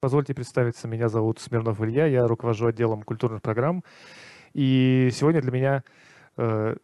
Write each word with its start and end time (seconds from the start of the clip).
Позвольте 0.00 0.32
представиться, 0.32 0.88
меня 0.88 1.10
зовут 1.10 1.40
Смирнов 1.40 1.78
Илья, 1.82 2.06
я 2.06 2.26
руковожу 2.26 2.68
отделом 2.68 3.02
культурных 3.02 3.42
программ. 3.42 3.84
И 4.54 5.10
сегодня 5.12 5.42
для 5.42 5.50
меня 5.50 5.84
э, 6.38 6.76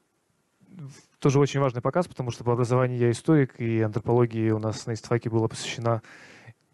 тоже 1.19 1.39
очень 1.39 1.61
важный 1.61 1.81
показ, 1.81 2.07
потому 2.07 2.31
что 2.31 2.45
по 2.45 2.53
образованию 2.53 2.99
я 2.99 3.11
историк, 3.11 3.59
и 3.59 3.81
антропологии 3.81 4.51
у 4.51 4.59
нас 4.59 4.85
на 4.85 4.93
истфаке 4.93 5.31
была 5.31 5.49
посвящена 5.49 6.03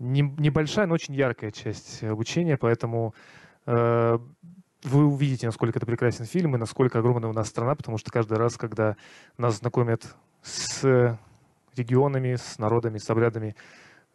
не, 0.00 0.22
небольшая, 0.22 0.88
но 0.88 0.94
очень 0.94 1.14
яркая 1.14 1.52
часть 1.52 2.02
обучения, 2.02 2.56
поэтому 2.56 3.14
э, 3.66 4.18
вы 4.82 5.06
увидите, 5.06 5.46
насколько 5.46 5.78
это 5.78 5.86
прекрасен 5.86 6.24
фильм 6.24 6.56
и 6.56 6.58
насколько 6.58 6.98
огромная 6.98 7.30
у 7.30 7.32
нас 7.32 7.46
страна, 7.46 7.76
потому 7.76 7.98
что 7.98 8.10
каждый 8.10 8.36
раз, 8.38 8.56
когда 8.56 8.96
нас 9.38 9.58
знакомят 9.58 10.16
с 10.42 11.16
регионами, 11.76 12.34
с 12.34 12.58
народами, 12.58 12.98
с 12.98 13.08
обрядами 13.08 13.54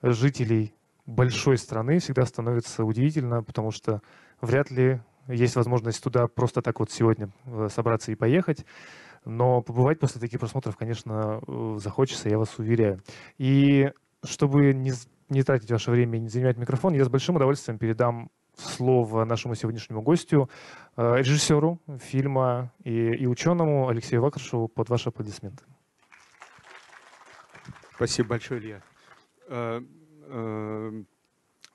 жителей 0.01 0.73
большой 1.07 1.57
страны, 1.57 1.99
всегда 1.99 2.25
становится 2.25 2.83
удивительно, 2.83 3.41
потому 3.41 3.71
что 3.71 4.01
вряд 4.41 4.69
ли 4.69 4.99
есть 5.27 5.55
возможность 5.55 6.03
туда 6.03 6.27
просто 6.27 6.61
так 6.61 6.79
вот 6.79 6.91
сегодня 6.91 7.29
э, 7.45 7.69
собраться 7.73 8.11
и 8.11 8.15
поехать. 8.15 8.65
Но 9.25 9.61
побывать 9.61 9.99
после 9.99 10.21
таких 10.21 10.39
просмотров, 10.39 10.77
конечно, 10.77 11.41
э, 11.47 11.77
захочется, 11.79 12.29
я 12.29 12.37
вас 12.37 12.59
уверяю. 12.59 13.01
И 13.37 13.91
чтобы 14.23 14.73
не, 14.73 14.91
не 15.29 15.43
тратить 15.43 15.71
ваше 15.71 15.91
время 15.91 16.17
и 16.17 16.21
не 16.21 16.29
занимать 16.29 16.57
микрофон, 16.57 16.93
я 16.93 17.03
с 17.03 17.09
большим 17.09 17.37
удовольствием 17.37 17.77
передам 17.79 18.29
слово 18.57 19.25
нашему 19.25 19.55
сегодняшнему 19.55 20.01
гостю, 20.01 20.49
э, 20.95 21.17
режиссеру 21.17 21.81
фильма 21.99 22.73
и, 22.83 23.13
и 23.13 23.27
ученому 23.27 23.87
Алексею 23.87 24.21
Вакаршеву 24.21 24.67
под 24.67 24.89
ваши 24.89 25.09
аплодисменты. 25.09 25.63
Спасибо 27.95 28.29
большое, 28.29 28.61
Илья. 28.61 28.81
Э, 30.27 30.91
э, 30.91 31.03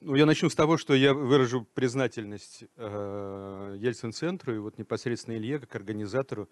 ну, 0.01 0.15
я 0.15 0.27
начну 0.27 0.49
с 0.51 0.55
того, 0.55 0.77
что 0.77 0.95
я 0.95 1.15
выражу 1.15 1.67
признательность 1.75 2.65
Ельцин-центру 2.77 4.55
и 4.55 4.59
вот 4.59 4.77
непосредственно 4.77 5.37
Илье, 5.37 5.61
как 5.61 5.77
организатору, 5.77 6.49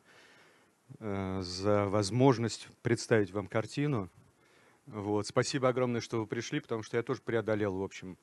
за 1.01 1.87
возможность 1.89 2.69
представить 2.83 3.33
вам 3.33 3.49
картину. 3.49 4.09
Вот. 4.87 5.27
Спасибо 5.27 5.69
огромное, 5.69 6.01
что 6.01 6.21
вы 6.21 6.27
пришли, 6.29 6.61
потому 6.61 6.85
что 6.85 6.97
я 6.97 7.03
тоже 7.03 7.23
преодолел, 7.23 7.75
в 7.75 7.83
общем, 7.83 8.17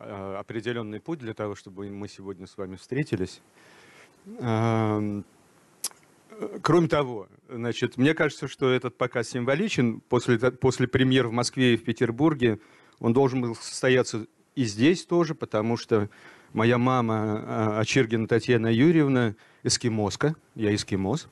Э, 0.00 0.36
определенный 0.38 1.00
путь 1.00 1.18
для 1.18 1.34
того, 1.34 1.56
чтобы 1.56 1.88
мы 1.90 2.06
сегодня 2.06 2.46
с 2.46 2.56
вами 2.56 2.76
встретились. 2.76 3.40
Эм, 4.38 5.24
кроме 6.62 6.86
того, 6.86 7.26
значит, 7.48 7.96
мне 7.96 8.14
кажется, 8.14 8.46
что 8.46 8.70
этот 8.70 8.96
показ 8.96 9.30
символичен. 9.30 10.00
После, 10.00 10.38
после 10.38 10.86
премьер 10.86 11.26
в 11.26 11.32
Москве 11.32 11.74
и 11.74 11.76
в 11.76 11.82
Петербурге 11.82 12.60
он 13.00 13.12
должен 13.12 13.40
был 13.40 13.54
состояться 13.54 14.26
и 14.54 14.64
здесь 14.64 15.04
тоже, 15.04 15.34
потому 15.34 15.76
что 15.76 16.08
моя 16.52 16.78
мама, 16.78 17.44
э, 17.76 17.80
Очергина 17.80 18.26
Татьяна 18.26 18.66
Юрьевна, 18.66 19.34
эскимоска, 19.62 20.34
я 20.54 20.74
эскимос, 20.74 21.28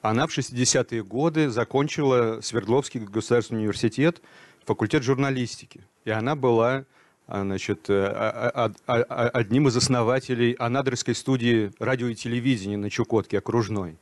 она 0.00 0.26
в 0.26 0.36
60-е 0.36 1.02
годы 1.02 1.50
закончила 1.50 2.40
Свердловский 2.40 3.00
государственный 3.00 3.62
университет, 3.62 4.22
факультет 4.64 5.02
журналистики. 5.02 5.80
И 6.04 6.10
она 6.10 6.36
была 6.36 6.84
а, 7.26 7.42
значит, 7.42 7.90
э, 7.90 8.06
а, 8.06 8.72
а, 8.86 9.28
одним 9.28 9.68
из 9.68 9.76
основателей 9.76 10.52
Анадырской 10.52 11.14
студии 11.14 11.72
радио 11.78 12.06
и 12.06 12.14
телевидения 12.14 12.78
на 12.78 12.88
Чукотке, 12.90 13.38
окружной. 13.38 13.98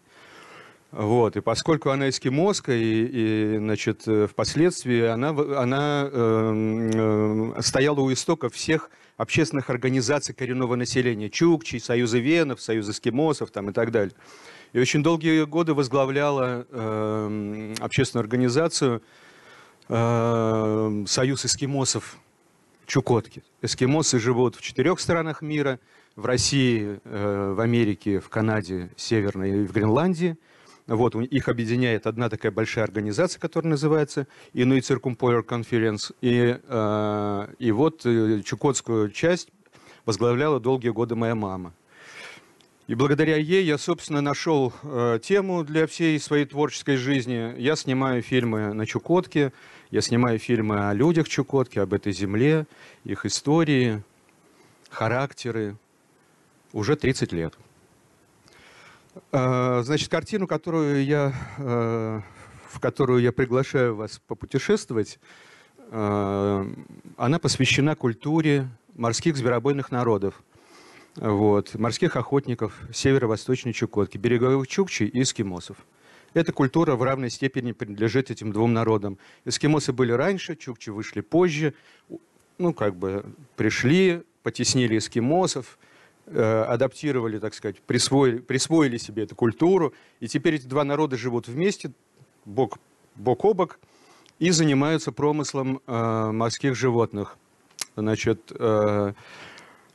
Вот, 0.97 1.37
и 1.37 1.43
поскольку 1.43 1.91
она 1.91 2.09
эскимоска, 2.09 2.73
и, 2.73 3.55
и 3.55 3.59
значит, 3.59 4.05
э, 4.09 4.27
впоследствии 4.27 5.03
она, 5.03 5.29
она 5.29 6.09
э, 6.11 7.53
э, 7.55 7.61
стояла 7.61 8.01
у 8.01 8.11
истоков 8.11 8.55
всех 8.55 8.89
общественных 9.19 9.69
организаций 9.69 10.35
коренного 10.35 10.75
населения, 10.75 11.29
Чукчи, 11.29 11.77
Союза 11.81 12.19
Венов, 12.19 12.63
Союз 12.63 12.89
эскимосов 12.89 13.51
там, 13.51 13.69
и 13.69 13.73
так 13.75 13.91
далее. 13.91 14.15
И 14.73 14.79
очень 14.79 15.03
долгие 15.03 15.45
годы 15.45 15.75
возглавляла 15.75 16.67
э, 16.71 17.75
общественную 17.79 18.23
организацию 18.23 19.03
э, 19.91 21.05
Союз 21.07 21.45
эскимосов 21.45 22.17
Чукотки. 22.87 23.43
Эскимосы 23.61 24.19
живут 24.19 24.57
в 24.57 24.63
четырех 24.63 24.99
странах 25.01 25.43
мира. 25.43 25.79
В 26.15 26.25
России, 26.25 27.01
э, 27.05 27.53
в 27.55 27.61
Америке, 27.61 28.19
в 28.19 28.31
Канаде, 28.31 28.89
Северной 28.97 29.65
и 29.65 29.67
в 29.67 29.73
Гренландии. 29.73 30.39
Вот, 30.87 31.17
их 31.17 31.49
объединяет 31.49 32.07
одна 32.07 32.29
такая 32.29 32.53
большая 32.53 32.85
организация, 32.85 33.41
которая 33.41 33.71
называется 33.71 34.29
Inuit 34.55 34.83
Circumpolar 34.83 35.45
Conference. 35.45 36.15
И, 36.21 36.59
э, 36.63 37.47
и 37.59 37.73
вот 37.73 38.07
э, 38.07 38.43
чукотскую 38.45 39.11
часть 39.11 39.49
возглавляла 40.05 40.61
долгие 40.61 40.91
годы 40.91 41.17
моя 41.17 41.35
мама. 41.35 41.73
И 42.87 42.95
благодаря 42.95 43.37
ей 43.37 43.65
я, 43.65 43.79
собственно, 43.79 44.21
нашел 44.21 44.73
э, 44.85 45.19
тему 45.21 45.65
для 45.65 45.89
всей 45.89 46.21
своей 46.21 46.45
творческой 46.45 46.97
жизни. 46.97 47.53
Я 47.59 47.75
снимаю 47.75 48.23
фильмы 48.23 48.73
на 48.73 48.87
Чукотке, 48.87 49.53
я 49.91 50.01
снимаю 50.01 50.39
фильмы 50.39 50.89
о 50.89 50.95
людях 50.95 51.29
Чукотки, 51.29 51.81
об 51.81 51.95
этой 51.95 52.13
земле, 52.13 52.65
их 53.03 53.27
истории, 53.27 54.05
характеры 54.89 55.77
уже 56.73 56.95
30 56.95 57.33
лет. 57.33 57.55
А, 59.33 59.83
значит, 59.83 60.11
картину, 60.11 60.47
которую 60.47 61.05
я, 61.05 61.33
э, 61.59 62.21
в 62.69 62.81
которую 62.81 63.21
я 63.21 63.33
приглашаю 63.33 63.95
вас 63.97 64.21
попутешествовать, 64.27 65.19
э, 65.91 66.67
она 67.17 67.39
посвящена 67.39 67.97
культуре 67.97 68.69
морских 68.95 69.37
зверобойных 69.37 69.91
народов, 69.91 70.43
вот, 71.17 71.75
морских 71.75 72.17
охотников 72.17 72.79
северо-восточной 72.93 73.73
Чукотки, 73.73 74.19
береговых 74.19 74.69
чукчей 74.69 75.07
и 75.07 75.23
эскимосов. 75.23 75.79
Эта 76.35 76.53
культура 76.53 76.97
в 76.97 77.03
равной 77.03 77.31
степени 77.31 77.73
принадлежит 77.73 78.31
этим 78.31 78.53
двум 78.53 78.75
народам. 78.75 79.17
Эскимосы 79.47 79.93
были 79.93 80.13
раньше, 80.13 80.55
чукчи 80.57 80.91
вышли 80.91 81.23
позже. 81.23 81.73
Ну, 82.59 82.75
как 82.75 82.97
бы 82.97 83.25
пришли, 83.57 84.23
потеснили 84.43 84.99
эскимосов, 84.99 85.79
адаптировали, 86.35 87.39
так 87.39 87.55
сказать, 87.55 87.81
присвоили, 87.81 88.39
присвоили 88.39 88.97
себе 88.99 89.25
эту 89.25 89.35
культуру. 89.35 89.95
И 90.21 90.29
теперь 90.29 90.55
эти 90.57 90.67
два 90.67 90.85
народа 90.85 91.17
живут 91.17 91.49
вместе, 91.49 91.93
бок, 92.45 92.79
бок 93.15 93.45
о 93.45 93.55
бок, 93.55 93.79
и 94.39 94.51
занимаются 94.51 95.13
промыслом 95.13 95.81
э, 95.87 96.31
морских 96.33 96.75
животных. 96.75 97.39
Значит, 97.97 98.41
э, 98.51 99.13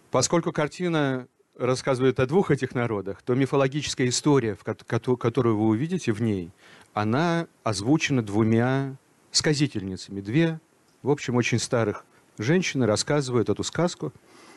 поскольку 0.09 0.51
картина 0.51 1.27
рассказывает 1.57 2.19
о 2.19 2.25
двух 2.25 2.49
этих 2.49 2.73
народах, 2.73 3.21
то 3.21 3.35
мифологическая 3.35 4.07
история, 4.07 4.55
которую 4.55 5.57
вы 5.57 5.67
увидите 5.67 6.11
в 6.11 6.21
ней, 6.21 6.49
она 6.93 7.47
озвучена 7.63 8.23
двумя 8.23 8.95
сказительницами. 9.31 10.21
Две, 10.21 10.59
в 11.03 11.11
общем, 11.11 11.35
очень 11.35 11.59
старых 11.59 12.03
женщины 12.37 12.85
рассказывают 12.85 13.49
эту 13.49 13.63
сказку, 13.63 14.11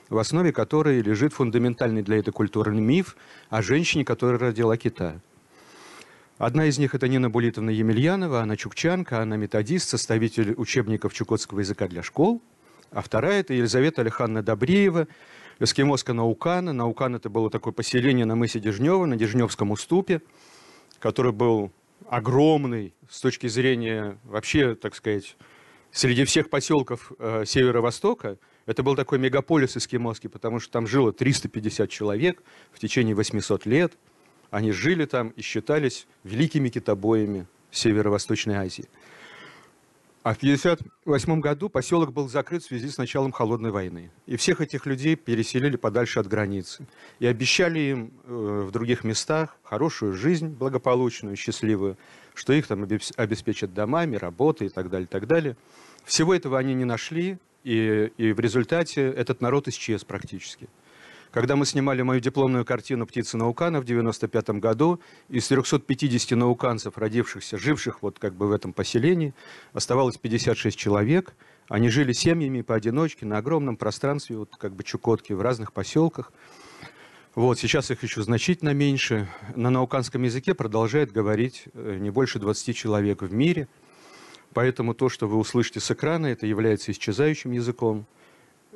в 0.09 0.19
основе 0.19 0.53
которой 0.53 1.01
лежит 1.01 1.33
фундаментальный 1.33 2.03
для 2.03 2.19
этой 2.19 2.33
культуры 2.33 2.73
миф 2.75 3.17
о 3.51 3.63
женщине, 3.63 4.05
которая 4.05 4.39
родила 4.39 4.77
кита. 4.77 5.21
Одна 6.39 6.67
из 6.67 6.79
них– 6.79 6.95
это 6.97 7.07
Нина 7.07 7.31
Булитовна 7.31 7.71
Емельянова, 7.71 8.41
она 8.41 8.57
чукчанка, 8.57 9.23
она 9.23 9.37
методист, 9.37 9.89
составитель 9.89 10.55
учебников 10.57 11.15
чукотского 11.15 11.61
языка 11.61 11.87
для 11.87 12.03
школ. 12.03 12.43
А 12.91 13.03
вторая– 13.03 13.41
это 13.43 13.55
Елизавета 13.55 14.03
Алеханна 14.03 14.43
Добреева, 14.43 15.07
эскимоска 15.61 16.13
Наукана. 16.13 16.73
Наукан 16.73 17.15
это 17.15 17.31
было 17.31 17.51
такое 17.51 17.73
поселение 17.73 18.27
на 18.27 18.35
мысе 18.35 18.59
Дежнева, 18.59 19.07
на 19.07 19.17
Дежневском 19.17 19.71
уступе, 19.71 20.23
который 20.99 21.33
был 21.33 21.71
огромный 22.09 22.95
с 23.09 23.21
точки 23.21 23.47
зрения 23.47 24.19
вообще, 24.25 24.75
так 24.75 24.95
сказать, 24.95 25.37
среди 25.93 26.25
всех 26.25 26.51
поселков 26.51 27.13
э, 27.19 27.45
северо-востока. 27.47 28.39
Это 28.67 28.83
был 28.83 28.97
такой 28.97 29.19
мегаполис 29.19 29.77
эскимосский, 29.77 30.31
потому 30.31 30.59
что 30.59 30.73
там 30.73 30.87
жило 30.87 31.13
350 31.13 31.91
человек 31.91 32.43
в 32.73 32.79
течение 32.79 33.15
800 33.15 33.67
лет. 33.67 33.93
Они 34.51 34.73
жили 34.73 35.05
там 35.05 35.29
и 35.31 35.43
считались 35.43 36.07
великими 36.23 36.69
китобоями 36.69 37.47
Северо-Восточной 37.71 38.55
Азии. 38.55 38.89
А 40.23 40.33
в 40.33 40.39
1958 40.39 41.41
году 41.41 41.69
поселок 41.69 42.15
был 42.15 42.31
закрыт 42.31 42.63
в 42.63 42.67
связи 42.67 42.89
с 42.89 42.97
началом 42.97 43.31
холодной 43.31 43.71
войны. 43.71 44.11
И 44.25 44.37
всех 44.37 44.63
этих 44.63 44.87
людей 44.87 45.17
переселили 45.17 45.77
подальше 45.77 46.19
от 46.19 46.29
границы. 46.29 46.87
И 47.19 47.27
обещали 47.27 47.79
им 47.79 48.13
э, 48.25 48.65
в 48.67 48.71
других 48.71 49.05
местах 49.05 49.59
хорошую 49.63 50.15
жизнь, 50.15 50.49
благополучную, 50.49 51.37
счастливую, 51.37 51.99
что 52.33 52.55
их 52.55 52.67
там 52.67 52.89
обеспечат 53.17 53.75
домами, 53.75 54.17
работой 54.17 54.69
и 54.69 54.71
так 54.71 54.89
далее, 54.89 55.07
так 55.07 55.27
далее. 55.27 55.59
Всего 56.07 56.35
этого 56.35 56.59
они 56.59 56.73
не 56.73 56.87
нашли, 56.87 57.37
и, 57.65 58.13
и 58.17 58.33
в 58.33 58.41
результате 58.41 59.03
этот 59.03 59.41
народ 59.41 59.69
исчез 59.69 60.05
практически. 60.05 60.69
Когда 61.35 61.57
мы 61.57 61.67
снимали 61.67 62.01
мою 62.03 62.21
дипломную 62.21 62.65
картину 62.65 63.07
«Птица 63.07 63.37
наукана» 63.37 63.81
в 63.81 63.83
1995 63.83 64.61
году, 64.61 65.01
из 65.29 65.49
350 65.49 66.39
науканцев, 66.39 66.97
родившихся, 66.97 67.59
живших 67.59 68.03
вот 68.03 68.21
как 68.21 68.35
бы 68.35 68.47
в 68.47 68.53
этом 68.53 68.73
поселении, 68.73 69.35
оставалось 69.73 70.17
56 70.17 70.79
человек. 70.79 71.35
Они 71.69 71.89
жили 71.89 72.13
семьями 72.13 72.61
поодиночке 72.61 73.27
на 73.27 73.39
огромном 73.39 73.77
пространстве, 73.77 74.37
вот 74.37 74.55
как 74.57 74.77
бы 74.77 74.85
Чукотки, 74.85 75.33
в 75.33 75.41
разных 75.41 75.73
поселках. 75.73 76.33
Вот, 77.35 77.59
сейчас 77.59 77.91
их 77.91 78.05
еще 78.05 78.23
значительно 78.23 78.73
меньше. 78.73 79.27
На 79.57 79.71
науканском 79.71 80.23
языке 80.23 80.55
продолжает 80.55 81.11
говорить 81.11 81.65
э, 81.73 81.97
не 81.99 82.11
больше 82.11 82.39
20 82.39 82.77
человек 82.77 83.23
в 83.23 83.33
мире. 83.33 83.67
Поэтому 84.55 84.95
то, 84.95 85.09
что 85.09 85.27
вы 85.27 85.37
услышите 85.37 85.81
с 85.81 85.91
экрана, 85.91 86.27
это 86.27 86.47
является 86.47 86.93
исчезающим 86.93 87.51
языком. 87.51 88.07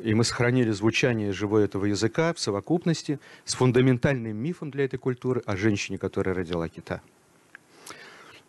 И 0.02 0.12
мы 0.14 0.24
сохранили 0.24 0.70
звучание 0.72 1.32
живого 1.32 1.60
этого 1.60 1.86
языка 1.86 2.34
в 2.34 2.40
совокупности 2.40 3.18
с 3.44 3.54
фундаментальным 3.54 4.36
мифом 4.36 4.70
для 4.70 4.84
этой 4.84 4.98
культуры 4.98 5.42
о 5.46 5.56
женщине, 5.56 5.98
которая 5.98 6.34
родила 6.34 6.68
кита. 6.68 7.00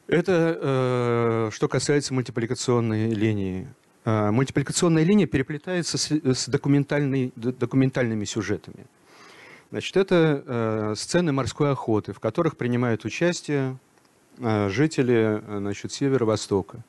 Это 0.08 0.60
э, 0.60 1.50
что 1.54 1.68
касается 1.68 2.14
мультипликационной 2.16 3.12
линии. 3.12 3.68
Э, 4.06 4.32
мультипликационная 4.32 5.04
линия 5.04 5.28
переплетается 5.28 5.98
с, 6.00 6.12
с 6.12 6.48
документальными 6.48 8.26
сюжетами. 8.26 8.86
Значит, 9.70 9.98
это 9.98 10.44
э, 10.46 10.94
сцены 10.98 11.32
морской 11.32 11.72
охоты, 11.72 12.14
в 12.14 12.20
которых 12.20 12.58
принимают 12.58 13.06
участие 13.06 13.78
э, 14.40 14.70
жители 14.70 15.44
значит, 15.48 15.92
Северо-Востока. 15.94 16.84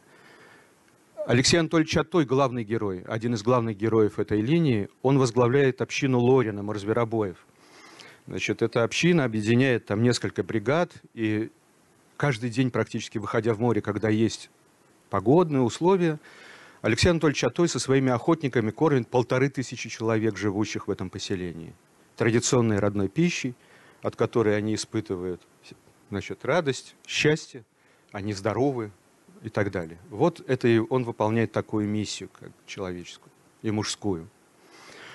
Алексей 1.26 1.58
Анатольевич 1.58 1.96
Атой, 1.96 2.25
главный 2.25 2.64
герой, 2.64 3.05
один 3.06 3.34
из 3.34 3.43
главных 3.43 3.76
героев 3.76 4.19
этой 4.19 4.40
линии, 4.40 4.88
он 5.02 5.19
возглавляет 5.19 5.82
общину 5.82 6.19
Лорина, 6.19 6.62
морзверобоев. 6.62 7.37
Значит, 8.26 8.62
эта 8.62 8.84
община 8.84 9.25
объединяет 9.25 9.87
там 9.87 10.02
несколько 10.02 10.43
бригад, 10.43 10.93
и 11.14 11.50
каждый 12.17 12.50
день 12.50 12.70
практически 12.70 13.19
выходя 13.19 13.55
в 13.55 13.61
море, 13.61 13.82
когда 13.82 14.08
есть 14.08 14.50
погодные 15.11 15.62
условия, 15.62 16.19
Алексей 16.81 17.11
Анатольевич 17.11 17.44
Атой 17.44 17.69
со 17.69 17.78
своими 17.78 18.11
охотниками 18.11 18.70
кормит 18.70 19.08
полторы 19.08 19.50
тысячи 19.50 19.88
человек, 19.90 20.37
живущих 20.37 20.88
в 20.88 20.90
этом 20.90 21.11
поселении. 21.11 21.75
Традиционной 22.17 22.78
родной 22.78 23.08
пищей, 23.08 23.55
от 24.02 24.17
которой 24.17 24.56
они 24.56 24.75
испытывают 24.75 25.43
значит, 26.08 26.44
радость, 26.44 26.96
счастье, 27.06 27.64
они 28.11 28.32
здоровы 28.32 28.90
и 29.43 29.49
так 29.49 29.71
далее. 29.71 29.99
Вот 30.11 30.43
это 30.47 30.69
и 30.69 30.79
он 30.79 31.05
выполняет 31.05 31.53
такую 31.53 31.89
миссию 31.89 32.29
как 32.39 32.51
человеческую 32.67 33.31
и 33.63 33.71
мужскую. 33.71 34.29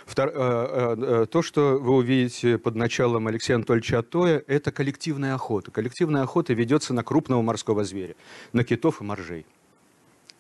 Втор, 0.06 0.30
э, 0.30 0.34
э, 0.36 0.96
э, 0.98 1.26
то, 1.26 1.42
что 1.42 1.80
вы 1.80 1.96
увидите 1.96 2.60
под 2.60 2.76
началом 2.76 3.28
Алексея 3.28 3.56
Анатольевича 3.56 4.00
Атоя, 4.00 4.44
это 4.46 4.72
коллективная 4.72 5.34
охота. 5.34 5.72
Коллективная 5.72 6.22
охота 6.22 6.54
ведется 6.54 6.94
на 6.94 7.04
крупного 7.04 7.42
морского 7.42 7.84
зверя, 7.84 8.16
на 8.54 8.64
китов 8.64 9.02
и 9.02 9.04
моржей. 9.04 9.46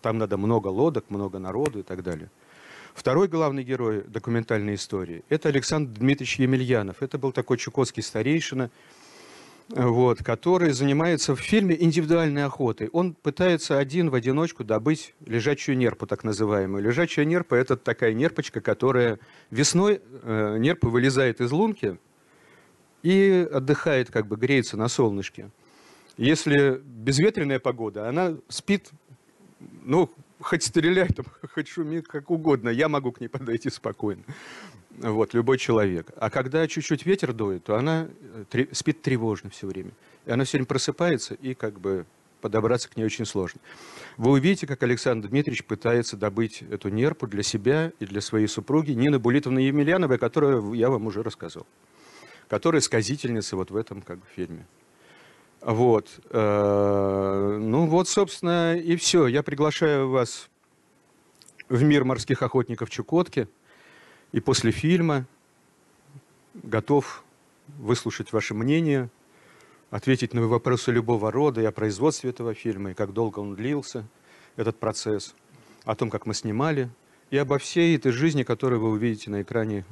Там 0.02 0.20
надо 0.20 0.38
много 0.38 0.68
лодок, 0.68 1.06
много 1.10 1.40
народу 1.40 1.80
и 1.80 1.82
так 1.82 2.04
далее. 2.04 2.30
Второй 2.94 3.28
главный 3.28 3.64
герой 3.64 4.04
документальной 4.04 4.76
истории– 4.76 5.24
это 5.30 5.50
Александр 5.50 6.00
Дмитриевич 6.00 6.40
Емельянов. 6.40 7.02
Это 7.02 7.18
был 7.18 7.32
такой 7.32 7.58
чукотский 7.58 8.04
старейшина, 8.04 8.70
вот, 9.70 10.24
который 10.24 10.72
занимается 10.72 11.36
в 11.36 11.40
фильме 11.40 11.76
индивидуальной 11.82 12.46
охотой. 12.46 12.90
Он 12.90 13.14
пытается 13.14 13.80
один 13.80 14.10
в 14.10 14.16
одиночку 14.16 14.64
добыть 14.64 15.16
лежачую 15.26 15.78
нерпу, 15.78 16.06
так 16.06 16.24
называемую. 16.24 16.84
Лежачая 16.84 17.26
нерпа– 17.26 17.56
это 17.56 17.76
такая 17.76 18.14
нерпочка, 18.14 18.62
которая 18.62 19.20
весной 19.50 20.02
э, 20.24 20.58
нерпа 20.60 20.90
вылезает 20.90 21.42
из 21.42 21.52
лунки 21.52 21.98
и 23.02 23.48
отдыхает, 23.52 24.12
как 24.12 24.28
бы 24.28 24.36
греется 24.36 24.78
на 24.78 24.88
солнышке. 24.88 25.50
Если 26.18 26.82
безветренная 26.84 27.60
погода, 27.60 28.08
она 28.08 28.38
спит, 28.50 28.92
ну, 29.84 30.12
хоть 30.40 30.64
стреляй, 30.64 31.10
там, 31.10 31.26
хоть 31.54 31.68
шуми, 31.68 32.02
как 32.02 32.30
угодно, 32.30 32.70
я 32.70 32.88
могу 32.88 33.12
к 33.12 33.20
ней 33.20 33.28
подойти 33.28 33.70
спокойно 33.70 34.24
вот, 35.00 35.34
любой 35.34 35.58
человек. 35.58 36.12
А 36.18 36.30
когда 36.30 36.68
чуть-чуть 36.68 37.06
ветер 37.06 37.34
дует, 37.34 37.64
то 37.64 37.76
она 37.76 38.08
э, 38.52 38.66
спит 38.72 39.02
тревожно 39.02 39.50
все 39.50 39.68
время. 39.68 39.92
И 40.26 40.32
она 40.32 40.44
все 40.46 40.58
время 40.58 40.68
просыпается, 40.68 41.34
и 41.36 41.54
как 41.54 41.80
бы 41.80 42.06
подобраться 42.42 42.90
к 42.90 42.96
ней 42.96 43.04
очень 43.04 43.26
сложно. 43.26 43.60
Вы 44.18 44.32
увидите, 44.32 44.68
как 44.68 44.84
Александр 44.84 45.28
Дмитриевич 45.30 45.66
пытается 45.66 46.16
добыть 46.16 46.62
эту 46.62 46.90
нерпу 46.90 47.28
для 47.28 47.44
себя 47.44 47.92
и 48.00 48.06
для 48.06 48.22
своей 48.22 48.48
супруги 48.48 48.92
Нины 48.92 49.20
Булитовны 49.20 49.60
Емельяновой, 49.60 50.18
которую 50.18 50.74
я 50.74 50.90
вам 50.90 51.08
уже 51.08 51.24
рассказал, 51.24 51.66
которая 52.48 52.82
сказительница 52.82 53.56
вот 53.56 53.72
в 53.72 53.76
этом 53.76 54.02
как 54.02 54.20
бы, 54.20 54.26
фильме. 54.36 54.66
Вот. 55.62 56.20
Э, 56.30 57.58
ну 57.60 57.88
вот, 57.88 58.08
собственно, 58.08 58.78
и 58.78 58.96
все. 58.96 59.28
Я 59.28 59.42
приглашаю 59.44 60.10
вас 60.10 60.50
в 61.68 61.84
мир 61.84 62.06
морских 62.06 62.44
охотников 62.44 62.90
Чукотки– 62.90 63.50
и 64.36 64.42
после 64.42 64.72
фильма 64.72 65.26
готов 66.56 67.24
выслушать 67.78 68.34
ваше 68.34 68.54
мнение, 68.54 69.10
ответить 69.92 70.34
на 70.34 70.46
вопросы 70.46 70.92
любого 70.92 71.32
рода 71.32 71.62
и 71.62 71.64
о 71.66 71.72
производстве 71.72 72.32
этого 72.32 72.54
фильма, 72.54 72.92
и 72.92 72.94
как 72.94 73.14
долго 73.14 73.40
он 73.40 73.56
длился, 73.56 74.06
этот 74.58 74.78
процесс, 74.78 75.34
о 75.86 75.96
том, 75.96 76.10
как 76.10 76.26
мы 76.26 76.34
снимали, 76.34 76.90
и 77.30 77.38
обо 77.38 77.58
всей 77.60 77.96
этой 77.96 78.12
жизни, 78.12 78.44
которую 78.44 78.82
вы 78.82 78.90
увидите 78.90 79.32
на 79.32 79.42
экране 79.42 79.86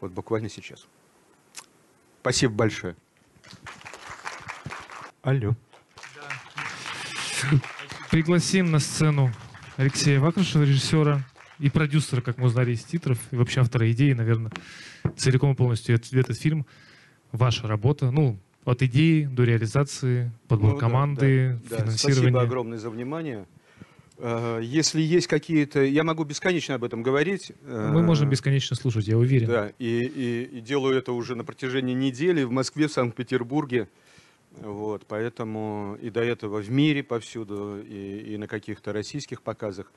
вот 0.00 0.10
буквально 0.10 0.48
сейчас. 0.48 0.88
Спасибо 2.22 2.54
большое. 2.54 2.96
Алло. 5.22 5.54
Пригласим 8.10 8.72
на 8.72 8.80
сцену 8.80 9.30
Алексея 9.76 10.18
Вакрашева, 10.18 10.64
режиссера 10.64 11.24
и 11.64 11.70
продюсера, 11.70 12.20
как 12.20 12.36
мы 12.36 12.48
узнали 12.48 12.72
из 12.72 12.84
титров, 12.84 13.18
и 13.30 13.36
вообще 13.36 13.62
автора 13.62 13.90
идеи, 13.90 14.12
наверное, 14.12 14.52
целиком 15.16 15.52
и 15.52 15.54
полностью 15.54 15.94
этот, 15.94 16.12
этот 16.12 16.38
фильм 16.38 16.66
ваша 17.32 17.66
работа, 17.66 18.10
ну, 18.10 18.38
от 18.66 18.82
идеи 18.82 19.24
до 19.24 19.44
реализации, 19.44 20.30
подбор 20.46 20.74
ну, 20.74 20.78
команды, 20.78 21.58
да, 21.70 21.76
да, 21.76 21.82
финансирования. 21.84 22.20
Спасибо 22.20 22.42
огромное 22.42 22.76
за 22.76 22.90
внимание. 22.90 23.46
Э, 24.18 24.60
если 24.62 25.00
есть 25.00 25.26
какие-то... 25.26 25.82
Я 25.82 26.04
могу 26.04 26.24
бесконечно 26.24 26.74
об 26.74 26.84
этом 26.84 27.02
говорить. 27.02 27.52
Мы 27.66 28.02
можем 28.02 28.28
бесконечно 28.28 28.76
слушать, 28.76 29.08
я 29.08 29.16
уверен. 29.16 29.48
Да, 29.48 29.72
и, 29.78 30.00
и, 30.02 30.58
и 30.58 30.60
делаю 30.60 30.98
это 30.98 31.12
уже 31.12 31.34
на 31.34 31.44
протяжении 31.44 31.94
недели 31.94 32.42
в 32.42 32.50
Москве, 32.50 32.88
в 32.88 32.92
Санкт-Петербурге. 32.92 33.88
Вот, 34.60 35.06
поэтому 35.08 35.96
и 36.02 36.10
до 36.10 36.20
этого 36.20 36.60
в 36.60 36.70
мире 36.70 37.02
повсюду, 37.02 37.82
и, 37.82 38.34
и 38.34 38.36
на 38.36 38.48
каких-то 38.48 38.92
российских 38.92 39.40
показах. 39.40 39.90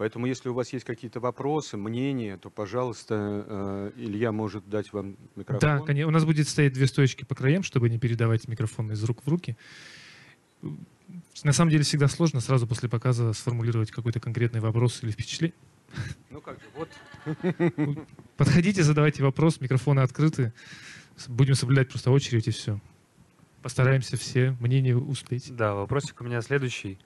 Поэтому, 0.00 0.24
если 0.24 0.48
у 0.48 0.54
вас 0.54 0.72
есть 0.72 0.86
какие-то 0.86 1.20
вопросы, 1.20 1.76
мнения, 1.76 2.38
то, 2.38 2.48
пожалуйста, 2.48 3.44
э, 3.46 3.92
Илья 3.98 4.32
может 4.32 4.66
дать 4.66 4.94
вам 4.94 5.14
микрофон. 5.36 5.60
Да, 5.60 5.78
конечно. 5.80 6.08
У 6.08 6.10
нас 6.10 6.24
будет 6.24 6.48
стоять 6.48 6.72
две 6.72 6.86
стоечки 6.86 7.24
по 7.24 7.34
краям, 7.34 7.62
чтобы 7.62 7.90
не 7.90 7.98
передавать 7.98 8.48
микрофон 8.48 8.90
из 8.92 9.04
рук 9.04 9.18
в 9.22 9.28
руки. 9.28 9.58
На 11.44 11.52
самом 11.52 11.70
деле 11.70 11.84
всегда 11.84 12.08
сложно 12.08 12.40
сразу 12.40 12.66
после 12.66 12.88
показа 12.88 13.34
сформулировать 13.34 13.90
какой-то 13.90 14.20
конкретный 14.20 14.60
вопрос 14.60 15.02
или 15.02 15.10
впечатление. 15.10 15.58
Ну 16.30 16.40
как 16.40 16.58
же, 16.58 16.66
вот. 16.74 18.06
Подходите, 18.38 18.82
задавайте 18.82 19.22
вопрос, 19.22 19.60
микрофоны 19.60 20.00
открыты. 20.00 20.54
Будем 21.28 21.56
соблюдать 21.56 21.90
просто 21.90 22.10
очередь 22.10 22.48
и 22.48 22.52
все. 22.52 22.80
Постараемся 23.60 24.16
все 24.16 24.56
мнения 24.60 24.96
успеть. 24.96 25.54
Да, 25.54 25.74
вопросик 25.74 26.18
у 26.22 26.24
меня 26.24 26.40
следующий. 26.40 26.96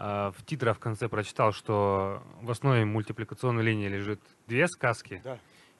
А, 0.00 0.30
в 0.30 0.44
титрах 0.44 0.76
в 0.76 0.80
конце 0.80 1.08
прочитал, 1.08 1.52
что 1.52 2.22
в 2.40 2.50
основе 2.52 2.84
мультипликационной 2.84 3.64
линии 3.64 3.88
лежит 3.88 4.20
две 4.46 4.68
сказки. 4.68 5.20
Да. 5.24 5.38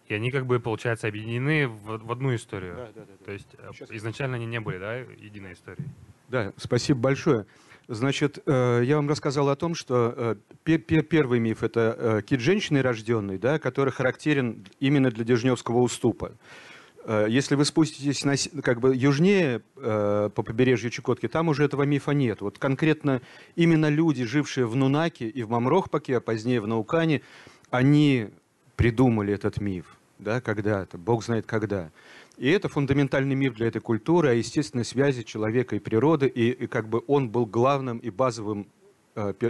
И 0.08 0.14
они 0.14 0.32
как 0.32 0.44
бы, 0.44 0.58
получается, 0.58 1.06
объединены 1.06 1.68
в, 1.68 1.98
в 1.98 2.10
одну 2.10 2.34
историю. 2.34 2.74
Да, 2.74 2.86
да, 2.86 2.92
да, 3.02 3.06
да. 3.06 3.24
То 3.24 3.30
есть 3.30 3.48
э, 3.56 3.70
Сейчас 3.72 3.92
изначально 3.92 4.34
они 4.34 4.46
не 4.46 4.58
были, 4.58 4.78
да, 4.78 4.96
единой 4.96 5.52
историей. 5.52 5.86
Да, 6.28 6.52
спасибо 6.56 6.98
большое. 6.98 7.46
Значит, 7.86 8.40
э, 8.44 8.82
я 8.84 8.96
вам 8.96 9.08
рассказал 9.08 9.50
о 9.50 9.56
том, 9.56 9.76
что 9.76 10.36
э, 10.64 10.78
первый 10.78 11.38
миф– 11.38 11.62
это 11.62 12.20
кит 12.26 12.40
женщины 12.40 12.82
рожденный, 12.82 13.38
да, 13.38 13.60
который 13.60 13.92
характерен 13.92 14.66
именно 14.80 15.12
для 15.12 15.24
Дежневского 15.24 15.78
уступа. 15.78 16.32
Э, 17.08 17.26
если 17.26 17.54
вы 17.54 17.64
спуститесь 17.64 18.22
на, 18.24 18.34
как 18.62 18.80
бы 18.80 18.94
южнее 18.94 19.62
э, 19.76 20.30
по 20.34 20.42
побережью 20.42 20.90
Чукотки, 20.90 21.26
там 21.26 21.48
уже 21.48 21.64
этого 21.64 21.84
мифа 21.84 22.10
нет. 22.12 22.42
Вот 22.42 22.58
конкретно 22.58 23.22
именно 23.56 23.88
люди, 23.88 24.24
жившие 24.24 24.66
в 24.66 24.76
Нунаке 24.76 25.26
и 25.26 25.42
в 25.42 25.48
Мамрохпаке, 25.48 26.18
а 26.18 26.20
позднее 26.20 26.60
в 26.60 26.66
Наукане, 26.66 27.22
они 27.70 28.28
придумали 28.76 29.32
этот 29.32 29.58
миф, 29.58 29.86
да, 30.18 30.42
когда-то, 30.42 30.98
Бог 30.98 31.24
знает 31.24 31.46
когда. 31.46 31.90
И 32.36 32.50
это 32.50 32.68
фундаментальный 32.68 33.34
миф 33.34 33.54
для 33.54 33.68
этой 33.68 33.80
культуры, 33.80 34.28
о 34.28 34.34
естественной 34.34 34.84
связи 34.84 35.22
человека 35.22 35.76
и 35.76 35.78
природы, 35.78 36.26
и, 36.26 36.50
и 36.50 36.66
как 36.66 36.90
бы 36.90 37.02
он 37.06 37.30
был 37.30 37.46
главным 37.46 37.98
и 37.98 38.10
базовым 38.10 38.68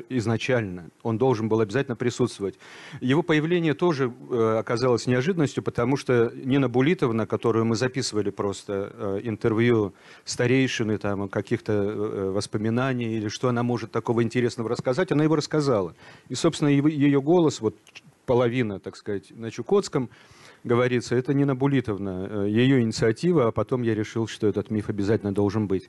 изначально. 0.08 0.90
Он 1.02 1.18
должен 1.18 1.48
был 1.48 1.60
обязательно 1.60 1.96
присутствовать. 1.96 2.58
Его 3.00 3.22
появление 3.22 3.74
тоже 3.74 4.12
э, 4.30 4.56
оказалось 4.58 5.06
неожиданностью, 5.06 5.62
потому 5.62 5.96
что 5.96 6.32
Нина 6.34 6.68
Булитовна, 6.68 7.26
которую 7.26 7.64
мы 7.64 7.76
записывали 7.76 8.30
просто 8.30 9.20
интервью 9.22 9.94
старейшины, 10.24 10.98
там, 10.98 11.28
каких-то 11.28 12.32
воспоминаний 12.32 13.16
или 13.16 13.28
что 13.28 13.48
она 13.48 13.62
может 13.62 13.92
такого 13.92 14.22
интересного 14.22 14.70
рассказать, 14.70 15.12
она 15.12 15.24
его 15.24 15.36
рассказала. 15.36 15.94
И, 16.28 16.34
собственно, 16.34 16.68
ее 16.68 17.20
голос, 17.20 17.60
вот 17.60 17.76
половина, 18.26 18.78
так 18.78 18.96
сказать, 18.96 19.30
на 19.30 19.50
Чукотском, 19.50 20.10
говорится, 20.64 21.14
это 21.14 21.32
Нина 21.32 21.54
Булитовна, 21.54 22.44
ее 22.46 22.80
инициатива, 22.80 23.48
а 23.48 23.52
потом 23.52 23.82
я 23.82 23.94
решил, 23.94 24.26
что 24.26 24.46
этот 24.46 24.70
миф 24.70 24.88
обязательно 24.88 25.32
должен 25.32 25.66
быть. 25.66 25.88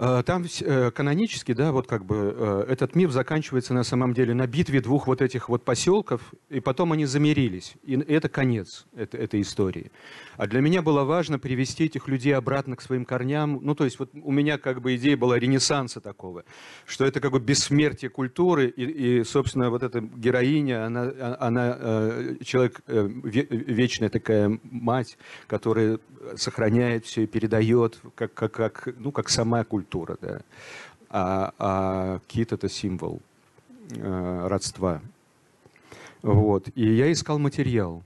Э, 0.00 0.22
там 0.24 0.44
э, 0.60 0.92
канонически, 0.92 1.54
да, 1.54 1.72
вот 1.72 1.88
как 1.88 2.04
бы 2.04 2.32
э, 2.36 2.66
этот 2.68 2.94
миф 2.94 3.10
заканчивается 3.10 3.74
на 3.74 3.82
самом 3.82 4.14
деле 4.14 4.32
на 4.32 4.46
битве 4.46 4.80
двух 4.80 5.08
вот 5.08 5.20
этих 5.20 5.48
вот 5.48 5.64
поселков, 5.64 6.20
и 6.48 6.60
потом 6.60 6.92
они 6.92 7.04
замирились. 7.04 7.74
И 7.82 7.94
это 7.96 8.28
конец 8.28 8.86
этой 8.94 9.40
истории. 9.40 9.90
А 10.36 10.46
для 10.46 10.60
меня 10.60 10.82
было 10.82 11.02
важно 11.02 11.40
привести 11.40 11.86
этих 11.86 12.06
людей 12.06 12.32
обратно 12.36 12.76
к 12.76 12.80
своим 12.80 13.04
корням. 13.04 13.58
Ну, 13.60 13.74
то 13.74 13.84
есть 13.84 13.98
вот 13.98 14.10
у 14.14 14.30
меня 14.30 14.56
как 14.56 14.80
бы 14.80 14.94
идея 14.94 15.16
была 15.16 15.36
ренессанса 15.36 16.00
такого, 16.00 16.44
что 16.86 17.04
это 17.04 17.18
как 17.18 17.32
бы 17.32 17.40
бессмертие 17.40 18.08
культуры, 18.08 18.68
и, 18.68 18.84
и 18.84 19.24
собственно, 19.24 19.68
вот 19.68 19.82
эта 19.82 20.00
героиня, 20.00 20.86
она, 20.86 21.12
она 21.40 21.76
человек, 22.44 22.82
вечная 22.86 24.10
такая 24.10 24.60
мать, 24.62 25.18
которая 25.48 25.98
сохраняет 26.36 27.04
все 27.04 27.24
и 27.24 27.26
передает, 27.26 28.00
как, 28.14 28.32
как, 28.32 28.52
как, 28.52 28.88
ну, 28.96 29.10
как 29.10 29.28
сама 29.28 29.64
культура 29.64 29.87
культура, 29.88 30.16
да. 30.20 30.40
А, 31.10 31.52
а 31.58 32.20
кит 32.26 32.52
это 32.52 32.68
символ 32.68 33.20
э, 33.90 34.46
родства. 34.46 35.00
Вот. 36.22 36.68
И 36.74 36.94
я 36.94 37.10
искал 37.10 37.38
материал. 37.38 38.02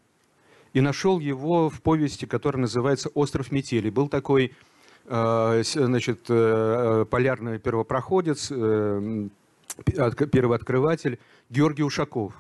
И 0.73 0.81
нашел 0.81 1.19
его 1.19 1.69
в 1.69 1.83
повести, 1.83 2.27
которая 2.27 2.63
называется 2.63 3.11
«Остров 3.15 3.53
метели». 3.53 3.91
Был 3.91 4.09
такой 4.09 4.53
э, 5.07 5.63
значит, 5.65 6.27
э, 6.29 7.05
полярный 7.11 7.59
первопроходец, 7.59 8.51
э, 8.51 9.29
первооткрыватель 9.85 11.19
Георгий 11.51 11.83
Ушаков 11.83 12.35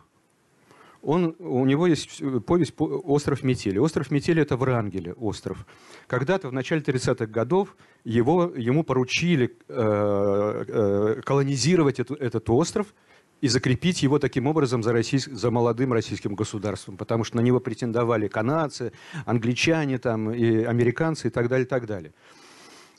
он, 1.03 1.35
у 1.41 1.65
него 1.67 1.87
есть 1.89 2.23
повесть 2.47 2.75
«Остров 2.79 3.43
Метели». 3.43 3.79
«Остров 3.79 4.11
Метели»— 4.11 4.41
это 4.43 4.57
Врангеля 4.57 5.15
остров. 5.15 5.67
Когда-то 6.07 6.49
в 6.49 6.53
начале 6.53 6.81
30-х 6.81 7.27
годов 7.27 7.77
его, 8.05 8.53
ему 8.57 8.85
поручили 8.85 9.57
э, 9.69 10.65
э, 10.69 11.21
колонизировать 11.25 11.99
эту, 11.99 12.15
этот 12.15 12.49
остров 12.51 12.95
и 13.41 13.49
закрепить 13.49 14.05
его 14.05 14.21
таким 14.21 14.47
образом 14.47 14.85
за, 14.85 14.93
российс... 14.93 15.25
за 15.25 15.51
молодым 15.51 15.93
российским 15.93 16.37
государством, 16.37 16.97
потому 16.97 17.25
что 17.25 17.37
на 17.37 17.41
него 17.41 17.59
претендовали 17.59 18.29
канадцы, 18.29 18.93
англичане 19.27 19.99
там, 19.99 20.31
и 20.31 20.63
американцы 20.63 21.27
и 21.27 21.31
так 21.31 21.49
далее, 21.49 21.67
и 21.67 21.69
так 21.69 21.87
далее. 21.87 22.13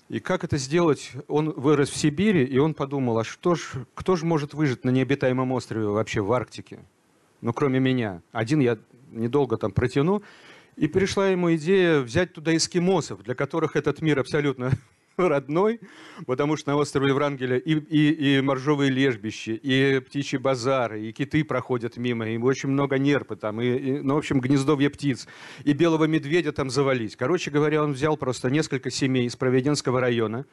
И 0.09 0.19
как 0.19 0.43
это 0.43 0.57
сделать? 0.57 1.13
Он 1.29 1.51
вырос 1.51 1.89
в 1.89 1.95
Сибири, 1.95 2.43
и 2.43 2.57
он 2.57 2.73
подумал, 2.73 3.19
а 3.19 3.23
что 3.23 3.55
ж, 3.55 3.71
кто 3.95 4.17
же 4.17 4.25
может 4.25 4.53
выжить 4.53 4.83
на 4.83 4.89
необитаемом 4.89 5.53
острове 5.53 5.87
вообще 5.87 6.19
в 6.19 6.33
Арктике? 6.33 6.79
Ну, 7.43 7.53
кроме 7.53 7.79
меня. 7.79 8.21
Один 8.31 8.61
я 8.61 8.77
недолго 9.11 9.57
там 9.57 9.71
протяну. 9.71 10.23
И 10.75 10.87
пришла 10.87 11.27
ему 11.27 11.53
идея 11.55 11.99
взять 11.99 12.33
туда 12.33 12.55
эскимосов, 12.55 13.21
для 13.21 13.35
которых 13.35 13.75
этот 13.75 14.01
мир 14.01 14.19
абсолютно 14.19 14.71
родной, 15.17 15.81
потому 16.25 16.57
что 16.57 16.71
на 16.71 16.77
острове 16.77 17.13
Врангеля 17.13 17.57
и, 17.57 17.75
и, 17.75 18.37
и 18.37 18.41
моржовые 18.41 18.89
лежбища, 18.89 19.51
и 19.51 19.99
птичьи 19.99 20.39
базары, 20.39 21.03
и 21.03 21.11
киты 21.11 21.43
проходят 21.43 21.97
мимо, 21.97 22.27
и 22.27 22.37
очень 22.37 22.69
много 22.69 22.97
нерпы 22.97 23.35
там, 23.35 23.61
и, 23.61 23.67
и, 23.67 23.99
ну, 23.99 24.15
в 24.15 24.17
общем, 24.17 24.39
гнездовье 24.39 24.89
птиц, 24.89 25.27
и 25.63 25.73
белого 25.73 26.05
медведя 26.05 26.53
там 26.53 26.71
завались. 26.71 27.15
Короче 27.15 27.51
говоря, 27.51 27.83
он 27.83 27.93
взял 27.93 28.17
просто 28.17 28.49
несколько 28.49 28.89
семей 28.89 29.27
из 29.27 29.35
Проведенского 29.35 29.99
района, 29.99 30.45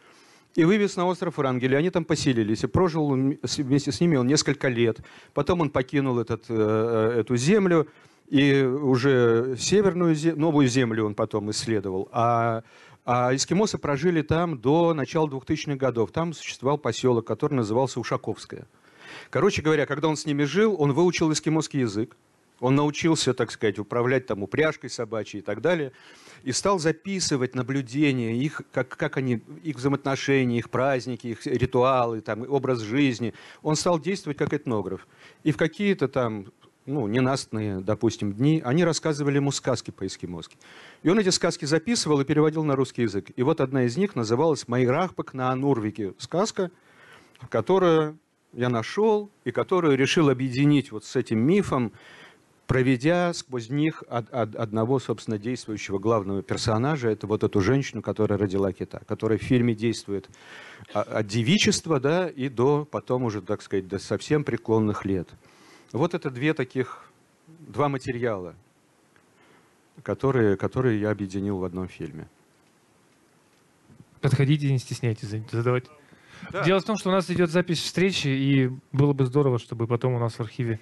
и 0.55 0.65
вывез 0.65 0.97
на 0.97 1.07
остров 1.07 1.39
Врангеля. 1.39 1.79
Они 1.79 1.91
там 1.91 2.05
поселились. 2.05 2.65
И 2.65 2.67
прожил 2.67 3.11
вместе 3.11 3.93
с 3.93 4.01
ними 4.01 4.17
он 4.17 4.27
несколько 4.27 4.69
лет. 4.69 5.01
Потом 5.33 5.61
он 5.61 5.71
покинул 5.71 6.19
этот, 6.19 6.45
э, 6.49 7.13
э, 7.17 7.21
эту 7.21 7.37
землю. 7.37 7.89
И 8.29 8.63
уже 8.63 9.57
северную, 9.59 10.17
новую 10.37 10.69
землю 10.69 11.07
он 11.07 11.15
потом 11.15 11.51
исследовал. 11.51 12.09
А, 12.13 12.63
а 13.05 13.35
эскимосы 13.35 13.77
прожили 13.79 14.23
там 14.23 14.59
до 14.59 14.95
начала 14.95 15.27
2000-х 15.27 15.77
годов. 15.77 16.13
Там 16.13 16.33
существовал 16.33 16.79
поселок, 16.79 17.27
который 17.27 17.55
назывался 17.55 17.99
Ушаковское. 17.99 18.67
Короче 19.31 19.63
говоря, 19.63 19.87
когда 19.87 20.09
он 20.09 20.17
с 20.17 20.27
ними 20.27 20.45
жил, 20.45 20.77
он 20.79 20.93
выучил 20.93 21.33
эскимосский 21.33 21.81
язык. 21.81 22.17
Он 22.61 22.77
научился, 22.77 23.35
так 23.35 23.51
сказать, 23.51 23.79
управлять 23.79 24.27
там 24.27 24.43
упряжкой 24.43 24.91
собачьей 24.91 25.41
и 25.41 25.43
так 25.43 25.61
далее 25.61 25.93
и 26.43 26.53
стал 26.53 26.79
записывать 26.79 27.55
наблюдения, 27.55 28.37
их, 28.37 28.63
как, 28.73 28.89
как 28.89 29.17
они, 29.17 29.43
их 29.63 29.77
взаимоотношения, 29.77 30.59
их 30.59 30.71
праздники, 30.71 31.29
их 31.29 31.47
ритуалы, 31.47 32.21
там, 32.21 32.43
образ 32.49 32.81
жизни. 32.81 33.35
Он 33.63 33.77
стал 33.77 33.99
действовать 33.99 34.39
как 34.39 34.53
этнограф. 34.55 35.07
И 35.43 35.53
в 35.53 35.57
какие-то 35.57 36.09
там 36.09 36.47
ну, 36.87 37.07
ненастные, 37.07 37.81
допустим, 37.81 38.33
дни, 38.33 38.63
они 38.65 38.85
рассказывали 38.85 39.37
ему 39.37 39.53
сказки 39.53 39.91
по-эскимоски. 39.91 40.57
И 41.03 41.09
он 41.09 41.19
эти 41.19 41.29
сказки 41.29 41.65
записывал 41.65 42.21
и 42.21 42.25
переводил 42.25 42.65
на 42.65 42.75
русский 42.75 43.03
язык. 43.03 43.31
И 43.37 43.43
вот 43.43 43.61
одна 43.61 43.85
из 43.85 43.97
них 43.97 44.17
называлась 44.17 44.67
«Майрахпак 44.67 45.35
на 45.35 45.53
Анурвике». 45.53 46.15
Сказка, 46.19 46.71
которую 47.49 48.19
я 48.53 48.69
нашел 48.69 49.31
и 49.45 49.53
которую 49.53 49.97
решил 49.97 50.29
объединить 50.29 50.91
вот 50.91 51.05
с 51.05 51.17
этим 51.17 51.39
мифом, 51.39 51.93
проведя 52.71 53.33
сквозь 53.33 53.69
них 53.69 54.05
од, 54.09 54.33
од, 54.33 54.55
одного, 54.55 55.01
собственно, 55.01 55.39
действующего 55.39 55.99
главного 55.99 56.41
персонажа, 56.41 57.09
это 57.09 57.27
вот 57.27 57.43
эту 57.43 57.61
женщину, 57.61 58.01
которая 58.01 58.39
родила 58.39 58.73
кита, 58.73 59.01
которая 59.09 59.39
в 59.39 59.43
фильме 59.43 59.75
действует 59.75 60.31
от 60.93 61.27
девичества, 61.27 61.99
да, 61.99 62.29
и 62.29 62.49
до 62.49 62.85
потом 62.85 63.25
уже, 63.25 63.43
так 63.43 63.63
сказать, 63.63 63.89
до 63.89 63.99
совсем 63.99 64.45
преклонных 64.45 65.05
лет. 65.05 65.29
Вот 65.91 66.15
это 66.15 66.31
две 66.31 66.55
таких, 66.55 67.11
два 67.49 67.89
материала, 67.89 68.55
которые, 70.05 70.57
которые 70.57 71.01
я 71.01 71.11
объединил 71.11 71.59
в 71.59 71.65
одном 71.65 71.89
фильме. 71.89 72.29
Подходите, 74.21 74.71
не 74.71 74.79
стесняйтесь 74.79 75.35
задавать. 75.51 75.87
Да. 76.53 76.63
Дело 76.63 76.79
в 76.79 76.85
том, 76.85 76.97
что 76.97 77.09
у 77.09 77.13
нас 77.13 77.29
идет 77.31 77.51
запись 77.51 77.83
встречи, 77.83 78.29
и 78.29 78.71
было 78.93 79.13
бы 79.13 79.27
здорово, 79.27 79.59
чтобы 79.59 79.89
потом 79.89 80.15
у 80.15 80.21
нас 80.21 80.35
в 80.35 80.41
архиве 80.41 80.79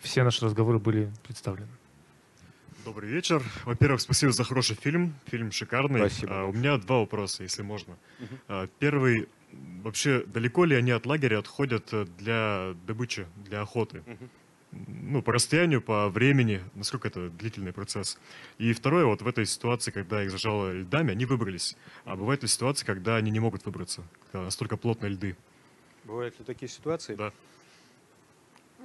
все 0.00 0.22
наши 0.22 0.44
разговоры 0.44 0.78
были 0.78 1.12
представлены. 1.22 1.68
Добрый 2.84 3.10
вечер. 3.10 3.42
Во-первых, 3.64 4.00
спасибо 4.00 4.30
за 4.30 4.44
хороший 4.44 4.76
фильм. 4.76 5.14
Фильм 5.26 5.50
шикарный. 5.50 5.98
Спасибо. 5.98 6.42
А, 6.42 6.44
у 6.44 6.52
меня 6.52 6.76
два 6.76 6.98
вопроса, 7.00 7.42
если 7.42 7.62
можно. 7.62 7.94
Угу. 8.20 8.34
А, 8.48 8.68
первый. 8.78 9.28
Вообще, 9.82 10.22
далеко 10.26 10.64
ли 10.64 10.76
они 10.76 10.92
от 10.92 11.04
лагеря 11.06 11.38
отходят 11.38 11.88
э, 11.92 12.06
для 12.18 12.74
добычи, 12.86 13.26
для 13.36 13.62
охоты? 13.62 14.04
Угу. 14.06 14.28
Ну, 14.72 15.22
по 15.22 15.32
расстоянию, 15.32 15.80
по 15.80 16.08
времени, 16.08 16.60
насколько 16.74 17.08
это 17.08 17.28
длительный 17.30 17.72
процесс. 17.72 18.18
И 18.58 18.72
второе, 18.72 19.06
вот 19.06 19.22
в 19.22 19.26
этой 19.26 19.46
ситуации, 19.46 19.90
когда 19.90 20.22
их 20.22 20.30
зажало 20.30 20.72
льдами, 20.72 21.10
они 21.10 21.24
выбрались. 21.24 21.76
А 22.04 22.14
бывают 22.14 22.42
ли 22.42 22.48
ситуации, 22.48 22.84
когда 22.84 23.16
они 23.16 23.30
не 23.30 23.40
могут 23.40 23.64
выбраться, 23.64 24.04
когда 24.30 24.44
настолько 24.44 24.76
плотные 24.76 25.10
льды? 25.10 25.36
Бывают 26.04 26.38
ли 26.38 26.44
такие 26.44 26.68
ситуации? 26.68 27.14
Да. 27.14 27.32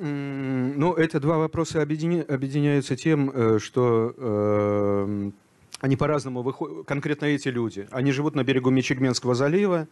Ну, 0.04 0.96
эти 0.96 1.18
два 1.18 1.38
вопроса 1.38 1.82
объединя... 1.84 2.24
объединяются 2.24 2.96
тем, 2.96 3.30
э, 3.30 3.60
что 3.60 4.16
э, 4.18 5.32
они 5.80 5.96
по-разному 5.96 6.42
выходят, 6.42 6.88
конкретно 6.88 7.26
эти 7.26 7.50
люди. 7.50 7.88
Они 7.92 8.12
живут 8.12 8.34
на 8.34 8.44
берегу 8.44 8.72
Мичигменского 8.72 9.36
залива, 9.36 9.88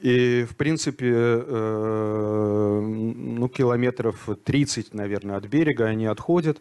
и, 0.00 0.44
в 0.44 0.54
принципе, 0.56 1.10
э, 1.14 2.80
ну, 2.80 3.48
километров 3.48 4.28
30, 4.44 4.92
наверное, 4.92 5.36
от 5.36 5.46
берега 5.46 5.86
они 5.86 6.04
отходят. 6.04 6.60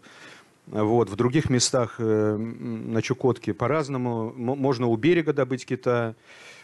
Вот. 0.68 1.10
В 1.10 1.18
других 1.18 1.50
местах 1.50 1.96
э, 2.00 2.38
на 2.38 3.02
Чукотке 3.02 3.54
по-разному. 3.54 4.32
Можно 4.34 4.88
у 4.88 4.96
берега 4.96 5.34
добыть 5.34 5.66
кита, 5.66 6.16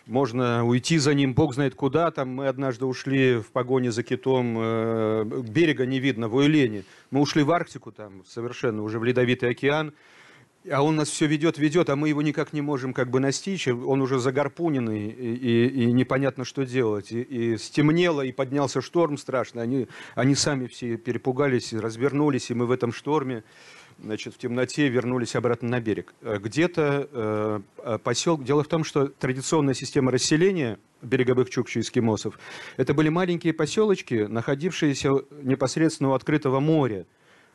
можно 0.08 0.66
уйти 0.66 0.98
за 0.98 1.14
ним, 1.14 1.34
бог 1.34 1.54
знает 1.54 1.76
куда. 1.76 2.12
Там 2.12 2.30
мы 2.30 2.48
однажды 2.48 2.86
ушли 2.86 3.36
в 3.36 3.52
погоне 3.52 3.92
за 3.92 4.04
китом, 4.04 4.56
э, 4.58 5.26
берега 5.48 5.86
не 5.86 6.00
видно, 6.00 6.28
в 6.28 6.36
Уйлене. 6.36 6.84
Мы 7.12 7.22
ушли 7.22 7.44
в 7.44 7.52
Арктику, 7.52 7.92
там 7.92 8.24
совершенно 8.26 8.84
уже 8.84 9.00
в 9.00 9.04
Ледовитый 9.04 9.50
океан. 9.50 9.94
А 10.70 10.84
он 10.84 10.96
нас 10.96 11.10
все 11.10 11.26
ведет, 11.26 11.58
ведет, 11.58 11.90
а 11.90 11.96
мы 11.96 12.10
его 12.10 12.22
никак 12.22 12.54
не 12.54 12.62
можем 12.62 12.94
как 12.94 13.10
бы 13.10 13.20
настичь. 13.20 13.68
Он 13.68 14.00
уже 14.02 14.20
загарпуненный, 14.20 15.08
и, 15.10 15.34
и, 15.34 15.68
и 15.86 15.92
непонятно, 15.92 16.46
что 16.46 16.66
делать. 16.66 17.12
И, 17.12 17.22
и 17.22 17.58
стемнело, 17.58 18.22
и 18.22 18.32
поднялся 18.32 18.80
шторм 18.82 19.18
страшный. 19.18 19.64
Они, 19.64 19.88
они 20.14 20.36
сами 20.36 20.68
все 20.68 20.98
перепугались, 20.98 21.74
развернулись, 21.74 22.52
и 22.52 22.54
мы 22.54 22.68
в 22.68 22.72
этом 22.72 22.94
шторме 22.94 23.44
значит, 24.02 24.34
в 24.34 24.38
темноте 24.38 24.88
вернулись 24.90 25.36
обратно 25.36 25.70
на 25.70 25.80
берег. 25.80 26.14
Э, 26.22 26.38
где-то 26.40 27.64
э, 27.78 27.98
поселок... 28.04 28.44
Дело 28.44 28.64
в 28.64 28.68
том, 28.68 28.84
что 28.84 29.08
традиционная 29.08 29.74
система 29.74 30.12
расселения 30.12 30.80
береговых 31.02 31.50
чукчи 31.50 31.80
эскимосов 31.80 32.40
это 32.78 32.94
были 32.94 33.10
маленькие 33.10 33.54
поселочки, 33.54 34.26
находившиеся 34.28 35.10
непосредственно 35.44 36.10
у 36.10 36.14
открытого 36.14 36.60
моря 36.60 37.06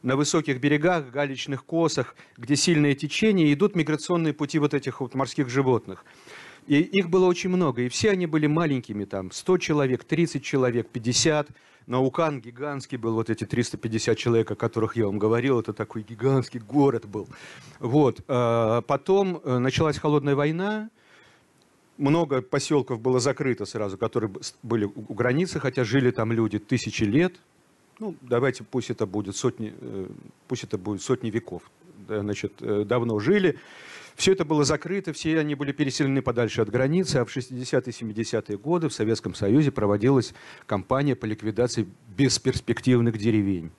на 0.02 0.16
высоких 0.16 0.60
берегах, 0.60 1.10
галечных 1.10 1.64
косах, 1.64 2.14
где 2.36 2.56
сильное 2.56 2.94
течение, 2.94 3.52
идут 3.52 3.74
миграционные 3.74 4.32
пути 4.32 4.58
вот 4.58 4.74
этих 4.74 5.00
вот 5.00 5.14
морских 5.14 5.48
животных. 5.48 6.04
И 6.66 6.80
их 6.80 7.08
было 7.08 7.26
очень 7.26 7.50
много, 7.50 7.82
и 7.82 7.88
все 7.88 8.10
они 8.10 8.26
были 8.26 8.46
маленькими, 8.46 9.04
там 9.04 9.30
100 9.30 9.58
человек, 9.58 10.04
30 10.04 10.42
человек, 10.44 10.88
50. 10.88 11.48
Наукан 11.86 12.40
гигантский 12.40 12.98
был, 12.98 13.14
вот 13.14 13.30
эти 13.30 13.44
350 13.44 14.18
человек, 14.18 14.50
о 14.50 14.56
которых 14.56 14.96
я 14.96 15.06
вам 15.06 15.18
говорил, 15.18 15.60
это 15.60 15.72
такой 15.72 16.02
гигантский 16.02 16.58
город 16.60 17.06
был. 17.06 17.28
Вот. 17.78 18.20
А 18.26 18.80
потом 18.82 19.40
э, 19.44 19.58
началась 19.58 19.98
холодная 19.98 20.34
война, 20.34 20.90
много 21.96 22.42
поселков 22.42 23.00
было 23.00 23.20
закрыто 23.20 23.64
сразу, 23.64 23.96
которые 23.96 24.32
были 24.62 24.84
у 24.84 25.14
границы, 25.14 25.60
хотя 25.60 25.84
жили 25.84 26.10
там 26.10 26.32
люди 26.32 26.58
тысячи 26.58 27.04
лет, 27.04 27.36
ну, 27.98 28.14
давайте 28.20 28.64
пусть 28.64 28.90
это 28.90 29.06
будет 29.06 29.36
сотни, 29.36 29.72
э, 29.80 30.06
пусть 30.48 30.64
это 30.64 30.76
будет 30.78 31.02
сотни 31.02 31.30
веков. 31.30 31.62
Значит, 32.08 32.52
э, 32.60 32.84
давно 32.84 33.18
жили. 33.18 33.58
Все 34.16 34.32
это 34.32 34.46
было 34.46 34.64
закрыто, 34.64 35.12
все 35.12 35.38
они 35.38 35.54
были 35.54 35.72
переселены 35.72 36.22
подальше 36.22 36.62
от 36.62 36.70
границы, 36.70 37.16
а 37.16 37.24
в 37.26 37.36
60-е 37.36 37.92
70-е 37.92 38.56
годы 38.56 38.88
в 38.88 38.94
Советском 38.94 39.34
Союзе 39.34 39.70
проводилась 39.70 40.32
кампания 40.64 41.14
по 41.14 41.26
ликвидации 41.26 41.86
бесперспективных 42.16 43.18
деревень. 43.18 43.70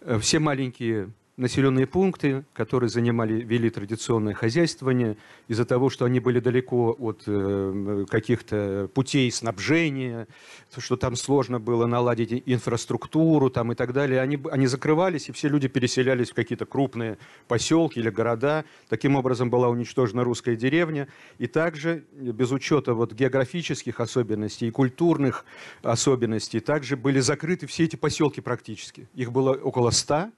Э, 0.00 0.18
все 0.18 0.38
маленькие 0.38 1.10
населенные 1.40 1.86
пункты, 1.86 2.44
которые 2.52 2.90
занимали, 2.90 3.42
вели 3.42 3.70
традиционное 3.70 4.34
хозяйствование, 4.34 5.16
из-за 5.48 5.64
того, 5.64 5.88
что 5.88 6.04
они 6.04 6.20
были 6.20 6.38
далеко 6.38 6.94
от 6.98 7.22
э, 7.26 8.04
каких-то 8.08 8.90
путей 8.94 9.32
снабжения, 9.32 10.28
что 10.76 10.96
там 10.96 11.16
сложно 11.16 11.58
было 11.58 11.86
наладить 11.86 12.42
инфраструктуру 12.44 13.48
там, 13.48 13.72
и 13.72 13.74
так 13.74 13.92
далее, 13.94 14.20
они, 14.20 14.38
они 14.50 14.66
закрывались, 14.66 15.30
и 15.30 15.32
все 15.32 15.48
люди 15.48 15.66
переселялись 15.66 16.30
в 16.30 16.34
какие-то 16.34 16.66
крупные 16.66 17.16
поселки 17.48 17.98
или 17.98 18.10
города. 18.10 18.64
Таким 18.88 19.16
образом 19.16 19.48
была 19.48 19.68
уничтожена 19.68 20.22
русская 20.22 20.56
деревня. 20.56 21.08
И 21.38 21.46
также, 21.46 22.04
без 22.12 22.52
учета 22.52 22.92
вот 22.92 23.14
географических 23.14 23.98
особенностей 23.98 24.68
и 24.68 24.70
культурных 24.70 25.46
особенностей, 25.82 26.60
также 26.60 26.96
были 26.98 27.20
закрыты 27.20 27.66
все 27.66 27.84
эти 27.84 27.96
поселки 27.96 28.42
практически. 28.42 29.08
Их 29.14 29.32
было 29.32 29.54
около 29.54 29.90
ста, 29.90 30.30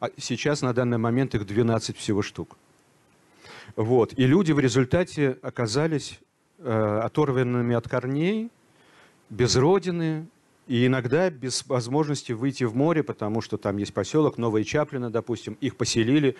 а 0.00 0.10
сейчас 0.16 0.62
на 0.62 0.72
данный 0.72 0.98
момент 0.98 1.34
их 1.34 1.46
12 1.46 1.96
всего 1.96 2.22
штук. 2.22 2.56
Вот. 3.76 4.12
И 4.16 4.26
люди 4.26 4.52
в 4.52 4.58
результате 4.58 5.38
оказались 5.42 6.18
э, 6.58 7.00
оторванными 7.02 7.74
от 7.74 7.88
корней, 7.88 8.50
без 9.30 9.56
родины, 9.56 10.26
и 10.66 10.86
иногда 10.86 11.28
без 11.30 11.66
возможности 11.66 12.32
выйти 12.32 12.64
в 12.64 12.74
море, 12.74 13.02
потому 13.02 13.40
что 13.40 13.56
там 13.56 13.76
есть 13.76 13.92
поселок 13.92 14.38
Новая 14.38 14.64
Чаплина, 14.64 15.10
допустим, 15.10 15.56
их 15.60 15.76
поселили 15.76 16.36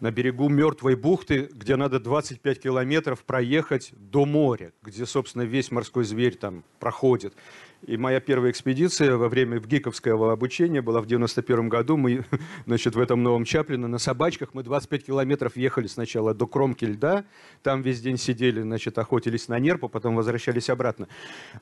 на 0.00 0.10
берегу 0.10 0.48
мертвой 0.48 0.94
бухты, 0.94 1.48
где 1.52 1.76
надо 1.76 1.98
25 1.98 2.60
километров 2.62 3.24
проехать 3.24 3.92
до 3.92 4.24
моря, 4.24 4.72
где, 4.82 5.04
собственно, 5.06 5.42
весь 5.42 5.70
морской 5.70 6.04
зверь 6.04 6.36
там 6.36 6.62
проходит. 6.78 7.34
И 7.86 7.96
моя 7.96 8.20
первая 8.20 8.50
экспедиция 8.50 9.16
во 9.16 9.28
время 9.28 9.60
ГИКовского 9.60 10.32
обучения 10.32 10.82
была 10.82 11.00
в 11.00 11.06
91 11.06 11.68
году. 11.68 11.96
Мы, 11.96 12.24
значит, 12.66 12.96
в 12.96 13.00
этом 13.00 13.22
новом 13.22 13.44
Чаплино 13.44 13.86
на 13.86 13.98
собачках 13.98 14.50
мы 14.52 14.62
25 14.62 15.06
километров 15.06 15.56
ехали 15.56 15.86
сначала 15.86 16.34
до 16.34 16.46
кромки 16.46 16.84
льда. 16.84 17.24
Там 17.62 17.82
весь 17.82 18.00
день 18.00 18.18
сидели, 18.18 18.62
значит, 18.62 18.98
охотились 18.98 19.48
на 19.48 19.58
нерпу, 19.58 19.88
потом 19.88 20.16
возвращались 20.16 20.70
обратно. 20.70 21.06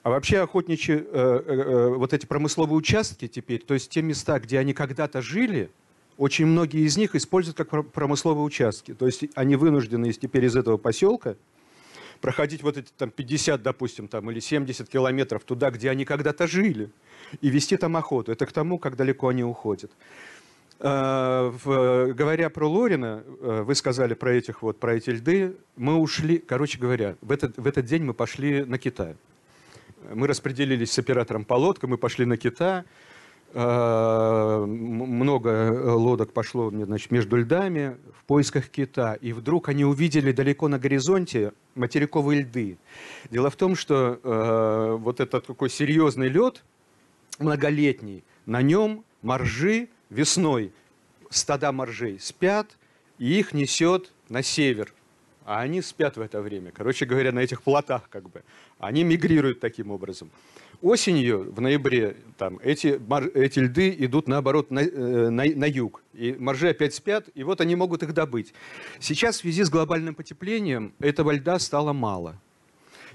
А 0.02 0.11
вообще 0.11 0.38
охотничьи, 0.38 0.96
э, 0.96 1.02
э, 1.02 1.52
э, 1.52 1.88
вот 1.94 2.14
эти 2.14 2.25
промысловые 2.25 2.76
участки 2.76 3.28
теперь, 3.28 3.62
то 3.62 3.75
есть 3.75 3.90
те 3.90 4.00
места, 4.00 4.40
где 4.40 4.58
они 4.58 4.73
когда-то 4.73 5.20
жили, 5.20 5.70
очень 6.16 6.46
многие 6.46 6.87
из 6.87 6.96
них 6.96 7.14
используют 7.14 7.58
как 7.58 7.92
промысловые 7.92 8.42
участки. 8.42 8.94
То 8.94 9.04
есть 9.04 9.26
они 9.35 9.56
вынуждены 9.56 10.11
теперь 10.12 10.46
из 10.46 10.56
этого 10.56 10.78
поселка 10.78 11.37
проходить 12.26 12.64
вот 12.64 12.76
эти 12.76 12.90
там 12.99 13.11
50, 13.11 13.62
допустим, 13.62 14.09
там, 14.09 14.28
или 14.33 14.40
70 14.40 14.88
километров 14.88 15.45
туда, 15.45 15.71
где 15.71 15.90
они 15.90 16.04
когда-то 16.04 16.49
жили, 16.49 16.90
и 17.40 17.50
вести 17.50 17.76
там 17.76 17.97
охоту. 17.97 18.33
Это 18.33 18.47
к 18.47 18.52
тому, 18.52 18.80
как 18.80 18.97
далеко 18.97 19.28
они 19.28 19.45
уходят. 19.45 19.92
А, 20.80 21.52
говоря 22.18 22.50
про 22.50 22.68
Лорина, 22.68 23.23
э, 23.25 23.62
вы 23.62 23.76
сказали 23.76 24.14
про 24.14 24.33
этих 24.33 24.62
вот, 24.62 24.80
про 24.80 24.95
эти 24.95 25.11
льды, 25.11 25.54
мы 25.76 25.95
ушли, 25.95 26.38
короче 26.38 26.80
говоря, 26.80 27.14
в 27.21 27.30
этот, 27.30 27.56
в 27.59 27.64
этот 27.64 27.84
день 27.84 28.02
мы 28.02 28.12
пошли 28.12 28.65
на 28.65 28.76
Китай. 28.76 29.15
Мы 30.12 30.26
распределились 30.26 30.91
с 30.91 30.99
оператором 30.99 31.45
по 31.45 31.54
лодкам, 31.54 31.91
мы 31.91 31.97
пошли 31.97 32.26
на 32.26 32.36
Китай, 32.36 32.82
много 33.56 35.95
лодок 35.97 36.34
пошло 36.34 36.71
значит, 36.71 37.10
между 37.10 37.36
льдами 37.36 37.97
в 38.19 38.25
поисках 38.25 38.69
кита, 38.69 39.14
и 39.14 39.32
вдруг 39.32 39.71
они 39.71 39.86
увидели 39.86 40.30
далеко 40.30 40.69
на 40.69 40.78
горизонте 40.78 41.54
материковые 41.75 42.42
льды. 42.42 42.76
Дело 43.30 43.49
в 43.49 43.56
том, 43.56 43.75
что 43.75 44.21
э, 44.23 44.97
вот 45.00 45.21
этот 45.21 45.47
такой 45.47 45.71
серьезный 45.71 46.28
лед, 46.28 46.64
многолетний, 47.38 48.25
на 48.45 48.60
нем 48.60 49.06
моржи 49.23 49.88
весной, 50.10 50.71
стада 51.30 51.73
моржей 51.73 52.21
спят, 52.21 52.76
и 53.19 53.38
их 53.38 53.54
несет 53.54 54.12
на 54.28 54.42
север, 54.42 54.92
а 55.47 55.60
они 55.60 55.80
спят 55.80 56.19
в 56.19 56.21
это 56.21 56.42
время. 56.42 56.73
Короче 56.73 57.06
говоря, 57.06 57.32
на 57.32 57.38
этих 57.38 57.62
плотах 57.62 58.10
как 58.10 58.28
бы. 58.28 58.42
Они 58.78 59.02
мигрируют 59.02 59.60
таким 59.60 59.90
образом. 59.90 60.30
Осенью, 60.82 61.52
в 61.52 61.60
ноябре, 61.60 62.17
там, 62.36 62.58
эти, 62.62 63.00
эти 63.34 63.58
льды 63.58 63.95
идут, 63.99 64.28
наоборот, 64.28 64.71
на, 64.71 64.80
э, 64.80 65.28
на, 65.30 65.45
на 65.45 65.65
юг. 65.65 66.02
И 66.12 66.36
моржи 66.39 66.69
опять 66.69 66.95
спят, 66.95 67.26
и 67.34 67.43
вот 67.43 67.60
они 67.60 67.76
могут 67.76 68.02
их 68.02 68.12
добыть. 68.12 68.52
Сейчас 69.00 69.36
в 69.36 69.41
связи 69.41 69.65
с 69.65 69.71
глобальным 69.71 70.15
потеплением 70.15 70.93
этого 70.99 71.30
льда 71.30 71.58
стало 71.58 71.93
мало. 71.93 72.41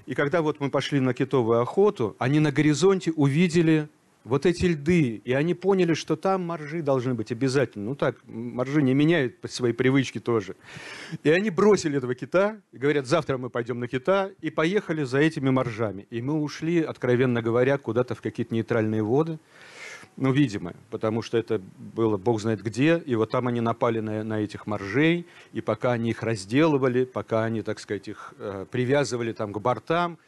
И 0.06 0.14
когда 0.14 0.42
вот 0.42 0.60
мы 0.60 0.70
пошли 0.70 0.98
на 1.00 1.14
китовую 1.14 1.60
охоту, 1.60 2.16
они 2.18 2.40
на 2.40 2.50
горизонте 2.50 3.12
увидели 3.12 3.88
вот 4.24 4.46
эти 4.46 4.66
льды, 4.66 5.20
и 5.24 5.32
они 5.32 5.54
поняли, 5.54 5.94
что 5.94 6.16
там 6.16 6.42
моржи 6.42 6.82
должны 6.82 7.14
быть 7.14 7.32
обязательно. 7.32 7.86
Ну 7.86 7.94
так, 7.94 8.16
моржи 8.26 8.82
не 8.82 8.94
меняют 8.94 9.36
свои 9.48 9.72
привычки 9.72 10.20
тоже. 10.20 10.54
И 11.22 11.30
они 11.30 11.50
бросили 11.50 11.98
этого 11.98 12.14
кита, 12.14 12.60
и 12.72 12.78
говорят, 12.78 13.06
завтра 13.06 13.38
мы 13.38 13.50
пойдем 13.50 13.80
на 13.80 13.88
кита, 13.88 14.30
и 14.40 14.50
поехали 14.50 15.04
за 15.04 15.18
этими 15.18 15.50
моржами. 15.50 16.06
И 16.10 16.22
мы 16.22 16.34
ушли, 16.34 16.82
откровенно 16.82 17.42
говоря, 17.42 17.78
куда-то 17.78 18.14
в 18.14 18.22
какие-то 18.22 18.54
нейтральные 18.54 19.02
воды, 19.02 19.38
ну, 20.16 20.30
видимо, 20.30 20.74
потому 20.90 21.22
что 21.22 21.38
это 21.38 21.60
было 21.94 22.18
бог 22.18 22.40
знает 22.40 22.62
где, 22.62 22.98
и 22.98 23.14
вот 23.14 23.30
там 23.30 23.48
они 23.48 23.60
напали 23.60 24.00
на, 24.00 24.22
на 24.22 24.40
этих 24.40 24.66
моржей, 24.66 25.26
и 25.54 25.62
пока 25.62 25.92
они 25.92 26.10
их 26.10 26.22
разделывали, 26.22 27.04
пока 27.04 27.44
они, 27.44 27.62
так 27.62 27.78
сказать, 27.78 28.08
их 28.08 28.34
э, 28.38 28.66
привязывали 28.70 29.32
там 29.32 29.52
к 29.52 29.58
бортам, 29.58 30.18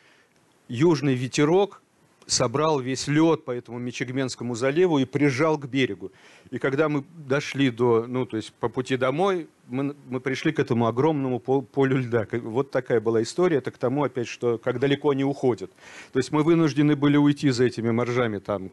южный 0.68 1.14
ветерок 1.14 1.82
собрал 2.26 2.80
весь 2.80 3.06
лед 3.08 3.44
по 3.44 3.50
этому 3.50 3.78
Мичигменскому 3.78 4.54
заливу 4.54 4.98
и 4.98 5.04
прижал 5.04 5.58
к 5.58 5.66
берегу. 5.66 6.12
И 6.50 6.58
когда 6.58 6.88
мы 6.88 7.04
дошли 7.16 7.70
до, 7.70 8.06
ну, 8.06 8.26
то 8.26 8.36
есть 8.36 8.52
по 8.54 8.68
пути 8.68 8.96
домой, 8.96 9.48
мы, 9.68 9.94
мы 10.08 10.20
пришли 10.20 10.52
к 10.52 10.58
этому 10.58 10.86
огромному 10.86 11.40
полю 11.40 11.98
льда. 11.98 12.26
Вот 12.32 12.70
такая 12.70 13.00
была 13.00 13.22
история. 13.22 13.58
Это 13.58 13.70
к 13.70 13.78
тому, 13.78 14.04
опять, 14.04 14.28
что 14.28 14.58
как 14.58 14.78
далеко 14.78 15.10
они 15.10 15.24
уходят. 15.24 15.70
То 16.12 16.18
есть 16.18 16.32
мы 16.32 16.42
вынуждены 16.42 16.96
были 16.96 17.16
уйти 17.16 17.50
за 17.50 17.64
этими 17.64 17.90
моржами 17.90 18.38
там 18.38 18.70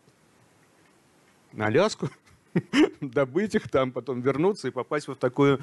на 1.54 1.68
Аляску, 1.68 2.10
добыть 3.02 3.56
их 3.56 3.70
там, 3.70 3.92
потом 3.92 4.22
вернуться 4.22 4.68
и 4.68 4.72
попасть 4.72 5.08
в 5.08 5.16
такую 5.16 5.60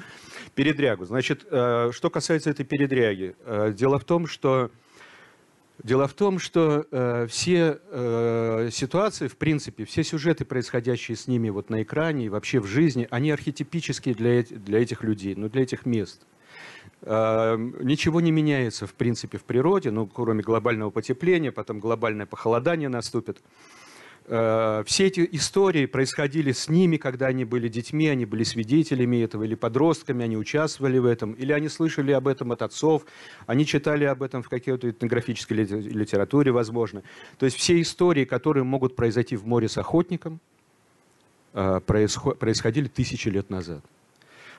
передрягу. 0.55 1.05
Значит, 1.05 1.45
э, 1.49 1.91
что 1.93 2.09
касается 2.09 2.49
этой 2.49 2.65
передряги. 2.65 3.35
Э, 3.45 3.71
дело 3.75 3.99
в 3.99 4.03
том, 4.03 4.27
что 4.27 4.71
Дело 5.83 6.07
в 6.07 6.13
том, 6.13 6.39
что 6.39 6.85
э, 6.91 7.27
все 7.29 7.79
э, 7.89 8.69
ситуации, 8.71 9.27
в 9.27 9.37
принципе, 9.37 9.85
все 9.85 10.03
сюжеты, 10.03 10.43
происходящие 10.43 11.15
с 11.15 11.27
ними 11.27 11.49
вот 11.49 11.69
на 11.69 11.83
экране 11.83 12.25
и 12.25 12.29
вообще 12.29 12.59
в 12.59 12.65
жизни, 12.65 13.07
они 13.11 13.31
архетипические 13.31 14.13
для, 14.13 14.43
для 14.43 14.81
этих 14.81 15.03
людей, 15.03 15.35
ну, 15.35 15.47
для 15.47 15.63
этих 15.63 15.85
мест. 15.85 16.21
Э, 17.01 17.55
ничего 17.57 18.19
не 18.19 18.31
меняется, 18.31 18.87
в 18.87 18.93
принципе, 18.93 19.37
в 19.37 19.43
природе, 19.43 19.89
ну, 19.91 20.05
кроме 20.05 20.43
глобального 20.43 20.89
потепления, 20.89 21.53
потом 21.53 21.79
глобальное 21.79 22.25
похолодание 22.25 22.89
наступит. 22.89 23.41
Все 24.29 25.07
эти 25.07 25.27
истории 25.31 25.87
происходили 25.87 26.51
с 26.51 26.69
ними, 26.69 26.97
когда 26.97 27.27
они 27.27 27.45
были 27.45 27.67
детьми, 27.67 28.07
они 28.07 28.25
были 28.25 28.43
свидетелями 28.43 29.23
этого, 29.23 29.43
или 29.43 29.55
подростками, 29.55 30.23
они 30.23 30.37
участвовали 30.37 30.99
в 30.99 31.05
этом, 31.05 31.33
или 31.33 31.51
они 31.51 31.67
слышали 31.67 32.11
об 32.11 32.27
этом 32.27 32.51
от 32.51 32.61
отцов, 32.61 33.07
они 33.47 33.65
читали 33.65 34.03
об 34.03 34.21
этом 34.21 34.43
в 34.43 34.49
какой-то 34.49 34.87
этнографической 34.87 35.57
литературе, 35.57 36.51
возможно. 36.51 37.01
То 37.39 37.47
есть 37.47 37.57
все 37.57 37.81
истории, 37.81 38.23
которые 38.23 38.63
могут 38.63 38.95
произойти 38.95 39.35
в 39.35 39.47
море 39.47 39.67
с 39.67 39.79
охотником, 39.79 40.39
э, 41.53 41.79
происходили 41.79 42.87
тысячи 42.87 43.29
лет 43.29 43.49
назад. 43.49 43.83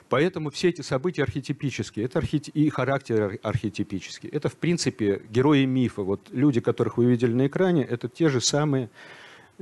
Поэтому 0.09 0.49
все 0.49 0.67
эти 0.67 0.81
события 0.81 1.23
архетипические, 1.23 2.07
это 2.07 2.19
архети... 2.19 2.51
и 2.51 2.69
характер 2.69 3.39
архетипический. 3.41 4.27
Это, 4.27 4.49
в 4.49 4.57
принципе, 4.57 5.21
герои 5.29 5.63
мифа. 5.63 6.01
Вот 6.01 6.27
люди, 6.33 6.59
которых 6.59 6.97
вы 6.97 7.05
видели 7.05 7.31
на 7.31 7.47
экране, 7.47 7.85
это 7.85 8.09
те 8.09 8.27
же 8.27 8.41
самые 8.41 8.89
Э, 8.89 8.89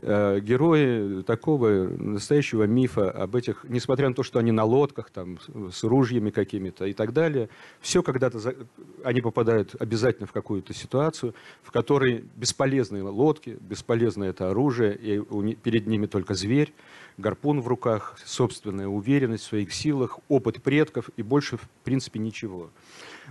герои 0.01 1.23
такого 1.23 1.89
настоящего 1.89 2.63
мифа 2.63 3.11
об 3.11 3.35
этих, 3.35 3.65
несмотря 3.67 4.07
на 4.09 4.15
то, 4.15 4.23
что 4.23 4.39
они 4.39 4.51
на 4.51 4.63
лодках, 4.63 5.09
там, 5.09 5.39
с 5.71 5.83
ружьями 5.83 6.29
какими-то 6.29 6.85
и 6.85 6.93
так 6.93 7.11
далее, 7.11 7.49
все 7.81 8.01
когда-то, 8.01 8.39
за... 8.39 8.55
они 9.03 9.21
попадают 9.21 9.75
обязательно 9.79 10.25
в 10.25 10.31
какую-то 10.31 10.73
ситуацию, 10.73 11.33
в 11.63 11.71
которой 11.71 12.23
бесполезные 12.35 13.03
лодки, 13.03 13.57
бесполезное 13.59 14.29
это 14.29 14.51
оружие, 14.51 14.95
и 14.95 15.55
перед 15.55 15.87
ними 15.87 16.05
только 16.05 16.33
зверь, 16.33 16.73
гарпун 17.17 17.61
в 17.61 17.67
руках, 17.67 18.17
собственная 18.25 18.87
уверенность 18.87 19.43
в 19.43 19.47
своих 19.47 19.73
силах, 19.73 20.19
опыт 20.27 20.63
предков 20.63 21.09
и 21.17 21.23
больше, 21.23 21.57
в 21.57 21.67
принципе, 21.83 22.19
ничего. 22.19 22.69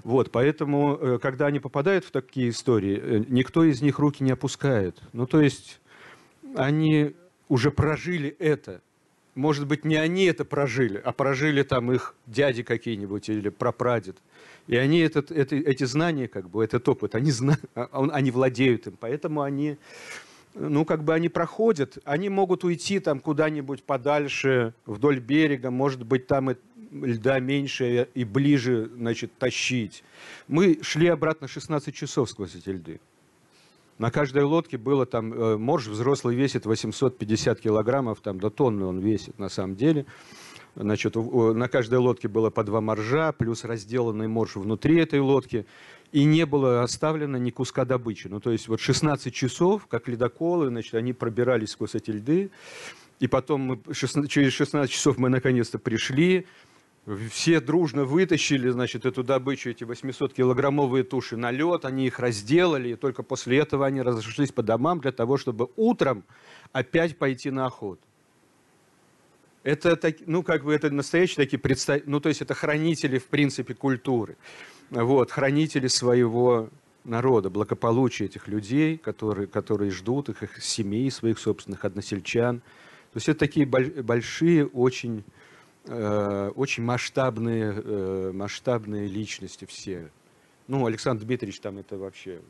Вот, 0.05 0.31
поэтому, 0.31 0.97
э, 1.01 1.19
когда 1.21 1.47
они 1.47 1.59
попадают 1.59 2.05
в 2.05 2.11
такие 2.11 2.51
истории, 2.51 3.01
э, 3.03 3.25
никто 3.29 3.65
из 3.65 3.83
них 3.83 3.99
руки 3.99 4.23
не 4.23 4.31
опускает. 4.31 5.01
Ну, 5.13 5.27
то 5.27 5.41
есть 5.41 5.81
они 6.55 7.15
уже 7.49 7.71
прожили 7.71 8.35
это. 8.39 8.81
Может 9.35 9.67
быть, 9.67 9.85
не 9.85 9.95
они 9.95 10.25
это 10.25 10.45
прожили, 10.45 11.01
а 11.05 11.13
прожили 11.13 11.63
там 11.63 11.93
их 11.93 12.15
дяди 12.27 12.63
какие-нибудь 12.63 13.29
или 13.29 13.49
прапрадед. 13.51 14.17
И 14.67 14.77
они 14.77 14.99
этот, 14.99 15.31
это, 15.31 15.57
эти 15.57 15.85
знания, 15.85 16.29
как 16.29 16.51
бы, 16.51 16.63
этот 16.63 16.89
опыт, 16.89 17.15
они, 17.15 17.31
зна, 17.31 17.57
а, 17.75 18.09
они 18.13 18.31
владеют 18.31 18.89
им. 18.89 18.97
Поэтому 18.99 19.43
они, 19.43 19.79
ну, 20.55 20.85
как 20.85 21.05
бы 21.05 21.15
они 21.15 21.29
проходят, 21.29 21.99
они 22.05 22.29
могут 22.29 22.65
уйти 22.65 22.99
там 22.99 23.21
куда-нибудь 23.21 23.85
подальше, 23.85 24.75
вдоль 24.87 25.21
берега, 25.21 25.71
может 25.71 26.05
быть, 26.05 26.27
там 26.27 26.51
и 26.51 26.57
льда 26.93 27.39
меньше 27.39 28.09
и 28.13 28.25
ближе, 28.25 28.91
значит, 28.97 29.31
тащить. 29.39 30.03
Мы 30.49 30.79
шли 30.83 31.07
обратно 31.07 31.49
16 31.49 31.95
часов 31.95 32.29
сквозь 32.31 32.57
эти 32.57 32.71
льды. 32.71 33.01
На 33.99 34.11
каждой 34.11 34.45
лодке 34.45 34.79
было 34.79 35.07
там, 35.07 35.33
э, 35.33 35.57
морж 35.57 35.89
взрослый 35.89 36.37
весит 36.37 36.67
850 36.67 37.61
килограммов, 37.61 38.21
там 38.21 38.39
до 38.39 38.49
тонны 38.49 38.85
он 38.85 39.01
весит 39.01 39.39
на 39.39 39.49
самом 39.49 39.75
деле. 39.75 40.07
Значит, 40.77 41.17
на 41.17 41.69
каждой 41.69 41.99
лодке 41.99 42.29
было 42.29 42.51
по 42.51 42.63
два 42.63 42.81
моржа, 42.81 43.33
плюс 43.33 43.65
разделанный 43.65 44.29
морж 44.29 44.55
внутри 44.55 44.99
этой 44.99 45.19
лодки. 45.19 45.67
И 46.13 46.25
не 46.25 46.47
было 46.47 46.85
оставлено 46.85 47.37
ни 47.37 47.51
куска 47.51 47.85
добычи. 47.85 48.29
Ну, 48.29 48.39
то 48.39 48.53
есть 48.53 48.69
вот 48.69 48.81
16 48.81 49.35
часов, 49.35 49.87
как 49.89 50.07
ледоколы, 50.07 50.69
значит, 50.69 50.95
они 50.95 51.13
пробирались 51.13 51.71
сквозь 51.71 51.97
эти 51.97 52.13
льды. 52.13 52.51
И 53.19 53.27
потом 53.27 53.61
мы, 53.61 53.95
через 54.29 54.53
16 54.53 54.91
часов 54.91 55.19
мы 55.19 55.29
наконец-то 55.29 55.81
пришли, 55.81 56.47
все 57.31 57.61
дружно 57.61 58.05
вытащили, 58.05 58.69
значит, 58.69 59.07
эту 59.07 59.23
добычу, 59.23 59.71
эти 59.71 59.85
800-килограммовые 59.85 61.05
туши 61.05 61.37
на 61.37 61.51
лед, 61.51 61.85
они 61.85 62.07
их 62.07 62.19
разделали, 62.19 62.91
и 62.91 62.97
только 62.97 63.23
после 63.23 63.59
этого 63.59 63.87
они 63.87 64.03
разошлись 64.03 64.53
по 64.53 64.63
домам 64.63 65.01
для 65.01 65.13
того, 65.13 65.39
чтобы 65.39 65.69
утром 65.77 66.25
опять 66.73 67.17
пойти 67.17 67.51
на 67.51 67.67
охоту. 67.67 68.01
Это, 69.63 69.97
так, 69.97 70.17
ну, 70.27 70.43
как 70.43 70.65
бы, 70.65 70.75
это 70.75 70.91
настоящие 70.91 71.37
такие 71.37 71.59
представители, 71.59 72.11
ну, 72.11 72.21
то 72.21 72.29
есть 72.29 72.43
это 72.43 72.55
хранители, 72.55 73.19
в 73.19 73.27
принципе, 73.27 73.75
культуры. 73.75 74.37
Вот, 74.91 75.31
хранители 75.31 75.89
своего 75.89 76.69
народа, 77.05 77.51
благополучия 77.51 78.27
этих 78.27 78.49
людей, 78.49 78.99
которые, 78.99 79.47
которые 79.47 79.91
ждут 79.91 80.29
их, 80.29 80.43
их 80.43 80.63
семей, 80.63 81.11
своих 81.11 81.39
собственных 81.39 81.85
односельчан. 81.85 82.61
То 82.61 83.17
есть 83.17 83.29
это 83.29 83.41
такие 83.41 83.67
большие, 83.67 84.67
очень 84.67 85.25
очень 85.89 86.83
масштабные, 86.83 87.73
э, 87.75 88.33
масштабные 88.35 89.07
личности 89.07 89.65
все. 89.65 90.11
Ну, 90.67 90.85
Александр 90.87 91.25
Дмитриевич 91.25 91.61
там 91.61 91.79
это 91.79 91.97
вообще, 91.97 92.41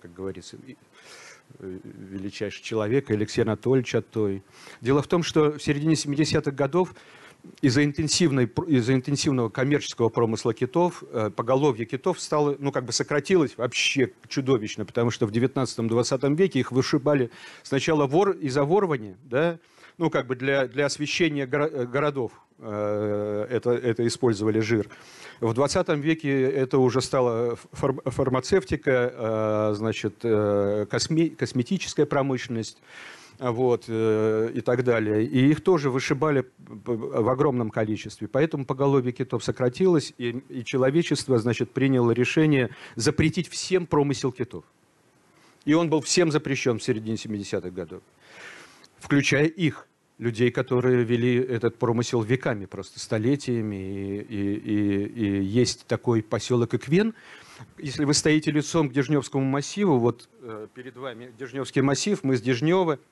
как 0.00 0.14
говорится, 0.14 0.56
э, 0.66 1.78
величайший 1.84 2.62
человек, 2.62 3.10
Алексей 3.10 3.42
Анатольевич 3.42 3.94
Аттой. 3.94 4.42
Дело 4.80 5.02
в 5.02 5.06
том, 5.06 5.22
что 5.22 5.52
в 5.52 5.62
середине 5.62 5.96
70-х 5.96 6.50
годов 6.52 6.94
из-за 7.60 7.84
интенсивной, 7.84 8.50
из-за 8.66 8.94
интенсивного 8.94 9.48
коммерческого 9.48 10.10
промысла 10.10 10.52
китов, 10.52 11.02
поголовье 11.36 11.86
китов 11.86 12.20
стало, 12.20 12.54
ну, 12.58 12.70
как 12.70 12.84
бы 12.84 12.92
сократилось 12.92 13.56
вообще 13.56 14.12
чудовищно, 14.28 14.84
потому 14.84 15.10
что 15.10 15.26
в 15.26 15.30
19-20 15.30 16.36
веке 16.36 16.60
их 16.60 16.70
вышибали 16.70 17.30
сначала 17.62 18.06
вор 18.06 18.32
из-за 18.32 18.64
ворвания, 18.64 19.16
да, 19.24 19.58
ну, 20.00 20.08
как 20.08 20.26
бы 20.26 20.34
для, 20.34 20.66
для 20.66 20.86
освещения 20.86 21.42
э, 21.42 21.84
городов 21.84 22.32
э, 22.58 23.46
это, 23.50 23.72
это 23.72 24.06
использовали 24.06 24.60
жир. 24.60 24.88
В 25.40 25.52
20 25.52 25.88
веке 25.98 26.50
это 26.50 26.78
уже 26.78 27.02
стало 27.02 27.56
фармацевтика, 27.72 29.12
э, 29.12 29.74
значит, 29.74 30.14
косме, 30.90 31.28
косметическая 31.28 32.06
промышленность 32.06 32.78
вот, 33.38 33.90
и 33.90 34.62
так 34.64 34.84
далее. 34.84 35.26
И 35.26 35.50
их 35.50 35.62
тоже 35.62 35.90
вышибали 35.90 36.46
в 36.58 37.28
огромном 37.28 37.68
количестве. 37.68 38.26
Поэтому 38.26 38.64
поголовье 38.64 39.12
китов 39.12 39.44
сократилось, 39.44 40.14
и, 40.16 40.42
и 40.48 40.64
человечество, 40.64 41.38
значит, 41.38 41.72
приняло 41.72 42.12
решение 42.12 42.70
запретить 42.96 43.48
всем 43.48 43.86
промысел 43.86 44.32
китов. 44.32 44.64
И 45.66 45.74
он 45.74 45.90
был 45.90 46.00
всем 46.00 46.30
запрещен 46.30 46.78
в 46.78 46.82
середине 46.82 47.16
70-х 47.16 47.68
годов, 47.70 48.02
включая 48.98 49.44
их 49.44 49.86
людей, 50.20 50.50
которые 50.50 51.02
вели 51.02 51.36
этот 51.36 51.76
промысел 51.78 52.22
веками, 52.22 52.66
просто 52.66 53.00
столетиями. 53.00 53.76
И, 53.76 54.20
и, 54.20 54.54
и, 54.54 55.40
и 55.40 55.42
есть 55.42 55.86
такой 55.86 56.22
поселок 56.22 56.74
Иквен. 56.74 57.14
Если 57.78 58.04
вы 58.04 58.14
стоите 58.14 58.50
лицом 58.50 58.88
к 58.88 58.92
Дежневскому 58.92 59.44
массиву, 59.44 59.98
вот 59.98 60.28
э, 60.42 60.68
перед 60.74 60.96
вами 60.96 61.32
Дежневский 61.38 61.82
массив, 61.82 62.22
мы 62.22 62.36
с 62.36 62.42
Дежнева– 62.42 62.98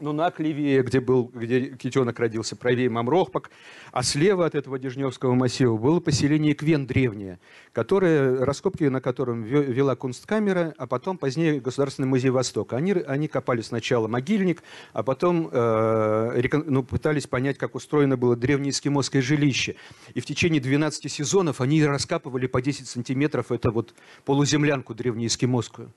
ну, 0.00 0.12
на 0.12 0.32
левее, 0.38 0.82
где, 0.82 1.00
был, 1.00 1.30
где 1.32 1.76
китенок 1.76 2.18
родился, 2.18 2.56
правее 2.56 2.88
Мамрохпак, 2.88 3.50
а 3.92 4.02
слева 4.02 4.46
от 4.46 4.54
этого 4.54 4.78
Дежневского 4.78 5.34
массива 5.34 5.76
было 5.76 6.00
поселение 6.00 6.54
Квен 6.54 6.86
древнее, 6.86 7.38
которое, 7.72 8.44
раскопки 8.44 8.84
на 8.84 9.00
котором 9.00 9.42
вела 9.42 9.96
Кунсткамера, 9.96 10.74
а 10.78 10.86
потом 10.86 11.18
позднее 11.18 11.60
Государственный 11.60 12.08
музей 12.08 12.30
Востока. 12.30 12.76
Они, 12.76 12.92
они 12.92 13.28
копали 13.28 13.60
сначала 13.60 14.08
могильник, 14.08 14.62
а 14.92 15.02
потом 15.02 15.48
э, 15.52 16.42
ну, 16.66 16.82
пытались 16.82 17.26
понять, 17.26 17.58
как 17.58 17.74
устроено 17.74 18.16
было 18.16 18.36
древнее 18.36 18.70
эскимосское 18.70 19.22
жилище. 19.22 19.76
И 20.14 20.20
в 20.20 20.26
течение 20.26 20.60
12 20.60 21.10
сезонов 21.10 21.60
они 21.60 21.84
раскапывали 21.84 22.46
по 22.46 22.62
10 22.62 22.88
сантиметров 22.88 23.52
эту 23.52 23.72
вот 23.72 23.94
полуземлянку 24.24 24.94
древнеэскимосскую. 24.94 25.92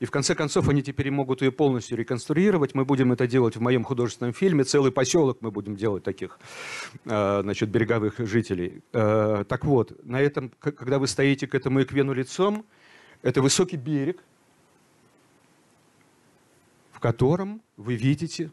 И 0.00 0.04
в 0.04 0.10
конце 0.10 0.34
концов 0.34 0.68
они 0.68 0.82
теперь 0.82 1.10
могут 1.10 1.42
ее 1.42 1.52
полностью 1.52 1.96
реконструировать. 1.96 2.74
Мы 2.74 2.84
будем 2.84 3.12
это 3.12 3.26
делать 3.26 3.56
в 3.56 3.60
моем 3.60 3.84
художественном 3.84 4.32
фильме. 4.32 4.64
Целый 4.64 4.92
поселок 4.92 5.38
мы 5.40 5.50
будем 5.50 5.76
делать 5.76 6.02
таких 6.02 6.38
э, 7.04 7.40
значит, 7.42 7.68
береговых 7.68 8.18
жителей. 8.18 8.82
Э, 8.92 9.44
так 9.48 9.64
вот, 9.64 10.04
на 10.04 10.20
этом, 10.20 10.50
когда 10.58 10.98
вы 10.98 11.06
стоите 11.06 11.46
к 11.46 11.54
этому 11.54 11.82
эквену 11.82 12.12
лицом, 12.12 12.64
это 13.22 13.42
высокий 13.42 13.76
берег, 13.76 14.22
в 16.92 16.98
котором 16.98 17.62
вы 17.76 17.94
видите 17.94 18.50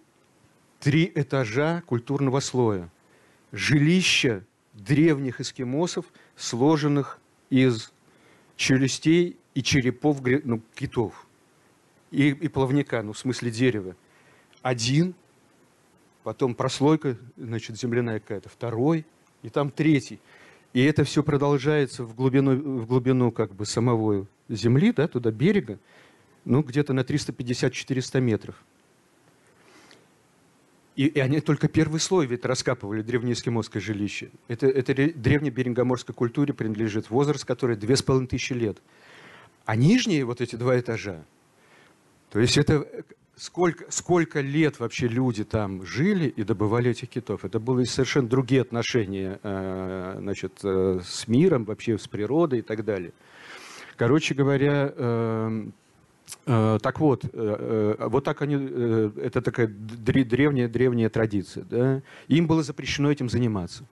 три 0.79 1.11
этажа 1.15 1.83
культурного 1.85 2.39
слоя. 2.39 2.89
Жилища 3.51 4.45
древних 4.73 5.41
эскимосов, 5.41 6.05
сложенных 6.35 7.19
из 7.49 7.91
челюстей 8.55 9.37
и 9.55 9.63
черепов 9.63 10.21
ну, 10.43 10.61
китов 10.75 11.25
и, 12.11 12.29
и 12.29 12.47
плавника, 12.47 13.01
ну, 13.01 13.13
в 13.13 13.17
смысле 13.17 13.51
дерева. 13.51 13.95
Один, 14.61 15.13
потом 16.23 16.55
прослойка, 16.55 17.17
значит, 17.37 17.77
земляная 17.77 18.19
какая-то, 18.19 18.49
второй, 18.49 19.05
и 19.41 19.49
там 19.49 19.71
третий. 19.71 20.19
И 20.73 20.83
это 20.83 21.03
все 21.03 21.23
продолжается 21.23 22.03
в 22.03 22.15
глубину, 22.15 22.81
в 22.81 22.85
глубину 22.85 23.31
как 23.31 23.53
бы 23.53 23.65
самого 23.65 24.27
земли, 24.49 24.91
да, 24.91 25.07
туда 25.07 25.31
берега, 25.31 25.79
ну, 26.45 26.61
где-то 26.61 26.93
на 26.93 27.01
350-400 27.01 28.19
метров. 28.19 28.55
И, 30.95 31.05
и 31.05 31.19
они 31.19 31.39
только 31.39 31.69
первый 31.69 32.01
слой 32.01 32.25
ведь 32.25 32.43
раскапывали 32.43 33.01
древнеэскимосское 33.01 33.81
жилище. 33.81 34.31
Это, 34.49 34.67
это 34.67 34.93
древней 34.93 35.49
берингоморской 35.49 36.13
культуре 36.13 36.53
принадлежит 36.53 37.09
возраст, 37.09 37.45
который 37.45 37.77
2500 37.77 38.57
лет. 38.57 38.77
А 39.65 39.77
нижние 39.77 40.25
вот 40.25 40.41
эти 40.41 40.57
два 40.57 40.77
этажа, 40.77 41.23
то 42.31 42.39
есть 42.39 42.57
это 42.57 42.85
сколько, 43.39 43.85
сколько 43.89 44.41
лет 44.41 44.79
вообще 44.79 45.07
люди 45.07 45.43
там 45.43 45.85
жили 45.85 46.27
и 46.27 46.43
добывали 46.43 46.91
этих 46.91 47.09
китов. 47.09 47.45
Это 47.45 47.59
были 47.59 47.85
совершенно 47.85 48.27
другие 48.27 48.61
отношения 48.61 49.39
э, 49.41 50.15
значит, 50.19 50.59
э, 50.63 50.99
с 51.03 51.27
миром, 51.27 51.63
вообще 51.63 51.97
с 51.97 52.07
природой 52.07 52.59
и 52.59 52.61
так 52.61 52.83
далее. 52.83 53.13
Короче 53.95 54.35
говоря, 54.35 54.93
э, 54.95 55.69
так 56.45 56.99
вот, 56.99 57.23
вот 57.33 58.23
так 58.23 58.41
они, 58.43 58.53
это 58.53 59.41
такая 59.41 59.67
древняя-древняя 59.67 61.09
традиция. 61.09 61.65
Да? 61.67 62.03
Им 62.27 62.45
было 62.45 62.61
запрещено 62.61 63.11
этим 63.11 63.29
заниматься. 63.29 63.83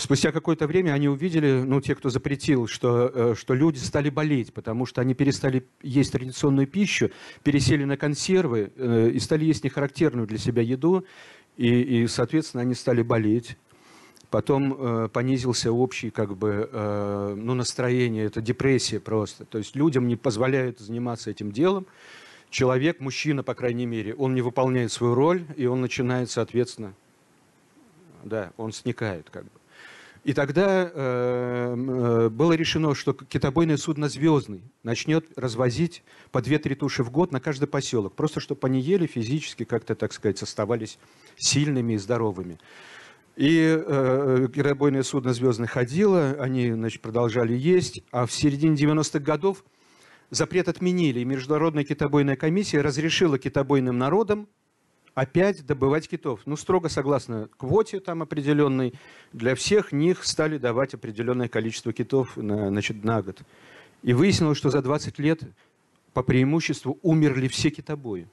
Спустя 0.00 0.32
какое-то 0.32 0.66
время 0.66 0.92
они 0.92 1.08
увидели, 1.08 1.62
ну, 1.62 1.80
те, 1.80 1.94
кто 1.94 2.08
запретил, 2.08 2.66
что, 2.66 3.10
э, 3.12 3.34
что 3.36 3.54
люди 3.54 3.78
стали 3.78 4.10
болеть, 4.10 4.52
потому 4.52 4.86
что 4.86 5.00
они 5.00 5.14
перестали 5.14 5.66
есть 5.82 6.12
традиционную 6.12 6.66
пищу, 6.66 7.10
пересели 7.42 7.84
на 7.84 7.96
консервы 7.96 8.72
э, 8.76 9.10
и 9.12 9.18
стали 9.18 9.44
есть 9.44 9.64
нехарактерную 9.64 10.26
для 10.26 10.38
себя 10.38 10.62
еду, 10.62 11.04
и, 11.56 12.02
и 12.02 12.06
соответственно, 12.06 12.62
они 12.62 12.74
стали 12.74 13.02
болеть. 13.02 13.56
Потом 14.30 14.72
э, 14.72 15.08
понизился 15.08 15.70
общий 15.70 16.08
как 16.08 16.38
бы, 16.38 16.68
э, 16.72 17.34
ну, 17.36 17.52
настроение, 17.52 18.24
это 18.24 18.40
депрессия 18.40 18.98
просто. 18.98 19.44
То 19.44 19.58
есть 19.58 19.76
людям 19.76 20.08
не 20.08 20.16
позволяют 20.16 20.78
заниматься 20.78 21.30
этим 21.30 21.52
делом. 21.52 21.86
Человек, 22.48 23.00
мужчина, 23.00 23.42
по 23.42 23.54
крайней 23.54 23.84
мере, 23.84 24.14
он 24.14 24.34
не 24.34 24.40
выполняет 24.40 24.90
свою 24.90 25.14
роль, 25.14 25.44
и 25.56 25.66
он 25.66 25.82
начинает, 25.82 26.30
соответственно, 26.30 26.94
да, 28.24 28.52
он 28.56 28.72
сникает 28.72 29.28
как 29.30 29.44
бы. 29.44 29.50
И 30.24 30.34
тогда 30.34 30.84
э, 30.84 31.74
э, 31.74 32.28
было 32.28 32.52
решено, 32.52 32.94
что 32.94 33.12
китобойное 33.12 33.76
судно 33.76 34.08
«Звездный» 34.08 34.62
начнет 34.84 35.26
развозить 35.36 36.04
по 36.30 36.38
2-3 36.38 36.76
туши 36.76 37.02
в 37.02 37.10
год 37.10 37.32
на 37.32 37.40
каждый 37.40 37.66
поселок, 37.66 38.14
просто 38.14 38.38
чтобы 38.38 38.60
они 38.68 38.80
ели 38.80 39.06
физически, 39.06 39.64
как-то, 39.64 39.96
так 39.96 40.12
сказать, 40.12 40.40
оставались 40.40 40.98
сильными 41.36 41.94
и 41.94 41.98
здоровыми. 41.98 42.60
И 43.34 43.82
э, 43.84 44.48
китобойное 44.54 45.02
судно 45.02 45.32
«Звездный» 45.32 45.66
ходило, 45.66 46.36
они 46.38 46.70
значит, 46.70 47.02
продолжали 47.02 47.54
есть, 47.54 48.04
а 48.12 48.26
в 48.26 48.32
середине 48.32 48.76
90-х 48.76 49.18
годов 49.18 49.64
запрет 50.30 50.68
отменили, 50.68 51.18
и 51.20 51.24
Международная 51.24 51.82
китобойная 51.82 52.36
комиссия 52.36 52.80
разрешила 52.80 53.38
китобойным 53.38 53.98
народам 53.98 54.48
опять 55.14 55.64
добывать 55.66 56.08
китов. 56.08 56.40
Ну, 56.46 56.56
строго 56.56 56.88
согласно 56.88 57.48
квоте 57.56 58.00
там 58.00 58.22
определенной, 58.22 58.94
для 59.32 59.54
всех 59.54 59.92
них 59.92 60.24
стали 60.24 60.58
давать 60.58 60.94
определенное 60.94 61.48
количество 61.48 61.92
китов 61.92 62.36
на, 62.36 62.68
значит, 62.68 63.04
на 63.04 63.22
год. 63.22 63.42
И 64.02 64.12
выяснилось, 64.12 64.58
что 64.58 64.70
за 64.70 64.82
20 64.82 65.18
лет 65.18 65.42
по 66.12 66.22
преимуществу 66.22 66.98
умерли 67.02 67.48
все 67.48 67.70
китобои. 67.70 68.28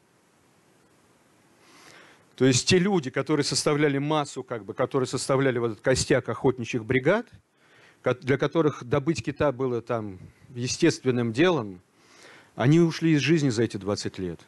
То 2.36 2.46
есть 2.46 2.68
те 2.68 2.80
люди, 2.80 3.10
которые 3.10 3.44
составляли 3.44 3.98
массу, 3.98 4.44
как 4.44 4.64
бы, 4.64 4.74
которые 4.74 5.08
составляли 5.08 5.60
вот 5.60 5.72
этот 5.72 5.84
костяк 5.84 6.30
охотничьих 6.30 6.86
бригад, 6.86 7.28
для 8.22 8.38
которых 8.38 8.86
добыть 8.86 9.24
кита 9.24 9.52
было 9.52 9.82
там 9.82 10.20
естественным 10.56 11.34
делом, 11.34 11.82
они 12.56 12.80
ушли 12.80 13.12
из 13.12 13.20
жизни 13.20 13.50
за 13.50 13.64
эти 13.64 13.76
20 13.76 14.20
лет. 14.20 14.40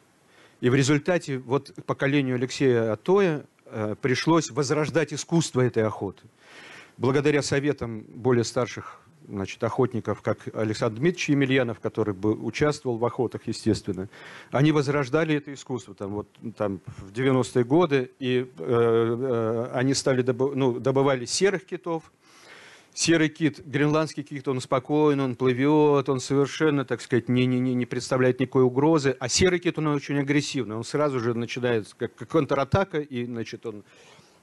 И 0.62 0.70
в 0.70 0.76
результате 0.76 1.38
вот 1.38 1.74
поколению 1.86 2.36
Алексея 2.36 2.92
Атоя 2.92 3.44
э, 3.66 3.96
пришлось 4.00 4.48
возрождать 4.52 5.12
искусство 5.12 5.60
этой 5.60 5.82
охоты. 5.82 6.22
Благодаря 6.96 7.42
советам 7.42 8.02
более 8.02 8.44
старших 8.44 9.00
значит, 9.28 9.64
охотников, 9.64 10.22
как 10.22 10.54
Александр 10.54 11.00
Дмитриевич 11.00 11.30
Емельянов, 11.30 11.80
который 11.80 12.14
бы 12.14 12.34
участвовал 12.34 12.96
в 12.96 13.04
охотах, 13.04 13.40
естественно, 13.46 14.08
они 14.52 14.70
возрождали 14.70 15.34
это 15.34 15.52
искусство 15.52 15.96
там, 15.96 16.12
вот, 16.12 16.28
там, 16.56 16.80
в 16.86 17.10
90-е 17.10 17.64
годы, 17.64 18.12
и 18.20 18.46
э, 18.46 18.46
э, 18.56 19.70
они 19.74 19.94
стали 19.94 20.22
добы, 20.22 20.54
ну, 20.54 20.78
добывали 20.78 21.24
серых 21.24 21.64
китов, 21.64 22.04
Серый 22.94 23.30
кит, 23.30 23.66
гренландский 23.66 24.22
кит, 24.22 24.46
он 24.48 24.60
спокойный, 24.60 25.24
он 25.24 25.34
плывет, 25.34 26.10
он 26.10 26.20
совершенно, 26.20 26.84
так 26.84 27.00
сказать, 27.00 27.28
не, 27.28 27.46
не, 27.46 27.58
не 27.58 27.86
представляет 27.86 28.38
никакой 28.38 28.64
угрозы. 28.64 29.16
А 29.18 29.30
серый 29.30 29.60
кит, 29.60 29.78
он 29.78 29.86
очень 29.88 30.18
агрессивный, 30.18 30.76
он 30.76 30.84
сразу 30.84 31.18
же 31.18 31.32
начинает 31.32 31.92
как, 31.94 32.14
как 32.14 32.28
контратака, 32.28 33.00
и, 33.00 33.24
значит, 33.24 33.64
он 33.64 33.82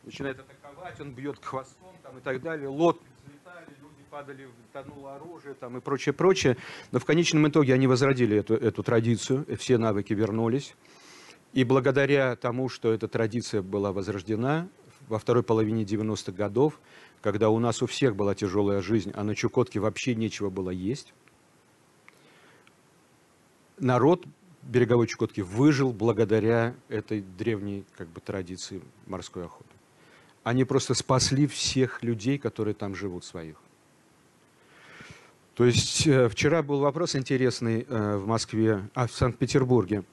начинает 0.04 0.40
атаковать, 0.40 1.00
он 1.00 1.14
бьет 1.14 1.38
хвостом 1.44 1.94
там, 2.02 2.18
и 2.18 2.22
так 2.22 2.42
далее. 2.42 2.68
Лодки 2.70 3.06
взлетали, 3.24 3.68
люди 3.82 4.04
падали, 4.10 4.48
тонуло 4.74 5.16
оружие 5.16 5.54
там, 5.54 5.78
и 5.78 5.80
прочее, 5.82 6.14
прочее. 6.14 6.58
Но 6.92 6.98
в 6.98 7.06
конечном 7.06 7.48
итоге 7.48 7.76
они 7.76 7.86
возродили 7.86 8.38
эту, 8.38 8.56
эту 8.56 8.82
традицию, 8.82 9.46
все 9.58 9.78
навыки 9.78 10.14
вернулись. 10.14 10.76
И 11.54 11.64
благодаря 11.64 12.36
тому, 12.36 12.68
что 12.68 12.92
эта 12.92 13.08
традиция 13.08 13.62
была 13.62 13.92
возрождена 13.92 14.70
во 15.08 15.20
второй 15.20 15.44
половине 15.44 15.84
90-х 15.84 16.32
годов, 16.32 16.80
когда 17.22 17.50
у 17.50 17.60
нас 17.60 17.82
у 17.82 17.86
всех 17.86 18.16
была 18.16 18.36
тяжелая 18.36 18.82
жизнь, 18.82 19.12
а 19.14 19.24
на 19.24 19.36
Чукотке 19.36 19.80
вообще 19.80 20.16
нечего 20.16 20.50
было 20.50 20.70
есть, 20.70 21.14
народ 23.78 24.26
береговой 24.62 25.08
Чукотки 25.08 25.42
выжил 25.42 25.92
благодаря 25.92 26.76
этой 26.88 27.22
древней 27.22 27.86
как 27.98 28.08
бы, 28.08 28.22
традиции 28.22 28.82
морской 29.08 29.46
охоты. 29.46 29.70
Они 30.44 30.64
просто 30.64 30.94
спасли 30.94 31.48
всех 31.48 32.04
людей, 32.04 32.38
которые 32.38 32.74
там 32.74 32.96
живут, 32.96 33.26
своих. 33.26 33.58
То 35.56 35.66
есть 35.66 36.08
э, 36.08 36.30
вчера 36.30 36.64
был 36.64 36.80
вопрос 36.80 37.16
интересный 37.16 37.86
э, 37.88 38.16
в 38.18 38.26
Москве, 38.28 38.90
а 38.94 39.08
в 39.08 39.12
Санкт-Петербурге. 39.12 40.04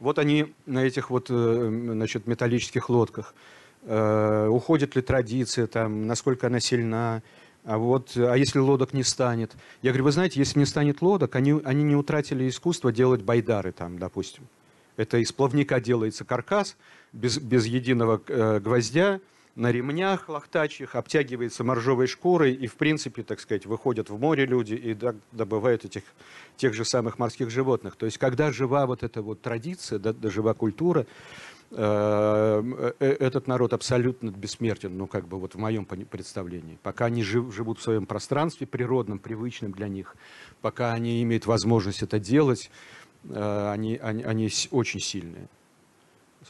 Вот 0.00 0.18
они 0.18 0.52
на 0.66 0.84
этих 0.84 1.10
вот 1.10 1.28
э, 1.30 1.68
значит, 1.92 2.26
металлических 2.26 2.90
лодках– 2.90 3.34
уходит 3.86 4.96
ли 4.96 5.02
традиция, 5.02 5.68
там, 5.68 6.06
насколько 6.08 6.48
она 6.48 6.58
сильна, 6.58 7.22
а, 7.66 7.78
вот, 7.78 8.16
а 8.16 8.34
если 8.36 8.60
лодок 8.60 8.92
не 8.92 9.02
станет? 9.02 9.52
Я 9.82 9.90
говорю, 9.90 10.04
вы 10.04 10.12
знаете, 10.12 10.38
если 10.38 10.60
не 10.60 10.66
станет 10.66 11.02
лодок, 11.02 11.34
они, 11.34 11.60
они 11.64 11.82
не 11.82 11.96
утратили 11.96 12.48
искусство 12.48 12.92
делать 12.92 13.22
байдары, 13.22 13.72
там, 13.72 13.98
допустим. 13.98 14.44
Это 14.96 15.18
из 15.18 15.32
плавника 15.32 15.80
делается 15.80 16.24
каркас 16.24 16.76
без, 17.12 17.38
без 17.38 17.66
единого 17.66 18.22
э, 18.28 18.60
гвоздя, 18.60 19.20
на 19.56 19.72
ремнях 19.72 20.28
лохтачьих, 20.28 20.94
обтягивается 20.94 21.64
моржовой 21.64 22.06
шкурой, 22.06 22.52
и, 22.52 22.66
в 22.66 22.74
принципе, 22.74 23.22
так 23.22 23.40
сказать, 23.40 23.66
выходят 23.66 24.10
в 24.10 24.20
море 24.20 24.44
люди 24.44 24.74
и 24.74 24.96
добывают 25.32 25.84
этих, 25.86 26.02
тех 26.56 26.74
же 26.74 26.84
самых 26.84 27.18
морских 27.18 27.50
животных. 27.50 27.96
То 27.96 28.04
есть, 28.04 28.18
когда 28.18 28.52
жива 28.52 28.86
вот 28.86 29.02
эта 29.02 29.22
вот 29.22 29.40
традиция, 29.40 29.98
да, 29.98 30.14
жива 30.28 30.52
культура, 30.52 31.00
Э, 31.00 31.04
э, 31.04 31.45
этот 31.70 33.46
народ 33.46 33.72
абсолютно 33.72 34.30
бессмертен, 34.30 34.96
ну, 34.96 35.06
как 35.06 35.26
бы 35.26 35.38
вот 35.38 35.54
в 35.54 35.58
моем 35.58 35.84
представлении. 35.84 36.78
Пока 36.82 37.06
они 37.06 37.22
жив, 37.22 37.52
живут 37.52 37.78
в 37.78 37.82
своем 37.82 38.06
пространстве 38.06 38.66
природном, 38.66 39.18
привычном 39.18 39.72
для 39.72 39.88
них, 39.88 40.16
пока 40.60 40.92
они 40.92 41.22
имеют 41.22 41.46
возможность 41.46 42.02
это 42.02 42.20
делать, 42.20 42.70
э, 43.24 43.70
они, 43.72 43.96
они, 43.96 44.22
они 44.22 44.48
очень 44.70 45.00
сильные. 45.00 45.48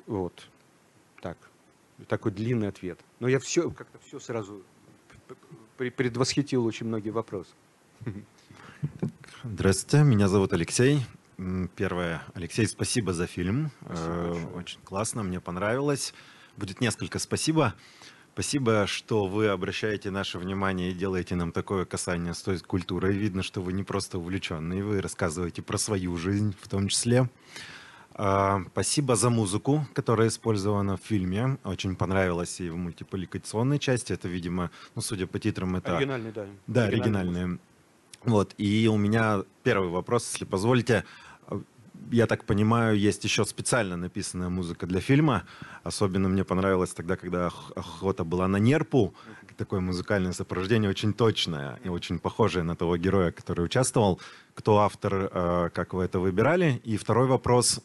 Вот. 0.07 0.49
Так. 1.23 1.39
Такой 2.09 2.33
длинный 2.33 2.69
ответ. 2.69 3.01
Но 3.21 3.29
я 3.29 3.39
все, 3.39 3.71
как-то 3.71 3.99
все 4.07 4.21
сразу 4.21 4.63
предвосхитил 5.77 6.65
очень 6.67 6.87
многие 6.87 7.11
вопросы. 7.11 7.51
Здравствуйте, 9.45 10.05
меня 10.05 10.29
зовут 10.29 10.53
Алексей. 10.53 11.01
Первое, 11.77 12.23
Алексей, 12.35 12.67
спасибо 12.67 13.13
за 13.13 13.27
фильм. 13.27 13.71
Спасибо 13.85 14.09
э, 14.09 14.47
Очень 14.55 14.81
классно, 14.85 15.23
мне 15.23 15.39
понравилось. 15.39 16.15
Будет 16.57 16.81
несколько 16.81 17.19
спасибо. 17.19 17.75
Спасибо, 18.33 18.87
что 18.87 19.27
вы 19.27 19.49
обращаете 19.49 20.11
наше 20.11 20.39
внимание 20.39 20.91
и 20.91 20.95
делаете 20.95 21.35
нам 21.35 21.53
такое 21.53 21.85
касание 21.85 22.33
с 22.33 22.41
той 22.41 22.59
культурой. 22.59 23.13
Видно, 23.15 23.43
что 23.43 23.61
вы 23.61 23.75
не 23.75 23.83
просто 23.83 24.19
увлеченные, 24.19 24.83
вы 24.83 25.03
рассказываете 25.03 25.61
про 25.61 25.77
свою 25.77 26.17
жизнь 26.17 26.55
в 26.59 26.69
том 26.69 26.89
числе. 26.89 27.29
Э, 28.15 28.61
спасибо 28.73 29.15
за 29.15 29.29
музыку, 29.29 29.87
которая 29.93 30.29
использована 30.29 30.97
в 30.97 31.03
фильме. 31.03 31.59
Очень 31.65 31.97
понравилась 31.97 32.61
и 32.63 32.71
в 32.71 32.77
мультипликационной 32.77 33.79
части. 33.79 34.15
Это, 34.15 34.27
видимо, 34.27 34.71
ну, 34.95 35.03
судя 35.03 35.27
по 35.27 35.39
титрам, 35.39 35.77
это... 35.77 35.99
Оригинальный, 35.99 36.33
да. 36.33 36.47
Да, 36.67 36.85
оригинальные. 36.85 37.59
Вот, 38.25 38.55
и 38.59 38.89
у 38.89 38.97
меня 38.97 39.45
первый 39.63 39.89
вопрос, 39.89 40.29
если 40.33 40.45
позволите 40.45 41.05
я 42.11 42.27
так 42.27 42.45
понимаю, 42.45 42.99
есть 42.99 43.25
еще 43.25 43.45
специально 43.45 43.97
написанная 43.97 44.49
музыка 44.49 44.87
для 44.87 45.01
фильма. 45.01 45.45
Особенно 45.83 46.29
мне 46.29 46.45
понравилось 46.45 46.93
тогда, 46.95 47.17
когда 47.17 47.47
охота 47.47 48.25
была 48.25 48.49
на 48.49 48.59
нерпу. 48.59 49.15
Такое 49.57 49.81
музыкальное 49.81 50.33
сопровождение 50.33 50.91
очень 50.91 51.15
точное 51.15 51.81
и 51.83 51.89
очень 51.89 52.19
похожее 52.19 52.63
на 52.63 52.77
того 52.77 52.97
героя, 52.99 53.33
который 53.33 53.65
участвовал. 53.65 54.21
Кто 54.55 54.81
автор, 54.81 55.31
э, 55.33 55.71
как 55.73 55.95
вы 55.95 56.05
это 56.05 56.19
выбирали? 56.19 56.81
И 56.85 56.99
второй 56.99 57.27
вопрос, 57.27 57.81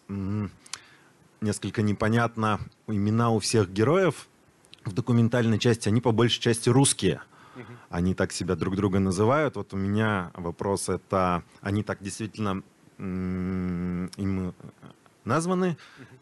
несколько 1.40 1.82
непонятно. 1.82 2.60
Имена 2.88 3.30
у 3.32 3.40
всех 3.40 3.72
героев 3.72 4.28
в 4.84 4.94
документальной 4.94 5.60
части, 5.60 5.88
они 5.88 6.02
по 6.02 6.12
большей 6.12 6.42
части 6.42 6.70
русские. 6.70 7.22
Они 7.90 8.14
так 8.14 8.32
себя 8.32 8.56
друг 8.56 8.76
друга 8.76 9.00
называют. 9.00 9.56
Вот 9.56 9.74
у 9.74 9.78
меня 9.78 10.32
вопрос 10.34 10.90
это, 10.90 11.44
они 11.62 11.84
так 11.84 12.02
действительно 12.02 12.64
им 13.02 14.54
названы, 15.26 15.78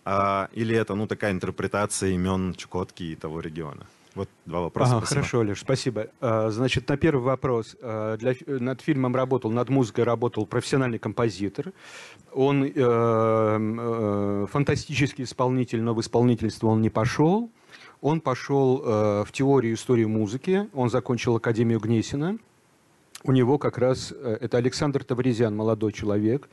а, 0.06 0.50
или 0.54 0.76
это 0.76 0.96
ну, 0.96 1.08
такая 1.08 1.32
интерпретация 1.32 2.12
имен 2.12 2.54
Чукотки 2.56 3.04
и 3.04 3.16
того 3.16 3.40
региона? 3.42 3.86
Вот 4.16 4.28
два 4.46 4.62
вопроса. 4.62 4.98
Ага, 4.98 5.06
хорошо, 5.06 5.42
Леш, 5.42 5.60
спасибо. 5.60 6.08
А, 6.20 6.50
значит, 6.50 6.90
на 6.90 6.98
первый 6.98 7.22
вопрос. 7.22 7.78
А, 7.82 8.18
для, 8.18 8.34
над 8.48 8.82
фильмом 8.82 9.16
работал, 9.16 9.52
над 9.52 9.70
музыкой 9.70 10.04
работал 10.04 10.46
профессиональный 10.46 11.00
композитор. 11.00 11.74
Он 12.34 12.64
э, 12.64 12.72
э, 12.76 14.48
фантастический 14.52 15.24
исполнитель, 15.24 15.82
но 15.82 15.94
в 15.94 16.02
исполнительство 16.02 16.68
он 16.68 16.82
не 16.82 16.90
пошел. 16.90 17.52
Он 18.02 18.22
пошел 18.22 18.82
э, 18.84 19.24
в 19.26 19.32
теорию 19.32 19.76
истории 19.76 20.06
музыки, 20.06 20.70
он 20.74 20.90
закончил 20.90 21.36
Академию 21.36 21.80
Гнесина. 21.80 22.38
У 23.24 23.32
него 23.32 23.58
как 23.58 23.78
раз, 23.78 24.14
э, 24.16 24.38
это 24.42 24.58
Александр 24.58 25.04
Тавризян, 25.04 25.56
молодой 25.56 25.92
человек, 25.92 26.50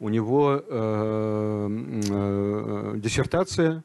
у 0.00 0.08
него 0.08 0.62
э, 0.66 1.68
э, 2.08 2.94
диссертация 2.96 3.84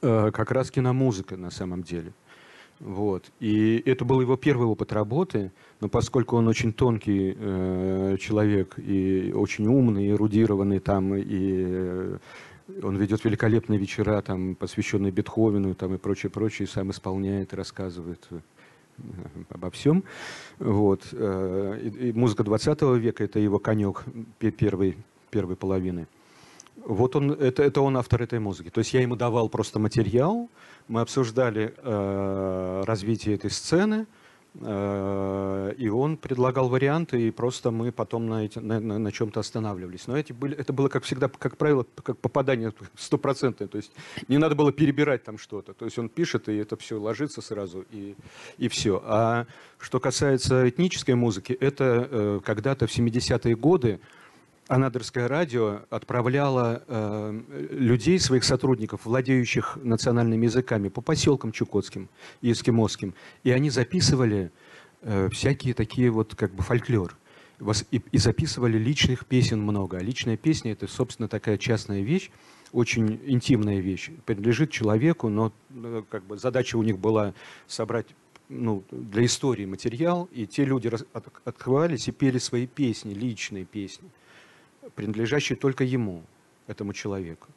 э, 0.00 0.30
как 0.32 0.50
раз 0.50 0.70
киномузыка 0.70 1.36
на 1.36 1.50
самом 1.50 1.82
деле. 1.82 2.12
Вот. 2.80 3.30
И 3.38 3.80
это 3.86 4.04
был 4.04 4.20
его 4.20 4.36
первый 4.36 4.66
опыт 4.66 4.92
работы, 4.92 5.52
но 5.80 5.88
поскольку 5.88 6.36
он 6.36 6.48
очень 6.48 6.72
тонкий 6.72 7.36
э, 7.38 8.16
человек 8.18 8.74
и 8.78 9.32
очень 9.34 9.66
умный, 9.66 10.10
эрудированный 10.10 10.80
там, 10.80 11.14
и 11.14 11.24
э, 11.30 12.18
он 12.82 12.96
ведет 12.96 13.24
великолепные 13.24 13.78
вечера, 13.78 14.20
там, 14.22 14.54
посвященные 14.54 15.12
Бетховену 15.12 15.74
там, 15.74 15.94
и 15.94 15.98
прочее, 15.98 16.30
прочее, 16.30 16.66
и 16.66 16.70
сам 16.70 16.90
исполняет 16.90 17.54
рассказывает 17.54 18.26
обо 19.50 19.70
всем. 19.70 20.04
Вот. 20.58 21.08
Э, 21.12 21.78
и, 21.82 22.12
музыка 22.12 22.44
20 22.44 22.82
века– 22.98 23.24
это 23.24 23.38
его 23.38 23.58
конек 23.58 24.04
первой, 24.38 24.96
первой 25.30 25.56
половины. 25.56 26.06
Вот 26.84 27.16
он, 27.16 27.32
это, 27.32 27.62
это 27.62 27.80
он 27.80 27.96
автор 27.96 28.22
этой 28.22 28.38
музыки. 28.38 28.70
То 28.70 28.78
есть 28.78 28.94
я 28.94 29.00
ему 29.02 29.16
давал 29.16 29.48
просто 29.48 29.78
материал, 29.78 30.48
мы 30.88 31.00
обсуждали 31.00 31.74
э, 31.76 32.82
развитие 32.86 33.34
этой 33.36 33.50
сцены, 33.50 34.06
и 34.54 35.88
он 35.88 36.18
предлагал 36.18 36.68
варианты, 36.68 37.28
и 37.28 37.30
просто 37.30 37.70
мы 37.70 37.90
потом 37.90 38.26
на, 38.26 38.44
эти, 38.44 38.58
на, 38.58 38.80
на, 38.80 38.98
на 38.98 39.10
чем-то 39.10 39.40
останавливались. 39.40 40.06
Но 40.06 40.16
эти 40.16 40.34
были, 40.34 40.54
это 40.54 40.74
было, 40.74 40.88
как 40.88 41.04
всегда, 41.04 41.28
как 41.28 41.56
правило, 41.56 41.86
как 42.02 42.18
попадание 42.18 42.72
стопроцентное. 42.96 43.66
То 43.66 43.78
есть 43.78 43.92
не 44.28 44.36
надо 44.36 44.54
было 44.54 44.70
перебирать 44.70 45.24
там 45.24 45.38
что-то. 45.38 45.72
То 45.72 45.86
есть 45.86 45.98
он 45.98 46.10
пишет, 46.10 46.50
и 46.50 46.56
это 46.56 46.76
все 46.76 47.00
ложится 47.00 47.40
сразу, 47.40 47.86
и, 47.90 48.14
и 48.58 48.68
все. 48.68 49.02
А 49.06 49.46
что 49.78 50.00
касается 50.00 50.68
этнической 50.68 51.14
музыки, 51.14 51.52
это 51.54 52.08
э, 52.10 52.40
когда-то 52.44 52.86
в 52.86 52.90
70-е 52.90 53.56
годы 53.56 54.00
Анадырское 54.68 55.26
радио 55.26 55.82
отправляло 55.90 56.82
э, 56.86 57.40
людей, 57.70 58.20
своих 58.20 58.44
сотрудников, 58.44 59.04
владеющих 59.04 59.76
национальными 59.82 60.46
языками, 60.46 60.88
по 60.88 61.00
поселкам 61.00 61.50
чукотским 61.50 62.08
и 62.42 62.52
эскимосским. 62.52 63.14
И 63.42 63.50
они 63.50 63.70
записывали 63.70 64.52
э, 65.02 65.28
всякие 65.30 65.74
такие 65.74 66.10
вот 66.10 66.36
как 66.36 66.54
бы 66.54 66.62
фольклор. 66.62 67.16
И, 67.90 68.02
и 68.12 68.18
записывали 68.18 68.78
личных 68.78 69.26
песен 69.26 69.60
много. 69.60 69.98
А 69.98 70.00
личная 70.00 70.36
песня– 70.36 70.72
это, 70.72 70.86
собственно, 70.86 71.28
такая 71.28 71.58
частная 71.58 72.02
вещь, 72.02 72.30
очень 72.72 73.20
интимная 73.24 73.80
вещь. 73.80 74.10
Принадлежит 74.26 74.70
человеку, 74.70 75.28
но 75.28 75.52
э, 75.70 76.02
как 76.08 76.24
бы 76.24 76.38
задача 76.38 76.76
у 76.76 76.84
них 76.84 77.00
была 77.00 77.34
собрать 77.66 78.06
ну, 78.48 78.84
для 78.92 79.24
истории 79.24 79.64
материал, 79.64 80.28
и 80.32 80.46
те 80.46 80.64
люди 80.64 80.88
открывались 81.44 82.06
и 82.06 82.12
пели 82.12 82.38
свои 82.38 82.68
песни, 82.68 83.12
личные 83.12 83.64
песни 83.64 84.08
принадлежащей 84.94 85.56
только 85.56 85.84
ему, 85.84 86.22
этому 86.66 86.92
человеку, 86.92 87.48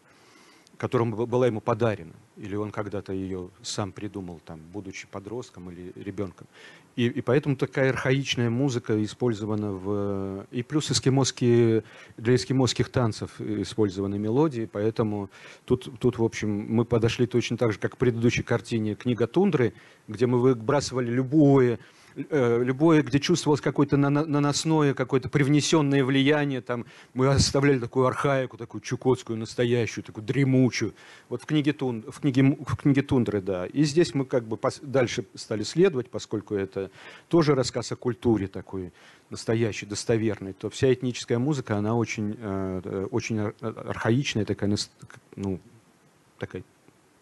которому 0.77 1.25
была 1.25 1.47
ему 1.47 1.61
подарена, 1.61 2.13
или 2.37 2.55
он 2.55 2.71
когда-то 2.71 3.13
ее 3.13 3.49
сам 3.61 3.91
придумал, 3.91 4.41
там, 4.45 4.59
будучи 4.73 5.07
подростком 5.07 5.69
или 5.71 5.93
ребенком. 5.95 6.47
И, 6.95 7.07
и 7.07 7.21
поэтому 7.21 7.55
такая 7.55 7.89
архаичная 7.89 8.49
музыка 8.49 9.03
использована 9.03 9.71
в... 9.71 10.47
И 10.51 10.63
плюс 10.63 10.91
эскимосские, 10.91 11.83
для 12.17 12.35
эскимосских 12.35 12.89
танцев 12.89 13.39
использованы 13.41 14.17
мелодии, 14.17 14.69
поэтому 14.71 15.29
тут, 15.65 15.89
тут, 15.99 16.17
в 16.17 16.23
общем, 16.23 16.49
мы 16.49 16.85
подошли 16.85 17.27
точно 17.27 17.57
так 17.57 17.73
же, 17.73 17.79
как 17.79 17.95
в 17.95 17.97
предыдущей 17.97 18.43
картине 18.43 18.95
«Книга 18.95 19.27
тундры», 19.27 19.73
где 20.07 20.25
мы 20.25 20.39
выбрасывали 20.39 21.11
любое 21.11 21.79
любое, 22.15 23.03
где 23.03 23.19
чувствовалось 23.19 23.61
какое-то 23.61 23.97
наносное, 23.97 24.93
какое-то 24.93 25.29
привнесенное 25.29 26.03
влияние, 26.03 26.61
там, 26.61 26.85
мы 27.13 27.27
оставляли 27.27 27.79
такую 27.79 28.05
архаику, 28.05 28.57
такую 28.57 28.81
чукотскую, 28.81 29.37
настоящую, 29.37 30.03
такую 30.03 30.23
дремучую. 30.23 30.93
Вот 31.29 31.41
в 31.41 31.45
книге, 31.45 31.73
Тун, 31.73 32.03
в 32.09 32.19
книге, 32.19 32.43
в 32.43 32.75
книге 32.77 33.01
Тундры, 33.01 33.41
да. 33.41 33.65
И 33.65 33.83
здесь 33.83 34.13
мы 34.13 34.25
как 34.25 34.45
бы 34.45 34.57
дальше 34.81 35.25
стали 35.35 35.63
следовать, 35.63 36.09
поскольку 36.09 36.55
это 36.55 36.89
тоже 37.27 37.53
рассказ 37.55 37.91
о 37.91 37.95
культуре 37.95 38.47
такой, 38.47 38.91
настоящий, 39.29 39.85
достоверный, 39.85 40.53
то 40.53 40.69
вся 40.69 40.93
этническая 40.93 41.39
музыка, 41.39 41.77
она 41.77 41.95
очень, 41.95 42.37
э, 42.39 43.07
очень 43.11 43.39
архаичная, 43.39 44.45
такая, 44.45 44.77
ну, 45.35 45.59
такая 46.37 46.63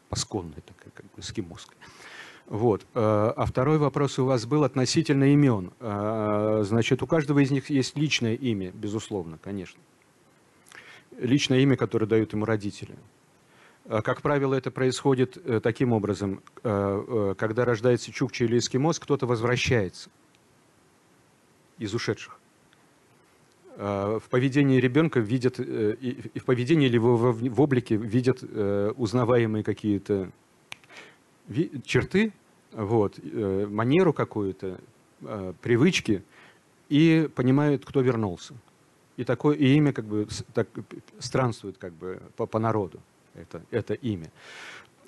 пасконная, 0.09 0.61
такая, 0.65 0.91
как 0.93 1.05
бы 1.05 1.21
эскимосская. 1.21 1.77
Вот. 2.47 2.85
Э, 2.93 3.33
а 3.35 3.45
второй 3.45 3.77
вопрос 3.77 4.19
у 4.19 4.25
вас 4.25 4.45
был 4.45 4.63
относительно 4.63 5.31
имен. 5.33 5.71
Э, 5.79 6.63
значит, 6.65 7.01
у 7.01 7.07
каждого 7.07 7.39
из 7.39 7.51
них 7.51 7.69
есть 7.69 7.97
личное 7.97 8.35
имя, 8.35 8.71
безусловно, 8.73 9.39
конечно. 9.41 9.79
Личное 11.17 11.59
имя, 11.59 11.77
которое 11.77 12.05
дают 12.05 12.33
ему 12.33 12.45
родители. 12.45 12.95
Э, 13.85 14.01
как 14.01 14.21
правило, 14.21 14.55
это 14.55 14.71
происходит 14.71 15.37
таким 15.63 15.93
образом. 15.93 16.41
Когда 16.61 17.65
рождается 17.65 18.11
чукча 18.11 18.45
или 18.45 18.57
эскимос, 18.57 18.99
кто-то 18.99 19.25
возвращается 19.25 20.09
из 21.79 21.93
ушедших. 21.93 22.39
В 23.75 24.23
поведении 24.29 24.79
ребенка 24.79 25.19
видят, 25.19 25.59
и 25.59 26.39
в 26.39 26.45
поведении 26.45 26.87
или 26.87 26.99
в 26.99 27.59
облике 27.59 27.95
видят 27.95 28.43
узнаваемые 28.43 29.63
какие-то 29.63 30.29
черты, 31.85 32.33
вот, 32.71 33.19
э, 33.21 33.67
манеру 33.69 34.13
какую-то, 34.13 34.79
э, 35.21 35.53
привычки, 35.61 36.23
и 36.89 37.29
понимают, 37.35 37.85
кто 37.85 38.01
вернулся. 38.01 38.53
И 39.17 39.23
такое 39.23 39.55
и 39.55 39.75
имя 39.75 39.93
как 39.93 40.05
бы 40.05 40.27
так, 40.53 40.67
странствует 41.19 41.77
как 41.77 41.93
бы 41.93 42.19
по, 42.35 42.45
по 42.45 42.59
народу, 42.59 42.99
это, 43.35 43.61
это 43.71 43.93
имя. 43.93 44.31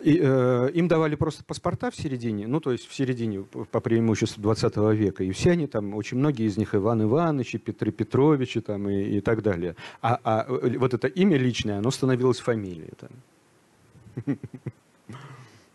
И, 0.02 0.20
э, 0.22 0.70
им 0.74 0.88
давали 0.88 1.16
просто 1.16 1.44
паспорта 1.44 1.90
в 1.90 1.96
середине, 1.96 2.48
ну 2.48 2.60
то 2.60 2.72
есть 2.72 2.88
в 2.88 2.94
середине 2.94 3.44
по 3.44 3.80
преимуществу 3.80 4.42
20 4.42 4.76
века, 4.94 5.24
и 5.24 5.32
все 5.32 5.52
они 5.52 5.68
там, 5.68 5.96
очень 5.96 6.18
многие 6.18 6.46
из 6.48 6.58
них 6.58 6.76
Иван 6.76 7.04
Иванович, 7.04 7.56
Петры 7.64 7.92
Петровичи 7.92 8.62
там, 8.62 8.90
и, 8.90 9.18
и 9.18 9.22
так 9.22 9.42
далее. 9.42 9.76
А, 10.02 10.20
а 10.24 10.46
вот 10.50 10.94
это 10.94 11.08
имя 11.08 11.38
личное, 11.38 11.78
оно 11.80 11.92
становилось 11.92 12.40
фамилией. 12.40 12.92
Там. 13.00 14.38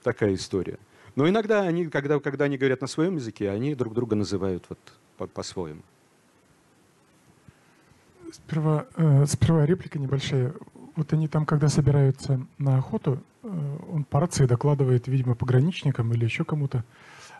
Такая 0.02 0.34
история. 0.34 0.78
Но 1.16 1.28
иногда 1.28 1.62
они, 1.62 1.86
когда, 1.86 2.18
когда 2.20 2.46
они 2.46 2.56
говорят 2.56 2.80
на 2.80 2.86
своем 2.86 3.16
языке, 3.16 3.50
они 3.50 3.74
друг 3.74 3.94
друга 3.94 4.16
называют 4.16 4.64
вот 5.18 5.30
по-своему. 5.32 5.82
Сперва, 8.32 8.86
э, 8.96 9.26
сперва 9.26 9.66
реплика 9.66 9.98
небольшая. 9.98 10.54
Вот 10.96 11.12
они 11.12 11.28
там, 11.28 11.44
когда 11.46 11.68
собираются 11.68 12.40
на 12.58 12.78
охоту, 12.78 13.22
э, 13.42 13.76
он 13.92 14.04
по 14.04 14.20
рации 14.20 14.46
докладывает, 14.46 15.08
видимо, 15.08 15.34
пограничникам 15.34 16.12
или 16.12 16.24
еще 16.24 16.44
кому-то 16.44 16.84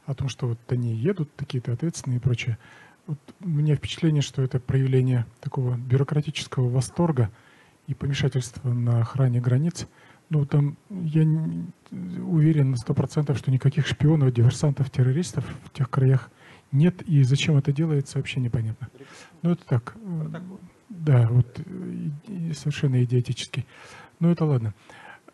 о 0.05 0.15
том, 0.15 0.29
что 0.29 0.49
вот 0.49 0.59
они 0.69 0.95
едут, 0.95 1.33
такие-то 1.37 1.73
ответственные 1.73 2.19
и 2.19 2.21
прочее. 2.21 2.59
Вот 3.07 3.19
у 3.41 3.49
меня 3.49 3.77
впечатление, 3.77 4.23
что 4.23 4.43
это 4.43 4.59
проявление 4.59 5.27
такого 5.41 5.77
бюрократического 5.77 6.69
восторга 6.69 7.31
и 7.87 7.95
помешательства 7.95 8.69
на 8.69 9.01
охране 9.01 9.41
границ– 9.41 9.87
ну, 10.31 10.47
там 10.47 10.77
я 10.91 11.23
уверен 12.23 12.71
на 12.71 12.77
сто 12.77 12.95
процентов, 12.95 13.37
что 13.37 13.51
никаких 13.51 13.87
шпионов, 13.87 14.33
диверсантов, 14.33 14.89
террористов 14.91 15.45
в 15.65 15.71
тех 15.73 15.91
краях 15.91 16.31
нет, 16.73 17.03
и 17.03 17.25
зачем 17.25 17.57
это 17.57 17.73
делается, 17.73 18.19
вообще 18.19 18.39
непонятно. 18.41 18.89
Ну, 19.43 19.51
это 19.51 19.65
так. 19.67 19.97
Да, 20.89 21.29
вот 21.29 21.61
совершенно 22.55 23.03
идиотический. 23.03 23.67
Ну, 24.21 24.31
это 24.31 24.45
ладно. 24.45 24.75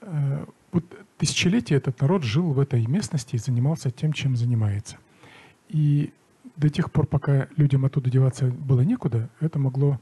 Э, 0.00 0.46
вот 0.72 0.84
тысячелетия 1.18 1.76
этот 1.76 2.00
народ 2.00 2.22
жил 2.22 2.52
в 2.52 2.58
этой 2.58 2.86
местности 2.86 3.36
и 3.36 3.38
занимался 3.38 3.90
тем, 3.90 4.12
чем 4.12 4.36
занимается. 4.36 4.96
И 5.68 6.12
до 6.56 6.70
тех 6.70 6.90
пор, 6.90 7.06
пока 7.06 7.48
людям 7.56 7.84
оттуда 7.84 8.10
деваться 8.10 8.46
было 8.46 8.80
некуда, 8.80 9.28
это 9.40 9.58
могло 9.58 10.00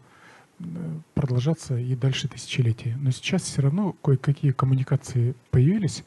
продолжаться 1.15 1.77
и 1.77 1.95
дальше 1.95 2.29
тысячелетия. 2.29 2.97
Но 3.01 3.11
сейчас 3.11 3.43
все 3.43 3.63
равно 3.63 3.93
кое-какие 4.03 4.53
коммуникации 4.53 5.35
появились, 5.51 6.05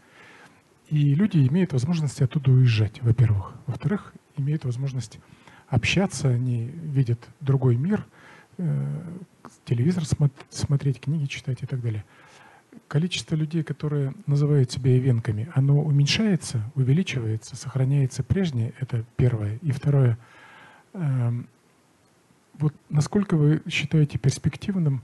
и 0.90 1.16
люди 1.16 1.46
имеют 1.48 1.74
возможность 1.74 2.22
оттуда 2.22 2.52
уезжать, 2.52 3.02
во-первых. 3.02 3.54
Во-вторых, 3.66 4.14
имеют 4.38 4.64
возможность 4.66 5.20
общаться, 5.68 6.30
они 6.30 6.66
видят 6.68 7.20
другой 7.42 7.76
мир, 7.76 8.06
э, 8.58 9.04
телевизор 9.66 10.04
смотреть, 10.50 11.02
книги 11.02 11.26
читать 11.26 11.62
и 11.62 11.66
так 11.66 11.82
далее. 11.82 12.06
Количество 12.88 13.36
людей, 13.36 13.64
которые 13.64 14.14
называют 14.28 14.72
себя 14.72 14.96
ивенками, 14.96 15.50
оно 15.54 15.82
уменьшается, 15.82 16.72
увеличивается, 16.76 17.56
сохраняется 17.56 18.24
прежнее, 18.24 18.74
это 18.80 19.04
первое. 19.18 19.58
И 19.62 19.72
второе, 19.72 20.18
эм, 20.94 21.48
вот 22.60 22.74
насколько 22.90 23.36
вы 23.36 23.62
считаете 23.70 24.18
перспективным 24.18 25.04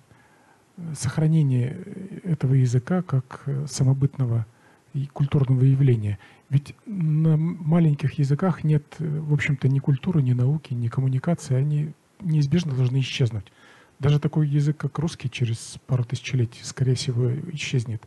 э, 0.78 0.94
сохранение 0.96 1.78
этого 2.24 2.54
языка 2.54 3.02
как 3.02 3.44
э, 3.46 3.66
самобытного 3.68 4.46
и 4.94 5.08
культурного 5.08 5.64
явления? 5.64 6.20
Ведь 6.50 6.76
на 6.86 7.38
маленьких 7.38 8.14
языках 8.20 8.64
нет, 8.64 8.84
э, 9.00 9.20
в 9.20 9.34
общем-то, 9.34 9.68
ни 9.68 9.80
культуры, 9.80 10.22
ни 10.22 10.34
науки, 10.34 10.74
ни 10.74 10.88
коммуникации. 10.88 11.56
Они 11.56 11.94
неизбежно 12.22 12.74
должны 12.74 13.00
исчезнуть. 13.00 13.52
Даже 14.00 14.20
такой 14.20 14.48
язык, 14.48 14.78
как 14.78 14.98
русский, 15.00 15.30
через 15.30 15.78
пару 15.88 16.04
тысячелетий, 16.04 16.62
скорее 16.64 16.96
всего, 16.96 17.32
исчезнет. 17.52 18.04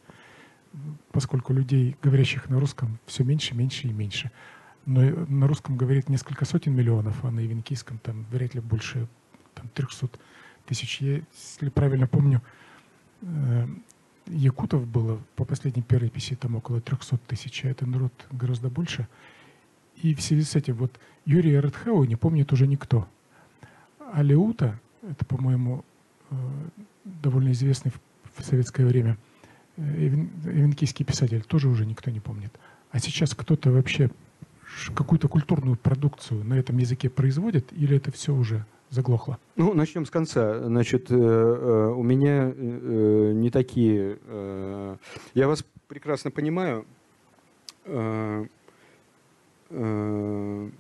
Поскольку 1.11 1.53
людей, 1.53 1.97
говорящих 2.03 2.51
на 2.51 2.61
русском, 2.61 2.99
все 3.07 3.25
меньше, 3.25 3.55
меньше 3.55 3.89
и 3.89 3.93
меньше. 3.93 4.31
Но 4.85 5.01
на 5.01 5.49
русском 5.49 5.77
говорит 5.77 6.09
несколько 6.09 6.45
сотен 6.45 6.75
миллионов, 6.75 7.25
а 7.25 7.31
на 7.31 7.41
ивенкийском 7.41 7.99
там 7.99 8.27
вряд 8.31 8.55
ли 8.55 8.61
больше 8.61 9.09
там, 9.57 9.69
300 9.75 10.09
тысяч. 10.67 11.01
Если 11.01 11.69
правильно 11.71 12.07
помню, 12.07 12.43
э, 13.23 13.67
якутов 14.27 14.87
было 14.87 15.21
по 15.35 15.45
последней 15.45 15.83
переписи 15.83 16.37
там 16.37 16.57
около 16.57 16.81
300 16.81 17.19
тысяч, 17.27 17.65
а 17.65 17.69
это 17.69 17.87
народ 17.87 18.13
гораздо 18.31 18.69
больше. 18.69 19.09
И 19.97 20.15
в 20.15 20.21
связи 20.21 20.43
с 20.43 20.55
этим 20.55 20.75
вот 20.75 21.01
Юрия 21.25 21.61
Редхеу 21.61 22.05
не 22.05 22.17
помнит 22.17 22.53
уже 22.53 22.67
никто. 22.67 23.09
А 24.13 24.23
Леута, 24.23 24.79
это, 25.03 25.25
по-моему, 25.25 25.85
э, 26.31 26.37
довольно 27.05 27.53
известный 27.53 27.93
в 28.35 28.45
советское 28.45 28.87
время 28.87 29.17
э, 29.77 30.09
эвенкийский 30.09 31.05
писатель, 31.05 31.43
тоже 31.43 31.69
уже 31.69 31.87
никто 31.87 32.11
не 32.11 32.21
помнит. 32.21 32.53
А 32.91 32.99
сейчас 32.99 33.35
кто-то 33.35 33.71
вообще 33.73 34.11
какую-то 34.95 35.29
культурную 35.29 35.77
продукцию 35.77 36.45
на 36.45 36.55
этом 36.55 36.79
языке 36.79 37.09
производит, 37.09 37.73
или 37.73 37.97
это 37.97 38.13
все 38.13 38.35
уже 38.35 38.67
заглохло? 38.91 39.39
Ну, 39.57 39.75
начнем 39.75 40.07
с 40.07 40.11
конца. 40.11 40.61
Значит, 40.61 41.11
э, 41.11 41.15
э, 41.15 41.89
у 41.95 42.03
меня 42.03 42.53
э, 42.55 43.33
не 43.35 43.51
такие... 43.51 44.19
Я 45.35 45.49
вас 45.49 45.65
прекрасно 45.89 46.31
понимаю. 46.31 46.85
Ну, 47.89 48.49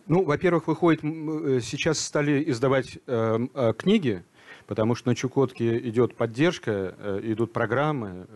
во-первых, 0.09 0.66
выходит, 0.68 1.00
сейчас 1.64 1.98
стали 1.98 2.42
издавать 2.50 2.98
книги, 3.78 4.24
потому 4.66 4.94
что 4.94 5.09
на 5.09 5.14
Чукотке 5.14 5.78
идет 5.88 6.16
поддержка, 6.16 7.20
идут 7.22 7.52
программы, 7.52 8.26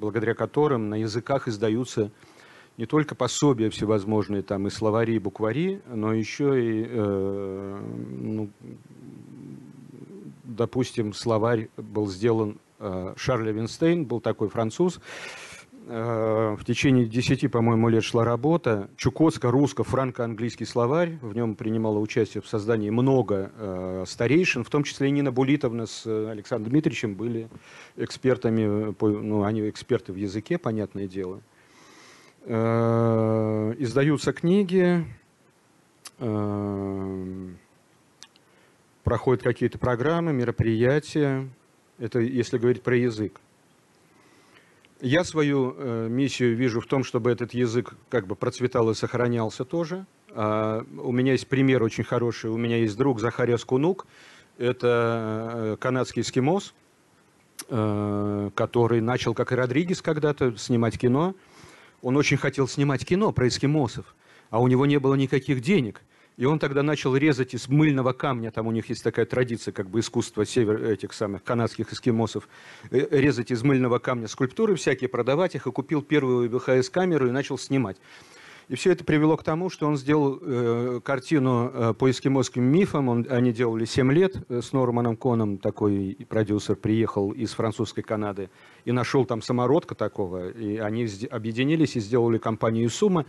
благодаря 0.00 0.34
которым 0.34 0.88
на 0.88 0.96
языках 0.96 1.46
издаются 1.48 2.10
не 2.76 2.86
только 2.86 3.14
пособия 3.14 3.70
всевозможные, 3.70 4.42
там 4.42 4.66
и 4.66 4.70
словари, 4.70 5.16
и 5.16 5.18
буквари, 5.18 5.80
но 5.86 6.12
еще 6.12 6.60
и, 6.60 6.86
э, 6.88 7.80
ну, 8.18 8.50
допустим, 10.42 11.12
словарь 11.12 11.68
был 11.76 12.08
сделан 12.08 12.58
э, 12.80 13.14
Шарль 13.16 13.50
Винстейн, 13.52 14.04
был 14.04 14.20
такой 14.20 14.48
француз, 14.48 15.00
э, 15.86 16.56
в 16.58 16.64
течение 16.64 17.06
десяти, 17.06 17.46
по-моему, 17.46 17.88
лет 17.88 18.02
шла 18.02 18.24
работа. 18.24 18.90
Чукотско-русско-франко-английский 18.96 20.64
словарь. 20.64 21.18
В 21.22 21.34
нем 21.36 21.54
принимало 21.54 22.00
участие 22.00 22.42
в 22.42 22.48
создании 22.48 22.90
много 22.90 23.52
э, 23.56 24.04
старейшин, 24.04 24.64
в 24.64 24.70
том 24.70 24.82
числе 24.82 25.08
и 25.08 25.10
Нина 25.12 25.30
Булитовна 25.30 25.86
с 25.86 26.06
Александром 26.06 26.72
Дмитриевичем 26.72 27.14
были 27.14 27.48
экспертами, 27.96 28.94
ну, 29.00 29.44
они 29.44 29.68
эксперты 29.68 30.12
в 30.12 30.16
языке, 30.16 30.58
понятное 30.58 31.06
дело. 31.06 31.36
Э, 31.36 31.53
издаются 32.46 34.32
книги, 34.32 35.04
э, 36.18 37.48
проходят 39.02 39.42
какие-то 39.42 39.78
программы, 39.78 40.32
мероприятия. 40.32 41.48
Это 41.98 42.20
если 42.20 42.58
говорить 42.58 42.82
про 42.82 42.96
язык. 42.96 43.40
Я 45.00 45.24
свою 45.24 45.74
э, 45.76 46.08
миссию 46.08 46.56
вижу 46.56 46.80
в 46.80 46.86
том, 46.86 47.04
чтобы 47.04 47.30
этот 47.30 47.54
язык 47.54 47.94
как 48.08 48.26
бы 48.26 48.34
процветал 48.36 48.90
и 48.90 48.94
сохранялся 48.94 49.64
тоже. 49.64 50.06
А, 50.30 50.84
у 50.98 51.12
меня 51.12 51.32
есть 51.32 51.46
пример 51.46 51.82
очень 51.82 52.04
хороший. 52.04 52.50
У 52.50 52.56
меня 52.56 52.78
есть 52.78 52.96
друг 52.96 53.20
Захария 53.20 53.58
Скунук. 53.58 54.06
Это 54.56 55.76
канадский 55.80 56.22
эскимос, 56.22 56.74
который 57.68 59.00
начал, 59.00 59.34
как 59.34 59.50
и 59.50 59.56
Родригес 59.56 60.00
когда-то, 60.00 60.56
снимать 60.56 60.96
кино. 60.96 61.34
Он 62.04 62.18
очень 62.18 62.36
хотел 62.36 62.68
снимать 62.68 63.06
кино 63.06 63.32
про 63.32 63.48
эскимосов, 63.48 64.14
а 64.50 64.60
у 64.60 64.68
него 64.68 64.84
не 64.84 64.98
было 64.98 65.14
никаких 65.14 65.62
денег. 65.62 66.02
И 66.36 66.44
он 66.44 66.58
тогда 66.58 66.82
начал 66.82 67.16
резать 67.16 67.54
из 67.54 67.66
мыльного 67.68 68.12
камня, 68.12 68.50
там 68.50 68.66
у 68.66 68.72
них 68.72 68.90
есть 68.90 69.02
такая 69.02 69.24
традиция, 69.24 69.72
как 69.72 69.88
бы 69.88 70.00
искусство 70.00 70.44
север, 70.44 70.84
этих 70.84 71.14
самых 71.14 71.42
канадских 71.44 71.90
эскимосов, 71.94 72.46
э, 72.90 73.06
резать 73.10 73.50
из 73.50 73.62
мыльного 73.62 74.00
камня 74.00 74.28
скульптуры 74.28 74.74
всякие, 74.74 75.08
продавать 75.08 75.54
их, 75.54 75.66
и 75.66 75.70
купил 75.70 76.02
первую 76.02 76.50
ВХС-камеру 76.50 77.28
и 77.28 77.30
начал 77.30 77.56
снимать. 77.56 77.96
И 78.68 78.76
все 78.76 78.92
это 78.92 79.04
привело 79.04 79.36
к 79.36 79.42
тому, 79.42 79.68
что 79.68 79.86
он 79.86 79.96
сделал 79.96 80.38
э, 80.40 81.00
картину 81.04 81.70
э, 81.72 81.94
по 81.94 82.10
эскимосским 82.10 82.62
мифам. 82.62 83.08
Он, 83.08 83.26
они 83.28 83.52
делали 83.52 83.84
7 83.84 84.10
лет 84.12 84.36
э, 84.48 84.62
с 84.62 84.72
Норманом 84.72 85.16
Коном, 85.16 85.58
такой 85.58 86.16
продюсер 86.28 86.76
приехал 86.76 87.32
из 87.32 87.52
французской 87.52 88.02
Канады 88.02 88.48
и 88.86 88.92
нашел 88.92 89.26
там 89.26 89.42
самородка 89.42 89.94
такого. 89.94 90.48
И 90.48 90.78
они 90.78 91.06
объединились 91.30 91.96
и 91.96 92.00
сделали 92.00 92.38
компанию 92.38 92.88
«Сума». 92.88 93.26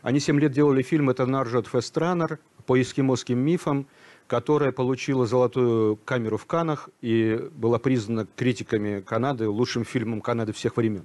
Они 0.00 0.20
7 0.20 0.40
лет 0.40 0.52
делали 0.52 0.82
фильм 0.82 1.10
«Это 1.10 1.26
Наржот 1.26 1.66
Фестранер» 1.66 2.38
по 2.64 2.80
эскимосским 2.80 3.38
мифам, 3.38 3.86
которая 4.26 4.72
получила 4.72 5.26
золотую 5.26 5.96
камеру 5.96 6.38
в 6.38 6.46
Канах 6.46 6.88
и 7.02 7.48
была 7.52 7.78
признана 7.78 8.26
критиками 8.36 9.00
Канады 9.00 9.48
лучшим 9.48 9.84
фильмом 9.84 10.22
Канады 10.22 10.52
всех 10.52 10.76
времен. 10.76 11.04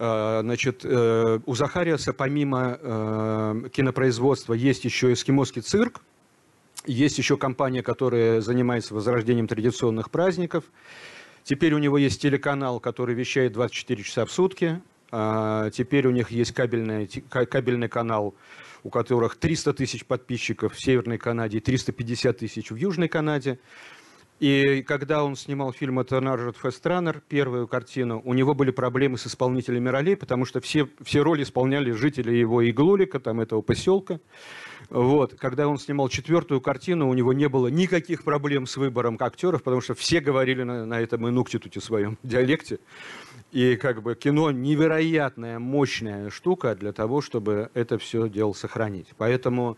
Э, 0.00 0.40
значит, 0.42 0.80
э, 0.82 1.40
у 1.44 1.54
Захариаса 1.54 2.14
помимо 2.14 2.78
э, 2.80 3.68
кинопроизводства 3.70 4.54
есть 4.54 4.86
еще 4.86 5.12
эскимосский 5.12 5.60
цирк, 5.60 6.00
есть 6.86 7.18
еще 7.18 7.36
компания, 7.36 7.82
которая 7.82 8.40
занимается 8.40 8.94
возрождением 8.94 9.46
традиционных 9.46 10.10
праздников. 10.10 10.64
Теперь 11.44 11.74
у 11.74 11.78
него 11.78 11.98
есть 11.98 12.22
телеканал, 12.22 12.80
который 12.80 13.14
вещает 13.14 13.52
24 13.52 14.02
часа 14.02 14.24
в 14.24 14.32
сутки. 14.32 14.80
Теперь 15.10 16.06
у 16.06 16.10
них 16.10 16.30
есть 16.30 16.52
кабельный, 16.52 17.06
кабельный 17.28 17.88
канал, 17.88 18.34
у 18.84 18.90
которых 18.90 19.36
300 19.36 19.74
тысяч 19.74 20.06
подписчиков 20.06 20.74
в 20.74 20.80
Северной 20.80 21.18
Канаде 21.18 21.58
и 21.58 21.60
350 21.60 22.38
тысяч 22.38 22.70
в 22.70 22.76
Южной 22.76 23.08
Канаде. 23.08 23.58
И 24.40 24.82
когда 24.88 25.22
он 25.22 25.36
снимал 25.36 25.70
фильм 25.70 26.00
«Это 26.00 26.18
Наржет 26.18 26.56
Фестранер», 26.56 27.22
первую 27.28 27.68
картину, 27.68 28.22
у 28.24 28.32
него 28.32 28.54
были 28.54 28.70
проблемы 28.70 29.18
с 29.18 29.26
исполнителями 29.26 29.90
ролей, 29.90 30.16
потому 30.16 30.46
что 30.46 30.62
все, 30.62 30.88
все 31.02 31.22
роли 31.22 31.42
исполняли 31.42 31.92
жители 31.92 32.32
его 32.32 32.66
Иглулика, 32.68 33.20
там 33.20 33.40
этого 33.40 33.60
поселка. 33.60 34.18
Вот. 34.88 35.34
Когда 35.34 35.68
он 35.68 35.78
снимал 35.78 36.08
четвертую 36.08 36.62
картину, 36.62 37.10
у 37.10 37.12
него 37.14 37.34
не 37.34 37.50
было 37.50 37.66
никаких 37.68 38.24
проблем 38.24 38.66
с 38.66 38.78
выбором 38.78 39.18
актеров, 39.20 39.62
потому 39.62 39.82
что 39.82 39.94
все 39.94 40.20
говорили 40.20 40.62
на, 40.62 40.86
на 40.86 40.98
этом 40.98 41.28
инуктитуте 41.28 41.78
своем 41.78 42.16
диалекте. 42.22 42.78
И 43.52 43.76
как 43.76 44.02
бы 44.02 44.14
кино 44.14 44.50
невероятная, 44.52 45.58
мощная 45.58 46.30
штука 46.30 46.74
для 46.74 46.92
того, 46.92 47.20
чтобы 47.20 47.70
это 47.74 47.98
все 47.98 48.26
дело 48.26 48.54
сохранить. 48.54 49.08
Поэтому 49.18 49.76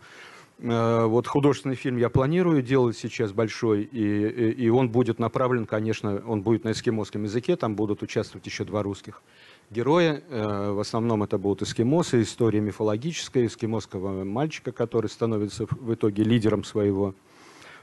вот 0.63 1.27
художественный 1.27 1.75
фильм 1.75 1.97
я 1.97 2.09
планирую 2.09 2.61
делать 2.61 2.97
сейчас 2.97 3.33
большой, 3.33 3.83
и, 3.83 4.51
и 4.51 4.69
он 4.69 4.89
будет 4.89 5.19
направлен, 5.19 5.65
конечно, 5.65 6.23
он 6.25 6.41
будет 6.41 6.63
на 6.63 6.71
эскимосском 6.71 7.23
языке, 7.23 7.57
там 7.57 7.75
будут 7.75 8.01
участвовать 8.01 8.45
еще 8.45 8.63
два 8.63 8.81
русских 8.81 9.21
героя. 9.69 10.23
Э, 10.29 10.71
в 10.71 10.79
основном 10.79 11.23
это 11.23 11.37
будут 11.37 11.63
эскимосы, 11.63 12.21
история 12.21 12.61
мифологическая 12.61 13.47
эскимосского 13.47 14.23
мальчика, 14.23 14.71
который 14.71 15.07
становится 15.07 15.65
в 15.69 15.93
итоге 15.93 16.23
лидером 16.23 16.63
своего 16.63 17.13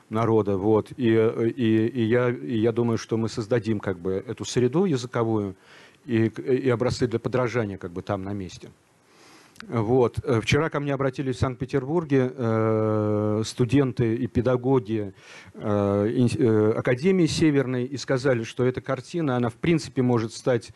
народа. 0.09 0.57
Вот. 0.57 0.91
И, 0.97 1.07
и, 1.07 1.87
и, 1.87 2.03
я, 2.05 2.31
и 2.31 2.59
я 2.59 2.73
думаю, 2.73 2.99
что 2.99 3.17
мы 3.17 3.29
создадим 3.29 3.79
как 3.81 3.99
бы 3.99 4.25
эту 4.27 4.45
среду 4.45 4.85
языковую 4.85 5.55
и, 6.07 6.27
и 6.27 6.69
образцы 6.71 7.07
для 7.07 7.19
подражания 7.19 7.77
как 7.77 7.93
бы 7.93 8.03
там 8.03 8.23
на 8.23 8.33
месте. 8.33 8.71
Вот. 9.69 10.19
Э, 10.25 10.41
вчера 10.41 10.71
ко 10.71 10.81
мне 10.81 10.95
обратились 10.95 11.37
в 11.37 11.41
Санкт-Петербурге 11.41 12.33
э, 12.35 13.43
студенты 13.45 14.15
и 14.15 14.27
педагоги 14.27 15.13
э, 15.55 16.27
э, 16.39 16.73
Академии 16.73 17.27
Северной 17.27 17.85
и 17.85 17.97
сказали, 17.97 18.43
что 18.43 18.65
эта 18.65 18.81
картина, 18.81 19.37
она 19.37 19.51
в 19.51 19.55
принципе 19.55 20.03
может 20.03 20.33
стать 20.33 20.71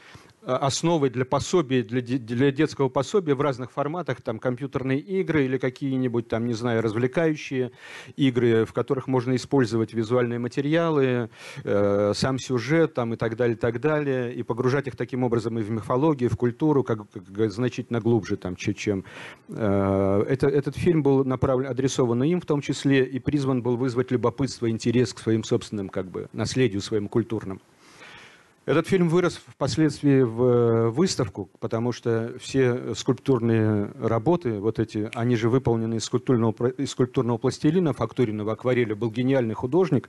основой 0.47 1.11
для 1.11 1.25
пособий, 1.25 1.83
для, 1.83 2.01
для 2.01 2.51
детского 2.51 2.89
пособия 2.89 3.35
в 3.35 3.41
разных 3.41 3.71
форматах, 3.71 4.21
там 4.21 4.39
компьютерные 4.39 4.99
игры 4.99 5.45
или 5.45 5.59
какие-нибудь 5.59 6.29
там, 6.29 6.47
не 6.47 6.55
знаю, 6.55 6.83
развлекающие 6.83 7.73
игры, 8.17 8.65
в 8.65 8.73
которых 8.73 9.07
можно 9.07 9.35
использовать 9.37 9.95
визуальные 9.95 10.39
материалы, 10.39 11.31
э, 11.65 12.13
сам 12.15 12.39
сюжет 12.39 12.95
там 12.95 13.15
и 13.15 13.17
так 13.17 13.37
далее, 13.37 13.57
и 13.57 13.59
так 13.59 13.81
далее, 13.81 14.35
и 14.35 14.43
погружать 14.43 14.87
их 14.87 14.97
таким 14.97 15.25
образом 15.25 15.59
и 15.59 15.63
в 15.63 15.71
мифологию, 15.71 16.29
и 16.29 16.33
в 16.33 16.37
культуру, 16.37 16.85
как, 16.85 17.11
как 17.11 17.53
значительно 17.53 18.01
глубже, 18.01 18.37
там, 18.37 18.57
чем... 18.57 19.05
Э, 19.49 20.25
это, 20.29 20.49
этот 20.49 20.77
фильм 20.77 21.03
был 21.03 21.25
направлен, 21.25 21.71
адресован 21.71 22.23
им 22.23 22.41
в 22.41 22.47
том 22.47 22.61
числе, 22.61 23.05
и 23.05 23.19
призван 23.19 23.63
был 23.63 23.77
вызвать 23.77 24.11
любопытство, 24.11 24.69
интерес 24.69 25.13
к 25.15 25.19
своим 25.19 25.45
собственным, 25.45 25.89
как 25.89 26.11
бы, 26.11 26.29
наследию 26.33 26.81
своим 26.81 27.09
культурным. 27.09 27.61
Этот 28.67 28.89
фильм 28.89 29.11
вырос 29.11 29.35
впоследствии 29.47 30.23
в 30.23 30.43
э, 30.43 30.89
выставку, 30.89 31.51
потому 31.61 31.93
что 31.93 32.35
все 32.41 32.95
скульптурные 32.95 33.93
работы, 34.01 34.59
вот 34.59 34.79
эти, 34.79 35.11
они 35.13 35.37
же 35.37 35.51
выполнены 35.51 35.97
из 35.97 36.05
скульптурного, 36.05 36.69
из 36.69 36.91
скульптурного 36.91 37.37
пластилина, 37.37 37.93
фактуренного 37.93 38.55
акварели. 38.55 38.95
Был 38.95 39.11
гениальный 39.11 39.53
художник, 39.53 40.09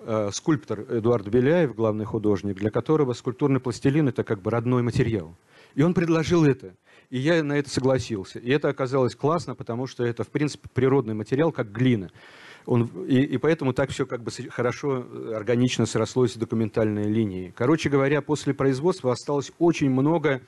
э, 0.00 0.30
скульптор 0.32 0.80
Эдуард 0.80 1.28
Беляев, 1.28 1.76
главный 1.76 2.04
художник, 2.04 2.56
для 2.56 2.70
которого 2.70 3.12
скульптурный 3.12 3.60
пластилин– 3.60 4.08
это 4.08 4.24
как 4.24 4.42
бы 4.42 4.50
родной 4.50 4.82
материал. 4.82 5.36
И 5.76 5.82
он 5.82 5.94
предложил 5.94 6.44
это. 6.44 6.74
И 7.10 7.18
я 7.18 7.44
на 7.44 7.52
это 7.52 7.70
согласился. 7.70 8.40
И 8.40 8.50
это 8.50 8.70
оказалось 8.70 9.14
классно, 9.14 9.54
потому 9.54 9.86
что 9.86 10.04
это, 10.04 10.24
в 10.24 10.28
принципе, 10.30 10.68
природный 10.74 11.14
материал, 11.14 11.52
как 11.52 11.70
глина. 11.70 12.10
Он, 12.66 12.84
и, 13.06 13.20
и 13.20 13.36
поэтому 13.36 13.72
так 13.72 13.90
все 13.90 14.06
как 14.06 14.22
бы 14.22 14.30
хорошо, 14.48 15.04
э, 15.04 15.34
органично 15.34 15.84
срослось 15.86 16.32
с 16.32 16.36
документальной 16.36 17.04
линией. 17.04 17.52
Короче 17.54 17.90
говоря, 17.90 18.22
после 18.22 18.54
производства 18.54 19.12
осталось 19.12 19.52
очень 19.58 19.90
много 19.90 20.40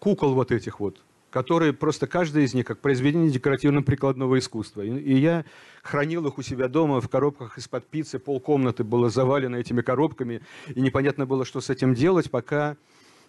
кукол 0.00 0.34
вот 0.34 0.50
этих 0.50 0.80
вот, 0.80 1.00
которые 1.30 1.72
просто 1.72 2.08
каждая 2.08 2.44
из 2.44 2.54
них 2.54 2.66
как 2.66 2.80
произведение 2.80 3.30
декоративно-прикладного 3.30 4.38
искусства. 4.38 4.82
И, 4.82 4.98
и 4.98 5.16
я 5.16 5.44
хранил 5.82 6.26
их 6.26 6.38
у 6.38 6.42
себя 6.42 6.66
дома 6.66 7.00
в 7.00 7.08
коробках 7.08 7.56
из-под 7.56 7.86
пиццы, 7.86 8.18
полкомнаты 8.18 8.82
было 8.82 9.08
завалено 9.08 9.56
этими 9.56 9.80
коробками, 9.80 10.42
и 10.74 10.80
непонятно 10.80 11.24
было, 11.24 11.44
что 11.44 11.60
с 11.60 11.70
этим 11.70 11.94
делать, 11.94 12.32
пока 12.32 12.76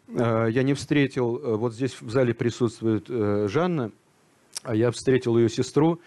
э, 0.08 0.48
я 0.50 0.64
не 0.64 0.74
встретил, 0.74 1.38
э, 1.38 1.56
вот 1.56 1.76
здесь 1.76 2.02
в 2.02 2.10
зале 2.10 2.34
присутствует 2.34 3.06
э, 3.08 3.48
Жанна, 3.50 3.92
а 4.64 4.74
я 4.76 4.90
встретил 4.90 5.38
ее 5.38 5.48
сестру, 5.48 6.00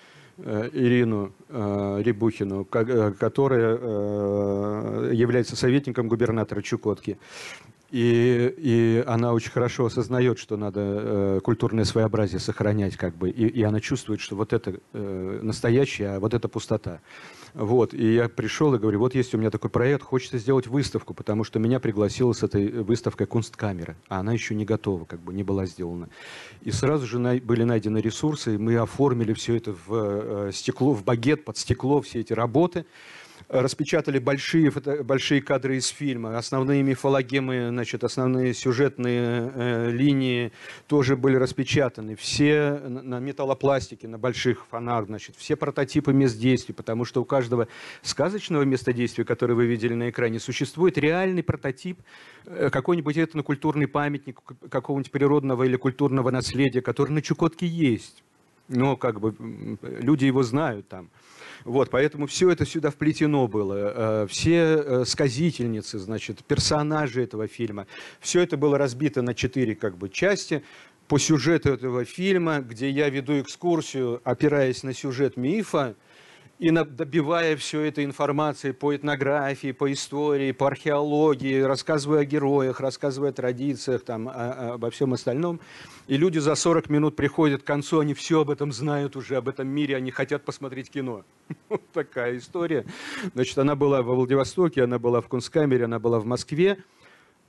Ирину 0.73 1.33
э, 1.49 2.03
Рябухину, 2.05 2.67
э, 2.71 3.13
которая 3.19 3.77
является 5.13 5.57
советником 5.57 6.09
губернатора 6.09 6.63
Чукотки. 6.63 7.19
И, 7.91 8.55
и 8.59 9.05
она 9.07 9.33
очень 9.33 9.51
хорошо 9.51 9.87
осознает, 9.87 10.39
что 10.39 10.59
надо 10.59 10.81
э, 10.81 11.41
культурное 11.43 11.85
своеобразие 11.85 12.39
сохранять, 12.39 12.97
как 12.97 13.17
бы, 13.17 13.31
и, 13.31 13.47
и 13.47 13.63
она 13.63 13.81
чувствует, 13.81 14.21
что 14.21 14.37
вот 14.37 14.53
это 14.53 14.79
э, 14.93 15.41
настоящее, 15.43 16.11
а 16.11 16.21
вот 16.21 16.35
это 16.35 16.49
пустота. 16.49 17.01
Вот, 17.55 17.95
и 17.95 18.15
я 18.15 18.29
пришел 18.29 18.75
и 18.75 18.79
говорю, 18.79 18.99
вот 18.99 19.15
есть 19.15 19.35
у 19.35 19.39
меня 19.39 19.51
такой 19.51 19.71
проект, 19.71 20.03
хочется 20.03 20.37
сделать 20.37 20.67
выставку, 20.67 21.15
потому 21.15 21.45
что 21.45 21.59
меня 21.59 21.81
пригласила 21.81 22.35
с 22.35 22.43
этой 22.43 22.69
выставкой 22.69 23.27
Кунсткамера, 23.27 23.97
а 24.11 24.21
она 24.21 24.35
еще 24.35 24.55
не 24.55 24.67
готова, 24.67 25.07
как 25.07 25.21
бы 25.21 25.33
не 25.33 25.43
была 25.43 25.65
сделана. 25.65 26.11
И 26.61 26.71
сразу 26.71 27.07
же 27.07 27.19
на, 27.19 27.37
были 27.37 27.63
найдены 27.63 27.99
ресурсы, 27.99 28.57
и 28.57 28.59
мы 28.59 28.77
оформили 28.77 29.33
все 29.33 29.57
это 29.57 29.75
в 29.87 29.89
э, 29.89 30.51
стекло, 30.53 30.93
в 30.93 31.05
багет, 31.05 31.47
под 31.47 31.57
стекло, 31.57 32.03
все 32.03 32.21
эти 32.21 32.35
работы 32.35 32.85
распечатали 33.49 34.19
большие, 34.19 34.71
фото, 34.71 35.03
большие 35.03 35.41
кадры 35.41 35.77
из 35.77 35.87
фильма, 35.89 36.37
основные 36.37 36.83
мифологемы, 36.83 37.69
значит, 37.71 38.05
основные 38.05 38.53
сюжетные 38.53 39.51
э, 39.55 39.91
линии 39.91 40.53
тоже 40.87 41.17
были 41.17 41.37
распечатаны, 41.37 42.15
все 42.15 42.79
на 42.79 43.19
металлопластике, 43.21 44.07
на 44.07 44.19
больших 44.19 44.67
фонах, 44.67 45.07
значит, 45.07 45.35
все 45.37 45.57
прототипы 45.57 46.13
мест 46.13 46.39
действий, 46.39 46.75
потому 46.75 47.07
что 47.07 47.23
у 47.23 47.25
каждого 47.25 47.69
сказочного 48.03 48.63
места 48.63 48.93
действия, 48.93 49.25
которое 49.25 49.55
вы 49.55 49.67
видели 49.67 49.95
на 49.95 50.11
экране, 50.11 50.41
существует 50.41 50.99
реальный 50.99 51.43
прототип, 51.43 51.99
э, 52.45 52.69
какой-нибудь 52.71 53.17
этнокультурный 53.17 53.89
памятник 53.89 54.41
какого-нибудь 54.69 55.11
природного 55.11 55.63
или 55.63 55.77
культурного 55.77 56.31
наследия, 56.31 56.83
который 56.83 57.13
на 57.13 57.23
Чукотке 57.23 57.67
есть. 57.67 58.23
Но 58.69 58.97
как 58.97 59.21
бы 59.21 59.35
люди 59.83 60.27
его 60.27 60.43
знают 60.43 60.87
там. 60.89 61.09
Вот, 61.69 61.91
поэтому 61.91 62.27
все 62.27 62.51
это 62.51 62.65
сюда 62.65 62.91
вплетено 62.91 63.47
было. 63.47 63.75
Э, 64.23 64.27
все 64.27 64.55
э, 64.55 65.05
сказительницы, 65.05 65.99
значит, 65.99 66.43
персонажи 66.45 67.23
этого 67.23 67.47
фильма. 67.47 67.87
Все 68.21 68.41
это 68.41 68.57
было 68.57 68.79
разбито 68.79 69.21
на 69.21 69.35
четыре 69.35 69.75
как 69.75 69.99
бы, 69.99 70.09
части 70.09 70.63
по 71.09 71.19
сюжету 71.19 71.71
этого 71.71 72.07
фильма, 72.07 72.61
где 72.61 72.89
я 72.89 73.11
веду 73.11 73.39
экскурсию, 73.39 74.23
опираясь 74.25 74.83
на 74.83 74.95
сюжет 74.95 75.37
мифа, 75.37 75.95
и 76.59 76.71
добивая 76.71 77.57
все 77.57 77.83
это 77.83 78.05
информацией 78.05 78.73
по 78.73 78.95
этнографии, 78.95 79.71
по 79.71 79.93
истории, 79.93 80.51
по 80.51 80.67
археологии, 80.67 81.61
рассказывая 81.61 82.21
о 82.21 82.25
героях, 82.25 82.81
рассказывая 82.81 83.31
о 83.31 83.33
традициях, 83.33 84.05
там, 84.05 84.29
о, 84.29 84.75
обо 84.75 84.91
всем 84.91 85.13
остальном. 85.13 85.61
И 86.09 86.17
люди 86.17 86.39
за 86.39 86.57
40 86.57 86.91
минут 86.91 87.15
приходят 87.15 87.63
к 87.63 87.67
концу, 87.67 88.01
они 88.01 88.13
все 88.13 88.41
об 88.41 88.51
этом 88.51 88.73
знают 88.73 89.15
уже, 89.15 89.37
об 89.37 89.49
этом 89.49 89.69
мире, 89.69 89.97
они 89.97 90.11
хотят 90.11 90.45
посмотреть 90.45 90.91
кино. 90.91 91.25
Вот 91.69 91.83
такая 91.93 92.39
история. 92.39 92.85
Значит, 93.35 93.59
она 93.59 93.77
была 93.77 94.03
во 94.03 94.15
Владивостоке, 94.15 94.83
она 94.83 94.99
была 94.99 95.21
в 95.21 95.29
Кунсткамере, 95.29 95.85
она 95.85 95.99
была 95.99 96.19
в 96.19 96.25
Москве. 96.25 96.79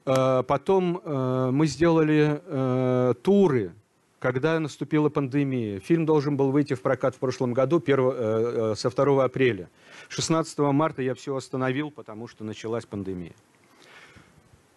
А, 0.06 0.44
потом 0.44 1.02
э, 1.04 1.50
мы 1.52 1.68
сделали 1.68 2.42
э, 2.46 3.14
туры 3.22 3.74
когда 4.20 4.60
наступила 4.60 5.10
пандемия. 5.10 5.80
Фильм 5.80 6.06
должен 6.06 6.38
был 6.38 6.52
выйти 6.52 6.74
в 6.74 6.82
прокат 6.82 7.16
в 7.16 7.20
прошлом 7.20 7.54
году 7.54 7.80
1, 7.80 8.00
э, 8.00 8.72
э, 8.72 8.76
со 8.76 8.90
2 8.90 9.24
апреля. 9.24 9.70
16 10.10 10.60
марта 10.72 11.02
я 11.02 11.16
все 11.16 11.36
остановил, 11.36 11.90
потому 11.90 12.28
что 12.28 12.44
началась 12.44 12.86
пандемия. 12.86 13.34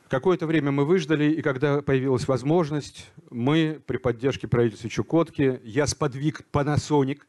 Какое-то 0.08 0.46
время 0.46 0.70
мы 0.70 0.84
выждали, 0.84 1.32
и 1.32 1.42
когда 1.42 1.80
появилась 1.80 2.28
возможность, 2.28 3.10
мы 3.30 3.80
при 3.86 3.96
поддержке 3.96 4.46
правительства 4.46 4.90
Чукотки, 4.90 5.60
я 5.64 5.86
сподвиг 5.86 6.42
Panasonic, 6.52 7.20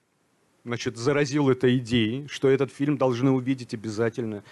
значит, 0.65 0.97
заразил 0.97 1.49
этой 1.49 1.77
идеей, 1.77 2.27
что 2.27 2.49
этот 2.49 2.71
фильм 2.71 2.97
должны 2.97 3.31
увидеть 3.31 3.73
обязательно 3.73 4.43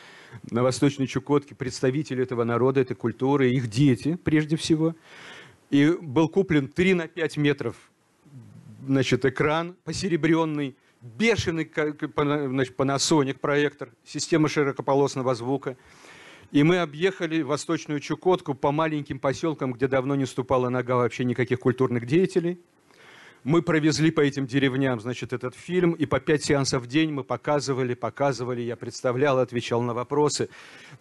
на 0.50 0.64
Восточной 0.64 1.08
Чукотке 1.08 1.56
представители 1.56 2.24
этого 2.24 2.46
народа, 2.46 2.80
этой 2.80 2.96
культуры, 2.96 3.50
их 3.52 3.70
дети 3.70 4.18
прежде 4.24 4.56
всего. 4.56 4.96
И 5.72 5.98
был 6.00 6.30
куплен 6.30 6.68
3 6.68 6.94
на 6.94 7.08
5 7.08 7.38
метров 7.38 7.76
значит, 8.86 9.26
экран 9.26 9.76
посеребренный, 9.86 10.76
бешеный 11.02 11.72
значит, 11.74 12.78
Panasonic 12.78 13.40
проектор, 13.40 13.90
система 14.06 14.50
широкополосного 14.50 15.34
звука. 15.34 15.78
И 16.52 16.64
мы 16.64 16.80
объехали 16.80 17.42
Восточную 17.42 18.02
Чукотку 18.02 18.54
по 18.54 18.72
маленьким 18.72 19.18
поселкам, 19.18 19.72
где 19.72 19.88
давно 19.88 20.16
не 20.16 20.26
ступала 20.26 20.68
нога 20.68 20.98
вообще 20.98 21.24
никаких 21.24 21.60
культурных 21.60 22.06
деятелей– 22.06 22.60
мы 23.44 23.62
провезли 23.62 24.12
по 24.12 24.22
этим 24.22 24.46
деревням, 24.46 25.00
значит, 25.00 25.34
этот 25.34 25.56
фильм, 25.56 25.94
и 25.94 26.06
по 26.06 26.20
пять 26.20 26.44
сеансов 26.44 26.84
в 26.84 26.88
день 26.88 27.12
мы 27.12 27.24
показывали, 27.24 27.96
показывали, 27.96 28.62
я 28.62 28.76
представлял, 28.76 29.40
отвечал 29.40 29.82
на 29.82 29.94
вопросы, 29.94 30.50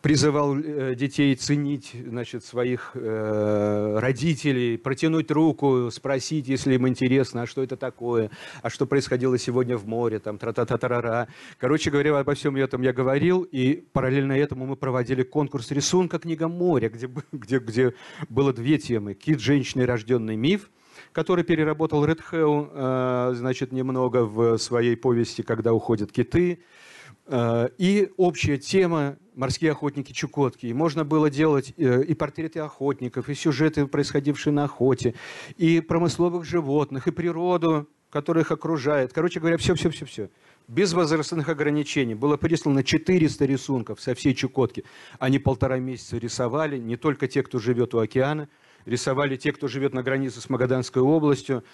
призывал 0.00 0.56
э, 0.56 0.94
детей 0.94 1.34
ценить, 1.34 1.94
значит, 1.94 2.44
своих 2.44 2.92
э, 2.94 3.98
родителей, 3.98 4.78
протянуть 4.78 5.30
руку, 5.30 5.90
спросить, 5.90 6.48
если 6.48 6.74
им 6.74 6.88
интересно, 6.88 7.42
а 7.42 7.46
что 7.46 7.62
это 7.62 7.76
такое, 7.76 8.30
а 8.62 8.70
что 8.70 8.86
происходило 8.86 9.38
сегодня 9.38 9.76
в 9.76 9.86
море, 9.86 10.18
там, 10.18 10.38
тра-та-та-та-ра. 10.38 11.28
Короче 11.58 11.90
говоря, 11.90 12.18
обо 12.18 12.34
всем 12.34 12.56
этом 12.56 12.82
я 12.82 12.92
говорил, 12.92 13.42
и 13.42 13.84
параллельно 13.92 14.32
этому 14.32 14.66
мы 14.66 14.76
проводили 14.76 15.22
конкурс 15.22 15.70
рисунка 15.70 16.18
«Книга 16.18 16.48
моря», 16.48 16.88
где, 16.88 17.08
где, 17.32 17.58
где 17.58 17.94
было 18.28 18.52
две 18.52 18.78
темы. 18.78 19.14
«Кит, 19.14 19.40
женщина 19.40 19.82
и 19.82 19.86
рожденный 19.86 20.36
миф», 20.36 20.70
который 21.12 21.44
переработал 21.44 22.04
Редхеу, 22.04 22.70
э, 22.72 23.32
значит, 23.34 23.72
немного 23.72 24.24
в 24.24 24.58
своей 24.58 24.96
повести 24.96 25.42
«Когда 25.42 25.72
уходят 25.72 26.12
киты». 26.12 26.60
Э, 27.26 27.68
и 27.78 28.10
общая 28.16 28.58
тема 28.58 29.16
«Морские 29.34 29.72
охотники 29.72 30.12
Чукотки». 30.12 30.66
И 30.66 30.72
можно 30.72 31.04
было 31.04 31.30
делать 31.30 31.74
э, 31.76 32.04
и 32.04 32.14
портреты 32.14 32.60
охотников, 32.60 33.28
и 33.28 33.34
сюжеты, 33.34 33.86
происходившие 33.86 34.52
на 34.52 34.64
охоте, 34.64 35.14
и 35.56 35.80
промысловых 35.80 36.44
животных, 36.44 37.08
и 37.08 37.10
природу, 37.10 37.88
которая 38.10 38.44
их 38.44 38.52
окружает. 38.52 39.12
Короче 39.12 39.40
говоря, 39.40 39.56
все-все-все-все. 39.56 40.30
Без 40.68 40.92
возрастных 40.92 41.48
ограничений. 41.48 42.14
Было 42.14 42.36
прислано 42.36 42.84
400 42.84 43.44
рисунков 43.46 44.00
со 44.00 44.14
всей 44.14 44.34
Чукотки. 44.34 44.84
Они 45.18 45.40
полтора 45.40 45.78
месяца 45.78 46.18
рисовали, 46.18 46.78
не 46.78 46.96
только 46.96 47.26
те, 47.26 47.42
кто 47.42 47.58
живет 47.58 47.94
у 47.94 47.98
океана– 47.98 48.48
рисовали 48.86 49.36
те, 49.36 49.52
кто 49.52 49.68
живет 49.68 49.94
на 49.94 50.02
границе 50.02 50.40
с 50.40 50.48
Магаданской 50.48 51.02
областью. 51.02 51.64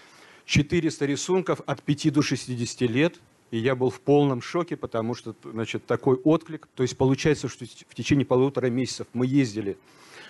400 0.45 1.07
рисунков 1.07 1.61
от 1.67 1.83
5 1.83 2.13
до 2.13 2.23
60 2.23 2.81
лет. 2.83 3.21
И 3.51 3.59
я 3.59 3.77
был 3.77 3.91
в 3.91 4.01
полном 4.01 4.43
шоке, 4.43 4.77
потому 4.77 5.15
что 5.15 5.35
значит, 5.45 5.87
такой 5.87 6.17
отклик. 6.17 6.69
То 6.75 6.83
есть 6.83 6.97
получается, 6.97 7.49
что 7.49 7.65
в 7.65 7.95
течение 7.95 8.27
полутора 8.27 8.67
месяцев 8.67 9.07
мы 9.13 9.27
ездили 9.27 9.77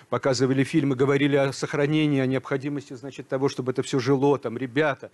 показывали 0.09 0.63
фильмы, 0.63 0.95
говорили 0.95 1.35
о 1.35 1.51
сохранении, 1.51 2.19
о 2.19 2.25
необходимости, 2.25 2.93
значит, 2.93 3.27
того, 3.27 3.49
чтобы 3.49 3.71
это 3.71 3.83
все 3.83 3.99
жило, 3.99 4.37
там, 4.37 4.57
ребята, 4.57 5.11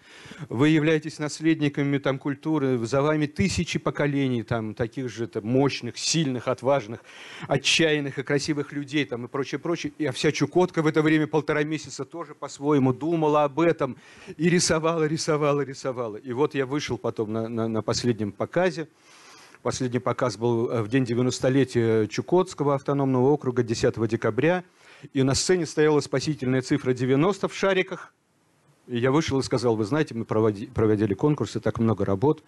вы 0.50 0.70
являетесь 0.70 1.20
наследниками 1.20 1.98
там 1.98 2.20
культуры, 2.20 2.78
за 2.86 3.02
вами 3.02 3.26
тысячи 3.26 3.80
поколений, 3.80 4.44
там, 4.44 4.74
таких 4.74 5.10
же 5.10 5.28
там, 5.28 5.46
мощных, 5.46 5.98
сильных, 5.98 6.48
отважных, 6.48 7.00
отчаянных 7.48 8.20
и 8.20 8.24
красивых 8.24 8.72
людей, 8.72 9.06
там, 9.06 9.26
и 9.26 9.28
прочее, 9.28 9.60
прочее. 9.60 9.94
И 9.98 10.10
вся 10.10 10.32
Чукотка 10.32 10.82
в 10.82 10.88
это 10.88 11.02
время 11.02 11.28
полтора 11.28 11.64
месяца 11.64 12.06
тоже 12.06 12.36
по-своему 12.36 12.94
думала 12.94 13.44
об 13.44 13.60
этом 13.60 13.98
и 14.38 14.50
рисовала, 14.50 15.06
рисовала, 15.06 15.62
рисовала. 15.62 16.18
И 16.18 16.32
вот 16.34 16.56
я 16.56 16.66
вышел 16.66 16.98
потом 16.98 17.34
на, 17.34 17.50
на, 17.50 17.68
на 17.68 17.82
последнем 17.82 18.32
показе, 18.32 18.88
Последний 19.64 20.00
показ 20.00 20.36
был 20.36 20.70
э, 20.70 20.82
в 20.82 20.90
день 20.90 21.06
90-летия 21.06 22.08
Чукотского 22.08 22.76
автономного 22.76 23.30
округа 23.30 23.64
10 23.64 24.08
декабря. 24.10 24.66
И 25.12 25.24
на 25.24 25.36
сцене 25.36 25.66
стояла 25.66 26.00
спасительная 26.00 26.62
цифра 26.62 26.94
90 26.94 27.48
в 27.48 27.54
шариках. 27.54 28.14
И 28.88 28.98
я 28.98 29.12
вышел 29.12 29.40
и 29.40 29.44
сказал, 29.44 29.76
вы 29.76 29.86
знаете, 29.86 30.14
мы 30.14 30.26
проводи, 30.26 30.68
проводили 30.68 31.14
конкурсы, 31.14 31.60
так 31.60 31.80
много 31.80 32.06
работ 32.06 32.44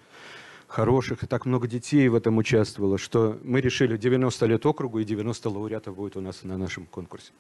хороших, 0.68 1.24
и 1.24 1.28
так 1.28 1.46
много 1.46 1.68
детей 1.68 2.08
в 2.08 2.16
этом 2.16 2.38
участвовало, 2.38 2.98
что 2.98 3.38
мы 3.44 3.62
решили 3.62 3.98
90 3.98 4.46
лет 4.46 4.66
округу, 4.66 5.00
и 5.00 5.04
90 5.04 5.50
лауреатов 5.50 5.96
будет 5.96 6.18
у 6.18 6.22
нас 6.22 6.44
на 6.44 6.58
нашем 6.58 6.86
конкурсе. 6.86 7.32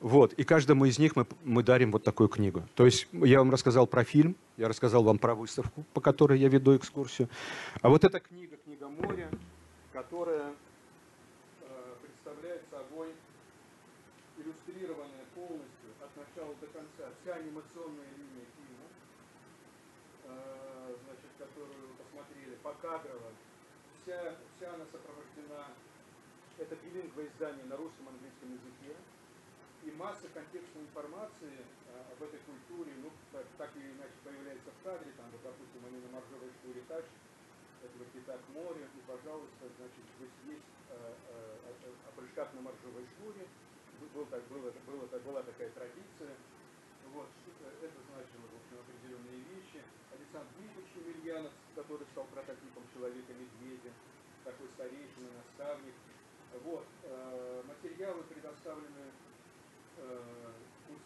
Вот. 0.00 0.32
И 0.32 0.42
каждому 0.42 0.84
из 0.84 0.98
них 0.98 1.14
мы, 1.14 1.26
мы 1.44 1.62
дарим 1.62 1.92
вот 1.92 2.02
такую 2.02 2.28
книгу. 2.28 2.64
То 2.74 2.84
есть 2.84 3.06
я 3.12 3.38
вам 3.38 3.52
рассказал 3.52 3.86
про 3.86 4.04
фильм, 4.04 4.36
я 4.56 4.68
рассказал 4.68 5.04
вам 5.04 5.18
про 5.18 5.34
выставку, 5.34 5.84
по 5.94 6.00
которой 6.00 6.40
я 6.40 6.48
веду 6.48 6.76
экскурсию. 6.76 7.28
А 7.82 7.88
вот 7.88 8.04
эта 8.04 8.18
книга, 8.18 8.56
книга 8.64 8.88
моря, 8.88 9.30
которая 9.92 10.54
э, 11.60 11.94
представляет 12.02 12.62
собой 12.68 13.08
иллюстрированная 14.38 15.24
полностью 15.36 15.90
от 16.00 16.10
начала 16.16 16.52
до 16.60 16.66
конца 16.66 17.11
вся 17.22 17.34
анимационная 17.34 18.10
линия 18.18 18.46
фильма, 18.58 18.86
э, 20.26 20.96
значит, 21.06 21.30
которую 21.38 21.86
вы 21.86 21.94
посмотрели, 21.94 22.56
покадрово, 22.66 23.30
вся, 24.02 24.34
вся 24.56 24.74
она 24.74 24.84
сопровождена, 24.90 25.70
это 26.58 26.74
билингвое 26.82 27.26
издание 27.30 27.64
на 27.66 27.76
русском 27.76 28.08
английском 28.08 28.50
языке, 28.50 28.98
и 29.86 29.90
масса 29.92 30.26
контекстной 30.34 30.82
информации 30.82 31.62
а, 31.90 32.12
об 32.12 32.22
этой 32.22 32.38
культуре, 32.46 32.92
ну, 33.02 33.10
так, 33.32 33.46
так 33.58 33.70
или 33.76 33.90
иначе 33.90 34.14
появляется 34.22 34.70
в 34.70 34.84
кадре, 34.84 35.10
там, 35.16 35.26
вот, 35.30 35.42
допустим, 35.42 35.82
они 35.86 35.98
на 36.02 36.10
моржовой 36.18 36.50
шкуре 36.58 36.82
тач, 36.86 37.06
этого 37.82 38.04
кита 38.14 38.38
к 38.38 38.46
морю, 38.54 38.86
и, 38.94 39.00
пожалуйста, 39.06 39.66
значит, 39.78 40.06
здесь 40.18 40.54
есть 40.54 40.70
а, 40.90 40.94
а, 40.94 42.08
о 42.08 42.10
прыжках 42.14 42.52
на 42.54 42.62
моржовой 42.62 43.06
шкуре, 43.14 43.46
был, 44.14 44.26
так, 44.26 44.42
было, 44.50 44.70
так, 44.70 45.22
была 45.22 45.42
такая 45.42 45.70
традиция, 45.70 46.34
вот, 47.10 47.28
это 47.82 47.98
значило, 48.12 48.46
в 48.46 48.56
общем, 48.62 48.76
определенные 48.78 49.40
вещи. 49.50 49.82
Александр 50.14 50.48
Дмитриевич 50.58 50.90
Емельянов, 50.94 51.52
который 51.74 52.06
стал 52.12 52.24
прототипом 52.30 52.84
человека-медведя, 52.94 53.90
такой 54.44 54.68
старейший 54.74 55.26
наставник. 55.34 55.94
Вот, 56.64 56.86
э, 57.04 57.62
материалы 57.66 58.22
предоставлены 58.24 59.12
Э, 59.98 60.52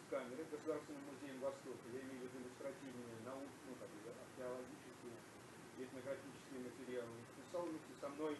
камеры 0.09 0.45
Государственным 0.49 1.03
музеем 1.11 1.39
Востока, 1.41 1.83
я 1.91 1.99
имею 1.99 2.19
в 2.19 2.23
виду 2.31 2.39
иллюстративные 2.39 3.19
науки, 3.27 3.59
ну, 3.67 3.75
археологические, 3.75 5.19
этнографические 5.77 6.59
материалы. 6.63 7.11
Писал 7.35 7.67
вместе 7.67 7.91
со 7.99 8.07
мной 8.09 8.37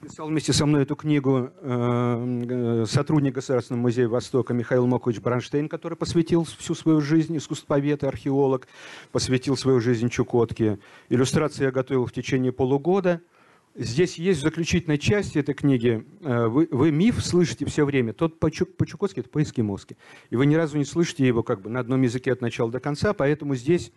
Писал 0.00 0.28
вместе 0.28 0.52
со 0.52 0.66
мной 0.66 0.82
эту 0.82 0.96
книгу 0.96 1.50
э, 1.60 2.84
сотрудник 2.88 3.34
Государственного 3.34 3.82
музея 3.82 4.08
Востока 4.08 4.54
Михаил 4.54 4.86
Мокович 4.86 5.20
Бронштейн, 5.20 5.68
который 5.68 5.96
посвятил 5.96 6.44
всю 6.44 6.74
свою 6.74 7.00
жизнь, 7.00 7.36
искусствовед 7.36 8.02
и 8.02 8.06
археолог, 8.06 8.68
посвятил 9.12 9.56
свою 9.56 9.80
жизнь 9.80 10.08
Чукотке. 10.08 10.78
Иллюстрации 11.08 11.64
я 11.64 11.70
готовил 11.70 12.06
в 12.06 12.12
течение 12.12 12.52
полугода– 12.52 13.20
Здесь 13.78 14.16
есть 14.16 14.40
в 14.40 14.42
заключительной 14.42 14.96
части 14.96 15.38
этой 15.38 15.54
книги, 15.54 16.06
э, 16.22 16.46
вы, 16.46 16.66
вы 16.70 16.90
миф 16.90 17.22
слышите 17.22 17.66
все 17.66 17.84
время, 17.84 18.14
тот 18.14 18.40
по-чукотски, 18.40 19.20
это 19.20 19.28
по-эскимоски. 19.28 19.98
И 20.30 20.36
вы 20.36 20.46
ни 20.46 20.54
разу 20.54 20.78
не 20.78 20.86
слышите 20.86 21.26
его 21.26 21.42
как 21.42 21.60
бы 21.60 21.68
на 21.68 21.80
одном 21.80 22.00
языке 22.00 22.32
от 22.32 22.40
начала 22.40 22.70
до 22.70 22.80
конца, 22.80 23.12
поэтому 23.12 23.54
здесь, 23.54 23.92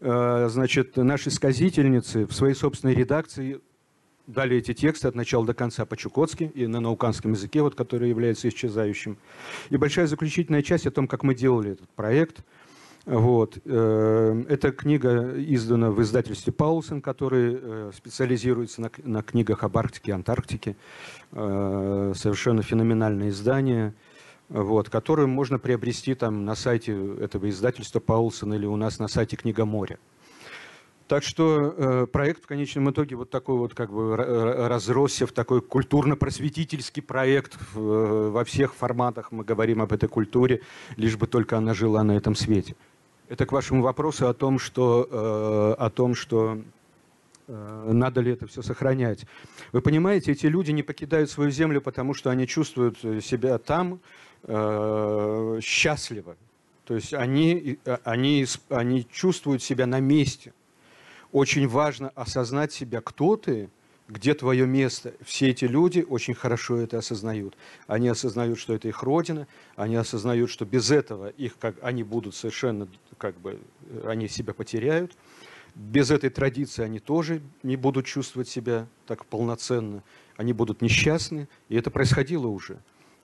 э, 0.00 0.48
значит, 0.50 0.96
наши 0.96 1.30
сказительницы 1.30 2.24
в 2.24 2.32
своей 2.32 2.54
собственной 2.54 2.94
редакции 2.94 3.60
дали 4.26 4.56
эти 4.56 4.74
тексты 4.74 5.08
от 5.08 5.14
начала 5.14 5.44
до 5.46 5.54
конца 5.54 5.84
по-чукотски 5.84 6.52
и 6.54 6.66
на 6.66 6.80
науканском 6.80 7.32
языке, 7.32 7.62
вот, 7.62 7.74
который 7.74 8.08
является 8.08 8.48
исчезающим. 8.48 9.16
И 9.70 9.76
большая 9.76 10.06
заключительная 10.06 10.62
часть 10.62 10.86
о 10.86 10.90
том, 10.90 11.08
как 11.08 11.22
мы 11.22 11.34
делали 11.34 11.72
этот 11.72 11.88
проект– 11.90 12.44
вот. 13.04 13.58
Э, 13.64 14.44
эта 14.48 14.70
книга 14.70 15.34
издана 15.36 15.90
в 15.90 16.00
издательстве 16.02 16.52
Паулсен, 16.52 17.02
который 17.02 17.58
э, 17.60 17.90
специализируется 17.94 18.80
на, 18.80 18.90
на 19.02 19.22
книгах 19.22 19.64
об 19.64 19.76
Арктике 19.76 20.12
и 20.12 20.14
Антарктике. 20.14 20.76
Э, 21.32 22.12
совершенно 22.14 22.62
феноменальное 22.62 23.30
издание, 23.30 23.94
вот, 24.48 24.88
которое 24.88 25.26
можно 25.26 25.58
приобрести 25.58 26.14
там 26.14 26.44
на 26.44 26.54
сайте 26.54 26.92
этого 27.16 27.50
издательства 27.50 27.98
Паулсен 27.98 28.54
или 28.54 28.66
у 28.66 28.76
нас 28.76 28.98
на 29.00 29.08
сайте 29.08 29.36
Книга 29.36 29.64
моря. 29.64 29.98
Так 31.08 31.22
что 31.22 32.08
проект 32.12 32.42
в 32.42 32.46
конечном 32.46 32.90
итоге 32.90 33.16
вот 33.16 33.30
такой 33.30 33.56
вот 33.56 33.74
как 33.74 33.92
бы 33.92 34.16
разросся 34.16 35.26
в 35.26 35.32
такой 35.32 35.60
культурно-просветительский 35.60 37.02
проект 37.02 37.58
во 37.74 38.44
всех 38.44 38.74
форматах. 38.74 39.32
Мы 39.32 39.44
говорим 39.44 39.82
об 39.82 39.92
этой 39.92 40.08
культуре, 40.08 40.62
лишь 40.96 41.16
бы 41.16 41.26
только 41.26 41.58
она 41.58 41.74
жила 41.74 42.02
на 42.02 42.12
этом 42.12 42.34
свете. 42.34 42.76
Это 43.32 43.46
к 43.46 43.52
вашему 43.52 43.82
вопросу 43.82 44.28
о 44.28 44.34
том, 44.34 44.58
что, 44.58 45.08
э, 45.10 45.82
о 45.82 45.88
том, 45.88 46.14
что 46.14 46.58
э, 47.48 47.90
надо 47.90 48.20
ли 48.20 48.32
это 48.32 48.46
все 48.46 48.60
сохранять. 48.60 49.24
Вы 49.72 49.80
понимаете, 49.80 50.32
эти 50.32 50.44
люди 50.44 50.70
не 50.70 50.82
покидают 50.82 51.30
свою 51.30 51.50
землю, 51.50 51.80
потому 51.80 52.12
что 52.12 52.28
они 52.28 52.46
чувствуют 52.46 52.98
себя 53.24 53.56
там 53.56 54.00
э, 54.42 55.60
счастливо. 55.62 56.36
То 56.84 56.94
есть 56.94 57.14
они, 57.14 57.78
они, 58.04 58.44
они 58.68 59.06
чувствуют 59.10 59.62
себя 59.62 59.86
на 59.86 60.00
месте. 60.00 60.52
Очень 61.32 61.66
важно 61.66 62.10
осознать 62.10 62.72
себя, 62.72 63.00
кто 63.00 63.36
ты, 63.36 63.70
где 64.06 64.34
твое 64.34 64.66
место. 64.66 65.14
Все 65.24 65.48
эти 65.48 65.64
люди 65.64 66.04
очень 66.06 66.34
хорошо 66.34 66.76
это 66.76 66.98
осознают. 66.98 67.56
Они 67.86 68.08
осознают, 68.08 68.58
что 68.58 68.74
это 68.74 68.88
их 68.88 69.02
родина, 69.02 69.46
они 69.74 69.96
осознают, 69.96 70.50
что 70.50 70.66
без 70.66 70.90
этого 70.90 71.28
их, 71.28 71.56
как, 71.58 71.76
они 71.82 72.02
будут 72.02 72.34
совершенно, 72.34 72.86
как 73.16 73.40
бы, 73.40 73.58
они 74.04 74.28
себя 74.28 74.52
потеряют. 74.52 75.16
Без 75.74 76.10
этой 76.10 76.28
традиции 76.28 76.82
они 76.82 76.98
тоже 76.98 77.40
не 77.62 77.76
будут 77.76 78.04
чувствовать 78.04 78.48
себя 78.48 78.86
так 79.06 79.24
полноценно. 79.24 80.02
Они 80.36 80.52
будут 80.52 80.82
несчастны, 80.82 81.48
и 81.70 81.76
это 81.76 81.90
происходило 81.90 82.46
уже. 82.46 82.78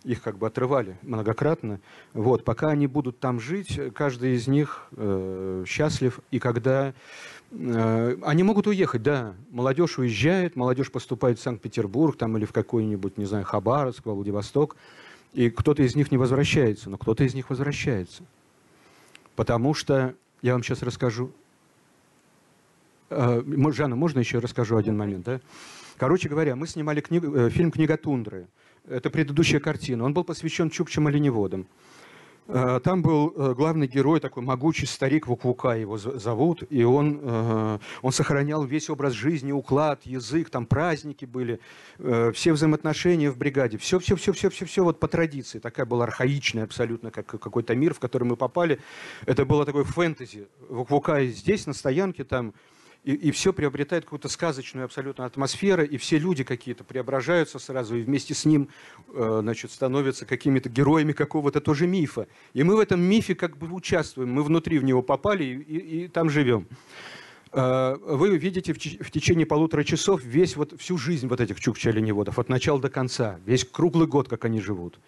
Их 0.04 0.22
как 0.22 0.38
бы 0.38 0.46
отрывали 0.46 0.96
многократно. 1.02 1.80
Вот, 2.14 2.44
пока 2.44 2.68
они 2.68 2.86
будут 2.86 3.18
там 3.18 3.40
жить, 3.40 3.78
каждый 3.94 4.36
из 4.36 4.46
них 4.46 4.86
э, 4.92 5.64
счастлив. 5.66 6.20
И 6.30 6.38
когда 6.38 6.94
они 7.50 8.42
могут 8.42 8.66
уехать, 8.66 9.02
да. 9.02 9.34
Молодежь 9.50 9.98
уезжает, 9.98 10.54
молодежь 10.54 10.90
поступает 10.90 11.38
в 11.38 11.42
Санкт-Петербург 11.42 12.16
там, 12.16 12.36
или 12.36 12.44
в 12.44 12.52
какой-нибудь, 12.52 13.16
не 13.16 13.24
знаю, 13.24 13.44
Хабаровск, 13.44 14.04
Владивосток. 14.04 14.76
И 15.32 15.50
кто-то 15.50 15.82
из 15.82 15.94
них 15.96 16.10
не 16.10 16.18
возвращается, 16.18 16.90
но 16.90 16.98
кто-то 16.98 17.24
из 17.24 17.34
них 17.34 17.50
возвращается. 17.50 18.22
Потому 19.36 19.72
что, 19.72 20.14
я 20.42 20.52
вам 20.52 20.62
сейчас 20.62 20.82
расскажу, 20.82 21.30
э, 23.10 23.42
Жанна, 23.72 23.96
можно 23.96 24.18
еще 24.18 24.40
расскажу 24.40 24.76
один 24.76 24.96
момент? 24.96 25.24
Да? 25.24 25.40
Короче 25.96 26.28
говоря, 26.28 26.56
мы 26.56 26.66
снимали 26.66 27.00
книг, 27.00 27.24
э, 27.24 27.50
фильм 27.50 27.70
«Книга 27.70 27.96
тундры». 27.96 28.46
Это 28.88 29.10
предыдущая 29.10 29.60
картина. 29.60 30.04
Он 30.04 30.12
был 30.14 30.24
посвящен 30.24 30.70
чукчам 30.70 31.06
оленеводам. 31.06 31.62
Э, 31.62 31.64
там 32.48 33.02
был 33.02 33.32
э, 33.36 33.54
главный 33.54 33.86
герой, 33.86 34.20
такой 34.20 34.42
могучий 34.42 34.86
старик 34.86 35.26
Вуквука 35.26 35.72
его 35.76 35.98
зовут, 35.98 36.62
и 36.70 36.82
он, 36.82 37.20
э, 37.22 37.78
он 38.00 38.12
сохранял 38.12 38.64
весь 38.64 38.88
образ 38.88 39.12
жизни, 39.12 39.52
уклад, 39.52 40.06
язык, 40.06 40.48
там 40.48 40.64
праздники 40.66 41.24
были, 41.24 41.60
все 42.32 42.52
взаимоотношения 42.52 43.30
в 43.30 43.36
бригаде, 43.36 43.76
все, 43.76 43.98
все, 43.98 44.16
все, 44.16 44.32
все, 44.32 44.48
все, 44.48 44.64
все 44.64 44.84
вот 44.84 44.98
по 44.98 45.08
традиции. 45.08 45.58
Такая 45.58 45.84
была 45.84 46.04
архаичная 46.04 46.64
абсолютно, 46.64 47.10
как 47.10 47.26
какой-то 47.26 47.74
мир, 47.74 47.92
в 47.92 47.98
который 47.98 48.24
мы 48.24 48.36
попали. 48.36 48.80
Это 49.26 49.44
было 49.44 49.66
такое 49.66 49.84
фэнтези. 49.84 50.48
Вуквука 50.68 51.24
здесь, 51.26 51.66
на 51.66 51.74
стоянке, 51.74 52.24
там 52.24 52.54
и, 53.08 53.12
и 53.12 53.30
все 53.30 53.54
приобретает 53.54 54.04
какую-то 54.04 54.28
сказочную 54.28 54.84
абсолютно 54.84 55.24
атмосферу, 55.24 55.82
и 55.82 55.96
все 55.96 56.18
люди 56.18 56.44
какие-то 56.44 56.84
преображаются 56.84 57.58
сразу, 57.58 57.96
и 57.96 58.02
вместе 58.02 58.34
с 58.34 58.44
ним 58.44 58.68
э, 59.14 59.38
значит, 59.40 59.72
становятся 59.72 60.26
какими-то 60.26 60.68
героями 60.68 61.12
какого-то 61.12 61.62
тоже 61.62 61.86
мифа. 61.86 62.28
И 62.52 62.62
мы 62.62 62.76
в 62.76 62.80
этом 62.80 63.00
мифе 63.00 63.34
как 63.34 63.56
бы 63.56 63.72
участвуем, 63.72 64.30
мы 64.30 64.42
внутри 64.42 64.78
в 64.78 64.84
него 64.84 65.00
попали 65.00 65.42
и, 65.42 65.54
и, 65.54 66.04
и 66.04 66.08
там 66.08 66.28
живем. 66.28 66.66
Э, 67.52 67.96
вы 67.98 68.36
видите 68.36 68.74
в, 68.74 68.76
в 68.76 69.10
течение 69.10 69.46
полутора 69.46 69.84
часов 69.84 70.22
весь 70.22 70.54
вот, 70.56 70.78
всю 70.78 70.98
жизнь 70.98 71.28
вот 71.28 71.40
этих 71.40 71.60
чукча-оленеводов, 71.60 72.38
от 72.38 72.50
начала 72.50 72.78
до 72.78 72.90
конца, 72.90 73.40
весь 73.46 73.64
круглый 73.64 74.06
год, 74.06 74.28
как 74.28 74.44
они 74.44 74.60
живут. 74.60 74.98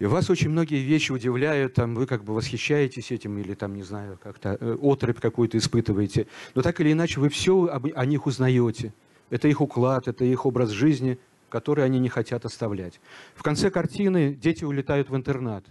И 0.00 0.06
вас 0.06 0.30
очень 0.30 0.48
многие 0.48 0.82
вещи 0.82 1.12
удивляют, 1.12 1.74
там, 1.74 1.94
вы 1.94 2.06
как 2.06 2.24
бы 2.24 2.32
восхищаетесь 2.34 3.12
этим 3.12 3.36
или 3.36 3.52
там, 3.52 3.74
не 3.74 3.82
знаю, 3.82 4.18
как-то 4.22 4.56
э, 4.58 4.78
отрыв 4.80 5.20
какую-то 5.20 5.58
испытываете. 5.58 6.26
Но 6.54 6.62
так 6.62 6.80
или 6.80 6.92
иначе 6.92 7.20
вы 7.20 7.28
все 7.28 7.66
об, 7.66 7.86
о 7.94 8.06
них 8.06 8.24
узнаете. 8.24 8.94
Это 9.28 9.46
их 9.46 9.60
уклад, 9.60 10.08
это 10.08 10.24
их 10.24 10.46
образ 10.46 10.70
жизни, 10.70 11.18
который 11.50 11.84
они 11.84 11.98
не 11.98 12.08
хотят 12.08 12.46
оставлять. 12.46 12.98
В 13.34 13.42
конце 13.42 13.70
картины 13.70 14.34
дети 14.34 14.64
улетают 14.64 15.10
в 15.10 15.16
интернат. 15.16 15.66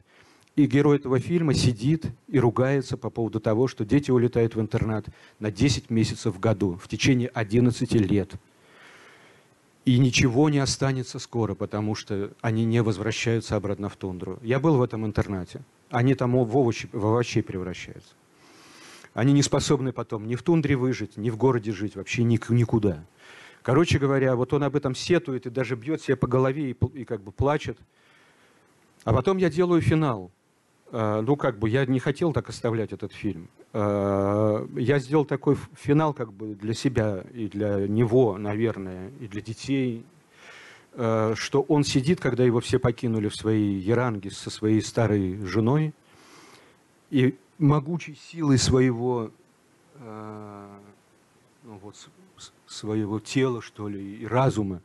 И 0.56 0.68
герой 0.68 0.98
этого 0.98 1.20
фильма 1.20 1.56
сидит 1.56 2.06
и 2.28 2.40
ругается 2.40 2.98
по 2.98 3.10
поводу 3.10 3.40
того, 3.40 3.68
что 3.68 3.84
дети 3.84 4.12
улетают 4.12 4.54
в 4.54 4.62
интернат 4.62 5.08
на 5.40 5.50
10 5.50 5.90
месяцев 5.90 6.36
в 6.36 6.40
году, 6.40 6.80
в 6.80 6.88
течение 6.88 7.30
11 7.30 7.92
лет. 7.94 8.34
И 9.86 9.98
ничего 9.98 10.50
не 10.50 10.60
останется 10.60 11.20
скоро, 11.20 11.56
потому 11.56 11.96
что 11.96 12.32
они 12.42 12.66
не 12.66 12.82
возвращаются 12.84 13.56
обратно 13.56 13.90
в 13.90 13.96
тундру. 13.96 14.40
Я 14.44 14.60
был 14.60 14.78
в 14.78 14.82
этом 14.82 15.06
интернате. 15.06 15.62
Они 15.90 16.14
там 16.16 16.32
в 16.32 16.58
овощи, 16.58 16.90
в 16.92 17.06
овощей 17.06 17.42
превращаются. 17.42 18.14
Они 19.14 19.34
не 19.34 19.42
способны 19.42 19.92
потом 19.92 20.28
ни 20.28 20.36
в 20.36 20.44
тундре 20.44 20.76
выжить, 20.76 21.18
ни 21.18 21.30
в 21.30 21.38
городе 21.38 21.72
жить, 21.72 21.96
вообще 21.96 22.24
никуда. 22.24 23.04
Короче 23.64 24.00
говоря, 24.00 24.36
вот 24.36 24.54
он 24.54 24.64
об 24.64 24.76
этом 24.76 24.96
сетует 24.96 25.46
и 25.46 25.50
даже 25.50 25.76
бьет 25.76 26.02
себя 26.02 26.16
по 26.16 26.28
голове 26.28 26.72
и, 26.72 26.78
и 26.94 27.06
как 27.06 27.22
бы 27.22 27.32
плачет. 27.32 27.78
А 29.04 29.14
потом 29.14 29.38
я 29.38 29.50
делаю 29.50 29.82
финал. 29.82 30.32
А, 30.92 31.22
ну, 31.22 31.36
как 31.36 31.60
бы 31.60 31.70
я 31.70 31.86
не 31.86 32.00
хотел 32.00 32.34
так 32.34 32.50
оставлять 32.50 32.94
этот 32.94 33.14
фильм. 33.14 33.50
А, 33.74 34.68
я 34.76 35.00
сделал 35.00 35.26
такой 35.26 35.58
финал 35.76 36.14
как 36.14 36.34
бы 36.34 36.56
для 36.56 36.74
себя 36.74 37.24
и 37.34 37.48
для 37.48 37.88
него, 37.88 38.38
наверное, 38.38 39.12
и 39.20 39.28
для 39.28 39.42
детей, 39.42 40.06
а, 40.94 41.34
что 41.36 41.62
он 41.62 41.84
сидит, 41.84 42.20
когда 42.20 42.44
его 42.44 42.60
все 42.60 42.80
покинули 42.80 43.28
в 43.28 43.36
своей 43.36 43.80
Яранге 43.80 44.32
со 44.32 44.50
своей 44.50 44.82
старой 44.82 45.38
женой, 45.46 45.94
и 47.12 47.36
могучей 47.58 48.16
силой 48.16 48.58
своего, 48.58 49.32
ну, 50.00 51.80
вот, 51.82 51.96
своего 52.68 53.20
тела, 53.20 53.62
что 53.62 53.90
ли, 53.90 54.18
и 54.22 54.28
разума, 54.28 54.82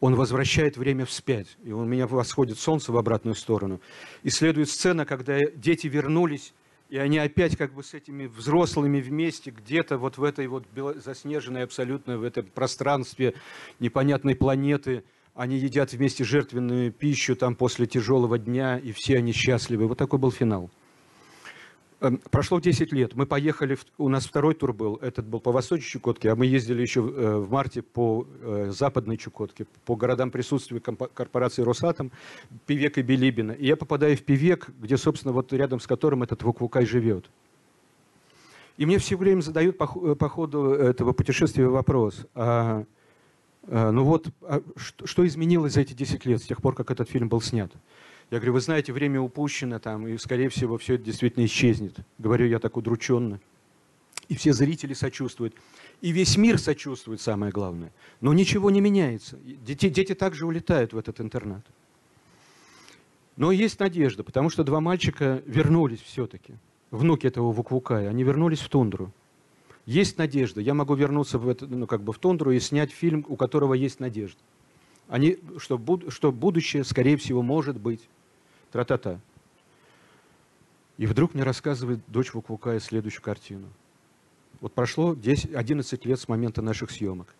он 0.00 0.14
возвращает 0.14 0.76
время 0.76 1.04
вспять. 1.06 1.56
И 1.64 1.72
у 1.72 1.84
меня 1.84 2.06
восходит 2.06 2.58
солнце 2.58 2.92
в 2.92 2.96
обратную 2.96 3.34
сторону. 3.34 3.80
И 4.22 4.30
следует 4.30 4.68
сцена, 4.68 5.06
когда 5.06 5.38
дети 5.54 5.86
вернулись, 5.86 6.54
и 6.88 6.98
они 6.98 7.18
опять 7.18 7.56
как 7.56 7.72
бы 7.74 7.82
с 7.82 7.94
этими 7.94 8.26
взрослыми 8.26 9.00
вместе 9.00 9.50
где-то 9.50 9.98
вот 9.98 10.18
в 10.18 10.24
этой 10.24 10.46
вот 10.46 10.64
заснеженной 11.04 11.64
абсолютно, 11.64 12.18
в 12.18 12.22
этом 12.22 12.46
пространстве 12.46 13.34
непонятной 13.80 14.36
планеты, 14.36 15.02
они 15.34 15.56
едят 15.56 15.92
вместе 15.92 16.24
жертвенную 16.24 16.92
пищу 16.92 17.34
там 17.34 17.56
после 17.56 17.86
тяжелого 17.86 18.38
дня, 18.38 18.78
и 18.78 18.92
все 18.92 19.18
они 19.18 19.32
счастливы. 19.32 19.86
Вот 19.86 19.98
такой 19.98 20.18
был 20.18 20.30
финал. 20.30 20.70
Эм, 22.00 22.18
прошло 22.30 22.60
10 22.60 22.92
лет. 22.92 23.14
Мы 23.14 23.24
поехали, 23.24 23.78
у 23.96 24.08
нас 24.10 24.26
второй 24.26 24.54
тур 24.54 24.74
был, 24.74 24.96
этот 24.96 25.26
был 25.26 25.40
по 25.40 25.50
Восточной 25.50 25.88
Чукотке, 25.88 26.30
а 26.30 26.36
мы 26.36 26.44
ездили 26.44 26.82
еще 26.82 27.00
э, 27.00 27.36
в 27.36 27.50
марте 27.50 27.80
по 27.80 28.26
э, 28.42 28.70
Западной 28.70 29.16
Чукотке, 29.16 29.66
по 29.86 29.96
городам 29.96 30.30
присутствия 30.30 30.80
корпорации 30.80 31.62
«Росатом», 31.62 32.12
Певек 32.66 32.98
и 32.98 33.02
Билибина. 33.02 33.52
И 33.52 33.66
я 33.66 33.76
попадаю 33.76 34.14
в 34.16 34.22
Певек, 34.22 34.68
где, 34.78 34.98
собственно, 34.98 35.32
вот 35.32 35.54
рядом 35.54 35.80
с 35.80 35.86
которым 35.86 36.22
этот 36.22 36.42
Вуквукай 36.42 36.84
живет. 36.84 37.30
И 38.76 38.84
мне 38.84 38.98
все 38.98 39.16
время 39.16 39.40
задают 39.40 39.76
э, 39.76 40.14
по 40.14 40.28
ходу 40.28 40.72
этого 40.72 41.12
путешествия 41.12 41.66
вопрос, 41.66 42.26
а, 42.34 42.84
а, 43.68 43.90
ну 43.90 44.04
вот, 44.04 44.28
а 44.42 44.60
что, 44.76 45.06
что 45.06 45.26
изменилось 45.26 45.72
за 45.72 45.80
эти 45.80 45.94
10 45.94 46.26
лет, 46.26 46.42
с 46.42 46.46
тех 46.46 46.60
пор, 46.60 46.74
как 46.74 46.90
этот 46.90 47.08
фильм 47.08 47.30
был 47.30 47.40
снят? 47.40 47.72
Я 48.30 48.38
говорю, 48.38 48.54
вы 48.54 48.60
знаете, 48.60 48.92
время 48.92 49.20
упущено 49.20 49.78
там, 49.78 50.08
и, 50.08 50.18
скорее 50.18 50.48
всего, 50.48 50.78
все 50.78 50.94
это 50.94 51.04
действительно 51.04 51.44
исчезнет. 51.44 51.96
Говорю 52.18 52.46
я 52.46 52.58
так 52.58 52.76
удрученно. 52.76 53.40
И 54.28 54.34
все 54.34 54.52
зрители 54.52 54.94
сочувствуют. 54.94 55.54
И 56.00 56.10
весь 56.10 56.36
мир 56.36 56.58
сочувствует, 56.58 57.20
самое 57.20 57.52
главное. 57.52 57.92
Но 58.20 58.32
ничего 58.34 58.70
не 58.70 58.80
меняется. 58.80 59.38
Дети, 59.44 59.88
дети 59.88 60.14
также 60.14 60.44
улетают 60.44 60.92
в 60.92 60.98
этот 60.98 61.20
интернат. 61.20 61.64
Но 63.36 63.52
есть 63.52 63.78
надежда, 63.78 64.24
потому 64.24 64.50
что 64.50 64.64
два 64.64 64.80
мальчика 64.80 65.42
вернулись 65.46 66.00
все-таки. 66.00 66.54
Внуки 66.90 67.26
этого 67.26 67.52
Вуквукая, 67.52 68.08
они 68.08 68.24
вернулись 68.24 68.60
в 68.60 68.68
тундру. 68.68 69.12
Есть 69.84 70.18
надежда. 70.18 70.60
Я 70.60 70.74
могу 70.74 70.94
вернуться 70.94 71.38
в, 71.38 71.48
это, 71.48 71.66
ну, 71.66 71.86
как 71.86 72.02
бы 72.02 72.12
в 72.12 72.18
тундру 72.18 72.50
и 72.50 72.58
снять 72.58 72.90
фильм, 72.90 73.24
у 73.28 73.36
которого 73.36 73.74
есть 73.74 74.00
надежда. 74.00 74.40
Они, 75.08 75.38
что, 75.58 75.78
буд, 75.78 76.12
что 76.12 76.32
будущее, 76.32 76.82
скорее 76.82 77.16
всего, 77.16 77.42
может 77.42 77.78
быть 77.78 78.00
тра-та-та. 78.76 79.20
И 80.98 81.06
вдруг 81.06 81.34
мне 81.34 81.44
рассказывает 81.44 82.00
дочь 82.08 82.34
Вуквукая 82.34 82.78
следующую 82.78 83.22
картину. 83.22 83.68
Вот 84.60 84.74
прошло 84.74 85.14
10, 85.14 85.54
11 85.54 86.04
лет 86.04 86.20
с 86.20 86.28
момента 86.28 86.60
наших 86.60 86.90
съемок. 86.90 87.34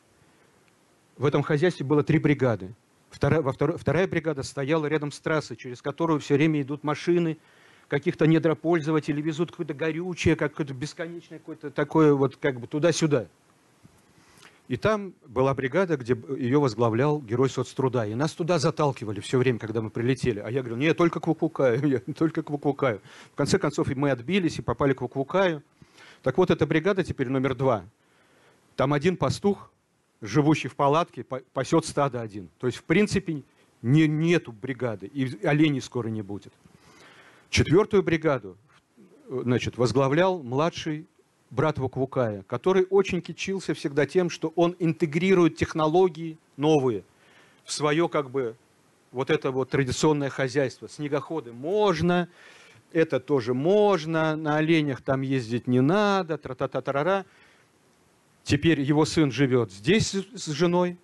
В 1.19 1.27
этом 1.27 1.43
хозяйстве 1.43 1.85
было 1.85 2.03
три 2.03 2.19
бригады. 2.19 2.75
Вторая, 3.11 3.41
во 3.41 3.53
второй, 3.53 3.79
вторая 3.79 4.07
бригада 4.07 4.43
стояла 4.43 4.87
рядом 4.87 5.13
с 5.13 5.21
трассой, 5.21 5.57
через 5.57 5.81
которую 5.81 6.21
все 6.21 6.35
время 6.35 6.61
идут 6.63 6.85
машины, 6.85 7.39
каких-то 7.89 8.27
недропользователей, 8.27 9.23
везут 9.23 9.51
какое-то 9.51 9.75
горючее, 9.75 10.37
какое-то 10.37 10.75
бесконечное, 10.75 11.39
какое-то 11.39 11.71
такое 11.71 12.15
вот 12.15 12.37
как 12.37 12.61
бы 12.61 12.67
туда-сюда. 12.67 13.29
И 14.69 14.77
там 14.77 15.15
была 15.27 15.55
бригада, 15.55 15.97
где 15.97 16.17
ее 16.37 16.59
возглавлял 16.59 17.21
герой 17.21 17.49
соцтруда. 17.49 18.05
И 18.07 18.15
нас 18.15 18.33
туда 18.33 18.59
заталкивали 18.59 19.21
все 19.21 19.39
время, 19.39 19.59
когда 19.59 19.81
мы 19.81 19.91
прилетели. 19.91 20.41
А 20.41 20.51
я 20.51 20.63
говорю, 20.63 20.77
нет, 20.77 20.97
только 20.97 21.21
к 21.21 21.27
Вукукаю, 21.27 21.87
я 21.89 22.01
только 22.15 22.43
к 22.43 22.51
Вукукаю. 22.51 23.01
В 23.33 23.37
конце 23.37 23.59
концов 23.59 23.89
мы 23.95 24.11
отбились 24.11 24.59
и 24.59 24.63
попали 24.63 24.93
к 24.93 25.03
Вукукаю. 25.03 25.63
Так 26.23 26.39
вот, 26.39 26.51
эта 26.51 26.67
бригада 26.67 27.05
теперь 27.05 27.29
номер 27.29 27.55
два. 27.55 27.85
Там 28.75 28.93
один 28.93 29.17
пастух, 29.17 29.71
живущий 30.21 30.69
в 30.69 30.75
палатке, 30.75 31.25
пасет 31.25 31.87
стадо 31.87 32.21
один. 32.21 32.49
То 32.59 32.67
есть, 32.67 32.79
в 32.79 32.85
принципе, 32.85 33.43
не, 33.83 34.09
нету 34.09 34.53
бригады, 34.53 35.07
и 35.07 35.47
оленей 35.47 35.81
скоро 35.81 36.09
не 36.09 36.23
будет. 36.23 36.53
Четвертую 37.51 38.03
бригаду 38.03 38.57
значит, 39.29 39.79
возглавлял 39.79 40.43
младший 40.43 41.07
брат 41.51 41.79
Вуквукая, 41.79 42.43
который 42.43 42.87
очень 42.91 43.21
кичился 43.21 43.75
всегда 43.75 44.07
тем, 44.07 44.31
что 44.31 44.53
он 44.57 44.77
интегрирует 44.79 45.57
технологии 45.57 46.39
новые 46.57 47.05
в 47.65 47.73
свое 47.73 48.09
как 48.09 48.31
бы 48.31 48.57
вот 49.13 49.31
это 49.31 49.51
вот 49.51 49.71
традиционное 49.71 50.31
хозяйство. 50.31 50.89
Снегоходы 50.89 51.53
можно, 51.53 52.29
это 52.93 53.21
тоже 53.21 53.55
можно, 53.55 54.37
на 54.37 54.57
оленях 54.57 55.03
там 55.03 55.23
ездить 55.23 55.67
не 55.67 55.81
надо, 55.81 56.39
тра-та-та-тарара. 56.39 57.25
Теперь 58.43 58.81
его 58.81 59.05
сын 59.05 59.33
живет 59.33 59.73
здесь 59.73 60.15
с 60.15 60.47
женой, 60.47 60.99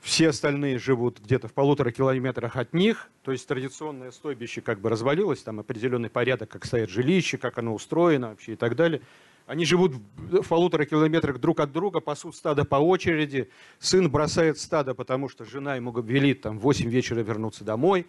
все 0.00 0.28
остальные 0.28 0.78
живут 0.78 1.20
где-то 1.20 1.48
в 1.48 1.54
полутора 1.54 1.90
километрах 1.90 2.56
от 2.56 2.74
них, 2.74 3.08
то 3.22 3.32
есть 3.32 3.48
традиционное 3.48 4.10
стойбище 4.10 4.60
как 4.60 4.80
бы 4.80 4.90
развалилось, 4.90 5.42
там 5.42 5.58
определенный 5.58 6.10
порядок, 6.10 6.50
как 6.50 6.66
стоят 6.66 6.90
жилища, 6.90 7.38
как 7.38 7.58
оно 7.58 7.74
устроено 7.74 8.28
вообще 8.28 8.52
и 8.52 8.56
так 8.56 8.76
далее– 8.76 9.02
они 9.46 9.64
живут 9.64 9.94
в 10.16 10.48
полутора 10.48 10.84
километрах 10.84 11.38
друг 11.38 11.60
от 11.60 11.72
друга, 11.72 12.00
пасут 12.00 12.34
стадо 12.34 12.64
по 12.64 12.76
очереди. 12.76 13.48
Сын 13.78 14.10
бросает 14.10 14.58
стадо, 14.58 14.92
потому 14.94 15.28
что 15.28 15.44
жена 15.44 15.76
ему 15.76 15.92
велит 16.00 16.42
там, 16.42 16.58
в 16.58 16.62
8 16.62 16.90
вечера 16.90 17.20
вернуться 17.20 17.62
домой. 17.62 18.06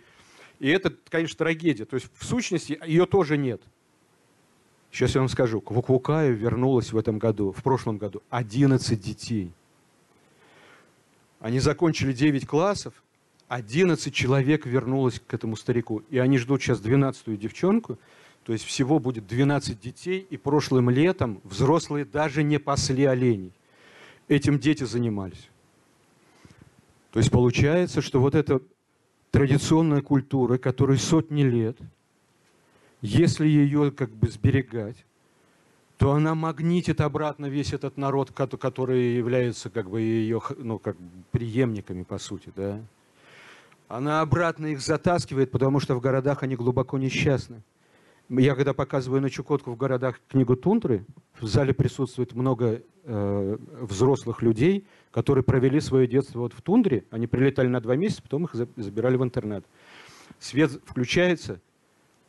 И 0.60 0.68
это, 0.68 0.92
конечно, 1.10 1.38
трагедия. 1.38 1.86
То 1.86 1.96
есть, 1.96 2.08
в 2.16 2.26
сущности, 2.26 2.80
ее 2.86 3.06
тоже 3.06 3.38
нет. 3.38 3.62
Сейчас 4.92 5.14
я 5.14 5.22
вам 5.22 5.30
скажу. 5.30 5.62
К 5.62 5.70
Вуквукаю 5.70 6.36
вернулось 6.36 6.92
в 6.92 6.98
этом 6.98 7.20
году, 7.20 7.52
в 7.52 7.62
прошлом 7.62 8.00
году, 8.00 8.24
11 8.32 9.00
детей. 9.00 9.52
Они 11.40 11.60
закончили 11.60 12.14
9 12.14 12.48
классов, 12.48 12.96
11 13.48 14.12
человек 14.12 14.66
вернулось 14.66 15.20
к 15.20 15.32
этому 15.36 15.56
старику. 15.56 16.02
И 16.10 16.18
они 16.18 16.40
ждут 16.40 16.64
сейчас 16.64 16.82
12-ю 16.82 17.38
девчонку, 17.38 18.00
то 18.48 18.54
есть 18.54 18.64
всего 18.64 19.00
будет 19.00 19.28
12 19.28 19.78
детей, 19.78 20.26
и 20.30 20.38
прошлым 20.38 20.90
летом 20.90 21.42
взрослые 21.44 22.06
даже 22.06 22.44
не 22.44 22.60
пасли 22.60 23.04
оленей. 23.04 23.52
Этим 24.30 24.58
дети 24.58 24.86
занимались. 24.86 25.50
То 27.12 27.20
есть 27.20 27.30
получается, 27.30 28.02
что 28.02 28.22
вот 28.22 28.36
эта 28.36 28.62
традиционная 29.32 30.02
культура, 30.02 30.58
которой 30.58 30.98
сотни 30.98 31.44
лет, 31.44 31.78
если 33.02 33.46
ее 33.46 33.92
как 33.92 34.12
бы 34.12 34.30
сберегать, 34.30 35.04
то 35.98 36.14
она 36.14 36.34
магнитит 36.34 37.02
обратно 37.02 37.48
весь 37.48 37.74
этот 37.74 37.98
народ, 37.98 38.32
который 38.32 39.16
является 39.16 39.70
как 39.70 39.90
бы 39.90 40.00
ее 40.00 40.42
ну, 40.58 40.80
как 40.80 40.96
преемниками, 41.32 42.04
по 42.04 42.18
сути. 42.18 42.54
Да? 42.56 42.80
Она 43.90 44.22
обратно 44.22 44.68
их 44.68 44.80
затаскивает, 44.80 45.52
потому 45.52 45.82
что 45.82 45.96
в 45.96 46.00
городах 46.00 46.44
они 46.44 46.56
глубоко 46.56 46.98
несчастны. 46.98 47.62
Я 48.30 48.56
когда 48.56 48.74
показываю 48.74 49.22
на 49.22 49.30
Чукотку 49.30 49.72
в 49.72 49.78
городах 49.78 50.20
книгу 50.28 50.58
«Тундры», 50.58 51.06
в 51.40 51.48
зале 51.48 51.74
присутствует 51.74 52.34
много 52.34 52.82
э, 53.04 53.58
взрослых 53.82 54.42
людей, 54.42 54.86
которые 55.12 55.46
провели 55.46 55.80
свое 55.80 56.08
детство 56.08 56.40
вот 56.40 56.54
в 56.54 56.62
тундре. 56.62 57.06
Они 57.10 57.26
прилетали 57.26 57.68
на 57.68 57.80
два 57.80 57.96
месяца, 57.96 58.22
потом 58.22 58.46
их 58.46 58.54
забирали 58.54 59.16
в 59.16 59.24
интернат. 59.24 59.64
Свет 60.40 60.72
включается, 60.86 61.62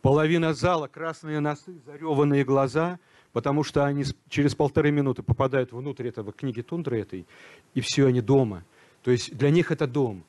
половина 0.01 0.55
зала, 0.55 0.87
красные 0.87 1.41
носы, 1.41 1.75
зареванные 1.85 2.45
глаза, 2.45 3.01
потому 3.33 3.65
что 3.65 3.85
они 3.85 4.05
через 4.29 4.55
полторы 4.55 4.93
минуты 4.93 5.25
попадают 5.25 5.73
внутрь 5.73 6.07
этого 6.07 6.33
книги 6.33 6.61
«Тундры» 6.61 7.01
этой, 7.01 7.27
и 7.75 7.81
все, 7.81 8.07
они 8.07 8.21
дома. 8.21 8.63
То 9.03 9.11
есть 9.11 9.37
для 9.37 9.51
них 9.51 9.73
это 9.73 9.89
дом 9.89 10.23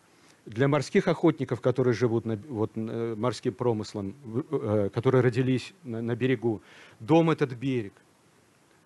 для 0.50 0.68
морских 0.68 1.08
охотников, 1.08 1.62
которые 1.62 1.94
живут 1.94 2.26
на, 2.26 2.36
вот, 2.36 2.76
морским 2.76 3.54
промыслом, 3.54 4.16
э, 4.52 4.90
которые 4.92 5.22
родились 5.22 5.74
на, 5.84 6.02
на 6.02 6.16
берегу, 6.16 6.64
дом 7.00 7.30
этот 7.30 7.54
берег. 7.54 7.94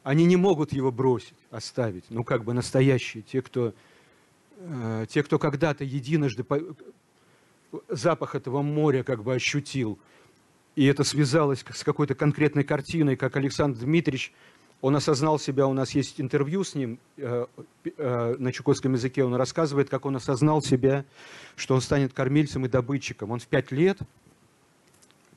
Они 0.04 0.26
не 0.26 0.36
могут 0.36 0.74
его 0.74 0.92
бросить, 0.92 1.38
оставить. 1.50 2.04
Ну, 2.10 2.26
как 2.26 2.44
бы 2.44 2.54
настоящие, 2.54 3.24
те, 3.24 3.42
кто 3.42 3.74
э, 4.58 5.06
те, 5.10 5.24
кто 5.24 5.40
когда-то 5.40 5.86
единожды 5.86 6.44
по... 6.44 6.60
запах 7.88 8.36
этого 8.36 8.62
моря 8.62 9.04
как 9.04 9.24
бы 9.24 9.34
ощутил, 9.34 9.98
и 10.76 10.86
это 10.86 11.06
связалось 11.06 11.64
с 11.74 11.84
какой-то 11.86 12.14
конкретной 12.14 12.66
картиной, 12.66 13.16
как 13.16 13.38
Александр 13.38 13.80
Дмитриевич, 13.80 14.34
он 14.84 14.98
осознал 14.98 15.40
себя, 15.40 15.66
у 15.66 15.72
нас 15.72 15.92
есть 15.92 16.20
интервью 16.20 16.66
с 16.66 16.76
ним 16.76 17.00
э, 17.16 17.46
э, 17.98 18.36
на 18.38 18.52
чукотском 18.52 18.92
языке, 18.92 19.24
он 19.24 19.34
рассказывает, 19.34 19.90
как 19.90 20.06
он 20.06 20.18
осознал 20.18 20.62
себя, 20.62 21.06
что 21.56 21.74
он 21.74 21.80
станет 21.80 22.12
кормильцем 22.12 22.66
и 22.66 22.68
добытчиком. 22.68 23.32
Он 23.32 23.40
в 23.40 23.48
пять 23.48 23.72
лет, 23.72 24.00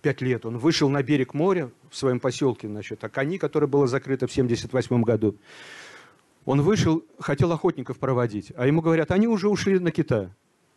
пять 0.03 0.21
лет, 0.21 0.45
он 0.47 0.59
вышел 0.59 0.89
на 0.89 1.01
берег 1.01 1.33
моря 1.33 1.71
в 1.91 1.97
своем 1.97 2.19
поселке, 2.19 2.67
значит, 2.67 3.05
Акани, 3.05 3.39
которое 3.39 3.69
было 3.69 3.87
закрыто 3.87 4.27
в 4.27 4.33
1978 4.33 5.03
году. 5.05 5.37
Он 6.45 6.63
вышел, 6.63 7.05
хотел 7.21 7.53
охотников 7.53 8.01
проводить, 8.01 8.53
а 8.57 8.67
ему 8.67 8.81
говорят, 8.81 9.13
они 9.13 9.29
уже 9.29 9.49
ушли 9.49 9.79
на 9.79 9.93
кита. 9.93 10.35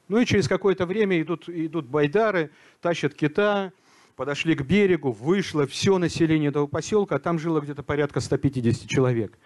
Ну 0.09 0.19
и 0.19 0.27
через 0.27 0.47
какое-то 0.47 0.85
время 0.85 1.19
идут, 1.19 1.49
идут 1.49 1.87
байдары, 1.87 2.51
тащат 2.81 3.15
кита, 3.15 3.73
подошли 4.19 4.53
к 4.53 4.63
берегу, 4.63 5.13
вышло 5.13 5.65
все 5.65 5.97
население 5.97 6.49
этого 6.49 6.67
поселка, 6.67 7.15
а 7.15 7.19
там 7.19 7.39
жило 7.39 7.61
где-то 7.61 7.83
порядка 7.83 8.19
150 8.19 8.89
человек. 8.89 9.39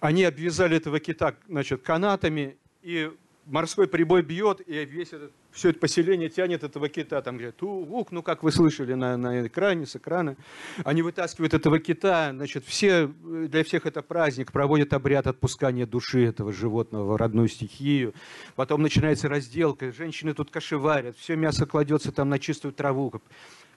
Они 0.00 0.24
обвязали 0.24 0.78
этого 0.78 1.00
кита 1.00 1.34
значит, 1.46 1.82
канатами, 1.82 2.56
и 2.80 3.10
морской 3.44 3.86
прибой 3.86 4.22
бьет, 4.22 4.62
и 4.66 4.86
весь 4.86 5.12
этот, 5.12 5.32
все 5.50 5.68
это 5.68 5.80
поселение 5.80 6.30
тянет 6.30 6.64
этого 6.64 6.88
кита. 6.88 7.20
Там 7.20 7.36
говорят, 7.36 7.62
ух, 7.62 8.10
ну 8.10 8.22
как 8.22 8.42
вы 8.42 8.52
слышали 8.52 8.94
на, 8.94 9.18
на 9.18 9.46
экране, 9.46 9.84
с 9.84 9.96
экрана. 9.96 10.36
Они 10.82 11.02
вытаскивают 11.02 11.52
этого 11.52 11.78
кита, 11.78 12.30
значит, 12.32 12.64
все, 12.64 13.06
для 13.06 13.64
всех 13.64 13.84
это 13.84 14.00
праздник, 14.00 14.50
проводят 14.50 14.94
обряд 14.94 15.26
отпускания 15.26 15.84
души 15.84 16.24
этого 16.24 16.54
животного 16.54 17.12
в 17.12 17.16
родную 17.16 17.48
стихию. 17.48 18.14
Потом 18.56 18.80
начинается 18.80 19.28
разделка, 19.28 19.92
женщины 19.92 20.32
тут 20.32 20.50
кашеварят, 20.50 21.18
все 21.18 21.36
мясо 21.36 21.66
кладется 21.66 22.12
там 22.12 22.30
на 22.30 22.38
чистую 22.38 22.72
траву. 22.72 23.12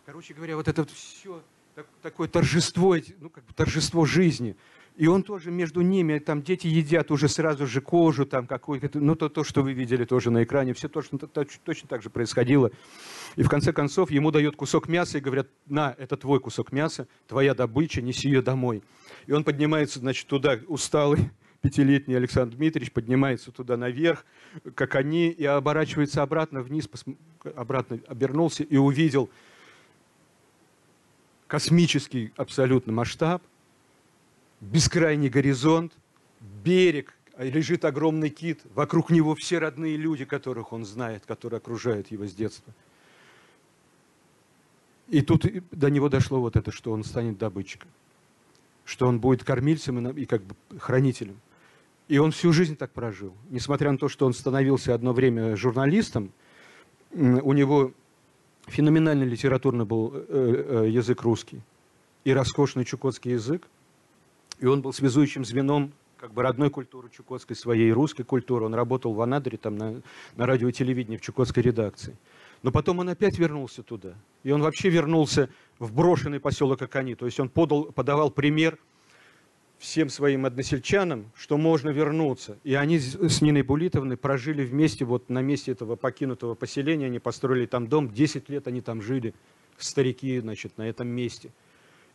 Короче 0.06 0.34
говоря, 0.34 0.58
вот 0.58 0.68
это 0.68 0.86
все 0.86 1.42
такое 2.02 2.28
торжество, 2.28 2.98
ну, 3.22 3.30
как 3.30 3.46
бы 3.46 3.54
торжество 3.54 4.06
жизни. 4.06 4.58
И 4.98 5.08
он 5.08 5.24
тоже 5.24 5.50
между 5.50 5.80
ними, 5.80 6.20
там 6.20 6.44
дети 6.44 6.68
едят 6.68 7.10
уже 7.10 7.30
сразу 7.30 7.66
же 7.66 7.80
кожу, 7.80 8.26
там 8.26 8.46
какой-то, 8.46 9.00
ну 9.00 9.16
то, 9.16 9.30
то, 9.30 9.46
что 9.46 9.64
вы 9.64 9.72
видели 9.72 10.04
тоже 10.04 10.30
на 10.30 10.44
экране, 10.44 10.74
все 10.74 10.90
точно, 10.90 11.18
точно 11.18 11.88
так 11.88 12.04
же 12.04 12.10
происходило. 12.10 12.70
И 13.38 13.44
в 13.44 13.50
конце 13.50 13.72
концов 13.72 14.12
ему 14.12 14.30
дают 14.30 14.58
кусок 14.58 14.90
мяса 14.90 15.20
и 15.20 15.22
говорят, 15.22 15.48
на, 15.68 15.96
это 15.98 16.18
твой 16.18 16.42
кусок 16.42 16.74
мяса, 16.74 17.08
твоя 17.28 17.56
добыча, 17.56 18.02
неси 18.02 18.28
ее 18.28 18.42
домой. 18.42 18.84
И 19.26 19.32
он 19.32 19.46
поднимается, 19.46 20.00
значит, 20.00 20.28
туда 20.28 20.60
усталый, 20.68 21.32
пятилетний 21.62 22.18
Александр 22.18 22.58
Дмитриевич 22.58 22.92
поднимается 22.92 23.52
туда 23.52 23.78
наверх, 23.78 24.26
как 24.76 24.96
они, 24.96 25.30
и 25.30 25.46
оборачивается 25.46 26.22
обратно 26.22 26.62
вниз, 26.62 26.90
обратно 27.56 28.00
обернулся 28.08 28.64
и 28.64 28.76
увидел, 28.76 29.30
космический 31.48 32.34
абсолютно 32.36 32.94
масштаб, 32.94 33.44
бескрайний 34.62 35.30
горизонт, 35.30 35.94
берег, 36.64 37.14
лежит 37.38 37.86
огромный 37.86 38.30
кит, 38.30 38.62
вокруг 38.76 39.10
него 39.10 39.36
все 39.36 39.60
родные 39.60 39.98
люди, 39.98 40.26
которых 40.26 40.72
он 40.74 40.86
знает, 40.86 41.26
которые 41.26 41.58
окружают 41.58 42.12
его 42.12 42.26
с 42.26 42.34
детства. 42.34 42.74
И 45.10 45.22
тут 45.22 45.46
до 45.72 45.90
него 45.90 46.10
дошло 46.10 46.40
вот 46.40 46.56
это, 46.56 46.72
что 46.72 46.92
он 46.92 47.04
станет 47.04 47.38
добытчиком, 47.38 47.90
что 48.86 49.08
он 49.08 49.20
будет 49.20 49.44
кормильцем 49.44 50.08
и 50.10 50.26
как 50.26 50.44
бы 50.44 50.56
хранителем. 50.80 51.40
И 52.08 52.18
он 52.18 52.32
всю 52.32 52.52
жизнь 52.54 52.76
так 52.76 52.92
прожил. 52.92 53.34
Несмотря 53.50 53.92
на 53.92 53.98
то, 53.98 54.10
что 54.10 54.26
он 54.26 54.34
становился 54.34 54.94
одно 54.94 55.14
время 55.14 55.56
журналистом, 55.56 56.32
у 57.12 57.54
него 57.54 57.94
феноменальный 58.68 59.26
литературный 59.26 59.86
был 59.86 60.14
э, 60.14 60.84
э, 60.86 60.90
язык 60.90 61.22
русский 61.22 61.62
и 62.24 62.32
роскошный 62.32 62.86
чукотский 62.86 63.34
язык. 63.34 63.68
И 64.60 64.66
он 64.66 64.82
был 64.82 64.94
связующим 64.94 65.44
звеном 65.44 65.92
как 66.18 66.34
бы 66.34 66.42
родной 66.42 66.70
культуры 66.70 67.10
чукотской, 67.10 67.56
своей 67.56 67.92
русской 67.92 68.24
культуры. 68.24 68.66
Он 68.66 68.74
работал 68.74 69.14
в 69.14 69.22
Анадыре, 69.22 69.58
там 69.58 69.76
на, 69.76 70.02
на 70.38 70.46
радио 70.46 70.70
и 70.70 70.72
телевидении, 70.72 71.18
в 71.18 71.22
чукотской 71.22 71.64
редакции. 71.64 72.16
Но 72.62 72.72
потом 72.72 73.00
он 73.00 73.10
опять 73.10 73.38
вернулся 73.38 73.84
туда. 73.84 74.14
И 74.44 74.52
он 74.52 74.62
вообще 74.62 74.90
вернулся 74.90 75.50
в 75.80 75.94
брошенный 75.94 76.40
поселок 76.40 76.82
Акани. 76.82 77.16
То 77.16 77.26
есть 77.26 77.40
он 77.42 77.50
подал, 77.50 77.86
подавал 77.86 78.32
пример– 78.32 78.78
всем 79.84 80.08
своим 80.08 80.46
односельчанам, 80.46 81.30
что 81.36 81.58
можно 81.58 81.90
вернуться. 81.90 82.58
И 82.64 82.74
они 82.74 83.00
с 83.00 83.42
Ниной 83.42 83.64
Булитовной 83.64 84.16
прожили 84.16 84.64
вместе, 84.64 85.04
вот 85.04 85.30
на 85.30 85.42
месте 85.42 85.74
этого 85.74 85.98
покинутого 85.98 86.56
поселения, 86.56 87.08
они 87.08 87.20
построили 87.20 87.66
там 87.66 87.88
дом, 87.88 88.10
10 88.10 88.48
лет 88.48 88.66
они 88.68 88.80
там 88.80 89.02
жили, 89.02 89.34
старики, 89.78 90.40
значит, 90.40 90.78
на 90.78 90.88
этом 90.88 91.10
месте. 91.10 91.52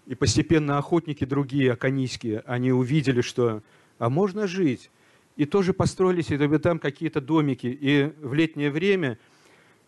И 0.07 0.15
постепенно 0.15 0.79
охотники 0.79 1.27
другие, 1.27 1.73
аканийские, 1.73 2.43
они 2.47 2.73
увидели, 2.73 3.21
что 3.21 3.63
а 3.99 4.09
можно 4.09 4.47
жить. 4.47 4.91
И 5.37 5.45
тоже 5.45 5.75
построились 5.75 6.31
и 6.31 6.59
там 6.59 6.79
какие-то 6.79 7.21
домики. 7.21 7.67
И 7.67 8.15
в 8.23 8.33
летнее 8.33 8.71
время 8.71 9.19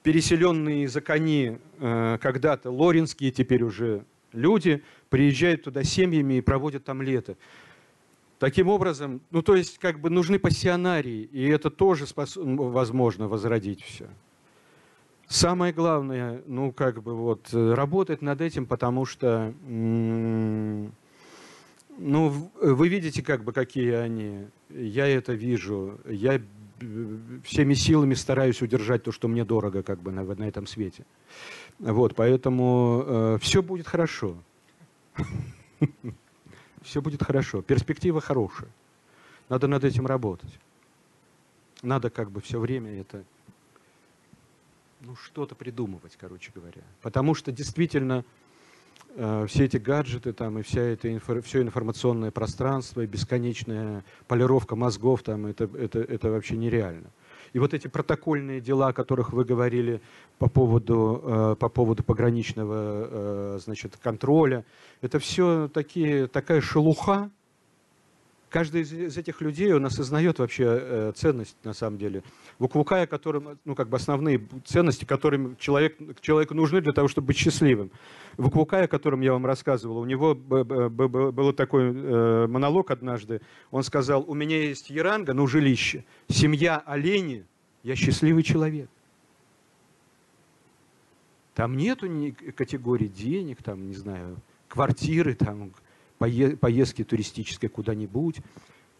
переселенные 0.03 0.85
из 0.85 0.95
Акани 0.95 1.59
э, 1.79 2.19
когда-то, 2.21 2.71
лоринские 2.71 3.31
теперь 3.31 3.63
уже 3.63 4.05
люди, 4.33 4.83
приезжают 5.09 5.63
туда 5.63 5.83
семьями 5.83 6.35
и 6.35 6.41
проводят 6.43 6.85
там 6.85 7.01
лето. 7.01 7.39
Таким 8.41 8.69
образом, 8.69 9.21
ну 9.31 9.43
то 9.43 9.55
есть 9.55 9.79
как 9.79 10.01
бы 10.01 10.09
нужны 10.09 10.39
пассионарии, 10.39 11.29
и 11.31 11.47
это 11.47 11.69
тоже 11.69 12.07
спос... 12.07 12.37
возможно 12.37 13.29
возродить 13.29 13.83
все. 13.83 14.09
Самое 15.29 15.75
главное, 15.75 16.41
ну 16.47 16.73
как 16.73 17.03
бы 17.03 17.15
вот 17.15 17.51
работать 17.53 18.23
над 18.23 18.41
этим, 18.41 18.65
потому 18.65 19.05
что, 19.05 19.53
ну 19.69 20.91
вы 21.99 22.89
видите 22.89 23.23
как 23.23 23.45
бы 23.45 23.53
какие 23.53 23.93
они, 23.93 24.47
я 24.71 25.07
это 25.07 25.35
вижу, 25.35 26.01
я 26.09 26.41
всеми 27.45 27.75
силами 27.75 28.15
стараюсь 28.15 28.63
удержать 28.63 29.03
то, 29.03 29.13
что 29.13 29.29
мне 29.29 29.45
дорого 29.45 29.83
как 29.83 30.01
бы 30.01 30.13
на, 30.13 30.25
на 30.25 30.49
этом 30.49 30.67
свете. 30.67 31.05
Вот, 31.79 32.15
поэтому 32.15 33.05
э, 33.07 33.39
все 33.43 33.63
будет 33.63 33.87
хорошо. 33.87 34.39
все 36.83 37.01
будет 37.01 37.23
хорошо. 37.23 37.63
Перспектива 37.63 38.21
хорошая. 38.21 38.71
Надо 39.49 39.67
над 39.67 39.85
этим 39.85 40.07
работать. 40.07 40.59
Надо 41.83 42.11
как 42.11 42.31
бы 42.31 42.41
все 42.41 42.59
время 42.61 43.01
это, 43.01 43.25
ну, 45.01 45.17
что-то 45.17 45.55
придумывать, 45.55 46.17
короче 46.19 46.53
говоря. 46.55 46.83
Потому 47.01 47.35
что 47.35 47.53
действительно 47.53 48.25
э, 49.17 49.47
все 49.49 49.65
эти 49.65 49.79
гаджеты 49.79 50.33
там 50.33 50.59
и 50.59 50.63
вся 50.63 50.83
это 50.83 51.13
инфо, 51.13 51.41
все 51.41 51.63
информационное 51.63 52.31
пространство 52.31 53.01
и 53.01 53.07
бесконечная 53.07 54.05
полировка 54.29 54.77
мозгов 54.77 55.23
там, 55.23 55.47
это, 55.47 55.65
это, 55.65 56.01
это 56.01 56.31
вообще 56.31 56.57
нереально. 56.57 57.11
И 57.53 57.59
вот 57.59 57.75
эти 57.75 57.89
протокольные 57.89 58.61
дела, 58.61 58.89
о 58.89 58.93
которых 58.93 59.33
вы 59.33 59.45
говорили 59.45 60.01
по 60.39 60.49
поводу, 60.49 61.23
э, 61.25 61.57
по 61.59 61.69
поводу 61.69 62.03
пограничного 62.03 62.75
э, 62.77 63.59
значит, 63.63 63.97
контроля, 63.97 64.65
это 65.01 65.19
все 65.19 65.69
такие, 65.73 66.27
такая 66.27 66.61
шелуха. 66.61 67.31
Каждый 68.51 68.83
из 68.83 69.17
этих 69.17 69.41
людей, 69.41 69.73
он 69.73 69.87
осознает 69.87 70.41
вообще 70.41 70.65
э, 70.67 71.13
ценность, 71.15 71.57
на 71.63 71.73
самом 71.73 71.99
деле. 71.99 72.25
Вуквукая, 72.59 73.07
которым, 73.07 73.61
ну, 73.65 73.77
как 73.77 73.89
бы 73.89 73.97
основные 73.97 74.45
ценности, 74.65 75.05
которым 75.05 75.57
человек, 75.57 75.97
человеку 76.21 76.55
нужны 76.55 76.81
для 76.81 76.93
того, 76.93 77.07
чтобы 77.07 77.29
быть 77.29 77.37
счастливым. 77.37 77.93
Вуквукая, 78.37 78.87
о 78.87 78.89
котором 78.89 79.21
я 79.21 79.35
вам 79.35 79.47
рассказывал, 79.47 79.99
у 79.99 80.05
него 80.05 80.35
был 80.35 81.53
такой 81.53 81.93
монолог 82.49 82.91
однажды. 82.91 83.41
Он 83.71 83.85
сказал, 83.85 84.25
у 84.27 84.35
меня 84.35 84.61
есть 84.61 84.91
яранга, 84.91 85.33
ну, 85.33 85.47
жилище, 85.47 86.05
семья 86.29 86.83
олени, 86.85 87.47
я 87.85 87.95
счастливый 87.95 88.43
человек. 88.43 88.91
Там 91.55 91.77
нету 91.77 92.09
категории 92.57 93.07
денег, 93.07 93.63
там, 93.63 93.87
не 93.87 93.95
знаю, 93.95 94.39
квартиры, 94.67 95.35
там, 95.35 95.73
поездки 96.21 97.03
туристической 97.03 97.69
куда-нибудь. 97.69 98.37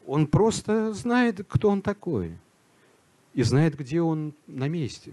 Он 0.07 0.27
просто 0.27 0.93
знает, 0.93 1.47
кто 1.49 1.69
он 1.69 1.83
такой. 1.83 2.33
И 3.35 3.43
знает, 3.43 3.77
где 3.77 4.01
он 4.01 4.33
на 4.47 4.69
месте. 4.69 5.13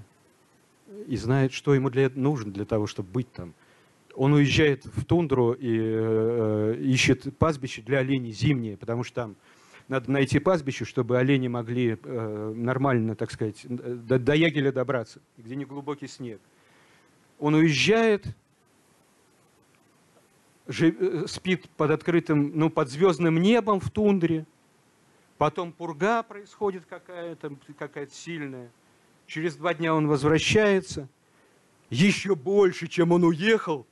И 1.05 1.17
знает, 1.17 1.51
что 1.53 1.75
ему 1.75 1.89
для 1.89 2.03
этого 2.03 2.19
нужно 2.19 2.51
для 2.51 2.65
того, 2.65 2.87
чтобы 2.87 3.09
быть 3.11 3.31
там. 3.31 3.53
Он 4.15 4.33
уезжает 4.33 4.85
в 4.85 5.05
тундру 5.05 5.53
и 5.53 5.77
э, 5.79 6.77
ищет 6.79 7.37
пастбище 7.37 7.83
для 7.83 7.99
оленей 7.99 8.31
зимние, 8.31 8.75
потому 8.75 9.03
что 9.03 9.13
там 9.13 9.35
надо 9.87 10.11
найти 10.11 10.39
пастбище, 10.39 10.85
чтобы 10.85 11.19
олени 11.19 11.47
могли 11.47 11.97
э, 12.01 12.53
нормально, 12.55 13.15
так 13.15 13.31
сказать, 13.31 13.61
до, 13.67 14.17
до 14.17 14.33
ягеля 14.33 14.71
добраться, 14.71 15.19
где 15.37 15.55
не 15.55 15.65
глубокий 15.65 16.07
снег. 16.07 16.41
Он 17.37 17.53
уезжает, 17.53 18.25
спит 20.69 21.69
под 21.77 21.91
открытым, 21.91 22.51
ну, 22.57 22.69
под 22.69 22.89
звездным 22.89 23.41
небом 23.41 23.79
в 23.79 23.89
тундре, 23.89 24.45
Потом 25.37 25.71
пурга 25.71 26.23
происходит 26.23 26.85
какая-то, 26.87 27.55
какая-то 27.77 28.13
сильная. 28.13 28.71
Через 29.27 29.55
два 29.55 29.73
дня 29.73 29.93
он 29.93 30.07
возвращается, 30.07 31.07
еще 31.89 32.35
больше, 32.35 32.87
чем 32.87 33.11
он 33.11 33.23
уехал, 33.23 33.85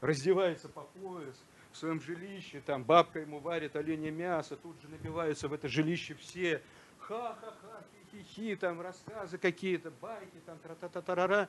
раздевается 0.00 0.68
по 0.68 0.82
пояс 0.82 1.34
в 1.72 1.76
своем 1.76 2.00
жилище, 2.00 2.62
там 2.64 2.84
бабка 2.84 3.18
ему 3.18 3.40
варит 3.40 3.74
оленя 3.74 4.10
мясо, 4.10 4.56
тут 4.56 4.80
же 4.82 4.88
набиваются 4.88 5.48
в 5.48 5.52
это 5.52 5.66
жилище 5.66 6.14
все, 6.14 6.62
ха-ха-ха, 6.98 7.82
хи-хи, 8.12 8.54
там 8.54 8.80
рассказы 8.80 9.38
какие-то, 9.38 9.90
байки, 10.00 10.40
там 10.46 10.58
тра-та-та-тарара. 10.58 11.48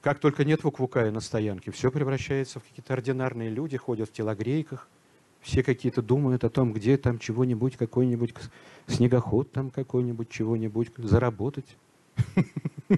Как 0.00 0.18
только 0.18 0.44
нет 0.44 0.64
Вуквукая 0.64 1.10
на 1.10 1.20
стоянке, 1.20 1.70
все 1.70 1.90
превращается 1.90 2.58
в 2.58 2.64
какие-то 2.64 2.94
ординарные 2.94 3.50
люди, 3.50 3.76
ходят 3.76 4.08
в 4.08 4.12
телогрейках, 4.12 4.88
все 5.40 5.62
какие-то 5.62 6.00
думают 6.00 6.44
о 6.44 6.50
том, 6.50 6.72
где 6.72 6.96
там 6.96 7.18
чего-нибудь, 7.18 7.76
какой-нибудь 7.76 8.34
снегоход 8.86 9.52
там 9.52 9.70
какой-нибудь, 9.70 10.30
чего-нибудь 10.30 10.92
заработать. 10.96 11.76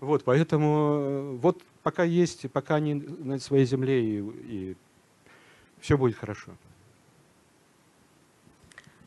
Вот, 0.00 0.24
поэтому 0.24 0.96
э, 0.98 1.36
вот 1.40 1.62
пока 1.82 2.04
есть, 2.04 2.50
пока 2.50 2.74
они 2.74 2.94
на 2.94 3.38
своей 3.38 3.64
земле, 3.64 4.04
и, 4.04 4.20
и 4.20 4.76
все 5.80 5.96
будет 5.96 6.16
хорошо. 6.16 6.52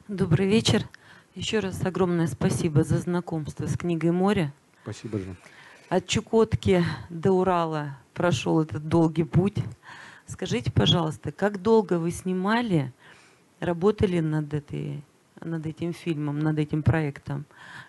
Добрый 0.07 0.47
вечер. 0.47 0.87
Еще 1.35 1.59
раз 1.59 1.85
огромное 1.85 2.25
спасибо 2.27 2.83
за 2.83 2.97
знакомство 2.97 3.67
с 3.67 3.77
книгой 3.77 4.11
«Море». 4.11 4.53
Спасибо, 4.81 5.19
Жан. 5.19 5.37
От 5.89 6.05
Чукотки 6.05 6.83
до 7.09 7.31
Урала 7.31 7.97
прошел 8.13 8.61
этот 8.61 8.89
долгий 8.89 9.23
путь. 9.23 9.55
Скажите, 10.25 10.69
пожалуйста, 10.69 11.31
как 11.31 11.61
долго 11.61 11.97
вы 11.97 12.11
снимали, 12.11 12.91
работали 13.61 14.19
над, 14.19 14.53
этой, 14.53 15.01
над 15.39 15.65
этим 15.65 15.93
фильмом, 15.93 16.39
над 16.39 16.59
этим 16.59 16.83
проектом? 16.83 17.45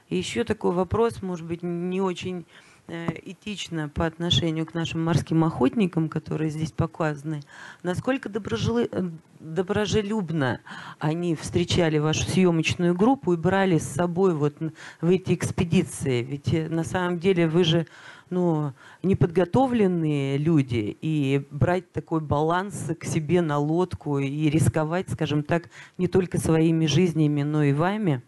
И 0.09 0.17
еще 0.17 0.45
такой 0.45 0.71
вопрос, 0.71 1.23
может 1.23 1.45
быть, 1.45 1.65
не 1.65 2.01
очень 2.01 2.47
этично 2.89 3.89
по 3.89 4.07
отношению 4.07 4.67
к 4.67 4.75
нашим 4.75 5.05
морским 5.05 5.45
охотникам, 5.45 6.09
которые 6.09 6.51
здесь 6.51 6.73
показаны, 6.73 7.43
насколько 7.83 8.29
доброжелы... 8.29 8.89
Э, 8.91 9.11
доброжелюбно 9.41 10.61
они 10.99 11.37
встречали 11.37 11.99
вашу 11.99 12.29
съемочную 12.29 12.95
группу 12.95 13.35
и 13.35 13.37
брали 13.37 13.79
с 13.79 13.87
собой 13.87 14.35
вот 14.35 14.57
в 15.01 15.09
эти 15.09 15.35
экспедиции. 15.35 16.23
Ведь 16.23 16.53
э, 16.53 16.69
на 16.69 16.83
самом 16.83 17.19
деле 17.19 17.47
вы 17.47 17.65
же 17.65 17.87
ну, 18.31 18.73
неподготовленные 19.03 20.37
люди, 20.37 20.97
и 21.01 21.47
брать 21.51 21.91
такой 21.93 22.21
баланс 22.21 22.91
к 22.99 23.05
себе 23.05 23.41
на 23.41 23.59
лодку 23.59 24.19
и 24.19 24.51
рисковать, 24.51 25.11
скажем 25.11 25.43
так, 25.43 25.71
не 25.97 26.09
только 26.09 26.39
своими 26.39 26.87
жизнями, 26.87 27.43
но 27.43 27.63
и 27.63 27.73
вами. 27.73 28.23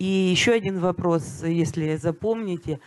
И 0.00 0.06
еще 0.06 0.52
один 0.52 0.80
вопрос, 0.80 1.42
если 1.44 1.96
запомните, 1.96 2.80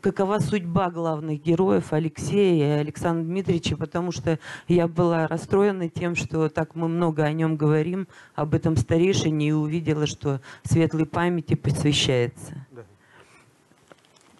какова 0.00 0.38
судьба 0.38 0.88
главных 0.88 1.42
героев 1.42 1.92
Алексея 1.92 2.76
и 2.76 2.80
Александра 2.80 3.24
Дмитриевича, 3.24 3.76
потому 3.76 4.12
что 4.12 4.38
я 4.68 4.86
была 4.86 5.26
расстроена 5.26 5.88
тем, 5.88 6.14
что 6.14 6.48
так 6.48 6.76
мы 6.76 6.86
много 6.86 7.24
о 7.24 7.32
нем 7.32 7.56
говорим, 7.56 8.06
об 8.36 8.54
этом 8.54 8.76
старейшине, 8.76 9.48
и 9.48 9.50
увидела, 9.50 10.06
что 10.06 10.40
светлой 10.62 11.06
памяти 11.06 11.54
посвящается. 11.54 12.64
Да. 12.70 12.84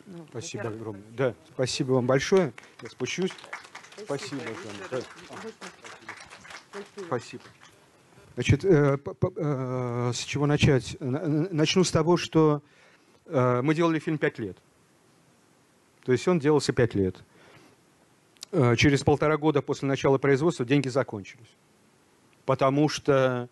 Ну, 0.07 0.27
спасибо 0.31 0.69
огромное. 0.69 1.03
Да, 1.11 1.35
спасибо 1.55 1.95
вам 1.95 2.07
большое. 2.07 2.53
Я 2.83 2.89
спущусь. 2.89 3.33
Спасибо, 4.05 4.43
Да. 4.93 5.01
Спасибо. 7.09 7.43
Значит, 8.35 8.65
э, 8.65 8.99
э, 9.37 10.11
с 10.13 10.19
чего 10.19 10.47
начать? 10.47 10.97
Начну 11.01 11.85
с 11.85 11.91
того, 11.91 12.17
что 12.17 12.63
э, 13.27 13.61
мы 13.63 13.75
делали 13.75 13.99
фильм 14.01 14.19
пять 14.19 14.39
лет. 14.39 14.57
То 16.05 16.13
есть 16.13 16.27
он 16.27 16.41
делался 16.41 16.73
пять 16.73 16.95
лет. 16.95 17.17
Э, 18.51 18.75
через 18.77 19.03
полтора 19.03 19.37
года 19.37 19.63
после 19.63 19.87
начала 19.87 20.19
производства 20.19 20.65
деньги 20.65 20.89
закончились. 20.89 21.47
Потому 22.45 22.89
что 22.89 23.49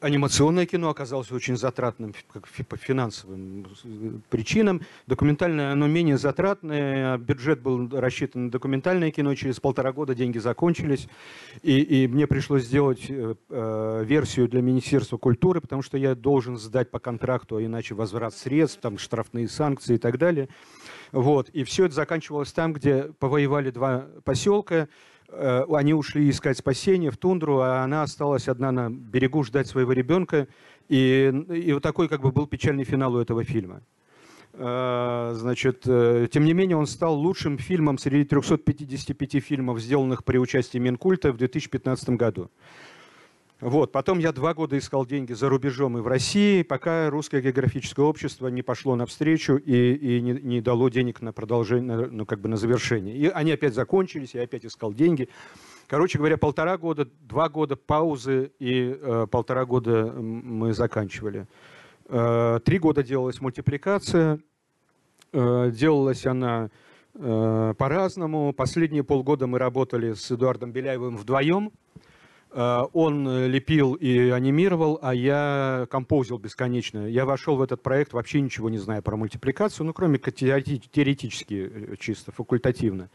анимационное 0.00 0.66
кино 0.66 0.90
оказалось 0.90 1.30
очень 1.32 1.56
затратным 1.56 2.14
по 2.68 2.76
финансовым 2.76 3.66
э, 3.84 4.10
причинам. 4.30 4.82
Документальное 5.06 5.72
оно 5.72 5.86
менее 5.86 6.18
затратное, 6.18 7.14
а 7.14 7.18
бюджет 7.18 7.60
был 7.60 7.88
рассчитан 7.90 8.46
на 8.46 8.50
документальное 8.50 9.10
кино, 9.10 9.34
через 9.34 9.60
полтора 9.60 9.92
года 9.92 10.14
деньги 10.14 10.38
закончились, 10.38 11.08
и, 11.62 11.80
и 11.80 12.08
мне 12.08 12.26
пришлось 12.26 12.64
сделать 12.64 13.06
э, 13.08 13.34
э, 13.48 14.04
версию 14.06 14.48
для 14.48 14.62
Министерства 14.62 15.16
культуры, 15.16 15.60
потому 15.60 15.82
что 15.82 15.98
я 15.98 16.14
должен 16.14 16.56
сдать 16.56 16.90
по 16.90 16.98
контракту, 16.98 17.56
а 17.56 17.64
иначе 17.64 17.94
возврат 17.94 18.34
средств, 18.34 18.80
там 18.80 18.98
штрафные 18.98 19.48
санкции 19.48 19.96
и 19.96 19.98
так 19.98 20.18
далее. 20.18 20.48
Вот. 21.12 21.48
И 21.50 21.64
все 21.64 21.86
это 21.86 21.94
заканчивалось 21.94 22.52
там, 22.52 22.72
где 22.72 23.04
повоевали 23.18 23.70
два 23.70 24.06
поселка, 24.24 24.88
они 25.30 25.94
ушли 25.94 26.30
искать 26.30 26.58
спасение 26.58 27.10
в 27.10 27.16
тундру, 27.16 27.60
а 27.60 27.82
она 27.82 28.02
осталась 28.02 28.48
одна 28.48 28.72
на 28.72 28.90
берегу 28.90 29.44
ждать 29.44 29.66
своего 29.66 29.92
ребенка. 29.92 30.48
И, 30.88 31.32
и 31.50 31.72
вот 31.72 31.82
такой 31.82 32.08
как 32.08 32.22
бы 32.22 32.32
был 32.32 32.46
печальный 32.46 32.84
финал 32.84 33.14
у 33.14 33.20
этого 33.20 33.44
фильма. 33.44 33.82
Э, 34.54 35.34
значит, 35.36 35.82
э, 35.86 36.26
тем 36.32 36.44
не 36.44 36.52
менее, 36.52 36.76
он 36.76 36.86
стал 36.86 37.14
лучшим 37.14 37.58
фильмом 37.58 37.98
среди 37.98 38.24
355 38.24 39.42
фильмов, 39.42 39.80
сделанных 39.80 40.24
при 40.24 40.38
участии 40.38 40.78
Минкульта 40.78 41.32
в 41.32 41.36
2015 41.36 42.10
году. 42.10 42.50
Вот. 43.60 43.90
Потом 43.90 44.20
я 44.20 44.32
два 44.32 44.54
года 44.54 44.78
искал 44.78 45.04
деньги 45.04 45.32
за 45.32 45.48
рубежом 45.48 45.98
и 45.98 46.00
в 46.00 46.06
России, 46.06 46.62
пока 46.62 47.10
русское 47.10 47.40
географическое 47.40 48.06
общество 48.06 48.46
не 48.46 48.62
пошло 48.62 48.94
навстречу 48.94 49.56
и, 49.56 49.94
и 49.94 50.20
не, 50.20 50.32
не 50.32 50.60
дало 50.60 50.88
денег 50.88 51.20
на 51.20 51.32
продолжение, 51.32 52.06
ну 52.10 52.24
как 52.24 52.40
бы 52.40 52.48
на 52.48 52.56
завершение. 52.56 53.16
И 53.16 53.26
они 53.26 53.50
опять 53.50 53.74
закончились, 53.74 54.34
я 54.34 54.42
опять 54.42 54.64
искал 54.64 54.92
деньги. 54.92 55.28
Короче 55.88 56.18
говоря, 56.18 56.36
полтора 56.36 56.78
года, 56.78 57.08
два 57.22 57.48
года 57.48 57.74
паузы 57.74 58.52
и 58.60 58.96
э, 59.00 59.26
полтора 59.28 59.64
года 59.64 60.12
мы 60.12 60.72
заканчивали. 60.72 61.48
Э, 62.08 62.60
три 62.64 62.78
года 62.78 63.02
делалась 63.02 63.40
мультипликация, 63.40 64.38
э, 65.32 65.70
делалась 65.72 66.26
она 66.26 66.70
э, 67.14 67.74
по-разному. 67.76 68.52
Последние 68.52 69.02
полгода 69.02 69.48
мы 69.48 69.58
работали 69.58 70.12
с 70.12 70.30
Эдуардом 70.30 70.70
Беляевым 70.70 71.16
вдвоем. 71.16 71.72
Он 72.50 73.28
э, 73.28 73.46
лепил 73.48 73.94
и 73.94 74.30
анимировал, 74.30 74.98
а 75.02 75.14
я 75.14 75.86
композил 75.90 76.38
бесконечно. 76.38 77.06
Я 77.06 77.26
вошел 77.26 77.56
в 77.56 77.62
этот 77.62 77.82
проект 77.82 78.12
вообще 78.12 78.40
ничего 78.40 78.70
не 78.70 78.78
зная 78.78 79.02
про 79.02 79.16
мультипликацию, 79.16 79.86
ну, 79.86 79.92
кроме 79.92 80.18
теоретически, 80.18 81.70
э, 81.72 81.96
чисто, 81.98 82.32
факультативно. 82.32 83.10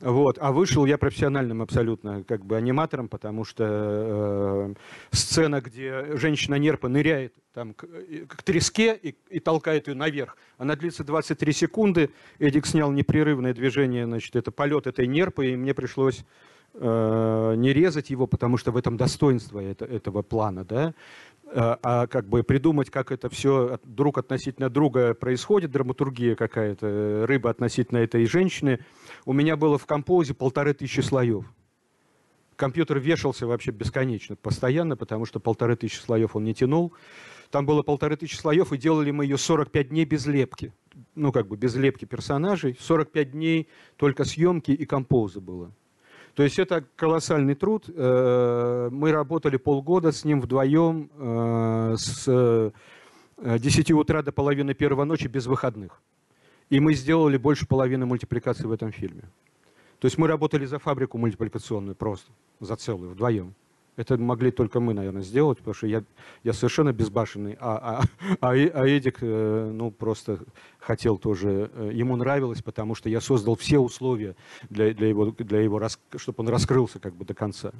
Вот. 0.00 0.38
А 0.40 0.52
вышел 0.52 0.86
я 0.86 0.96
профессиональным 0.96 1.60
абсолютно 1.60 2.22
как 2.22 2.44
бы 2.44 2.56
аниматором, 2.56 3.08
потому 3.08 3.44
что 3.44 3.64
э, 3.66 4.74
сцена, 5.10 5.60
где 5.60 6.16
женщина-нерпа 6.16 6.88
ныряет 6.88 7.34
там, 7.52 7.74
к, 7.74 7.84
к 8.28 8.42
треске 8.44 8.94
и, 8.94 9.16
и 9.28 9.40
толкает 9.40 9.88
ее 9.88 9.94
наверх, 9.94 10.36
она 10.56 10.76
длится 10.76 11.02
23 11.02 11.52
секунды. 11.52 12.10
Эдик 12.38 12.64
снял 12.64 12.92
непрерывное 12.92 13.54
движение, 13.54 14.06
значит, 14.06 14.36
это 14.36 14.52
полет 14.52 14.86
этой 14.86 15.08
нерпы, 15.08 15.48
и 15.48 15.56
мне 15.56 15.74
пришлось 15.74 16.24
Э, 16.24 16.57
не 16.80 17.72
резать 17.72 18.10
его, 18.10 18.26
потому 18.26 18.56
что 18.56 18.70
в 18.70 18.76
этом 18.76 18.96
достоинство 18.96 19.58
это, 19.58 19.84
этого 19.84 20.22
плана, 20.22 20.64
да, 20.64 20.94
э, 21.44 21.52
а 21.54 22.06
как 22.06 22.28
бы 22.28 22.42
придумать, 22.42 22.90
как 22.90 23.10
это 23.10 23.28
все 23.28 23.80
друг 23.84 24.18
относительно 24.18 24.70
друга 24.70 25.14
происходит, 25.14 25.72
драматургия 25.72 26.36
какая-то, 26.36 27.24
рыба 27.26 27.50
относительно 27.50 27.98
этой 27.98 28.26
женщины. 28.26 28.78
У 29.24 29.32
меня 29.32 29.56
было 29.56 29.78
в 29.78 29.86
композе 29.86 30.34
полторы 30.34 30.72
тысячи 30.74 31.00
слоев. 31.00 31.44
Компьютер 32.54 32.98
вешался 32.98 33.46
вообще 33.46 33.70
бесконечно, 33.70 34.36
постоянно, 34.36 34.96
потому 34.96 35.26
что 35.26 35.40
полторы 35.40 35.76
тысячи 35.76 35.98
слоев 35.98 36.36
он 36.36 36.44
не 36.44 36.54
тянул. 36.54 36.92
Там 37.50 37.66
было 37.66 37.82
полторы 37.82 38.16
тысячи 38.16 38.36
слоев, 38.36 38.72
и 38.72 38.78
делали 38.78 39.10
мы 39.10 39.24
ее 39.24 39.38
45 39.38 39.88
дней 39.88 40.04
без 40.04 40.26
лепки. 40.26 40.72
Ну, 41.14 41.32
как 41.32 41.48
бы 41.48 41.56
без 41.56 41.74
лепки 41.76 42.04
персонажей. 42.04 42.76
45 42.78 43.32
дней 43.32 43.68
только 43.96 44.24
съемки 44.24 44.70
и 44.72 44.84
композы 44.84 45.40
было. 45.40 45.72
То 46.38 46.44
есть 46.44 46.56
это 46.60 46.84
колоссальный 46.94 47.56
труд. 47.56 47.86
Э, 47.88 48.90
мы 48.92 49.10
работали 49.10 49.56
полгода 49.56 50.12
с 50.12 50.24
ним 50.24 50.40
вдвоем 50.40 51.10
э, 51.18 51.96
с 51.98 52.72
10 53.42 53.90
э, 53.90 53.94
утра 53.94 54.22
до 54.22 54.30
половины 54.30 54.72
первого 54.72 55.02
ночи 55.02 55.26
без 55.26 55.46
выходных. 55.46 56.00
И 56.70 56.78
мы 56.78 56.94
сделали 56.94 57.38
больше 57.38 57.66
половины 57.66 58.06
мультипликации 58.06 58.66
в 58.68 58.70
этом 58.70 58.92
фильме. 58.92 59.22
То 59.98 60.06
есть 60.06 60.16
мы 60.16 60.28
работали 60.28 60.64
за 60.64 60.78
фабрику 60.78 61.18
мультипликационную 61.18 61.96
просто, 61.96 62.30
за 62.60 62.76
целую, 62.76 63.10
вдвоем. 63.10 63.52
Это 63.98 64.16
могли 64.16 64.52
только 64.52 64.78
мы, 64.78 64.94
наверное, 64.94 65.22
сделать, 65.22 65.58
потому 65.58 65.74
что 65.74 65.88
я, 65.88 66.04
я 66.44 66.52
совершенно 66.52 66.92
безбашенный. 66.92 67.56
А, 67.58 68.00
а, 68.00 68.02
а, 68.40 68.52
а 68.52 68.86
Эдик, 68.86 69.18
э, 69.22 69.70
ну, 69.74 69.90
просто 69.90 70.38
хотел 70.78 71.18
тоже, 71.18 71.68
э, 71.74 71.90
ему 71.92 72.14
нравилось, 72.14 72.62
потому 72.62 72.94
что 72.94 73.08
я 73.08 73.20
создал 73.20 73.56
все 73.56 73.80
условия 73.80 74.36
для, 74.70 74.94
для 74.94 75.08
его, 75.08 75.32
для 75.32 75.62
его 75.62 75.82
чтобы 76.14 76.44
он 76.44 76.48
раскрылся 76.48 77.00
как 77.00 77.16
бы 77.16 77.24
до 77.24 77.34
конца. 77.34 77.72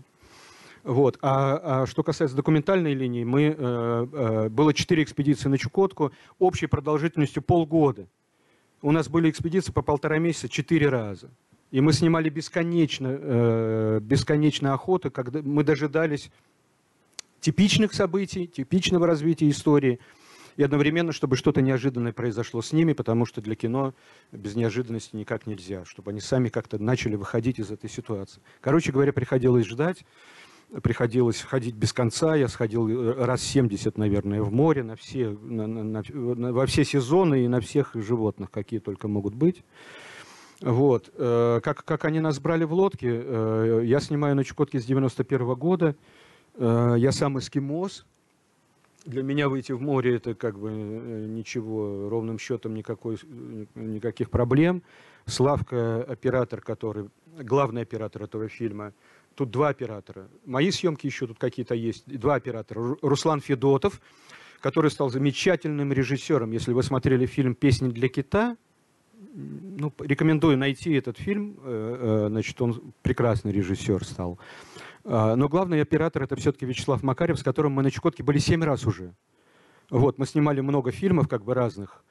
Вот. 0.82 1.18
А, 1.22 1.82
а 1.82 1.86
что 1.86 2.02
касается 2.02 2.36
документальной 2.36 2.94
линии, 2.94 3.22
мы, 3.22 3.54
э, 3.56 4.06
э, 4.12 4.48
было 4.48 4.74
четыре 4.74 5.04
экспедиции 5.04 5.48
на 5.48 5.56
Чукотку 5.56 6.10
общей 6.40 6.66
продолжительностью 6.66 7.44
полгода. 7.44 8.08
У 8.82 8.90
нас 8.90 9.08
были 9.08 9.30
экспедиции 9.30 9.70
по 9.70 9.82
полтора 9.82 10.18
месяца 10.18 10.48
четыре 10.48 10.88
раза. 10.88 11.30
И 11.70 11.80
мы 11.80 11.92
снимали 11.92 12.30
бесконечно, 12.30 13.08
э, 13.10 14.00
бесконечно 14.02 14.72
охоты, 14.72 15.10
когда 15.10 15.42
мы 15.42 15.64
дожидались 15.64 16.30
типичных 17.40 17.92
событий, 17.92 18.46
типичного 18.46 19.06
развития 19.06 19.48
истории, 19.50 20.00
и 20.56 20.62
одновременно, 20.62 21.12
чтобы 21.12 21.36
что-то 21.36 21.62
неожиданное 21.62 22.12
произошло 22.12 22.62
с 22.62 22.72
ними, 22.72 22.92
потому 22.92 23.26
что 23.26 23.40
для 23.40 23.54
кино 23.54 23.94
без 24.32 24.56
неожиданности 24.56 25.14
никак 25.14 25.46
нельзя, 25.46 25.84
чтобы 25.84 26.10
они 26.10 26.20
сами 26.20 26.48
как-то 26.48 26.82
начали 26.82 27.14
выходить 27.14 27.60
из 27.60 27.70
этой 27.70 27.88
ситуации. 27.88 28.40
Короче 28.60 28.90
говоря, 28.90 29.12
приходилось 29.12 29.66
ждать, 29.66 30.04
приходилось 30.82 31.42
ходить 31.42 31.76
без 31.76 31.92
конца. 31.92 32.34
Я 32.34 32.48
сходил 32.48 32.88
э, 32.88 33.24
раз 33.24 33.42
70, 33.42 33.96
наверное, 33.98 34.42
в 34.42 34.52
море 34.52 34.82
на 34.82 34.96
все, 34.96 35.28
на, 35.28 35.68
на, 35.68 36.02
на, 36.02 36.52
во 36.52 36.66
все 36.66 36.84
сезоны 36.84 37.44
и 37.44 37.48
на 37.48 37.60
всех 37.60 37.92
животных, 37.94 38.50
какие 38.50 38.80
только 38.80 39.06
могут 39.06 39.34
быть. 39.34 39.62
Вот. 40.60 41.10
Э, 41.14 41.60
как, 41.62 41.84
как 41.84 42.04
они 42.04 42.20
нас 42.20 42.40
брали 42.40 42.64
в 42.64 42.72
лодке, 42.72 43.22
э, 43.24 43.82
я 43.84 44.00
снимаю 44.00 44.34
на 44.34 44.44
Чукотке 44.44 44.80
с 44.80 44.84
91 44.84 45.42
-го 45.42 45.56
года. 45.56 45.94
Я 46.58 47.12
сам 47.12 47.38
эскимос. 47.38 48.04
Для 49.06 49.22
меня 49.22 49.48
выйти 49.48 49.70
в 49.70 49.80
море 49.80 50.16
это 50.16 50.34
как 50.34 50.58
бы 50.58 50.72
ничего, 50.72 52.08
ровным 52.08 52.38
счетом 52.40 52.74
никакой, 52.74 53.16
никаких 53.76 54.28
проблем. 54.28 54.82
Славка, 55.24 56.02
оператор, 56.02 56.60
который, 56.60 57.10
главный 57.38 57.82
оператор 57.82 58.24
этого 58.24 58.48
фильма, 58.48 58.92
Тут 59.38 59.52
два 59.52 59.68
оператора. 59.68 60.26
Мои 60.44 60.72
съемки 60.72 61.06
еще 61.06 61.28
тут 61.28 61.38
какие-то 61.38 61.76
есть. 61.76 62.08
Два 62.08 62.34
оператора. 62.34 62.96
Руслан 63.02 63.40
Федотов, 63.40 64.00
который 64.60 64.90
стал 64.90 65.10
замечательным 65.10 65.92
режиссером. 65.92 66.50
Если 66.50 66.72
вы 66.72 66.82
смотрели 66.82 67.24
фильм 67.24 67.54
«Песни 67.54 67.88
для 67.88 68.08
кита», 68.08 68.56
ну, 69.34 69.92
рекомендую 70.00 70.58
найти 70.58 70.92
этот 70.92 71.18
фильм. 71.18 71.58
Э, 71.62 72.24
э, 72.26 72.28
значит, 72.28 72.60
он 72.60 72.92
прекрасный 73.02 73.52
режиссер 73.52 74.04
стал. 74.04 74.38
А, 75.04 75.36
но 75.36 75.48
главный 75.48 75.80
оператор 75.80 76.22
это 76.22 76.36
все-таки 76.36 76.66
Вячеслав 76.66 77.02
Макарев, 77.02 77.38
с 77.38 77.42
которым 77.42 77.72
мы 77.72 77.82
на 77.82 77.90
Чукотке 77.90 78.22
были 78.22 78.38
семь 78.38 78.62
раз 78.62 78.86
уже. 78.86 79.14
Вот, 79.90 80.18
мы 80.18 80.26
снимали 80.26 80.60
много 80.60 80.90
фильмов 80.90 81.28
как 81.28 81.44
бы 81.44 81.54
разных. 81.54 82.04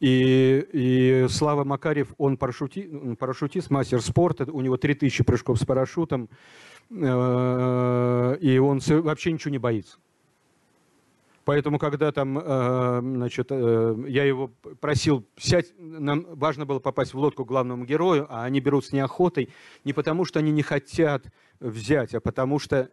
И, 0.00 0.66
и 0.72 1.26
Слава 1.28 1.62
Макарев, 1.64 2.14
он 2.16 2.38
парашюти, 2.38 2.90
парашютист, 3.18 3.70
мастер 3.70 4.00
спорта, 4.00 4.50
у 4.50 4.62
него 4.62 4.78
3000 4.78 5.24
прыжков 5.24 5.60
с 5.60 5.66
парашютом, 5.66 6.30
э, 6.90 8.38
и 8.40 8.58
он 8.58 8.80
вообще 8.80 9.32
ничего 9.32 9.50
не 9.50 9.58
боится. 9.58 9.98
Поэтому, 11.50 11.80
когда 11.80 12.12
там, 12.12 12.38
э, 12.38 13.00
значит, 13.02 13.48
э, 13.50 14.04
я 14.06 14.22
его 14.22 14.52
просил 14.80 15.26
сядь, 15.36 15.72
нам 15.80 16.24
важно 16.28 16.64
было 16.64 16.78
попасть 16.78 17.12
в 17.12 17.18
лодку 17.18 17.44
главному 17.44 17.84
герою, 17.84 18.28
а 18.30 18.44
они 18.44 18.60
берут 18.60 18.86
с 18.86 18.92
неохотой, 18.92 19.48
не 19.82 19.92
потому 19.92 20.24
что 20.24 20.38
они 20.38 20.52
не 20.52 20.62
хотят 20.62 21.24
взять, 21.58 22.14
а 22.14 22.20
потому 22.20 22.60
что 22.60 22.88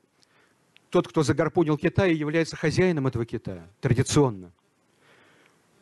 тот, 0.90 1.08
кто 1.08 1.22
загарпунил 1.22 1.78
Китай, 1.78 2.16
является 2.16 2.56
хозяином 2.56 3.06
этого 3.06 3.28
Китая, 3.28 3.68
традиционно. 3.80 4.52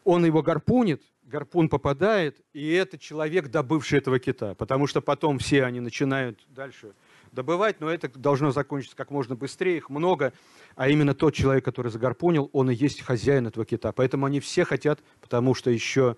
Он 0.03 0.25
его 0.25 0.43
гарпунит, 0.43 1.01
гарпун 1.23 1.69
попадает, 1.69 2.41
и 2.51 2.73
это 2.73 2.97
человек, 2.97 3.47
добывший 3.47 3.99
этого 3.99 4.19
кита. 4.19 4.53
Потому 4.53 4.85
что 4.87 4.99
потом 4.99 5.39
все 5.39 5.63
они 5.63 5.79
начинают 5.79 6.45
дальше 6.49 6.91
добывать, 7.35 7.79
но 7.81 7.91
это 7.91 8.09
должно 8.17 8.51
закончиться 8.51 8.95
как 8.95 9.11
можно 9.11 9.35
быстрее, 9.35 9.77
их 9.77 9.89
много. 9.89 10.33
А 10.75 10.89
именно 10.89 11.13
тот 11.13 11.35
человек, 11.35 11.63
который 11.63 11.91
загарпунил, 11.91 12.49
он 12.53 12.71
и 12.71 12.73
есть 12.73 13.01
хозяин 13.01 13.45
этого 13.45 13.65
кита. 13.65 13.91
Поэтому 13.91 14.25
они 14.25 14.39
все 14.39 14.65
хотят, 14.65 15.03
потому 15.21 15.53
что 15.53 15.69
еще 15.69 16.17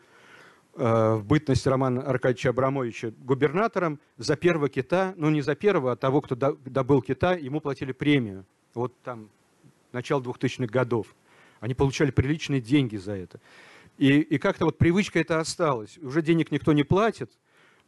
э, 0.76 1.15
в 1.15 1.26
бытность 1.26 1.68
Романа 1.68 2.01
Аркадьевича 2.03 2.51
Абрамовича 2.51 3.13
губернатором 3.18 3.99
за 4.18 4.38
первого 4.38 4.70
кита, 4.70 5.13
ну 5.18 5.30
не 5.30 5.41
за 5.41 5.55
первого, 5.55 5.91
а 5.91 5.95
того, 5.97 6.22
кто 6.22 6.36
добыл 6.36 7.01
кита, 7.01 7.34
ему 7.34 7.59
платили 7.59 7.91
премию. 7.91 8.45
Вот 8.74 8.93
там 9.01 9.30
начало 9.91 10.22
2000-х 10.22 10.68
годов. 10.68 11.15
Они 11.59 11.74
получали 11.74 12.11
приличные 12.11 12.61
деньги 12.61 12.97
за 12.97 13.13
это. 13.13 13.39
И, 13.97 14.20
и 14.20 14.38
как-то 14.38 14.65
вот 14.65 14.78
привычка 14.78 15.20
это 15.20 15.39
осталась. 15.39 15.97
Уже 15.97 16.22
денег 16.22 16.51
никто 16.51 16.72
не 16.72 16.84
платит, 16.84 17.32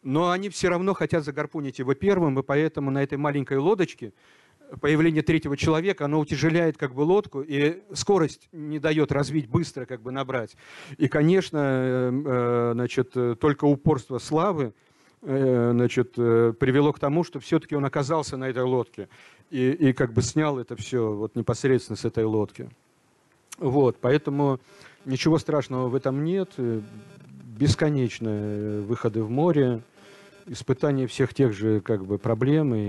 но 0.03 0.31
они 0.31 0.49
все 0.49 0.69
равно 0.69 0.93
хотят 0.93 1.23
загарпунить 1.23 1.79
его 1.79 1.93
первым, 1.93 2.39
и 2.39 2.43
поэтому 2.43 2.91
на 2.91 3.03
этой 3.03 3.17
маленькой 3.17 3.57
лодочке 3.57 4.13
появление 4.81 5.23
третьего 5.23 5.57
человека, 5.57 6.05
оно 6.05 6.19
утяжеляет 6.19 6.77
как 6.77 6.93
бы 6.93 7.01
лодку, 7.01 7.41
и 7.41 7.81
скорость 7.93 8.49
не 8.51 8.77
дает 8.77 9.11
развить 9.11 9.49
быстро, 9.49 9.85
как 9.85 10.01
бы 10.01 10.11
набрать. 10.11 10.55
И, 10.97 11.07
конечно, 11.07 11.57
э, 11.57 12.11
э, 12.25 12.71
значит, 12.73 13.15
только 13.39 13.65
упорство 13.65 14.19
славы 14.19 14.73
э, 15.23 15.71
значит, 15.73 16.13
привело 16.13 16.93
к 16.93 16.99
тому, 16.99 17.23
что 17.23 17.39
все-таки 17.39 17.75
он 17.75 17.83
оказался 17.83 18.37
на 18.37 18.47
этой 18.47 18.63
лодке 18.63 19.09
и, 19.49 19.71
и 19.71 19.93
как 19.93 20.13
бы 20.13 20.21
снял 20.21 20.59
это 20.59 20.75
все 20.75 21.13
вот 21.13 21.35
непосредственно 21.35 21.97
с 21.97 22.05
этой 22.05 22.25
лодки. 22.25 22.69
Вот, 23.57 23.97
поэтому 23.99 24.59
Ничего 25.05 25.37
страшного 25.37 25.87
в 25.87 25.95
этом 25.95 26.23
нет. 26.23 26.51
Э, 26.57 26.81
бесконечные 27.57 28.81
выходы 28.81 29.23
в 29.23 29.29
море, 29.29 29.81
испытание 30.49 31.07
всех 31.07 31.33
тех 31.33 31.53
же 31.53 31.79
как 31.81 32.05
бы, 32.05 32.17
проблем 32.17 32.73
и 32.75 32.79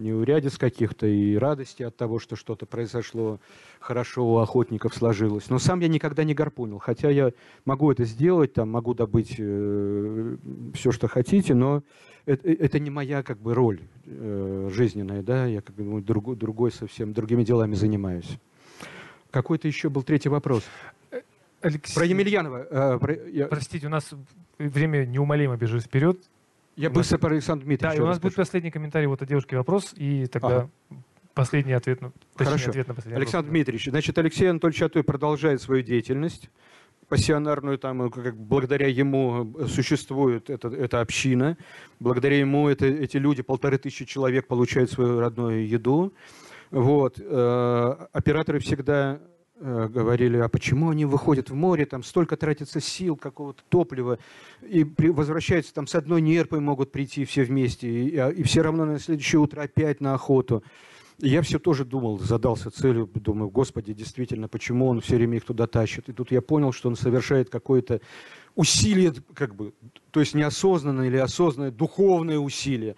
неурядиц 0.00 0.58
каких-то, 0.58 1.06
и 1.06 1.36
радости 1.36 1.82
от 1.82 1.96
того, 1.96 2.18
что 2.18 2.36
что-то 2.36 2.66
произошло 2.66 3.40
хорошо 3.80 4.26
у 4.26 4.38
охотников 4.38 4.94
сложилось. 4.94 5.48
Но 5.48 5.58
сам 5.58 5.80
я 5.80 5.88
никогда 5.88 6.24
не 6.24 6.34
гарпунил, 6.34 6.78
хотя 6.78 7.10
я 7.10 7.32
могу 7.64 7.90
это 7.90 8.04
сделать, 8.04 8.52
там, 8.52 8.70
могу 8.70 8.94
добыть 8.94 9.36
э, 9.38 10.36
все, 10.74 10.92
что 10.92 11.08
хотите, 11.08 11.54
но 11.54 11.82
это, 12.26 12.50
это 12.50 12.78
не 12.78 12.90
моя 12.90 13.22
как 13.22 13.38
бы, 13.38 13.54
роль 13.54 13.80
э, 14.06 14.70
жизненная, 14.72 15.22
да, 15.22 15.46
я 15.46 15.60
как 15.60 15.76
бы, 15.76 16.00
другой, 16.02 16.36
другой 16.36 16.72
совсем 16.72 17.12
другими 17.12 17.44
делами 17.44 17.74
занимаюсь. 17.74 18.38
Какой-то 19.30 19.66
еще 19.66 19.88
был 19.88 20.02
третий 20.04 20.28
вопрос. 20.28 20.62
Э, 21.64 21.68
Алексей... 21.68 21.94
Про 21.94 22.04
Емельянова. 22.04 22.66
Э, 22.70 22.98
про... 22.98 23.14
Я... 23.14 23.46
Простите, 23.46 23.86
у 23.86 23.90
нас 23.90 24.10
время 24.58 25.06
неумолимо 25.06 25.56
бежит 25.56 25.84
вперед. 25.84 26.18
Я 26.76 26.90
быстро 26.90 27.18
про 27.18 27.30
Александра 27.30 27.64
Дмитриевича. 27.64 27.96
Да, 27.96 28.02
и 28.02 28.04
у 28.04 28.08
нас 28.08 28.18
будет 28.18 28.34
последний 28.34 28.70
комментарий 28.70 29.06
вот 29.06 29.22
от 29.22 29.28
девушки 29.28 29.54
вопрос, 29.54 29.94
и 29.96 30.26
тогда 30.26 30.48
ага. 30.48 30.70
последний 31.32 31.72
ответ, 31.72 32.00
ну, 32.00 32.12
Хорошо. 32.34 32.70
ответ 32.70 32.88
на 32.88 32.94
последний 32.94 33.16
Александр 33.16 33.46
вопрос. 33.46 33.50
Дмитриевич, 33.52 33.86
значит, 33.90 34.18
Алексей 34.18 34.50
Анатольевич 34.50 34.82
Атой 34.82 35.04
продолжает 35.04 35.62
свою 35.62 35.82
деятельность 35.82 36.50
пассионарную, 37.08 37.78
там, 37.78 38.10
как, 38.10 38.36
благодаря 38.36 38.88
ему 38.88 39.54
существует 39.68 40.50
эта, 40.50 40.68
эта 40.68 41.00
община, 41.00 41.56
благодаря 42.00 42.38
ему 42.38 42.68
это, 42.68 42.86
эти 42.86 43.18
люди, 43.18 43.42
полторы 43.42 43.78
тысячи 43.78 44.04
человек, 44.04 44.48
получают 44.48 44.90
свою 44.90 45.20
родную 45.20 45.68
еду. 45.68 46.12
Вот. 46.70 47.20
Э, 47.20 48.06
операторы 48.12 48.58
всегда 48.58 49.20
э, 49.20 49.33
говорили, 49.60 50.36
а 50.38 50.48
почему 50.48 50.90
они 50.90 51.04
выходят 51.04 51.50
в 51.50 51.54
море, 51.54 51.86
там 51.86 52.02
столько 52.02 52.36
тратится 52.36 52.80
сил, 52.80 53.16
какого-то 53.16 53.62
топлива, 53.68 54.18
и 54.62 54.84
при, 54.84 55.08
возвращаются 55.08 55.72
там 55.72 55.86
с 55.86 55.94
одной 55.94 56.20
нерпой 56.20 56.60
могут 56.60 56.90
прийти 56.90 57.24
все 57.24 57.44
вместе, 57.44 57.88
и, 57.88 58.16
а, 58.16 58.30
и 58.30 58.42
все 58.42 58.62
равно 58.62 58.84
на 58.84 58.98
следующее 58.98 59.40
утро 59.40 59.62
опять 59.62 60.00
на 60.00 60.14
охоту. 60.14 60.64
Я 61.18 61.42
все 61.42 61.60
тоже 61.60 61.84
думал, 61.84 62.18
задался 62.18 62.72
целью, 62.72 63.08
думаю, 63.14 63.48
господи, 63.48 63.92
действительно, 63.92 64.48
почему 64.48 64.88
он 64.88 65.00
все 65.00 65.14
время 65.14 65.36
их 65.36 65.44
туда 65.44 65.68
тащит. 65.68 66.08
И 66.08 66.12
тут 66.12 66.32
я 66.32 66.42
понял, 66.42 66.72
что 66.72 66.88
он 66.88 66.96
совершает 66.96 67.50
какое-то 67.50 68.00
усилие, 68.56 69.14
как 69.34 69.54
бы, 69.54 69.72
то 70.10 70.18
есть 70.18 70.34
неосознанное 70.34 71.06
или 71.06 71.16
осознанное 71.16 71.70
духовное 71.70 72.38
усилие 72.38 72.96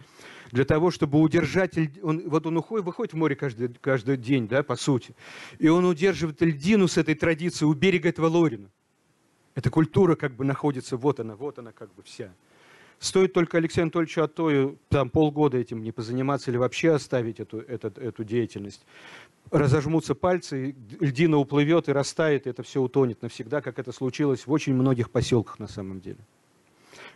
для 0.52 0.64
того, 0.64 0.90
чтобы 0.90 1.20
удержать... 1.20 1.74
Он, 2.02 2.23
вот 2.27 2.47
он 2.47 2.56
уходит, 2.56 2.85
выходит 2.85 3.14
в 3.14 3.16
море 3.16 3.36
каждый, 3.36 3.68
каждый 3.81 4.16
день, 4.16 4.48
да, 4.48 4.62
по 4.62 4.77
сути, 4.77 5.14
и 5.59 5.68
он 5.68 5.85
удерживает 5.85 6.40
льдину 6.43 6.89
с 6.89 6.97
этой 6.97 7.14
традицией 7.14 7.70
у 7.70 7.74
берега 7.74 8.09
этого 8.09 8.27
Лорина. 8.27 8.70
Эта 9.55 9.70
культура 9.70 10.16
как 10.16 10.35
бы 10.35 10.44
находится, 10.44 10.97
вот 10.97 11.20
она, 11.20 11.35
вот 11.35 11.59
она 11.59 11.73
как 11.73 11.94
бы 11.94 12.02
вся. 12.02 12.32
Стоит 12.98 13.35
только 13.35 13.59
Алексею 13.59 13.85
Анатольевичу 13.85 14.23
Атою 14.23 14.78
там 14.89 15.10
полгода 15.10 15.59
этим 15.59 15.82
не 15.82 15.93
позаниматься 15.93 16.51
или 16.51 16.56
вообще 16.56 16.93
оставить 16.93 17.40
эту, 17.40 17.59
эту, 17.59 17.89
эту 17.89 18.24
деятельность. 18.24 18.86
Разожмутся 19.51 20.14
пальцы, 20.14 20.74
льдина 21.01 21.36
уплывет 21.36 21.89
и 21.89 21.93
растает, 21.93 22.47
и 22.47 22.51
это 22.51 22.62
все 22.62 22.81
утонет 22.81 23.20
навсегда, 23.20 23.60
как 23.60 23.78
это 23.78 23.93
случилось 23.93 24.47
в 24.47 24.52
очень 24.52 24.74
многих 24.74 25.10
поселках 25.10 25.59
на 25.59 25.68
самом 25.68 26.01
деле. 26.01 26.18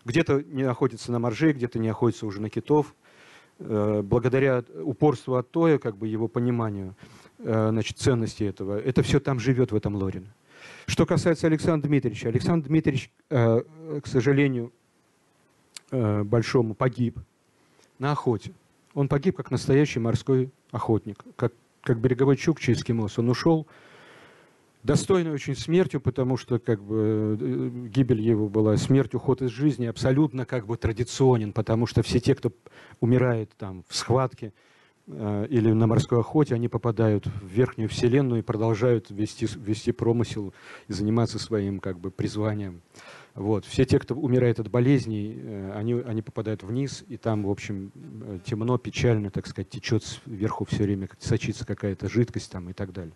Где-то 0.04 0.42
не 0.42 0.62
охотятся 0.62 1.12
на 1.12 1.18
моржей, 1.18 1.52
где-то 1.52 1.78
не 1.78 1.88
охотятся 1.88 2.26
уже 2.26 2.40
на 2.40 2.50
китов. 2.50 2.94
Э, 3.60 4.00
благодаря 4.02 4.64
упорству 4.82 5.34
Атоя, 5.34 5.78
как 5.78 5.96
бы 5.96 6.08
его 6.08 6.28
пониманию 6.28 6.94
э, 7.38 7.68
значит, 7.70 7.98
ценности 7.98 8.44
этого, 8.44 8.80
это 8.80 9.02
все 9.02 9.20
там 9.20 9.38
живет 9.38 9.70
в 9.70 9.76
этом 9.76 9.94
Лорине. 9.96 10.32
Что 10.86 11.04
касается 11.04 11.46
Александра 11.46 11.86
Дмитриевича, 11.86 12.28
Александр 12.28 12.68
Дмитриевич, 12.68 13.10
э, 13.28 13.62
к 14.02 14.06
сожалению, 14.06 14.72
большому 15.90 16.74
погиб 16.74 17.18
на 17.98 18.12
охоте. 18.12 18.52
Он 18.94 19.08
погиб 19.08 19.36
как 19.36 19.50
настоящий 19.50 19.98
морской 19.98 20.50
охотник, 20.70 21.24
как, 21.34 21.52
как 21.80 21.98
береговой 21.98 22.36
чукча 22.36 22.72
эскимос. 22.72 23.18
Он 23.18 23.28
ушел 23.28 23.66
достойной 24.82 25.32
очень 25.32 25.54
смертью, 25.54 26.00
потому 26.00 26.36
что 26.36 26.58
как 26.58 26.82
бы 26.82 27.36
э, 27.40 27.70
гибель 27.88 28.20
его 28.20 28.48
была 28.48 28.76
смерть, 28.76 29.14
уход 29.14 29.42
из 29.42 29.50
жизни 29.50 29.86
абсолютно 29.86 30.46
как 30.46 30.66
бы 30.66 30.76
традиционен, 30.76 31.52
потому 31.52 31.86
что 31.86 32.02
все 32.02 32.20
те, 32.20 32.34
кто 32.34 32.52
умирает 33.00 33.50
там 33.58 33.84
в 33.88 33.94
схватке 33.94 34.52
э, 35.06 35.46
или 35.50 35.70
на 35.72 35.86
морской 35.86 36.20
охоте, 36.20 36.54
они 36.54 36.68
попадают 36.68 37.26
в 37.26 37.46
верхнюю 37.46 37.88
вселенную 37.88 38.40
и 38.40 38.44
продолжают 38.44 39.10
вести, 39.10 39.46
вести 39.56 39.92
промысел 39.92 40.54
и 40.88 40.92
заниматься 40.92 41.38
своим 41.38 41.80
как 41.80 41.98
бы 41.98 42.10
призванием. 42.10 42.80
Вот. 43.34 43.64
Все 43.64 43.84
те, 43.84 43.98
кто 43.98 44.14
умирает 44.14 44.58
от 44.58 44.70
болезней, 44.70 45.36
э, 45.36 45.72
они, 45.76 45.94
они 45.94 46.22
попадают 46.22 46.62
вниз, 46.62 47.04
и 47.08 47.16
там, 47.16 47.44
в 47.44 47.50
общем, 47.50 47.92
э, 47.94 48.38
темно, 48.44 48.78
печально, 48.78 49.30
так 49.30 49.46
сказать, 49.46 49.68
течет 49.68 50.20
вверху 50.26 50.64
все 50.64 50.84
время, 50.84 51.08
сочится 51.18 51.66
какая-то 51.66 52.08
жидкость 52.08 52.50
там 52.50 52.70
и 52.70 52.72
так 52.72 52.92
далее. 52.92 53.14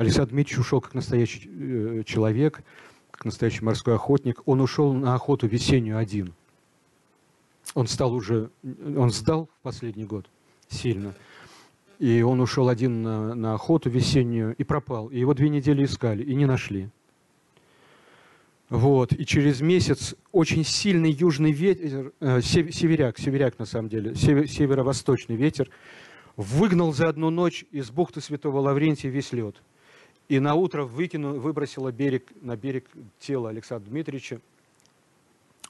Александр 0.00 0.30
Дмитриевич 0.30 0.58
ушел 0.60 0.80
как 0.80 0.94
настоящий 0.94 1.50
э, 1.52 2.04
человек, 2.06 2.62
как 3.10 3.26
настоящий 3.26 3.62
морской 3.62 3.96
охотник. 3.96 4.40
Он 4.46 4.62
ушел 4.62 4.94
на 4.94 5.14
охоту 5.14 5.46
весеннюю 5.46 5.98
один. 5.98 6.32
Он 7.74 7.86
стал 7.86 8.14
уже, 8.14 8.48
он 8.64 9.10
сдал 9.10 9.50
в 9.58 9.62
последний 9.62 10.06
год 10.06 10.24
сильно. 10.70 11.14
И 11.98 12.22
он 12.22 12.40
ушел 12.40 12.70
один 12.70 13.02
на, 13.02 13.34
на 13.34 13.52
охоту 13.52 13.90
весеннюю 13.90 14.54
и 14.56 14.64
пропал. 14.64 15.08
И 15.08 15.18
его 15.18 15.34
две 15.34 15.50
недели 15.50 15.84
искали 15.84 16.22
и 16.22 16.34
не 16.34 16.46
нашли. 16.46 16.88
Вот. 18.70 19.12
И 19.12 19.26
через 19.26 19.60
месяц 19.60 20.14
очень 20.32 20.64
сильный 20.64 21.10
южный 21.10 21.52
ветер, 21.52 22.14
э, 22.20 22.40
северяк, 22.40 23.18
северяк 23.18 23.58
на 23.58 23.66
самом 23.66 23.90
деле, 23.90 24.14
север, 24.14 24.48
северо-восточный 24.48 25.36
ветер, 25.36 25.68
выгнал 26.38 26.94
за 26.94 27.10
одну 27.10 27.28
ночь 27.28 27.66
из 27.70 27.90
бухты 27.90 28.22
Святого 28.22 28.60
Лаврентия 28.60 29.10
весь 29.10 29.32
лед. 29.32 29.60
И 30.30 30.38
на 30.38 30.54
утро 30.54 30.84
выкинул, 30.84 31.40
выбросило 31.40 31.90
берег, 31.90 32.30
на 32.40 32.56
берег 32.56 32.88
тело 33.18 33.48
Александра 33.48 33.90
Дмитриевича. 33.90 34.40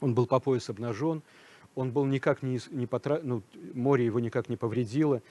Он 0.01 0.13
был 0.13 0.27
по 0.27 0.39
пояс 0.39 0.69
обнажен, 0.69 1.23
он 1.73 1.91
был 1.91 2.05
никак 2.05 2.43
не, 2.43 2.59
не 2.69 2.85
потра... 2.85 3.19
ну, 3.23 3.41
море 3.73 4.05
его 4.05 4.19
никак 4.19 4.49
не 4.49 4.57
повредило. 4.57 5.23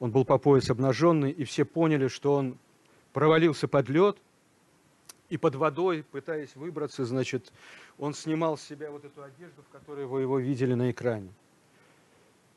Он 0.00 0.10
был 0.10 0.26
по 0.26 0.36
пояс 0.36 0.68
обнаженный, 0.68 1.30
и 1.30 1.44
все 1.44 1.64
поняли, 1.64 2.08
что 2.08 2.34
он 2.34 2.58
провалился 3.14 3.68
под 3.68 3.88
лед, 3.88 4.18
и 5.30 5.38
под 5.38 5.54
водой, 5.54 6.04
пытаясь 6.10 6.54
выбраться, 6.54 7.06
значит, 7.06 7.54
он 7.96 8.12
снимал 8.12 8.58
с 8.58 8.62
себя 8.62 8.90
вот 8.90 9.06
эту 9.06 9.22
одежду, 9.22 9.62
в 9.62 9.72
которой 9.72 10.04
вы 10.04 10.20
его 10.20 10.38
видели 10.38 10.74
на 10.74 10.90
экране 10.90 11.30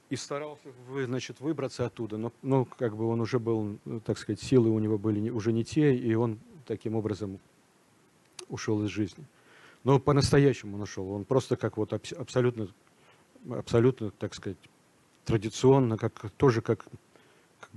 и 0.09 0.15
старался, 0.15 0.69
значит, 1.05 1.39
выбраться 1.39 1.85
оттуда. 1.85 2.17
Но, 2.17 2.31
но 2.41 2.65
как 2.65 2.95
бы 2.95 3.07
он 3.07 3.21
уже 3.21 3.39
был, 3.39 3.77
так 4.05 4.17
сказать, 4.17 4.41
силы 4.41 4.69
у 4.69 4.79
него 4.79 4.97
были 4.97 5.29
уже 5.29 5.51
не 5.51 5.63
те, 5.63 5.95
и 5.95 6.13
он 6.15 6.39
таким 6.65 6.95
образом 6.95 7.39
ушел 8.49 8.83
из 8.83 8.89
жизни. 8.89 9.25
Но 9.83 9.99
по-настоящему 9.99 10.75
он 10.75 10.83
ушел. 10.83 11.09
Он 11.11 11.25
просто 11.25 11.55
как 11.55 11.77
вот 11.77 11.93
абсолютно, 11.93 12.67
абсолютно, 13.49 14.11
так 14.11 14.33
сказать, 14.33 14.57
традиционно, 15.25 15.97
как, 15.97 16.31
тоже 16.37 16.61
как, 16.61 16.85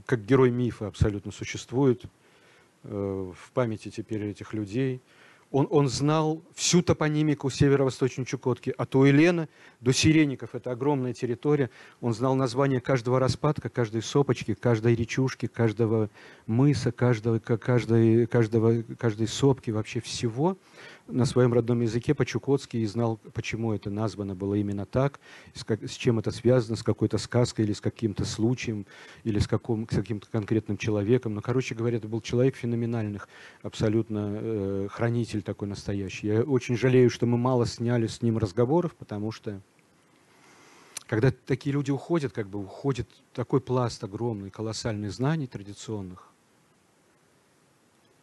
как 0.06 0.24
герой 0.24 0.50
мифа 0.50 0.86
абсолютно 0.86 1.32
существует 1.32 2.04
э, 2.84 3.32
в 3.36 3.52
памяти 3.52 3.90
теперь 3.90 4.24
этих 4.24 4.54
людей– 4.54 5.00
он, 5.50 5.66
он 5.70 5.88
знал 5.88 6.42
всю 6.54 6.82
топонимику 6.82 7.50
северо-восточной 7.50 8.24
Чукотки, 8.24 8.72
от 8.76 8.94
Уэлена 8.94 9.48
до 9.80 9.92
Сиреников. 9.92 10.54
Это 10.54 10.70
огромная 10.70 11.12
территория. 11.12 11.70
Он 12.00 12.14
знал 12.14 12.36
название 12.36 12.80
каждого 12.80 13.18
распадка, 13.18 13.68
каждой 13.68 14.02
сопочки, 14.02 14.54
каждой 14.54 14.94
речушки, 14.94 15.46
каждого 15.46 16.08
мыса, 16.46 16.92
каждого, 16.92 17.40
каждой, 17.40 18.26
каждого, 18.26 18.82
каждой 18.96 19.26
сопки, 19.26 19.70
вообще 19.70 20.00
всего 20.00 20.56
на 21.10 21.24
своем 21.24 21.52
родном 21.52 21.80
языке 21.80 22.14
по-чукотски 22.14 22.78
и 22.78 22.86
знал, 22.86 23.18
почему 23.32 23.72
это 23.72 23.90
названо 23.90 24.34
было 24.34 24.54
именно 24.54 24.86
так, 24.86 25.20
с, 25.54 25.64
как, 25.64 25.82
с 25.82 25.92
чем 25.92 26.18
это 26.18 26.30
связано, 26.30 26.76
с 26.76 26.82
какой-то 26.82 27.18
сказкой 27.18 27.64
или 27.64 27.72
с 27.72 27.80
каким-то 27.80 28.24
случаем, 28.24 28.86
или 29.24 29.38
с, 29.38 29.46
каком, 29.46 29.88
с 29.88 29.94
каким-то 29.94 30.28
конкретным 30.30 30.76
человеком. 30.76 31.34
Но, 31.34 31.40
короче 31.40 31.74
говоря, 31.74 31.98
это 31.98 32.08
был 32.08 32.20
человек 32.20 32.56
феноменальных, 32.56 33.28
абсолютно 33.62 34.30
э, 34.32 34.88
хранитель 34.90 35.42
такой 35.42 35.68
настоящий. 35.68 36.28
Я 36.28 36.42
очень 36.42 36.76
жалею, 36.76 37.10
что 37.10 37.26
мы 37.26 37.38
мало 37.38 37.66
сняли 37.66 38.06
с 38.06 38.22
ним 38.22 38.38
разговоров, 38.38 38.94
потому 38.94 39.32
что 39.32 39.60
когда 41.06 41.32
такие 41.32 41.72
люди 41.72 41.90
уходят, 41.90 42.32
как 42.32 42.48
бы 42.48 42.60
уходит 42.60 43.08
такой 43.34 43.60
пласт 43.60 44.04
огромный, 44.04 44.50
колоссальный 44.50 45.08
знаний 45.08 45.48
традиционных, 45.48 46.29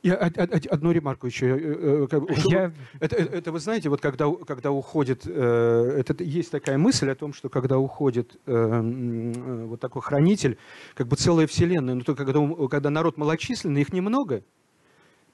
я 0.07 0.15
одну 0.15 0.91
ремарку 0.91 1.27
еще. 1.27 1.47
Э, 1.47 2.07
э, 2.09 2.19
я... 2.45 2.73
Это, 2.99 3.15
э, 3.15 3.23
это 3.23 3.51
вы 3.51 3.59
знаете, 3.59 3.89
вот 3.89 4.01
когда, 4.01 4.31
когда 4.45 4.71
уходит, 4.71 5.25
это, 5.25 6.23
есть 6.23 6.51
такая 6.51 6.77
мысль 6.77 7.09
о 7.09 7.15
том, 7.15 7.33
что 7.33 7.49
когда 7.49 7.77
уходит 7.77 8.39
вот 8.45 9.79
такой 9.79 10.01
хранитель, 10.01 10.57
как 10.93 11.07
бы 11.07 11.15
целая 11.15 11.47
вселенная, 11.47 11.95
но 11.95 12.03
то 12.03 12.15
когда, 12.15 12.39
когда 12.69 12.89
народ 12.89 13.17
малочисленный, 13.17 13.81
их 13.81 13.93
немного, 13.93 14.43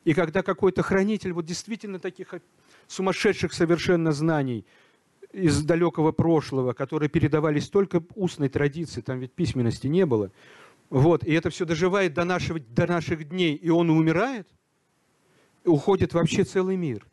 и 0.05 0.13
когда 0.13 0.41
какой-то 0.41 0.81
хранитель 0.81 1.33
вот 1.33 1.45
действительно 1.45 1.99
таких 1.99 2.33
сумасшедших 2.87 3.53
совершенно 3.53 4.11
знаний 4.11 4.65
из 5.31 5.63
далекого 5.63 6.11
прошлого, 6.11 6.73
которые 6.73 7.09
передавались 7.09 7.69
только 7.69 8.03
устной 8.15 8.49
традиции, 8.49 9.01
там 9.01 9.19
ведь 9.19 9.33
письменности 9.33 9.87
не 9.87 10.05
было, 10.05 10.31
вот, 10.89 11.23
и 11.23 11.33
это 11.33 11.49
все 11.49 11.65
доживает 11.65 12.13
до, 12.13 12.23
нашего, 12.23 12.59
до 12.59 12.85
наших 12.85 13.27
дней, 13.29 13.55
и 13.55 13.69
он 13.69 13.89
умирает, 13.89 14.47
уходит 15.65 16.13
вообще 16.13 16.43
целый 16.43 16.75
мир. 16.75 17.05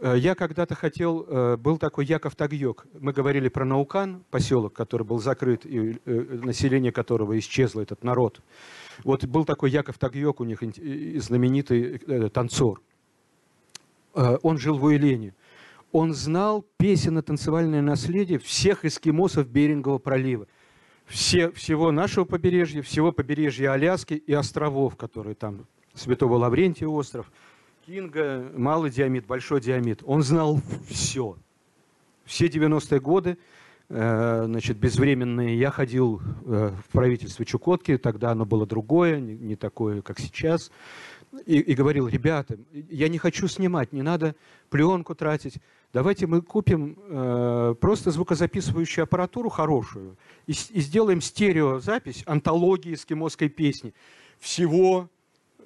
Э, 0.00 0.14
я 0.16 0.34
когда-то 0.34 0.74
хотел, 0.74 1.24
э, 1.28 1.56
был 1.56 1.78
такой 1.78 2.06
Яков 2.06 2.36
Тагьек, 2.36 2.86
мы 2.98 3.12
говорили 3.12 3.48
про 3.48 3.64
Наукан, 3.64 4.24
поселок, 4.30 4.74
который 4.74 5.06
был 5.06 5.18
закрыт, 5.18 5.64
и 5.64 6.00
э, 6.04 6.38
население 6.42 6.92
которого 6.92 7.38
исчезло, 7.38 7.80
этот 7.80 8.04
народ. 8.04 8.40
Вот 9.04 9.24
был 9.24 9.44
такой 9.44 9.70
Яков 9.70 9.98
Тагьек 9.98 10.40
у 10.40 10.44
них, 10.44 10.60
знаменитый 11.22 11.98
танцор. 12.30 12.80
Он 14.14 14.56
жил 14.56 14.78
в 14.78 14.84
Уэлене. 14.84 15.34
Он 15.92 16.14
знал 16.14 16.64
песенно-танцевальное 16.78 17.82
наследие 17.82 18.38
всех 18.38 18.86
эскимосов 18.86 19.46
Берингового 19.46 19.98
пролива 19.98 20.46
все, 21.06 21.50
всего 21.52 21.92
нашего 21.92 22.24
побережья, 22.24 22.82
всего 22.82 23.12
побережья 23.12 23.72
Аляски 23.72 24.14
и 24.14 24.32
островов, 24.32 24.96
которые 24.96 25.34
там, 25.34 25.66
Святого 25.94 26.36
Лаврентия 26.36 26.88
остров, 26.88 27.30
Кинга, 27.86 28.50
малый 28.56 28.90
диамид, 28.90 29.26
большой 29.26 29.60
диамид. 29.60 30.02
Он 30.04 30.20
знал 30.24 30.60
все. 30.88 31.36
Все 32.24 32.46
90-е 32.46 32.98
годы, 33.00 33.38
э, 33.88 34.42
значит, 34.46 34.76
безвременные, 34.76 35.56
я 35.56 35.70
ходил 35.70 36.20
э, 36.46 36.72
в 36.84 36.90
правительство 36.90 37.44
Чукотки, 37.44 37.96
тогда 37.96 38.32
оно 38.32 38.44
было 38.44 38.66
другое, 38.66 39.20
не, 39.20 39.54
такое, 39.54 40.02
как 40.02 40.18
сейчас, 40.18 40.72
и, 41.44 41.60
и 41.60 41.74
говорил, 41.76 42.08
ребята, 42.08 42.58
я 42.72 43.08
не 43.08 43.18
хочу 43.18 43.46
снимать, 43.46 43.92
не 43.92 44.02
надо 44.02 44.34
пленку 44.68 45.14
тратить, 45.14 45.58
давайте 45.92 46.26
мы 46.26 46.42
купим 46.42 46.98
э, 46.98 47.76
просто 47.80 48.10
звукозаписывающую 48.10 49.04
аппаратуру 49.04 49.48
хорошую 49.48 50.16
и, 50.48 50.50
и 50.70 50.80
сделаем 50.80 51.20
стереозапись 51.20 52.24
антологии 52.26 52.94
эскимосской 52.94 53.48
песни 53.48 53.94
всего 54.40 55.08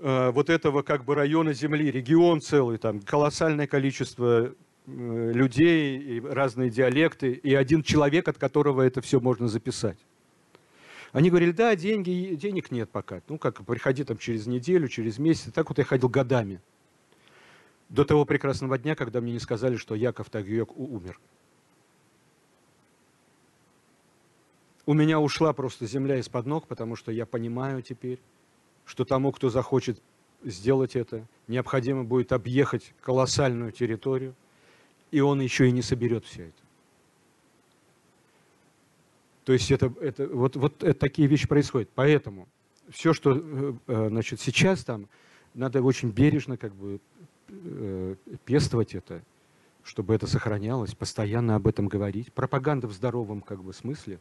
вот 0.00 0.48
этого 0.48 0.82
как 0.82 1.04
бы 1.04 1.14
района 1.14 1.52
Земли, 1.52 1.90
регион 1.90 2.40
целый, 2.40 2.78
там 2.78 3.00
колоссальное 3.00 3.66
количество 3.66 4.54
э, 4.86 5.32
людей 5.34 5.98
и 5.98 6.20
разные 6.20 6.70
диалекты, 6.70 7.32
и 7.32 7.54
один 7.54 7.82
человек, 7.82 8.28
от 8.28 8.38
которого 8.38 8.82
это 8.82 9.00
все 9.02 9.20
можно 9.20 9.46
записать. 9.46 9.98
Они 11.12 11.28
говорили, 11.28 11.50
да, 11.50 11.74
деньги, 11.76 12.34
денег 12.34 12.70
нет 12.70 12.88
пока. 12.88 13.20
Ну, 13.28 13.36
как, 13.36 13.64
приходи 13.64 14.04
там 14.04 14.16
через 14.16 14.46
неделю, 14.46 14.88
через 14.88 15.18
месяц. 15.18 15.52
Так 15.52 15.68
вот 15.68 15.78
я 15.78 15.84
ходил 15.84 16.08
годами 16.08 16.60
до 17.88 18.04
того 18.04 18.24
прекрасного 18.24 18.78
дня, 18.78 18.94
когда 18.94 19.20
мне 19.20 19.32
не 19.32 19.40
сказали, 19.40 19.76
что 19.76 19.94
Яков 19.94 20.30
Тагиек 20.30 20.76
умер. 20.78 21.18
У 24.86 24.94
меня 24.94 25.20
ушла 25.20 25.52
просто 25.52 25.86
земля 25.86 26.16
из-под 26.18 26.46
ног, 26.46 26.66
потому 26.66 26.96
что 26.96 27.12
я 27.12 27.26
понимаю 27.26 27.82
теперь, 27.82 28.18
что 28.90 29.04
тому, 29.04 29.30
кто 29.30 29.50
захочет 29.50 30.02
сделать 30.42 30.96
это, 30.96 31.24
необходимо 31.46 32.02
будет 32.02 32.32
объехать 32.32 32.92
колоссальную 33.00 33.70
территорию, 33.70 34.34
и 35.12 35.20
он 35.20 35.40
еще 35.40 35.68
и 35.68 35.70
не 35.70 35.80
соберет 35.80 36.24
все 36.24 36.48
это. 36.48 36.62
То 39.44 39.52
есть 39.52 39.70
это, 39.70 39.94
это, 40.00 40.26
вот, 40.26 40.56
вот 40.56 40.82
это, 40.82 40.98
такие 40.98 41.28
вещи 41.28 41.46
происходят. 41.46 41.88
Поэтому 41.94 42.48
все, 42.88 43.12
что 43.12 43.36
э, 43.36 43.74
э, 43.86 44.08
значит, 44.08 44.40
сейчас 44.40 44.82
там, 44.82 45.06
надо 45.54 45.80
очень 45.82 46.10
бережно 46.10 46.56
как 46.56 46.74
бы 46.74 46.98
э, 47.46 48.16
пестовать 48.44 48.96
это, 48.96 49.22
чтобы 49.84 50.16
это 50.16 50.26
сохранялось, 50.26 50.96
постоянно 50.96 51.54
об 51.54 51.68
этом 51.68 51.86
говорить. 51.86 52.32
Пропаганда 52.32 52.88
в 52.88 52.92
здоровом 52.92 53.40
как 53.40 53.62
бы 53.62 53.72
смысле, 53.72 54.18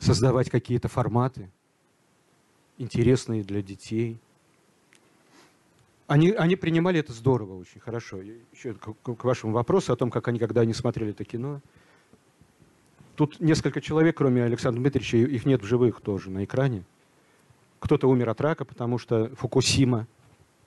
создавать 0.00 0.50
какие-то 0.50 0.88
форматы, 0.88 1.48
интересные 2.78 3.42
для 3.42 3.62
детей. 3.62 4.18
Они, 6.06 6.30
они 6.30 6.56
принимали 6.56 7.00
это 7.00 7.12
здорово, 7.12 7.58
очень 7.58 7.80
хорошо. 7.80 8.20
Еще 8.20 8.74
к, 8.74 8.92
к 8.92 9.24
вашему 9.24 9.52
вопросу 9.52 9.92
о 9.92 9.96
том, 9.96 10.10
как 10.10 10.28
они, 10.28 10.38
когда 10.38 10.62
они 10.62 10.74
смотрели 10.74 11.12
это 11.12 11.24
кино. 11.24 11.60
Тут 13.16 13.40
несколько 13.40 13.80
человек, 13.80 14.16
кроме 14.16 14.44
Александра 14.44 14.80
Дмитриевича, 14.80 15.18
их 15.18 15.46
нет 15.46 15.62
в 15.62 15.66
живых 15.66 16.00
тоже 16.00 16.30
на 16.30 16.44
экране. 16.44 16.84
Кто-то 17.78 18.08
умер 18.08 18.28
от 18.30 18.40
рака, 18.40 18.64
потому 18.64 18.98
что 18.98 19.34
Фукусима, 19.36 20.06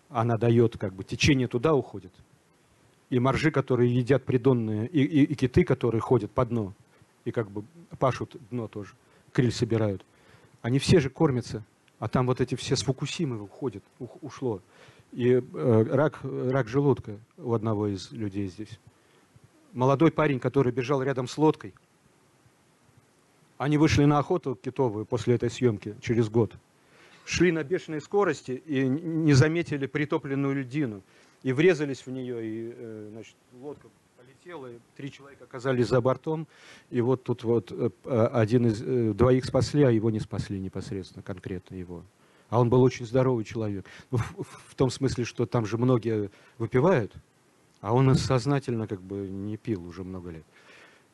она 0.10 0.38
дает, 0.38 0.77
как 0.77 0.94
бы, 0.94 1.03
течение 1.03 1.48
туда 1.48 1.73
уходит. 1.73 2.14
И 3.10 3.19
моржи, 3.19 3.52
которые 3.52 3.94
едят 3.94 4.26
придонные, 4.26 4.88
и, 4.88 5.02
и, 5.02 5.23
и 5.23 5.36
киты, 5.36 5.64
которые 5.64 6.02
ходят 6.02 6.32
по 6.32 6.45
дну, 6.45 6.73
и 7.23 7.32
как 7.32 7.49
бы 7.49 7.64
пашут 7.99 8.36
дно 8.49 8.68
тоже, 8.68 8.94
криль 9.32 9.52
собирают. 9.52 10.06
Они 10.61 10.80
все 10.80 10.99
же 10.99 11.10
кормятся, 11.10 11.64
а 12.06 12.07
там 12.07 12.27
вот 12.27 12.40
эти 12.40 12.53
все 12.53 12.76
с 12.76 12.84
Фукусимы 12.84 13.41
уходят, 13.41 13.84
ушло. 14.22 14.61
И 15.11 15.32
э, 15.32 15.86
рак, 15.90 16.19
рак 16.22 16.68
желудка 16.68 17.18
у 17.36 17.53
одного 17.53 17.88
из 17.88 18.11
людей 18.11 18.48
здесь. 18.48 18.80
Молодой 19.73 20.11
парень, 20.11 20.40
который 20.40 20.72
бежал 20.72 21.02
рядом 21.02 21.27
с 21.27 21.36
лодкой. 21.36 21.73
Они 23.57 23.80
вышли 23.80 24.06
на 24.06 24.19
охоту 24.19 24.53
китовую 24.53 25.07
после 25.07 25.34
этой 25.34 25.49
съемки 25.49 25.95
через 25.99 26.30
год. 26.30 26.53
Шли 27.26 27.52
на 27.52 27.64
бешеной 27.64 28.02
скорости 28.02 28.61
и 28.68 28.88
не 28.88 29.34
заметили 29.34 29.88
притопленную 29.88 30.61
льдину. 30.61 31.02
И 31.41 31.53
врезались 31.53 32.06
в 32.06 32.11
нее, 32.11 32.45
и 32.45 32.73
э, 32.77 33.10
значит, 33.14 33.36
лодка 33.60 33.88
полетела, 34.46 34.72
и 34.72 34.80
три 34.96 35.12
человека 35.12 35.44
оказались 35.46 35.88
за 35.88 36.02
бортом. 36.02 36.48
И 36.90 37.02
вот 37.02 37.24
тут 37.24 37.44
вот 37.44 37.72
э, 37.72 37.90
один 38.34 38.68
из 38.68 38.82
э, 38.82 39.14
двоих 39.14 39.46
спасли, 39.46 39.84
а 39.84 39.92
его 39.92 40.10
не 40.12 40.20
спасли 40.20 40.60
непосредственно, 40.60 41.24
конкретно 41.24 41.76
его. 41.76 42.04
А 42.50 42.60
он 42.60 42.70
был 42.70 42.84
очень 42.84 43.06
здоровый 43.06 43.44
человек. 43.44 43.86
Ну, 44.12 44.18
в, 44.18 44.44
в 44.44 44.76
том 44.76 44.90
смысле, 44.90 45.24
что 45.24 45.46
там 45.46 45.66
же 45.66 45.78
многие 45.78 46.30
выпивают, 46.58 47.14
а 47.82 47.94
он 47.94 48.14
сознательно 48.16 48.88
как 48.88 49.02
бы 49.02 49.28
не 49.28 49.58
пил 49.58 49.86
уже 49.86 50.04
много 50.04 50.30
лет. 50.30 50.46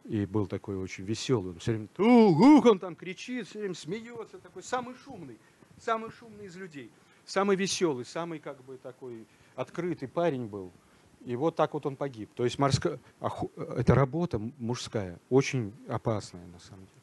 И 0.05 0.25
был 0.25 0.47
такой 0.47 0.75
очень 0.77 1.05
веселый. 1.05 1.51
Он 1.53 1.59
все 1.59 1.71
время, 1.71 1.87
ух, 1.97 2.65
он 2.65 2.79
там 2.79 2.95
кричит, 2.95 3.47
все 3.47 3.59
время 3.59 3.75
смеется, 3.75 4.39
такой 4.39 4.63
самый 4.63 4.95
шумный, 5.05 5.37
самый 5.79 6.11
шумный 6.11 6.45
из 6.45 6.55
людей. 6.57 6.89
Самый 7.25 7.55
веселый, 7.55 8.03
самый 8.03 8.39
как 8.39 8.61
бы 8.65 8.77
такой 8.77 9.25
открытый 9.55 10.07
парень 10.07 10.47
был. 10.47 10.71
И 11.25 11.35
вот 11.35 11.55
так 11.55 11.73
вот 11.73 11.85
он 11.85 11.95
погиб. 11.95 12.29
То 12.33 12.43
есть 12.43 12.57
морская, 12.57 12.99
это 13.77 13.93
работа 13.93 14.39
мужская, 14.57 15.19
очень 15.29 15.73
опасная 15.87 16.45
на 16.47 16.59
самом 16.59 16.85
деле. 16.85 17.01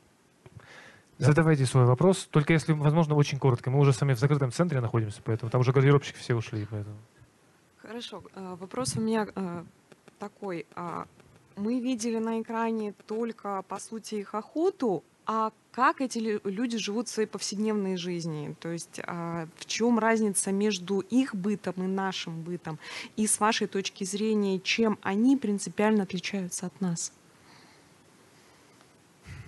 Задавайте 1.19 1.66
свой 1.66 1.85
вопрос, 1.85 2.28
только 2.31 2.53
если, 2.53 2.73
возможно, 2.73 3.16
очень 3.16 3.39
коротко. 3.39 3.70
Мы 3.70 3.81
уже 3.81 3.93
сами 3.93 4.15
в 4.15 4.19
закрытом 4.19 4.53
центре 4.53 4.81
находимся, 4.81 5.20
поэтому 5.24 5.51
там 5.51 5.61
уже 5.61 5.73
гардеробщики 5.73 6.16
все 6.16 6.35
ушли. 6.35 6.66
Поэтому. 6.70 6.97
Хорошо. 7.78 8.23
А, 8.35 8.55
вопрос 8.55 8.97
у 8.97 9.01
меня 9.01 9.27
а, 9.35 9.65
такой. 10.20 10.66
А, 10.77 11.07
мы 11.57 11.81
видели 11.81 12.19
на 12.19 12.40
экране 12.40 12.95
только, 13.07 13.62
по 13.62 13.81
сути, 13.81 14.16
их 14.16 14.35
охоту, 14.35 15.03
а 15.31 15.53
как 15.73 16.01
эти 16.01 16.41
люди 16.43 16.79
живут 16.79 17.07
своей 17.07 17.29
повседневной 17.29 17.97
жизни? 17.99 18.57
То 18.59 18.71
есть 18.71 18.99
в 18.99 19.67
чем 19.67 19.99
разница 19.99 20.51
между 20.53 21.01
их 21.01 21.35
бытом 21.35 21.75
и 21.77 21.87
нашим 21.87 22.41
бытом? 22.41 22.79
И 23.17 23.27
с 23.27 23.39
вашей 23.39 23.67
точки 23.67 24.05
зрения, 24.05 24.59
чем 24.59 24.99
они 25.03 25.37
принципиально 25.37 26.05
отличаются 26.05 26.67
от 26.67 26.81
нас? 26.81 27.13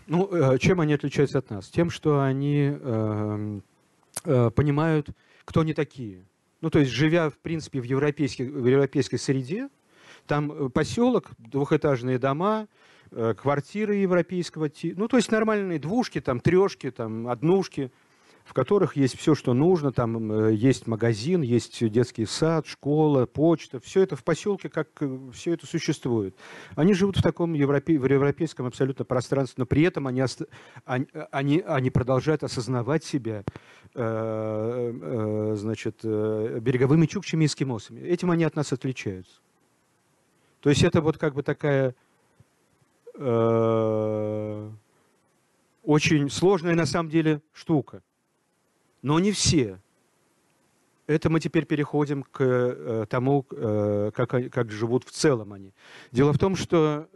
Ну, 0.06 0.28
э, 0.30 0.58
чем 0.58 0.80
они 0.80 0.92
отличаются 0.92 1.38
от 1.38 1.48
нас? 1.50 1.68
Тем, 1.68 1.88
что 1.88 2.20
они 2.20 2.72
э, 2.78 3.60
э, 4.24 4.50
понимают, 4.50 5.08
кто 5.44 5.60
они 5.60 5.72
такие. 5.72 6.24
Ну, 6.60 6.68
то 6.68 6.80
есть, 6.80 6.90
живя, 6.90 7.30
в 7.30 7.38
принципе, 7.38 7.80
в, 7.80 7.84
европейской, 7.84 8.42
в 8.42 8.66
европейской 8.66 9.16
среде, 9.16 9.68
там 10.26 10.52
э, 10.52 10.68
поселок, 10.68 11.30
двухэтажные 11.38 12.18
дома, 12.18 12.68
квартиры 13.10 13.96
европейского 13.96 14.68
типа, 14.68 15.00
ну, 15.00 15.08
то 15.08 15.16
есть 15.16 15.30
нормальные 15.30 15.78
двушки, 15.78 16.20
там, 16.20 16.40
трешки, 16.40 16.90
там, 16.90 17.28
однушки– 17.28 17.90
в 18.44 18.52
которых 18.52 18.96
есть 18.96 19.16
все, 19.16 19.36
что 19.36 19.54
нужно. 19.54 19.92
Там 19.92 20.32
э, 20.32 20.54
есть 20.54 20.88
магазин, 20.88 21.42
есть 21.42 21.88
детский 21.88 22.26
сад, 22.26 22.66
школа, 22.66 23.26
почта. 23.26 23.78
Все 23.78 24.02
это 24.02 24.16
в 24.16 24.24
поселке, 24.24 24.68
как 24.68 24.88
э, 25.00 25.18
все 25.32 25.52
это 25.54 25.66
существует. 25.66 26.34
Они 26.74 26.94
живут 26.94 27.16
в 27.16 27.22
таком 27.22 27.52
европе, 27.52 27.96
в 27.96 28.04
европейском 28.06 28.66
абсолютно 28.66 29.04
пространстве, 29.04 29.54
но 29.58 29.66
при 29.66 29.82
этом 29.82 30.08
они, 30.08 30.24
они, 30.84 31.62
они 31.64 31.90
продолжают 31.90 32.42
осознавать 32.42 33.04
себя 33.04 33.44
э, 33.94 34.92
э, 35.02 35.54
значит, 35.56 36.00
э, 36.02 36.58
береговыми 36.60 37.06
чукчами 37.06 37.44
и 37.44 37.46
эскимосами. 37.46 38.00
Этим 38.00 38.32
они 38.32 38.42
от 38.42 38.56
нас 38.56 38.72
отличаются. 38.72 39.40
То 40.60 40.70
есть 40.70 40.82
это 40.82 41.00
вот 41.00 41.18
как 41.18 41.34
бы 41.34 41.42
такая 41.42 41.94
э, 43.20 44.70
очень 45.82 46.30
сложная 46.30 46.74
на 46.74 46.86
самом 46.86 47.10
деле 47.10 47.42
штука. 47.52 48.02
Но 49.02 49.20
не 49.20 49.32
все. 49.32 49.80
Это 51.06 51.28
мы 51.28 51.40
теперь 51.40 51.66
переходим 51.66 52.22
к 52.22 52.40
э, 52.40 53.06
тому, 53.08 53.44
э, 53.50 54.10
как, 54.14 54.30
как 54.50 54.70
живут 54.70 55.04
в 55.04 55.10
целом 55.10 55.52
они. 55.52 55.72
Дело 56.12 56.32
в 56.32 56.38
том, 56.38 56.56
что 56.56 57.08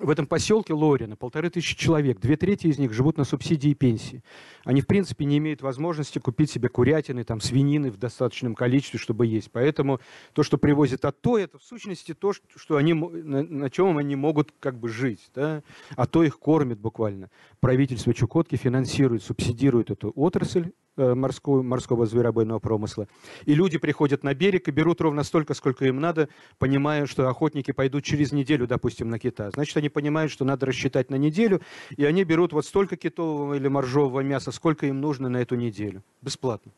в 0.00 0.10
этом 0.10 0.26
поселке 0.26 0.74
Лорина 0.74 1.16
полторы 1.16 1.50
тысячи 1.50 1.76
человек, 1.76 2.20
две 2.20 2.36
трети 2.36 2.68
из 2.68 2.78
них 2.78 2.92
живут 2.92 3.16
на 3.16 3.24
субсидии 3.24 3.70
и 3.70 3.74
пенсии. 3.74 4.22
Они, 4.68 4.82
в 4.82 4.86
принципе, 4.86 5.24
не 5.24 5.38
имеют 5.38 5.62
возможности 5.62 6.18
купить 6.18 6.50
себе 6.50 6.68
курятины, 6.68 7.24
там, 7.24 7.40
свинины 7.40 7.90
в 7.90 7.96
достаточном 7.96 8.54
количестве, 8.54 8.98
чтобы 8.98 9.24
есть. 9.24 9.50
Поэтому 9.50 9.98
то, 10.34 10.42
что 10.42 10.58
привозят 10.58 11.06
оттуда, 11.06 11.40
это 11.40 11.58
в 11.58 11.64
сущности 11.64 12.12
то, 12.12 12.34
что 12.34 12.76
они, 12.76 12.92
на, 12.92 13.42
на 13.44 13.70
чем 13.70 13.96
они 13.96 14.14
могут 14.14 14.52
как 14.60 14.78
бы 14.78 14.90
жить. 14.90 15.30
Да? 15.34 15.62
А 15.96 16.06
то 16.06 16.22
их 16.22 16.38
кормят 16.38 16.78
буквально. 16.78 17.30
Правительство 17.60 18.12
Чукотки 18.12 18.56
финансирует, 18.56 19.22
субсидирует 19.22 19.90
эту 19.90 20.12
отрасль, 20.14 20.70
Э, 20.98 21.14
морского, 21.14 21.62
морского 21.62 22.06
зверобойного 22.06 22.58
промысла. 22.58 23.06
И 23.44 23.54
люди 23.54 23.78
приходят 23.78 24.24
на 24.24 24.34
берег 24.34 24.66
и 24.66 24.72
берут 24.72 25.00
ровно 25.00 25.22
столько, 25.22 25.54
сколько 25.54 25.84
им 25.84 26.00
надо, 26.00 26.28
понимая, 26.58 27.06
что 27.06 27.28
охотники 27.28 27.70
пойдут 27.70 28.02
через 28.02 28.32
неделю, 28.32 28.66
допустим, 28.66 29.08
на 29.08 29.20
кита. 29.20 29.52
Значит, 29.52 29.76
они 29.76 29.90
понимают, 29.90 30.32
что 30.32 30.44
надо 30.44 30.66
рассчитать 30.66 31.08
на 31.08 31.14
неделю, 31.14 31.60
и 31.96 32.04
они 32.04 32.24
берут 32.24 32.52
вот 32.52 32.66
столько 32.66 32.96
китового 32.96 33.54
или 33.54 33.68
моржового 33.68 34.20
мяса, 34.22 34.50
сколько 34.58 34.86
им 34.86 35.00
нужно 35.00 35.28
на 35.28 35.36
эту 35.36 35.54
неделю. 35.54 36.02
Бесплатно. 36.20 36.72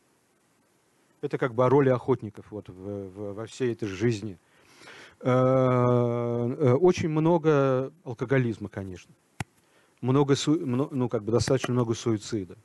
Это 1.22 1.38
как 1.38 1.54
бы 1.54 1.64
о 1.64 1.70
роли 1.70 1.88
охотников 1.88 2.50
вот, 2.50 2.68
в, 2.68 2.74
в, 2.74 3.32
во 3.32 3.46
всей 3.46 3.72
этой 3.72 3.88
жизни. 3.88 4.36
Э, 5.20 5.30
э, 5.30 6.72
очень 6.74 7.08
много 7.08 7.90
алкоголизма, 8.04 8.68
конечно. 8.68 9.14
Много, 10.02 10.34
ну, 10.46 11.08
как 11.08 11.24
бы 11.24 11.32
достаточно 11.32 11.72
много 11.72 11.94
суицида. 11.94 12.56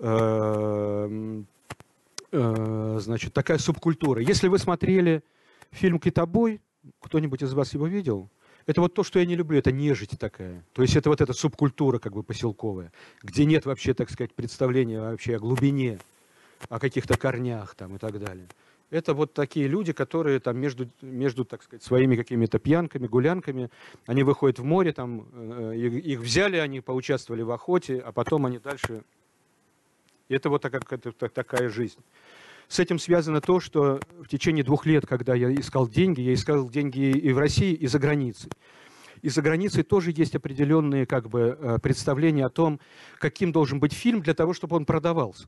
Э, 0.00 1.42
значит, 2.32 3.32
такая 3.32 3.58
субкультура. 3.58 4.20
Если 4.20 4.48
вы 4.48 4.58
смотрели 4.58 5.22
фильм 5.70 6.00
«Китобой», 6.00 6.60
кто-нибудь 7.00 7.42
из 7.42 7.52
вас 7.52 7.74
его 7.74 7.86
видел? 7.86 8.28
Это 8.66 8.80
вот 8.80 8.94
то, 8.94 9.02
что 9.02 9.18
я 9.18 9.26
не 9.26 9.36
люблю, 9.36 9.58
это 9.58 9.72
нежить 9.72 10.18
такая. 10.18 10.64
То 10.72 10.82
есть 10.82 10.96
это 10.96 11.10
вот 11.10 11.20
эта 11.20 11.32
субкультура 11.32 11.98
как 11.98 12.14
бы 12.14 12.22
поселковая, 12.22 12.92
где 13.22 13.44
нет 13.44 13.66
вообще, 13.66 13.94
так 13.94 14.10
сказать, 14.10 14.32
представления 14.34 15.00
вообще 15.00 15.36
о 15.36 15.38
глубине, 15.38 15.98
о 16.68 16.78
каких-то 16.78 17.18
корнях 17.18 17.74
там 17.74 17.96
и 17.96 17.98
так 17.98 18.18
далее. 18.18 18.48
Это 18.90 19.12
вот 19.12 19.34
такие 19.34 19.66
люди, 19.66 19.92
которые 19.92 20.40
там 20.40 20.56
между, 20.58 20.88
между 21.02 21.44
так 21.44 21.62
сказать, 21.62 21.82
своими 21.82 22.16
какими-то 22.16 22.58
пьянками, 22.58 23.06
гулянками, 23.06 23.70
они 24.06 24.22
выходят 24.22 24.58
в 24.58 24.64
море, 24.64 24.92
там, 24.92 25.26
э, 25.32 25.76
их 25.76 26.20
взяли, 26.20 26.58
они 26.58 26.80
поучаствовали 26.80 27.42
в 27.42 27.50
охоте, 27.50 27.98
а 27.98 28.12
потом 28.12 28.46
они 28.46 28.58
дальше 28.58 29.02
это 30.28 30.48
вот 30.48 30.62
такая, 30.62 30.80
такая 30.80 31.68
жизнь. 31.68 32.00
С 32.68 32.78
этим 32.78 32.98
связано 32.98 33.40
то, 33.40 33.60
что 33.60 34.00
в 34.18 34.28
течение 34.28 34.64
двух 34.64 34.86
лет, 34.86 35.06
когда 35.06 35.34
я 35.34 35.52
искал 35.52 35.88
деньги, 35.88 36.20
я 36.20 36.34
искал 36.34 36.68
деньги 36.68 37.10
и 37.10 37.32
в 37.32 37.38
России, 37.38 37.72
и 37.72 37.86
за 37.86 37.98
границей. 37.98 38.50
И 39.22 39.28
за 39.30 39.40
границей 39.42 39.82
тоже 39.84 40.12
есть 40.14 40.34
определенные 40.34 41.06
как 41.06 41.28
бы, 41.28 41.56
э, 41.58 41.78
представления 41.78 42.44
о 42.44 42.50
том, 42.50 42.78
каким 43.18 43.52
должен 43.52 43.80
быть 43.80 43.92
фильм 43.92 44.20
для 44.20 44.34
того, 44.34 44.52
чтобы 44.52 44.76
он 44.76 44.84
продавался. 44.84 45.46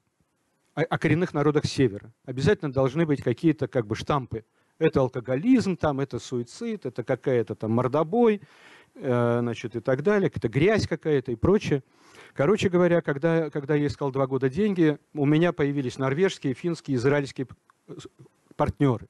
О, 0.74 0.82
о 0.82 0.98
коренных 0.98 1.34
народах 1.34 1.66
Севера. 1.66 2.12
Обязательно 2.24 2.72
должны 2.72 3.04
быть 3.04 3.22
какие-то 3.22 3.68
как 3.68 3.86
бы 3.86 3.94
штампы. 3.94 4.44
Это 4.78 5.00
алкоголизм, 5.00 5.76
там, 5.76 6.00
это 6.00 6.18
суицид, 6.18 6.86
это 6.86 7.02
какая-то 7.02 7.54
там 7.54 7.72
мордобой, 7.72 8.40
э, 8.94 9.38
значит, 9.40 9.76
и 9.76 9.80
так 9.80 10.02
далее, 10.02 10.30
это 10.34 10.48
грязь 10.48 10.86
какая-то 10.86 11.32
и 11.32 11.36
прочее. 11.36 11.82
Короче 12.36 12.68
говоря, 12.68 13.00
когда, 13.00 13.48
когда 13.48 13.74
я 13.74 13.86
искал 13.86 14.10
два 14.12 14.26
года 14.26 14.50
деньги, 14.50 14.98
у 15.14 15.24
меня 15.24 15.52
появились 15.52 15.96
норвежские, 15.96 16.52
финские, 16.52 16.98
израильские 16.98 17.48
партнеры. 18.56 19.06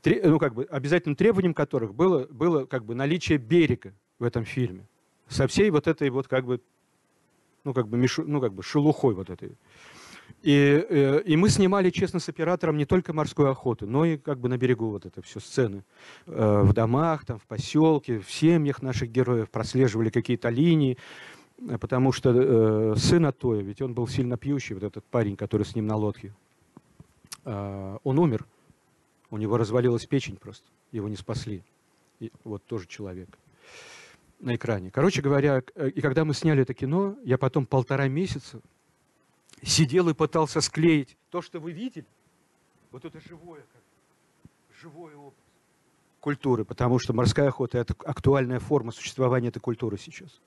Тре, 0.00 0.22
ну, 0.24 0.38
как 0.38 0.54
бы, 0.54 0.64
обязательным 0.64 1.16
требованием 1.16 1.54
которых 1.54 1.92
было, 1.92 2.26
было 2.26 2.66
как 2.66 2.84
бы, 2.84 2.94
наличие 2.94 3.38
берега 3.38 3.92
в 4.20 4.24
этом 4.24 4.44
фильме. 4.44 4.86
Со 5.28 5.48
всей 5.48 5.70
вот 5.70 5.88
этой 5.88 6.08
вот 6.10 6.28
как 6.28 6.44
бы, 6.44 6.60
ну 7.64 7.74
как 7.74 7.88
бы, 7.88 7.96
мишу, 7.96 8.22
ну 8.24 8.40
как 8.40 8.52
бы 8.52 8.62
шелухой 8.62 9.14
вот 9.14 9.30
этой. 9.30 9.56
И, 10.42 10.86
э, 10.88 11.22
и 11.24 11.36
мы 11.36 11.48
снимали, 11.48 11.90
честно, 11.90 12.20
с 12.20 12.28
оператором 12.28 12.76
не 12.76 12.84
только 12.84 13.12
морскую 13.12 13.50
охоту, 13.50 13.86
но 13.86 14.04
и 14.04 14.18
как 14.18 14.38
бы 14.38 14.48
на 14.48 14.58
берегу 14.58 14.90
вот 14.90 15.06
это 15.06 15.22
все 15.22 15.40
сцены. 15.40 15.84
Э, 16.26 16.60
в 16.62 16.72
домах, 16.74 17.24
там, 17.24 17.38
в 17.38 17.46
поселке, 17.46 18.20
в 18.20 18.30
семьях 18.30 18.82
наших 18.82 19.10
героев 19.10 19.50
прослеживали 19.50 20.10
какие-то 20.10 20.50
линии. 20.50 20.98
Потому 21.80 22.12
что 22.12 22.30
э, 22.30 22.96
сын 22.96 23.26
Атоя, 23.26 23.62
ведь 23.62 23.80
он 23.80 23.94
был 23.94 24.08
сильно 24.08 24.36
пьющий, 24.36 24.74
вот 24.74 24.82
этот 24.82 25.04
парень, 25.04 25.36
который 25.36 25.64
с 25.64 25.74
ним 25.74 25.86
на 25.86 25.96
лодке, 25.96 26.34
э, 27.44 27.98
он 28.02 28.18
умер. 28.18 28.44
У 29.30 29.36
него 29.36 29.56
развалилась 29.56 30.06
печень 30.06 30.36
просто, 30.36 30.66
его 30.92 31.08
не 31.08 31.16
спасли. 31.16 31.62
И 32.20 32.32
вот 32.42 32.64
тоже 32.64 32.86
человек 32.86 33.28
на 34.40 34.56
экране. 34.56 34.90
Короче 34.90 35.22
говоря, 35.22 35.62
э, 35.76 35.90
и 35.90 36.00
когда 36.00 36.24
мы 36.24 36.34
сняли 36.34 36.62
это 36.62 36.74
кино, 36.74 37.16
я 37.22 37.38
потом 37.38 37.66
полтора 37.66 38.08
месяца 38.08 38.60
сидел 39.62 40.08
и 40.08 40.14
пытался 40.14 40.60
склеить 40.60 41.16
то, 41.30 41.40
что 41.40 41.60
вы 41.60 41.72
видели, 41.72 42.06
вот 42.90 43.04
это 43.04 43.20
живое, 43.20 43.60
как, 43.72 43.82
живой 44.80 45.14
образ 45.14 45.34
культуры, 46.20 46.64
потому 46.64 46.98
что 46.98 47.12
морская 47.12 47.48
охота– 47.48 47.78
это 47.78 47.94
актуальная 48.04 48.58
форма 48.58 48.92
существования 48.92 49.48
этой 49.48 49.60
культуры 49.60 49.98
сейчас 49.98 50.40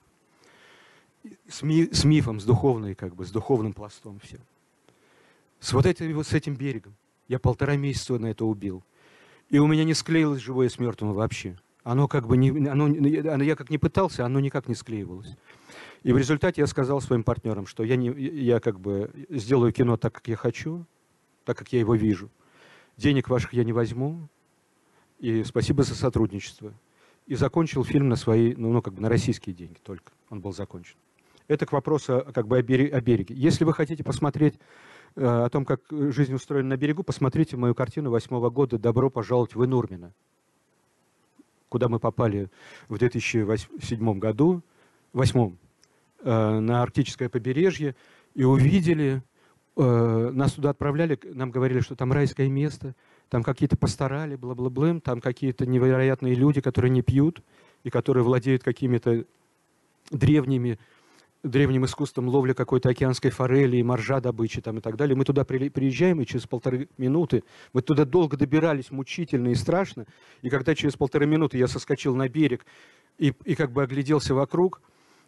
с, 1.48 1.62
ми, 1.62 1.90
с 1.92 2.04
мифом, 2.04 2.40
с 2.40 2.46
духовной, 2.46 2.96
как 2.96 3.16
бы, 3.16 3.26
с 3.26 3.32
духовным 3.32 3.74
пластом 3.74 4.20
все. 4.20 4.40
С 5.60 5.74
вот 5.74 5.86
этим, 5.86 6.14
вот 6.14 6.28
с 6.28 6.34
этим 6.34 6.56
берегом. 6.56 6.96
Я 7.28 7.40
полтора 7.40 7.76
месяца 7.76 8.18
на 8.18 8.28
это 8.28 8.46
убил. 8.46 8.84
И 9.50 9.60
у 9.60 9.68
меня 9.68 9.84
не 9.84 9.94
склеилось 9.94 10.42
живое 10.42 10.70
с 10.70 10.80
мертвым 10.80 11.14
вообще. 11.14 11.58
Оно 11.84 12.08
как 12.08 12.28
бы 12.28 12.36
не, 12.36 12.50
оно, 12.68 12.88
я 12.88 13.56
как 13.56 13.70
не 13.70 13.78
пытался, 13.78 14.26
оно 14.26 14.40
никак 14.40 14.68
не 14.68 14.76
склеивалось. 14.76 15.36
И 16.04 16.12
в 16.12 16.18
результате 16.18 16.62
я 16.62 16.68
сказал 16.68 17.02
своим 17.02 17.24
партнерам, 17.24 17.66
что 17.66 17.84
я, 17.84 17.96
не, 17.96 18.10
я 18.10 18.60
как 18.60 18.80
бы 18.80 19.10
сделаю 19.30 19.72
кино 19.72 19.98
так, 19.98 20.14
как 20.14 20.28
я 20.28 20.36
хочу, 20.36 20.86
так, 21.46 21.58
как 21.58 21.72
я 21.72 21.80
его 21.80 21.96
вижу. 21.96 22.30
Денег 22.98 23.30
ваших 23.30 23.54
я 23.54 23.64
не 23.64 23.74
возьму. 23.74 24.28
И 25.20 25.44
спасибо 25.44 25.84
за 25.84 25.96
сотрудничество. 25.96 26.74
И 27.26 27.36
закончил 27.36 27.84
фильм 27.84 28.10
на 28.10 28.16
свои, 28.16 28.54
ну, 28.56 28.72
ну 28.72 28.82
как 28.82 28.94
бы 28.94 29.02
на 29.02 29.10
российские 29.10 29.56
деньги 29.56 29.80
только. 29.84 30.12
Он 30.30 30.42
был 30.42 30.54
закончен. 30.54 30.96
Это 31.48 31.66
к 31.66 31.72
вопросу 31.72 32.26
как 32.34 32.48
бы 32.48 32.58
о 32.58 32.62
береге. 32.62 33.36
Если 33.36 33.64
вы 33.64 33.74
хотите 33.74 34.04
посмотреть 34.04 34.56
э, 35.16 35.26
о 35.26 35.50
том, 35.50 35.66
как 35.66 35.82
жизнь 35.90 36.34
устроена 36.34 36.70
на 36.70 36.78
берегу, 36.78 37.04
посмотрите 37.04 37.56
мою 37.56 37.74
картину 37.74 38.12
восьмого 38.12 38.50
года 38.50 38.78
«Добро 38.78 39.10
пожаловать 39.10 39.56
в 39.56 39.64
Инурмино», 39.64 40.14
куда 41.70 41.88
мы 41.88 42.00
попали 42.00 42.50
в 42.90 42.98
2007 42.98 44.20
году, 44.20 44.62
восьмом, 45.14 45.58
э, 46.24 46.60
на 46.60 46.82
арктическое 46.82 47.30
побережье, 47.30 47.96
и 48.36 48.44
увидели, 48.44 49.22
э, 49.78 50.30
нас 50.34 50.54
туда 50.54 50.72
отправляли, 50.72 51.20
нам 51.34 51.52
говорили, 51.52 51.80
что 51.80 51.96
там 51.96 52.12
райское 52.12 52.50
место, 52.50 52.94
там 53.30 53.44
какие-то 53.44 53.78
постарали, 53.78 54.36
бла-бла-блым, 54.36 55.02
там 55.02 55.22
какие-то 55.22 55.66
невероятные 55.66 56.36
люди, 56.36 56.62
которые 56.62 56.92
не 56.92 57.02
пьют 57.02 57.42
и 57.84 57.90
которые 57.90 58.24
владеют 58.24 58.64
какими-то 58.64 59.26
древними 60.12 60.80
древним 61.44 61.86
искусством 61.86 62.28
ловли 62.28 62.54
какой-то 62.54 62.90
океанской 62.90 63.32
форели, 63.32 63.82
моржа 63.82 64.20
добычи 64.20 64.62
там 64.62 64.78
и 64.80 64.82
так 64.82 64.96
далее. 64.96 65.16
Мы 65.16 65.26
туда 65.26 65.46
приезжаем, 65.46 66.22
и 66.22 66.26
через 66.26 66.48
полторы 66.48 66.90
минуты, 66.98 67.44
мы 67.74 67.82
туда 67.82 68.06
долго 68.06 68.38
добирались, 68.38 68.92
мучительно 68.92 69.50
и 69.50 69.56
страшно, 69.56 70.06
и 70.42 70.50
когда 70.50 70.76
через 70.76 70.96
полторы 70.96 71.26
минуты 71.26 71.58
я 71.58 71.68
соскочил 71.68 72.16
на 72.16 72.28
берег 72.28 72.66
и, 73.18 73.34
и 73.46 73.56
как 73.56 73.72
бы 73.72 73.84
огляделся 73.84 74.34
вокруг, 74.34 74.82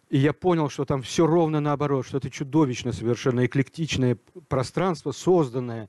и 0.08 0.18
я 0.18 0.32
понял, 0.32 0.68
что 0.68 0.84
там 0.84 1.02
все 1.02 1.26
ровно 1.26 1.60
наоборот, 1.60 2.06
что 2.06 2.18
это 2.18 2.30
чудовищно 2.30 2.92
совершенно 2.92 3.46
эклектичное 3.46 4.18
пространство, 4.48 5.12
созданное 5.12 5.88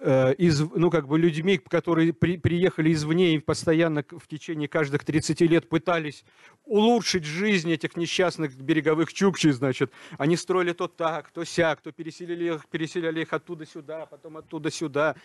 из, 0.00 0.60
ну, 0.60 0.90
как 0.90 1.06
бы 1.06 1.18
людьми, 1.18 1.58
которые 1.58 2.12
при, 2.12 2.38
приехали 2.38 2.92
извне 2.92 3.34
и 3.34 3.38
постоянно 3.38 4.02
в 4.10 4.26
течение 4.26 4.66
каждых 4.66 5.04
30 5.04 5.40
лет 5.42 5.68
пытались 5.68 6.24
улучшить 6.64 7.24
жизнь 7.24 7.70
этих 7.72 7.96
несчастных 7.96 8.56
береговых 8.56 9.12
чукчей, 9.12 9.50
значит. 9.50 9.90
Они 10.18 10.36
строили 10.36 10.72
то 10.72 10.88
так, 10.88 11.30
то 11.30 11.44
сяк, 11.44 11.80
то 11.80 11.92
переселили 11.92 12.54
их, 12.54 12.66
переселяли 12.68 13.22
их 13.22 13.32
оттуда 13.32 13.66
сюда, 13.66 14.06
потом 14.06 14.36
оттуда 14.36 14.70
сюда. 14.70 15.16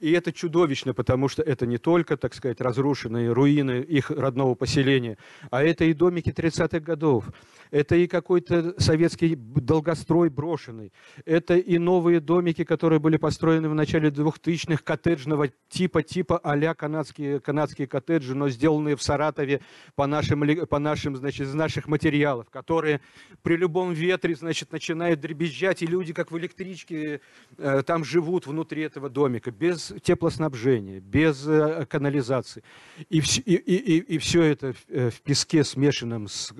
И 0.00 0.10
это 0.12 0.32
чудовищно, 0.32 0.94
потому 0.94 1.28
что 1.28 1.42
это 1.42 1.66
не 1.66 1.78
только, 1.78 2.16
так 2.16 2.34
сказать, 2.34 2.60
разрушенные 2.60 3.32
руины 3.32 3.82
их 3.82 4.10
родного 4.10 4.54
поселения, 4.54 5.18
а 5.50 5.62
это 5.62 5.84
и 5.84 5.92
домики 5.92 6.30
30-х 6.30 6.80
годов, 6.80 7.26
это 7.70 7.96
и 7.96 8.06
какой-то 8.06 8.80
советский 8.80 9.36
долгострой 9.36 10.30
брошенный, 10.30 10.92
это 11.24 11.56
и 11.56 11.78
новые 11.78 12.20
домики, 12.20 12.64
которые 12.64 12.98
были 12.98 13.16
построены 13.16 13.68
в 13.68 13.74
начале 13.74 14.10
2000-х 14.24 14.82
коттеджного 14.82 15.48
типа, 15.68 16.02
типа 16.02 16.38
а-ля 16.38 16.74
канадские, 16.74 17.40
канадские 17.40 17.86
коттеджи, 17.86 18.34
но 18.34 18.48
сделанные 18.48 18.96
в 18.96 19.02
Саратове 19.02 19.60
по 19.96 20.06
нашим, 20.06 20.66
по 20.66 20.78
нашим, 20.78 21.16
значит, 21.16 21.46
из 21.46 21.54
наших 21.54 21.88
материалов, 21.88 22.48
которые 22.50 23.00
при 23.42 23.56
любом 23.56 23.92
ветре, 23.92 24.34
значит, 24.34 24.72
начинают 24.72 25.20
дребезжать, 25.20 25.82
и 25.82 25.86
люди, 25.86 26.12
как 26.12 26.30
в 26.30 26.38
электричке, 26.38 27.20
э, 27.58 27.82
там 27.84 28.04
живут 28.04 28.46
внутри 28.46 28.82
этого 28.82 29.08
домика, 29.08 29.50
без 29.50 29.92
теплоснабжения, 30.02 31.00
без 31.00 31.46
э, 31.46 31.86
канализации. 31.86 32.62
И, 33.10 33.18
и, 33.18 33.54
и, 33.54 33.98
и 34.14 34.18
все 34.18 34.42
это 34.42 34.72
в, 34.72 34.84
э, 34.88 35.10
в 35.10 35.20
песке, 35.22 35.64
смешанном 35.64 36.28
с, 36.28 36.52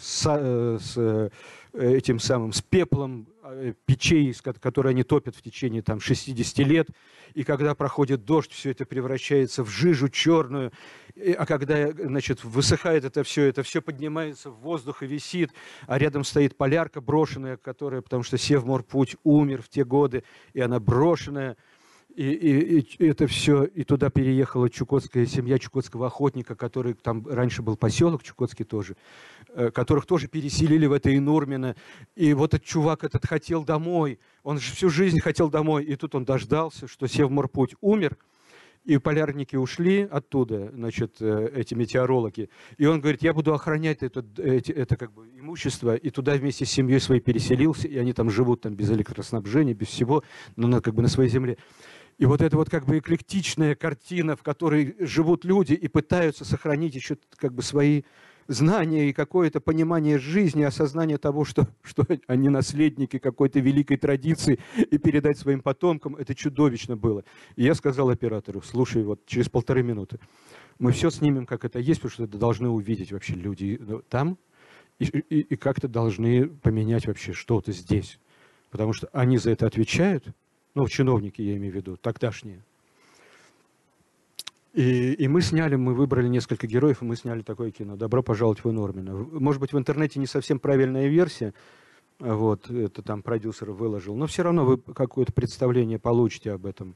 с, 0.00 0.22
с 0.22 1.30
этим 1.76 2.18
самым, 2.18 2.52
с 2.52 2.62
пеплом 2.62 3.26
Э, 3.48 3.74
печей, 3.84 4.34
которые 4.60 4.90
они 4.90 5.04
топят 5.04 5.36
в 5.36 5.42
течение 5.42 5.80
там, 5.80 6.00
60 6.00 6.58
лет. 6.66 6.88
И 7.34 7.44
когда 7.44 7.74
проходит 7.74 8.24
дождь, 8.24 8.50
все 8.50 8.70
это 8.70 8.84
превращается 8.84 9.62
в 9.62 9.68
жижу 9.68 10.08
черную. 10.08 10.72
А 11.38 11.46
когда 11.46 11.92
значит, 11.92 12.42
высыхает 12.42 13.04
это 13.04 13.22
все, 13.22 13.44
это 13.44 13.62
все 13.62 13.80
поднимается 13.80 14.50
в 14.50 14.56
воздух 14.60 15.02
и 15.02 15.06
висит. 15.06 15.52
А 15.86 15.98
рядом 15.98 16.24
стоит 16.24 16.56
полярка 16.56 17.00
брошенная, 17.00 17.56
которая, 17.56 18.02
потому 18.02 18.24
что 18.24 18.36
Севморпуть 18.36 19.16
умер 19.22 19.62
в 19.62 19.68
те 19.68 19.84
годы, 19.84 20.24
и 20.52 20.60
она 20.60 20.80
брошенная. 20.80 21.56
И, 22.16 22.30
и, 22.30 22.78
и 22.80 23.06
это 23.06 23.26
все, 23.26 23.64
и 23.64 23.84
туда 23.84 24.08
переехала 24.08 24.70
чукотская 24.70 25.26
семья 25.26 25.58
чукотского 25.58 26.06
охотника, 26.06 26.54
который 26.54 26.94
там 26.94 27.26
раньше 27.26 27.60
был 27.60 27.76
поселок 27.76 28.22
Чукотский 28.22 28.64
тоже, 28.64 28.96
э, 29.54 29.70
которых 29.70 30.06
тоже 30.06 30.26
переселили 30.26 30.86
в 30.86 30.92
это 30.92 31.14
Инурмино. 31.14 31.76
И 32.14 32.32
вот 32.32 32.54
этот 32.54 32.66
чувак 32.66 33.04
этот 33.04 33.26
хотел 33.26 33.64
домой, 33.64 34.18
он 34.42 34.58
же 34.58 34.72
всю 34.72 34.88
жизнь 34.88 35.20
хотел 35.20 35.50
домой, 35.50 35.84
и 35.84 35.94
тут 35.94 36.14
он 36.14 36.24
дождался, 36.24 36.88
что 36.88 37.06
Севморпуть 37.06 37.74
умер, 37.82 38.16
и 38.86 38.98
полярники 38.98 39.56
ушли 39.56 40.08
оттуда, 40.10 40.70
значит, 40.72 41.16
э, 41.20 41.50
эти 41.54 41.74
метеорологи. 41.74 42.48
И 42.78 42.86
он 42.86 43.00
говорит, 43.00 43.22
я 43.22 43.34
буду 43.34 43.52
охранять 43.52 44.02
это, 44.02 44.24
это, 44.38 44.72
это 44.72 44.96
как 44.96 45.12
бы 45.12 45.28
имущество. 45.36 45.96
И 45.96 46.10
туда 46.10 46.34
вместе 46.34 46.64
с 46.64 46.70
семьей 46.70 47.00
своей 47.00 47.20
переселился, 47.20 47.88
и 47.88 47.98
они 47.98 48.12
там 48.12 48.30
живут 48.30 48.62
там 48.62 48.74
без 48.74 48.90
электроснабжения, 48.90 49.74
без 49.74 49.88
всего, 49.88 50.22
но 50.54 50.68
на, 50.68 50.80
как 50.80 50.94
бы 50.94 51.02
на 51.02 51.08
своей 51.08 51.28
земле. 51.28 51.58
И 52.18 52.24
вот 52.24 52.40
эта 52.40 52.56
вот 52.56 52.70
как 52.70 52.86
бы 52.86 52.98
эклектичная 52.98 53.74
картина, 53.74 54.36
в 54.36 54.42
которой 54.42 54.96
живут 55.00 55.44
люди 55.44 55.74
и 55.74 55.88
пытаются 55.88 56.44
сохранить 56.44 56.94
еще 56.94 57.18
как 57.36 57.52
бы 57.52 57.62
свои 57.62 58.02
знания 58.48 59.10
и 59.10 59.12
какое-то 59.12 59.60
понимание 59.60 60.18
жизни, 60.18 60.62
осознание 60.62 61.18
того, 61.18 61.44
что, 61.44 61.68
что 61.82 62.06
они 62.26 62.48
наследники 62.48 63.18
какой-то 63.18 63.60
великой 63.60 63.96
традиции 63.96 64.58
и 64.76 64.98
передать 64.98 65.38
своим 65.38 65.60
потомкам, 65.60 66.16
это 66.16 66.34
чудовищно 66.34 66.96
было. 66.96 67.24
И 67.56 67.64
я 67.64 67.74
сказал 67.74 68.08
оператору, 68.08 68.62
слушай, 68.62 69.02
вот 69.02 69.26
через 69.26 69.48
полторы 69.48 69.82
минуты 69.82 70.18
мы 70.78 70.92
все 70.92 71.10
снимем, 71.10 71.46
как 71.46 71.64
это 71.64 71.78
есть, 71.78 72.00
потому 72.00 72.12
что 72.12 72.24
это 72.24 72.38
должны 72.38 72.68
увидеть 72.68 73.12
вообще 73.12 73.34
люди 73.34 73.78
ну, 73.80 74.02
там 74.08 74.38
и, 74.98 75.04
и, 75.04 75.40
и 75.40 75.56
как-то 75.56 75.88
должны 75.88 76.46
поменять 76.46 77.06
вообще 77.06 77.32
что-то 77.32 77.72
здесь. 77.72 78.18
Потому 78.70 78.92
что 78.92 79.08
они 79.12 79.38
за 79.38 79.50
это 79.50 79.66
отвечают, 79.66 80.24
ну, 80.76 80.86
чиновники 80.86 81.40
я 81.40 81.56
имею 81.56 81.72
в 81.72 81.76
виду, 81.76 81.96
тогдашние. 81.96 82.62
И, 84.74 85.14
и 85.14 85.26
мы 85.26 85.40
сняли, 85.40 85.74
мы 85.74 85.94
выбрали 85.94 86.28
несколько 86.28 86.66
героев, 86.66 87.00
и 87.00 87.06
мы 87.06 87.16
сняли 87.16 87.40
такое 87.40 87.70
кино 87.70 87.96
«Добро 87.96 88.22
пожаловать 88.22 88.62
в 88.62 88.70
Нормина». 88.70 89.14
Может 89.14 89.58
быть, 89.58 89.72
в 89.72 89.78
интернете 89.78 90.20
не 90.20 90.26
совсем 90.26 90.58
правильная 90.58 91.08
версия, 91.08 91.54
вот, 92.18 92.68
это 92.68 93.00
там 93.00 93.22
продюсер 93.22 93.70
выложил, 93.70 94.16
но 94.16 94.26
все 94.26 94.42
равно 94.42 94.66
вы 94.66 94.76
какое-то 94.76 95.32
представление 95.32 95.98
получите 95.98 96.52
об 96.52 96.66
этом 96.66 96.94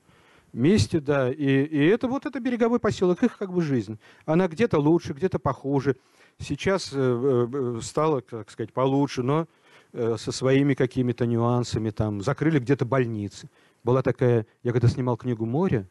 месте, 0.53 1.01
да, 1.01 1.33
и, 1.33 1.65
и 1.65 1.87
это 1.87 2.07
вот 2.07 2.27
это 2.27 2.39
береговой 2.39 2.81
поселок, 2.81 3.23
их 3.23 3.39
как 3.39 3.51
бы 3.51 3.63
жизнь. 3.63 3.99
Она 4.27 4.47
где-то 4.47 4.79
лучше, 4.79 5.15
где-то 5.15 5.39
похуже. 5.39 5.97
Сейчас 6.39 6.91
э, 6.93 6.99
э, 6.99 7.81
стало, 7.81 8.21
так 8.21 8.51
сказать, 8.51 8.75
получше, 8.75 9.23
но 9.23 9.47
э, 9.95 10.17
со 10.19 10.33
своими 10.33 10.75
какими-то 10.75 11.25
нюансами, 11.25 11.89
там, 11.89 12.21
закрыли 12.21 12.59
где-то 12.59 12.85
больницы 12.85 13.49
была 13.83 14.03
такая, 14.03 14.47
я 14.63 14.73
когда 14.73 14.89
снимал 14.89 15.17
книгу 15.17 15.47
«Море», 15.47 15.89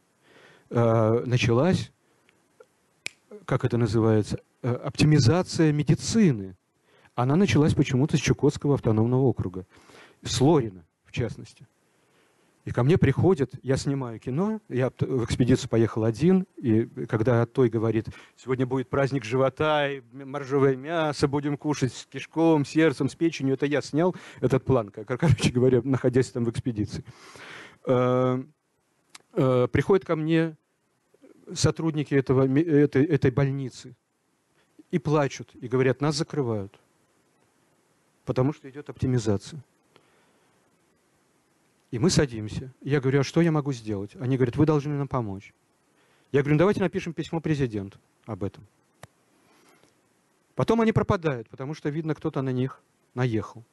э, 0.70 1.24
началась, 1.26 1.91
как 3.45 3.66
это 3.66 3.78
называется, 3.78 4.40
э, 4.61 4.72
оптимизация 4.72 5.72
медицины. 5.72 6.56
она 7.16 7.36
началась 7.36 7.74
почему-то 7.74 8.16
с 8.18 8.22
Чукотского 8.22 8.76
автономного 8.76 9.22
округа, 9.24 9.66
с 10.24 10.40
Лорина, 10.40 10.86
в 11.03 11.11
частности. 11.11 11.68
И 12.66 12.72
ко 12.72 12.84
мне 12.84 12.98
приходят, 12.98 13.52
я 13.64 13.78
снимаю 13.78 14.20
кино, 14.20 14.61
я 14.70 14.91
в 14.99 15.24
экспедицию 15.24 15.70
поехал 15.70 16.03
один, 16.03 16.45
и 16.56 16.86
когда 17.07 17.45
той 17.45 17.70
говорит, 17.70 18.10
сегодня 18.38 18.68
будет 18.68 18.90
праздник 18.90 19.24
живота, 19.24 19.90
и 19.90 20.02
моржовое 20.11 20.76
мясо 20.76 21.28
будем 21.28 21.57
кушать 21.57 21.94
с 21.94 22.06
кишком, 22.06 22.66
сердцем, 22.66 23.10
с 23.10 23.16
печенью, 23.16 23.56
это 23.56 23.66
я 23.66 23.82
снял 23.82 24.16
этот 24.40 24.66
план, 24.66 24.90
короче 24.91 25.52
говоря, 25.52 25.82
находясь 25.84 26.30
там 26.30 26.45
в 26.45 26.49
экспедиции. 26.52 27.03
Э, 27.90 28.44
э, 29.34 29.68
приходят 29.72 30.06
ко 30.06 30.16
мне 30.16 30.56
сотрудники 31.52 32.14
этого, 32.14 32.48
этой, 32.48 33.03
этой 33.03 33.32
больницы 33.32 33.95
и 34.91 34.99
плачут, 34.99 35.49
и 35.56 35.68
говорят, 35.68 35.99
нас 35.99 36.16
закрывают, 36.16 36.80
потому 38.26 38.53
что 38.53 38.70
идет 38.70 38.90
оптимизация. 38.90 39.60
И 41.90 41.98
мы 41.98 42.11
садимся. 42.11 42.72
Я 42.82 43.02
говорю, 43.02 43.22
а 43.22 43.24
что 43.24 43.41
я 43.41 43.52
могу 43.52 43.74
сделать? 43.74 44.16
Они 44.18 44.38
говорят, 44.38 44.56
вы 44.56 44.68
должны 44.68 44.94
нам 44.95 45.07
помочь. 45.07 45.52
Я 46.32 46.41
говорю, 46.41 46.56
ну, 46.56 46.60
давайте 46.60 46.82
напишем 46.82 47.14
письмо 47.14 47.41
президенту 47.41 47.98
об 48.28 48.44
этом. 48.44 48.68
Потом 50.53 50.82
они 50.82 50.91
пропадают, 50.91 51.49
потому 51.49 51.74
что, 51.74 51.90
видно, 51.90 52.14
кто-то 52.14 52.44
на 52.44 52.52
них 52.52 52.84
наехал. 53.16 53.64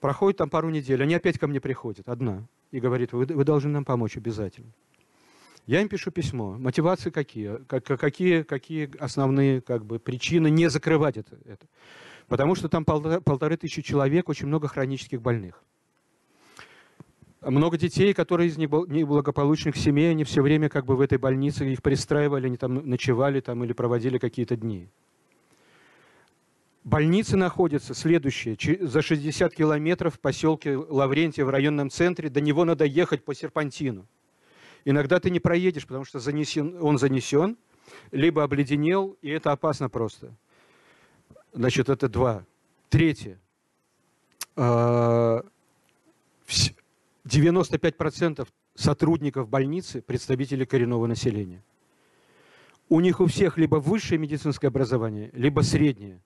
Проходит 0.00 0.38
там 0.38 0.50
пару 0.50 0.70
недель, 0.70 1.02
они 1.02 1.14
опять 1.14 1.38
ко 1.38 1.46
мне 1.46 1.60
приходят, 1.60 2.08
одна, 2.08 2.46
и 2.70 2.80
говорит, 2.80 3.12
вы, 3.12 3.26
вы 3.26 3.44
должны 3.44 3.70
нам 3.70 3.84
помочь 3.84 4.16
обязательно. 4.16 4.72
Я 5.66 5.82
им 5.82 5.88
пишу 5.88 6.10
письмо. 6.10 6.56
Мотивации 6.58 7.10
какие? 7.10 7.58
Какие, 7.66 8.42
какие 8.42 8.90
основные 8.98 9.60
как 9.60 9.84
бы, 9.84 9.98
причины 9.98 10.48
не 10.48 10.68
закрывать 10.68 11.16
это, 11.18 11.38
это? 11.44 11.66
Потому 12.28 12.54
что 12.54 12.68
там 12.68 12.84
полтора, 12.84 13.20
полторы 13.20 13.56
тысячи 13.56 13.82
человек, 13.82 14.28
очень 14.28 14.46
много 14.46 14.68
хронических 14.68 15.20
больных 15.20 15.62
много 17.42 17.78
детей, 17.78 18.12
которые 18.12 18.48
из 18.48 18.58
неблагополучных 18.58 19.76
семей, 19.76 20.10
они 20.10 20.24
все 20.24 20.42
время 20.42 20.68
как 20.68 20.84
бы 20.84 20.96
в 20.96 21.00
этой 21.00 21.18
больнице 21.18 21.66
их 21.66 21.82
пристраивали, 21.82 22.46
они 22.46 22.56
там 22.56 22.74
ночевали 22.74 23.40
там, 23.40 23.64
или 23.64 23.72
проводили 23.72 24.18
какие-то 24.18 24.56
дни. 24.56 24.90
Больницы 26.84 27.36
находятся, 27.36 27.94
следующие, 27.94 28.56
за 28.86 29.02
60 29.02 29.54
километров 29.54 30.14
в 30.14 30.20
поселке 30.20 30.76
Лаврентия 30.76 31.44
в 31.44 31.50
районном 31.50 31.90
центре, 31.90 32.30
до 32.30 32.40
него 32.40 32.64
надо 32.64 32.86
ехать 32.86 33.22
по 33.22 33.34
серпантину. 33.34 34.06
Иногда 34.86 35.20
ты 35.20 35.28
не 35.28 35.40
проедешь, 35.40 35.86
потому 35.86 36.06
что 36.06 36.20
занесен, 36.20 36.78
он 36.80 36.98
занесен, 36.98 37.58
либо 38.12 38.42
обледенел, 38.42 39.18
и 39.20 39.28
это 39.28 39.52
опасно 39.52 39.90
просто. 39.90 40.34
Значит, 41.52 41.90
это 41.90 42.08
два. 42.08 42.46
Третье. 42.88 43.38
А, 44.56 45.44
95% 47.26 48.48
сотрудников 48.74 49.48
больницы– 49.48 50.00
представители 50.06 50.64
коренного 50.64 51.06
населения. 51.06 51.62
У 52.88 53.00
них 53.00 53.20
у 53.20 53.26
всех 53.26 53.58
либо 53.58 53.76
высшее 53.76 54.18
медицинское 54.18 54.68
образование, 54.68 55.30
либо 55.34 55.60
среднее. 55.60 56.20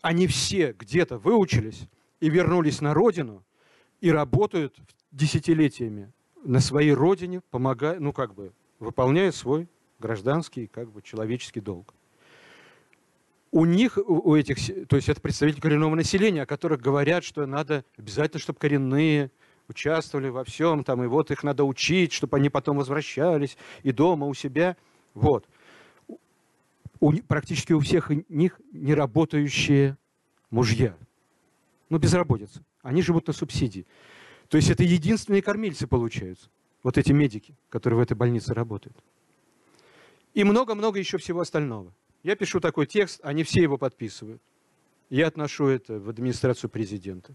Они 0.00 0.26
все 0.26 0.72
где-то 0.72 1.18
выучились 1.18 1.88
и 2.20 2.28
вернулись 2.28 2.80
на 2.80 2.94
родину 2.94 3.44
и 4.00 4.10
работают 4.10 4.76
десятилетиями 5.10 6.12
на 6.44 6.60
своей 6.60 6.92
родине, 6.92 7.40
помогая, 7.50 7.98
ну 7.98 8.12
как 8.12 8.34
бы, 8.34 8.52
выполняя 8.78 9.32
свой 9.32 9.68
гражданский, 9.98 10.66
как 10.66 10.90
бы, 10.90 11.02
человеческий 11.02 11.60
долг. 11.60 11.94
У 13.50 13.64
них, 13.64 13.98
у 13.98 14.36
этих, 14.36 14.86
то 14.86 14.96
есть 14.96 15.08
это 15.08 15.20
представители 15.20 15.60
коренного 15.60 15.94
населения, 15.94 16.42
о 16.42 16.46
которых 16.46 16.80
говорят, 16.80 17.24
что 17.24 17.46
надо 17.46 17.84
обязательно, 17.96 18.40
чтобы 18.40 18.58
коренные 18.58 19.30
участвовали 19.68 20.28
во 20.28 20.44
всем, 20.44 20.84
там, 20.84 21.02
и 21.02 21.06
вот 21.06 21.30
их 21.30 21.42
надо 21.42 21.64
учить, 21.64 22.12
чтобы 22.12 22.36
они 22.36 22.50
потом 22.50 22.76
возвращались 22.76 23.56
и 23.82 23.92
дома 23.92 24.26
у 24.26 24.34
себя. 24.34 24.76
Вот. 25.14 25.46
У, 27.00 27.12
практически 27.12 27.72
у 27.72 27.80
всех 27.80 28.10
них 28.28 28.60
неработающие 28.72 29.96
мужья. 30.50 30.96
Ну, 31.88 31.98
безработица. 31.98 32.62
Они 32.82 33.02
живут 33.02 33.26
на 33.26 33.32
субсидии. 33.32 33.86
То 34.48 34.56
есть 34.56 34.70
это 34.70 34.82
единственные 34.82 35.42
кормильцы 35.42 35.86
получаются. 35.86 36.50
Вот 36.82 36.96
эти 36.98 37.12
медики, 37.12 37.56
которые 37.68 37.98
в 37.98 38.02
этой 38.02 38.16
больнице 38.16 38.54
работают. 38.54 38.96
И 40.34 40.44
много-много 40.44 40.98
еще 40.98 41.18
всего 41.18 41.40
остального. 41.40 41.92
Я 42.22 42.36
пишу 42.36 42.60
такой 42.60 42.86
текст, 42.86 43.20
они 43.22 43.42
все 43.42 43.62
его 43.62 43.78
подписывают. 43.78 44.42
Я 45.10 45.28
отношу 45.28 45.66
это 45.66 45.98
в 45.98 46.08
администрацию 46.08 46.70
президента. 46.70 47.34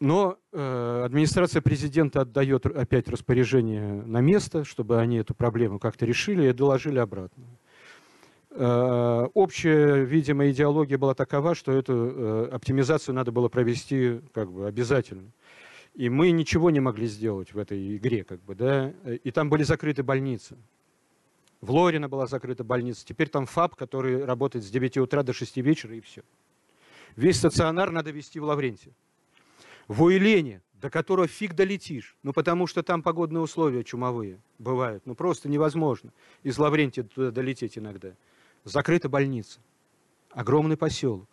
Но 0.00 0.38
э, 0.52 1.02
администрация 1.04 1.60
президента 1.60 2.22
отдает 2.22 2.64
опять 2.64 3.06
распоряжение 3.08 4.02
на 4.02 4.22
место, 4.22 4.64
чтобы 4.64 4.98
они 4.98 5.18
эту 5.18 5.34
проблему 5.34 5.78
как-то 5.78 6.06
решили 6.06 6.48
и 6.48 6.52
доложили 6.54 6.98
обратно. 6.98 7.44
Э, 8.52 9.28
общая, 9.34 10.02
видимо, 10.04 10.50
идеология 10.50 10.96
была 10.96 11.12
такова, 11.12 11.54
что 11.54 11.72
эту 11.72 11.92
э, 11.92 12.48
оптимизацию 12.50 13.14
надо 13.14 13.30
было 13.30 13.50
провести 13.50 14.20
как 14.32 14.50
бы 14.50 14.66
обязательно. 14.66 15.30
И 15.94 16.08
мы 16.08 16.30
ничего 16.30 16.70
не 16.70 16.80
могли 16.80 17.06
сделать 17.06 17.52
в 17.52 17.58
этой 17.58 17.98
игре, 17.98 18.24
как 18.24 18.40
бы, 18.40 18.54
да. 18.54 18.94
И 19.22 19.30
там 19.30 19.50
были 19.50 19.64
закрыты 19.64 20.02
больницы. 20.02 20.56
В 21.60 21.72
Лорино 21.72 22.08
была 22.08 22.26
закрыта 22.26 22.64
больница. 22.64 23.04
Теперь 23.04 23.28
там 23.28 23.44
ФАП, 23.44 23.76
который 23.76 24.24
работает 24.24 24.64
с 24.64 24.70
9 24.70 24.96
утра 24.96 25.22
до 25.22 25.34
6 25.34 25.58
вечера, 25.58 25.94
и 25.94 26.00
все. 26.00 26.22
Весь 27.16 27.36
стационар 27.36 27.90
надо 27.90 28.12
вести 28.12 28.40
в 28.40 28.44
Лаврентии 28.44 28.94
в 29.90 30.04
Уэлене, 30.04 30.62
до 30.74 30.88
которого 30.88 31.26
фиг 31.26 31.54
долетишь. 31.54 32.16
Ну, 32.22 32.32
потому 32.32 32.68
что 32.68 32.84
там 32.84 33.02
погодные 33.02 33.40
условия 33.40 33.82
чумовые 33.82 34.38
бывают. 34.60 35.04
Ну, 35.04 35.16
просто 35.16 35.48
невозможно 35.48 36.12
из 36.44 36.58
Лаврентия 36.58 37.02
туда 37.02 37.32
долететь 37.32 37.76
иногда. 37.76 38.12
Закрыта 38.62 39.08
больница. 39.08 39.58
Огромный 40.30 40.76
поселок. 40.76 41.28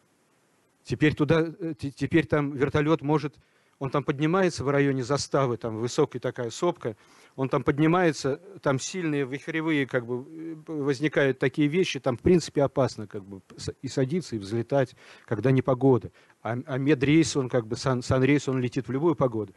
Теперь 0.84 1.14
туда, 1.14 1.54
э, 1.60 1.76
теперь 1.76 2.26
там 2.26 2.56
вертолет 2.56 3.04
может 3.04 3.36
он 3.80 3.90
там 3.90 4.04
поднимается 4.04 4.64
в 4.64 4.70
районе 4.70 5.04
заставы, 5.04 5.58
там 5.58 5.78
высокая 5.78 6.20
такая 6.20 6.50
сопка, 6.50 6.96
он 7.36 7.50
там 7.50 7.64
поднимается, 7.64 8.42
там 8.62 8.80
сильные 8.80 9.26
вихревые 9.26 9.86
как 9.86 10.06
бы 10.06 10.26
э, 10.28 10.56
возникают 10.68 11.38
такие 11.40 11.68
вещи, 11.68 12.00
там 12.00 12.18
в 12.18 12.22
принципе 12.22 12.64
опасно 12.64 13.08
как 13.08 13.24
бы 13.24 13.42
и 13.82 13.88
садиться, 13.88 14.36
и 14.36 14.40
взлетать, 14.40 14.96
когда 15.26 15.52
не 15.52 15.62
погода. 15.62 16.12
А, 16.42 16.58
а 16.66 16.78
медрейс, 16.78 17.36
он 17.38 17.50
как 17.50 17.68
бы 17.68 17.76
сан, 17.76 18.02
санрейс, 18.02 18.48
он 18.48 18.60
летит 18.60 18.88
в 18.88 18.92
любую 18.92 19.16
погоду. 19.16 19.54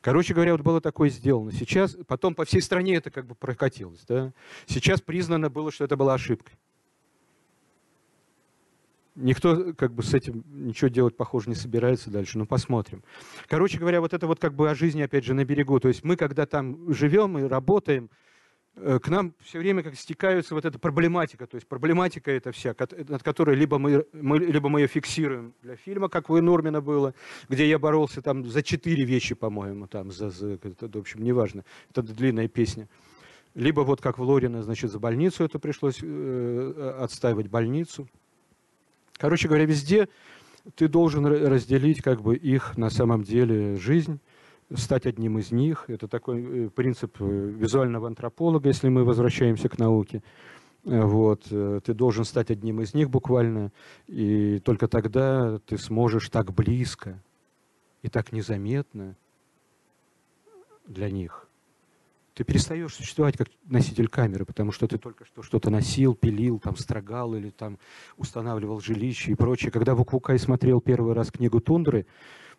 Короче 0.00 0.32
говоря, 0.32 0.52
вот 0.52 0.60
было 0.60 0.80
такое 0.80 1.08
сделано. 1.08 1.50
Сейчас, 1.50 1.96
потом 2.06 2.36
по 2.36 2.44
всей 2.44 2.62
стране 2.62 2.94
это 2.94 3.10
как 3.10 3.26
бы 3.26 3.34
прокатилось. 3.34 4.04
Да? 4.06 4.32
Сейчас 4.66 5.00
признано 5.00 5.50
было, 5.50 5.72
что 5.72 5.84
это 5.84 5.96
была 5.96 6.14
ошибкой. 6.14 6.56
Никто 9.20 9.74
как 9.74 9.92
бы 9.92 10.04
с 10.04 10.14
этим 10.14 10.44
ничего 10.48 10.86
делать, 10.88 11.16
похоже, 11.16 11.48
не 11.50 11.56
собирается 11.56 12.08
дальше. 12.08 12.38
Ну, 12.38 12.46
посмотрим. 12.46 13.02
Короче 13.48 13.76
говоря, 13.76 14.00
вот 14.00 14.14
это 14.14 14.28
вот 14.28 14.38
как 14.38 14.54
бы 14.54 14.70
о 14.70 14.76
жизни, 14.76 15.02
опять 15.02 15.24
же, 15.24 15.34
на 15.34 15.44
берегу. 15.44 15.80
То 15.80 15.88
есть 15.88 16.04
мы, 16.04 16.14
когда 16.14 16.46
там 16.46 16.92
живем 16.94 17.36
и 17.36 17.42
работаем, 17.42 18.10
э, 18.76 19.00
к 19.00 19.08
нам 19.08 19.34
все 19.42 19.58
время 19.58 19.82
как 19.82 19.96
стекаются 19.96 20.54
вот 20.54 20.64
эта 20.64 20.78
проблематика. 20.78 21.48
То 21.48 21.56
есть 21.56 21.66
проблематика 21.66 22.30
это 22.30 22.52
вся, 22.52 22.76
над 23.08 23.24
которой 23.24 23.56
либо 23.56 23.78
мы, 23.78 24.06
мы, 24.12 24.38
либо 24.38 24.68
мы 24.68 24.82
ее 24.82 24.86
фиксируем 24.86 25.52
для 25.62 25.74
фильма, 25.74 26.08
как 26.08 26.28
в 26.28 26.40
Нурмина 26.40 26.80
было, 26.80 27.12
где 27.48 27.68
я 27.68 27.80
боролся 27.80 28.22
там 28.22 28.46
за 28.46 28.62
четыре 28.62 29.04
вещи, 29.04 29.34
по-моему, 29.34 29.88
там, 29.88 30.12
за, 30.12 30.30
за, 30.30 30.50
это, 30.50 30.88
в 30.88 30.96
общем, 30.96 31.24
неважно. 31.24 31.64
Это 31.90 32.02
длинная 32.02 32.46
песня. 32.46 32.88
Либо 33.54 33.80
вот 33.80 34.00
как 34.00 34.18
в 34.18 34.22
Лорино, 34.22 34.62
значит, 34.62 34.92
за 34.92 35.00
больницу 35.00 35.42
это 35.42 35.58
пришлось 35.58 35.98
э, 36.02 36.96
отстаивать 37.00 37.48
больницу. 37.48 38.08
Короче 39.18 39.48
говоря, 39.48 39.66
везде 39.66 40.08
ты 40.76 40.88
должен 40.88 41.26
разделить 41.26 42.02
как 42.02 42.22
бы 42.22 42.36
их 42.36 42.76
на 42.76 42.90
самом 42.90 43.22
деле 43.24 43.76
жизнь, 43.76 44.20
стать 44.74 45.06
одним 45.06 45.38
из 45.38 45.50
них. 45.50 45.84
Это 45.88 46.08
такой 46.08 46.66
э, 46.66 46.68
принцип 46.68 47.16
э, 47.20 47.24
визуального 47.24 48.06
антрополога, 48.06 48.68
если 48.68 48.88
мы 48.88 49.04
возвращаемся 49.04 49.68
к 49.68 49.78
науке. 49.78 50.22
Э, 50.84 51.02
вот. 51.04 51.44
Ты 51.44 51.94
должен 51.94 52.24
стать 52.24 52.50
одним 52.50 52.80
из 52.80 52.94
них 52.94 53.08
буквально, 53.08 53.72
и 54.06 54.60
только 54.60 54.86
тогда 54.86 55.58
ты 55.66 55.78
сможешь 55.78 56.28
так 56.28 56.52
близко 56.52 57.22
и 58.02 58.08
так 58.08 58.32
незаметно 58.32 59.16
для 60.86 61.10
них 61.10 61.47
ты 62.38 62.44
перестаешь 62.44 62.94
существовать 62.94 63.36
как 63.36 63.48
носитель 63.64 64.06
камеры, 64.06 64.44
потому 64.44 64.70
что 64.70 64.86
ты 64.86 64.96
только 64.96 65.24
что 65.24 65.42
что-то 65.42 65.70
носил, 65.70 66.14
пилил, 66.14 66.60
там, 66.60 66.76
строгал 66.76 67.34
или 67.34 67.50
там 67.50 67.80
устанавливал 68.16 68.80
жилище 68.80 69.32
и 69.32 69.34
прочее. 69.34 69.72
Когда 69.72 69.96
Вуквукай 69.96 70.38
смотрел 70.38 70.80
первый 70.80 71.14
раз 71.14 71.32
книгу 71.32 71.60
«Тундры», 71.60 72.06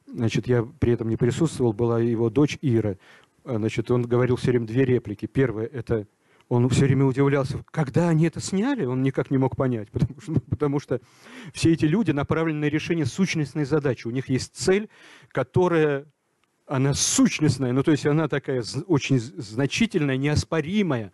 значит, 0.06 0.50
я 0.50 0.64
при 0.64 0.92
этом 0.92 1.08
не 1.08 1.16
присутствовал, 1.16 1.72
была 1.72 2.02
его 2.02 2.30
дочь 2.30 2.58
Ира. 2.62 2.98
Значит, 3.46 3.90
он 3.90 4.02
говорил 4.02 4.36
все 4.36 4.52
время 4.52 4.68
две 4.68 4.84
реплики. 4.84 5.28
Первая– 5.28 5.66
это 5.72 6.08
Он 6.50 6.68
все 6.68 6.84
время 6.84 7.06
удивлялся, 7.06 7.64
когда 7.72 8.10
они 8.10 8.26
это 8.26 8.42
сняли, 8.42 8.84
он 8.84 9.02
никак 9.02 9.32
не 9.32 9.38
мог 9.38 9.56
понять, 9.56 9.90
потому 9.92 10.20
что, 10.20 10.34
потому 10.50 10.80
что 10.82 11.00
все 11.54 11.72
эти 11.72 11.86
люди 11.86 12.12
направлены 12.12 12.60
на 12.60 12.66
решение 12.70 13.06
сущностной 13.06 13.64
задачи. 13.64 14.08
У 14.08 14.12
них 14.12 14.28
есть 14.28 14.58
цель, 14.58 14.90
которая, 15.30 16.06
она 16.70 16.94
сущностная, 16.94 17.74
ну 17.74 17.82
то 17.82 17.92
есть 17.92 18.06
она 18.06 18.28
такая 18.28 18.64
очень 18.86 19.20
значительная, 19.20 20.18
неоспоримая. 20.18 21.12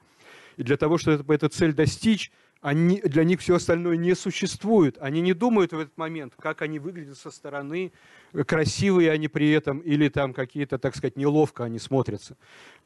И 0.57 0.64
для 0.64 0.76
того, 0.76 0.98
чтобы 0.98 1.34
эту 1.34 1.48
цель 1.48 1.73
достичь, 1.73 2.32
они, 2.61 2.99
для 3.02 3.23
них 3.23 3.40
все 3.40 3.56
остальное 3.56 3.95
не 3.95 4.15
существует. 4.15 4.98
Они 4.99 5.22
не 5.22 5.34
думают 5.34 5.72
в 5.72 5.80
этот 5.80 5.98
момент, 5.98 6.34
как 6.38 6.61
они 6.61 6.80
выглядят 6.80 7.18
со 7.18 7.32
стороны, 7.32 7.94
красивые 8.45 9.11
они 9.11 9.27
при 9.30 9.52
этом, 9.52 9.80
или 9.80 10.10
там 10.10 10.34
какие-то, 10.34 10.77
так 10.77 10.95
сказать, 10.95 11.15
неловко 11.15 11.64
они 11.64 11.80
смотрятся. 11.80 12.36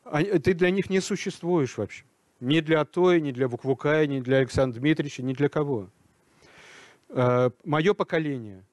Ты 0.04 0.54
для 0.54 0.70
них 0.70 0.90
не 0.90 1.00
существуешь 1.00 1.78
вообще. 1.78 2.04
Ни 2.40 2.60
для 2.60 2.86
той, 2.86 3.20
ни 3.20 3.32
для 3.32 3.48
Вуквукая, 3.48 4.06
ни 4.06 4.20
для 4.20 4.38
Александра 4.38 4.80
Дмитриевича, 4.80 5.24
ни 5.24 5.34
для 5.34 5.50
кого. 5.50 5.90
Э, 7.10 7.50
Мое 7.66 7.94
поколение, 7.94 8.64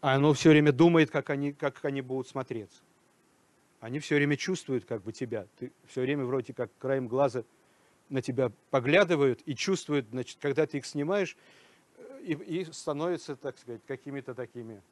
оно 0.00 0.32
все 0.32 0.50
время 0.50 0.72
думает, 0.72 1.10
как 1.10 1.30
они, 1.30 1.52
как 1.52 1.84
они 1.84 2.02
будут 2.02 2.28
смотреться. 2.28 2.80
Они 3.80 3.98
все 3.98 4.16
время 4.16 4.36
чувствуют 4.36 4.84
как 4.84 5.02
бы 5.02 5.12
тебя. 5.12 5.46
Ты 5.58 5.72
все 5.86 6.02
время 6.02 6.24
вроде 6.24 6.52
как 6.52 6.70
краем 6.78 7.08
глаза 7.08 7.44
на 8.10 8.20
тебя 8.20 8.50
поглядывают 8.70 9.40
и 9.46 9.54
чувствуют, 9.54 10.06
значит, 10.10 10.38
когда 10.40 10.66
ты 10.66 10.78
их 10.78 10.86
снимаешь, 10.86 11.36
э, 11.96 12.20
и, 12.24 12.32
и 12.32 12.72
становятся, 12.72 13.36
так 13.36 13.56
сказать, 13.56 13.80
какими-то 13.86 14.34
такими 14.34 14.82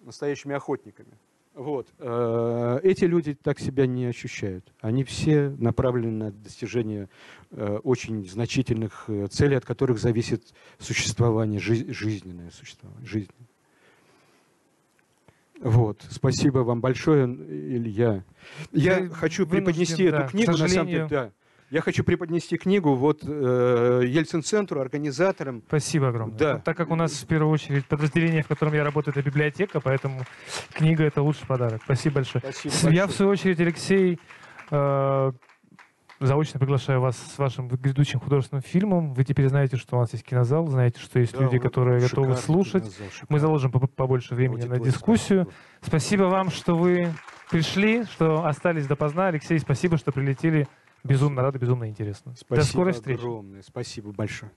настоящими 0.00 0.54
охотниками. 0.54 1.18
Вот. 1.54 1.86
Э, 1.98 2.80
эти 2.82 3.04
люди 3.04 3.34
так 3.34 3.60
себя 3.60 3.86
не 3.86 4.06
ощущают. 4.06 4.72
Они 4.80 5.04
все 5.04 5.50
направлены 5.58 6.24
на 6.24 6.30
достижение 6.32 7.10
э, 7.50 7.78
очень 7.82 8.26
значительных 8.26 9.04
э, 9.08 9.26
целей, 9.26 9.56
от 9.56 9.64
которых 9.64 9.98
зависит 9.98 10.54
существование, 10.78 11.60
жизненное 11.60 12.50
существование, 12.50 13.06
жизнь. 13.06 13.30
Вот. 15.60 16.04
Спасибо 16.10 16.60
вам 16.60 16.80
большое, 16.80 17.24
Илья. 17.26 18.24
Я 18.72 19.00
Вы 19.00 19.10
хочу 19.10 19.46
преподнести 19.46 20.10
да, 20.10 20.22
эту 20.22 20.30
книгу, 20.30 20.52
на 20.52 20.68
самом 20.68 20.88
деле, 20.88 21.06
да. 21.08 21.32
Я 21.72 21.80
хочу 21.80 22.04
преподнести 22.04 22.58
книгу 22.58 22.94
вот 22.94 23.20
э, 23.26 24.02
Ельцин-центру, 24.04 24.78
организаторам. 24.78 25.62
Спасибо 25.68 26.08
огромное. 26.08 26.36
Да. 26.36 26.58
Так 26.58 26.76
как 26.76 26.90
у 26.90 26.96
нас 26.96 27.12
в 27.12 27.26
первую 27.26 27.50
очередь 27.50 27.86
подразделение, 27.86 28.42
в 28.42 28.46
котором 28.46 28.74
я 28.74 28.84
работаю, 28.84 29.14
это 29.16 29.26
библиотека, 29.26 29.80
поэтому 29.80 30.20
книга 30.74 31.02
это 31.02 31.22
лучший 31.22 31.46
подарок. 31.46 31.80
Спасибо 31.82 32.16
большое. 32.16 32.42
Спасибо 32.42 32.74
большое. 32.74 32.94
Я 32.94 33.06
в 33.06 33.12
свою 33.12 33.30
очередь, 33.30 33.58
Алексей, 33.58 34.20
э, 34.70 35.32
заочно 36.20 36.60
приглашаю 36.60 37.00
вас 37.00 37.16
с 37.16 37.38
вашим 37.38 37.68
грядущим 37.68 38.20
художественным 38.20 38.62
фильмом. 38.62 39.14
Вы 39.14 39.24
теперь 39.24 39.48
знаете, 39.48 39.78
что 39.78 39.96
у 39.96 40.00
нас 40.00 40.12
есть 40.12 40.26
кинозал, 40.26 40.66
знаете, 40.66 41.00
что 41.00 41.20
есть 41.20 41.32
да, 41.32 41.42
люди, 41.42 41.58
которые 41.58 42.00
готовы 42.00 42.36
слушать. 42.36 42.84
Кинозал, 42.84 43.26
Мы 43.30 43.38
заложим 43.38 43.70
побольше 43.70 44.34
времени 44.34 44.66
на 44.66 44.78
дискуссию. 44.78 45.48
Спасибо 45.80 46.24
вам, 46.24 46.50
что 46.50 46.74
вы 46.74 47.14
пришли, 47.50 48.04
что 48.04 48.44
остались 48.44 48.86
допоздна. 48.86 49.28
Алексей, 49.28 49.58
спасибо, 49.58 49.96
что 49.96 50.12
прилетели. 50.12 50.68
Безумно 51.04 51.42
рада, 51.42 51.58
безумно 51.58 51.88
интересно. 51.88 52.34
Спасибо 52.36 52.56
До 52.56 52.68
скорой 52.68 52.92
встречи. 52.92 53.18
огромное. 53.20 53.62
Спасибо 53.62 54.12
большое. 54.12 54.52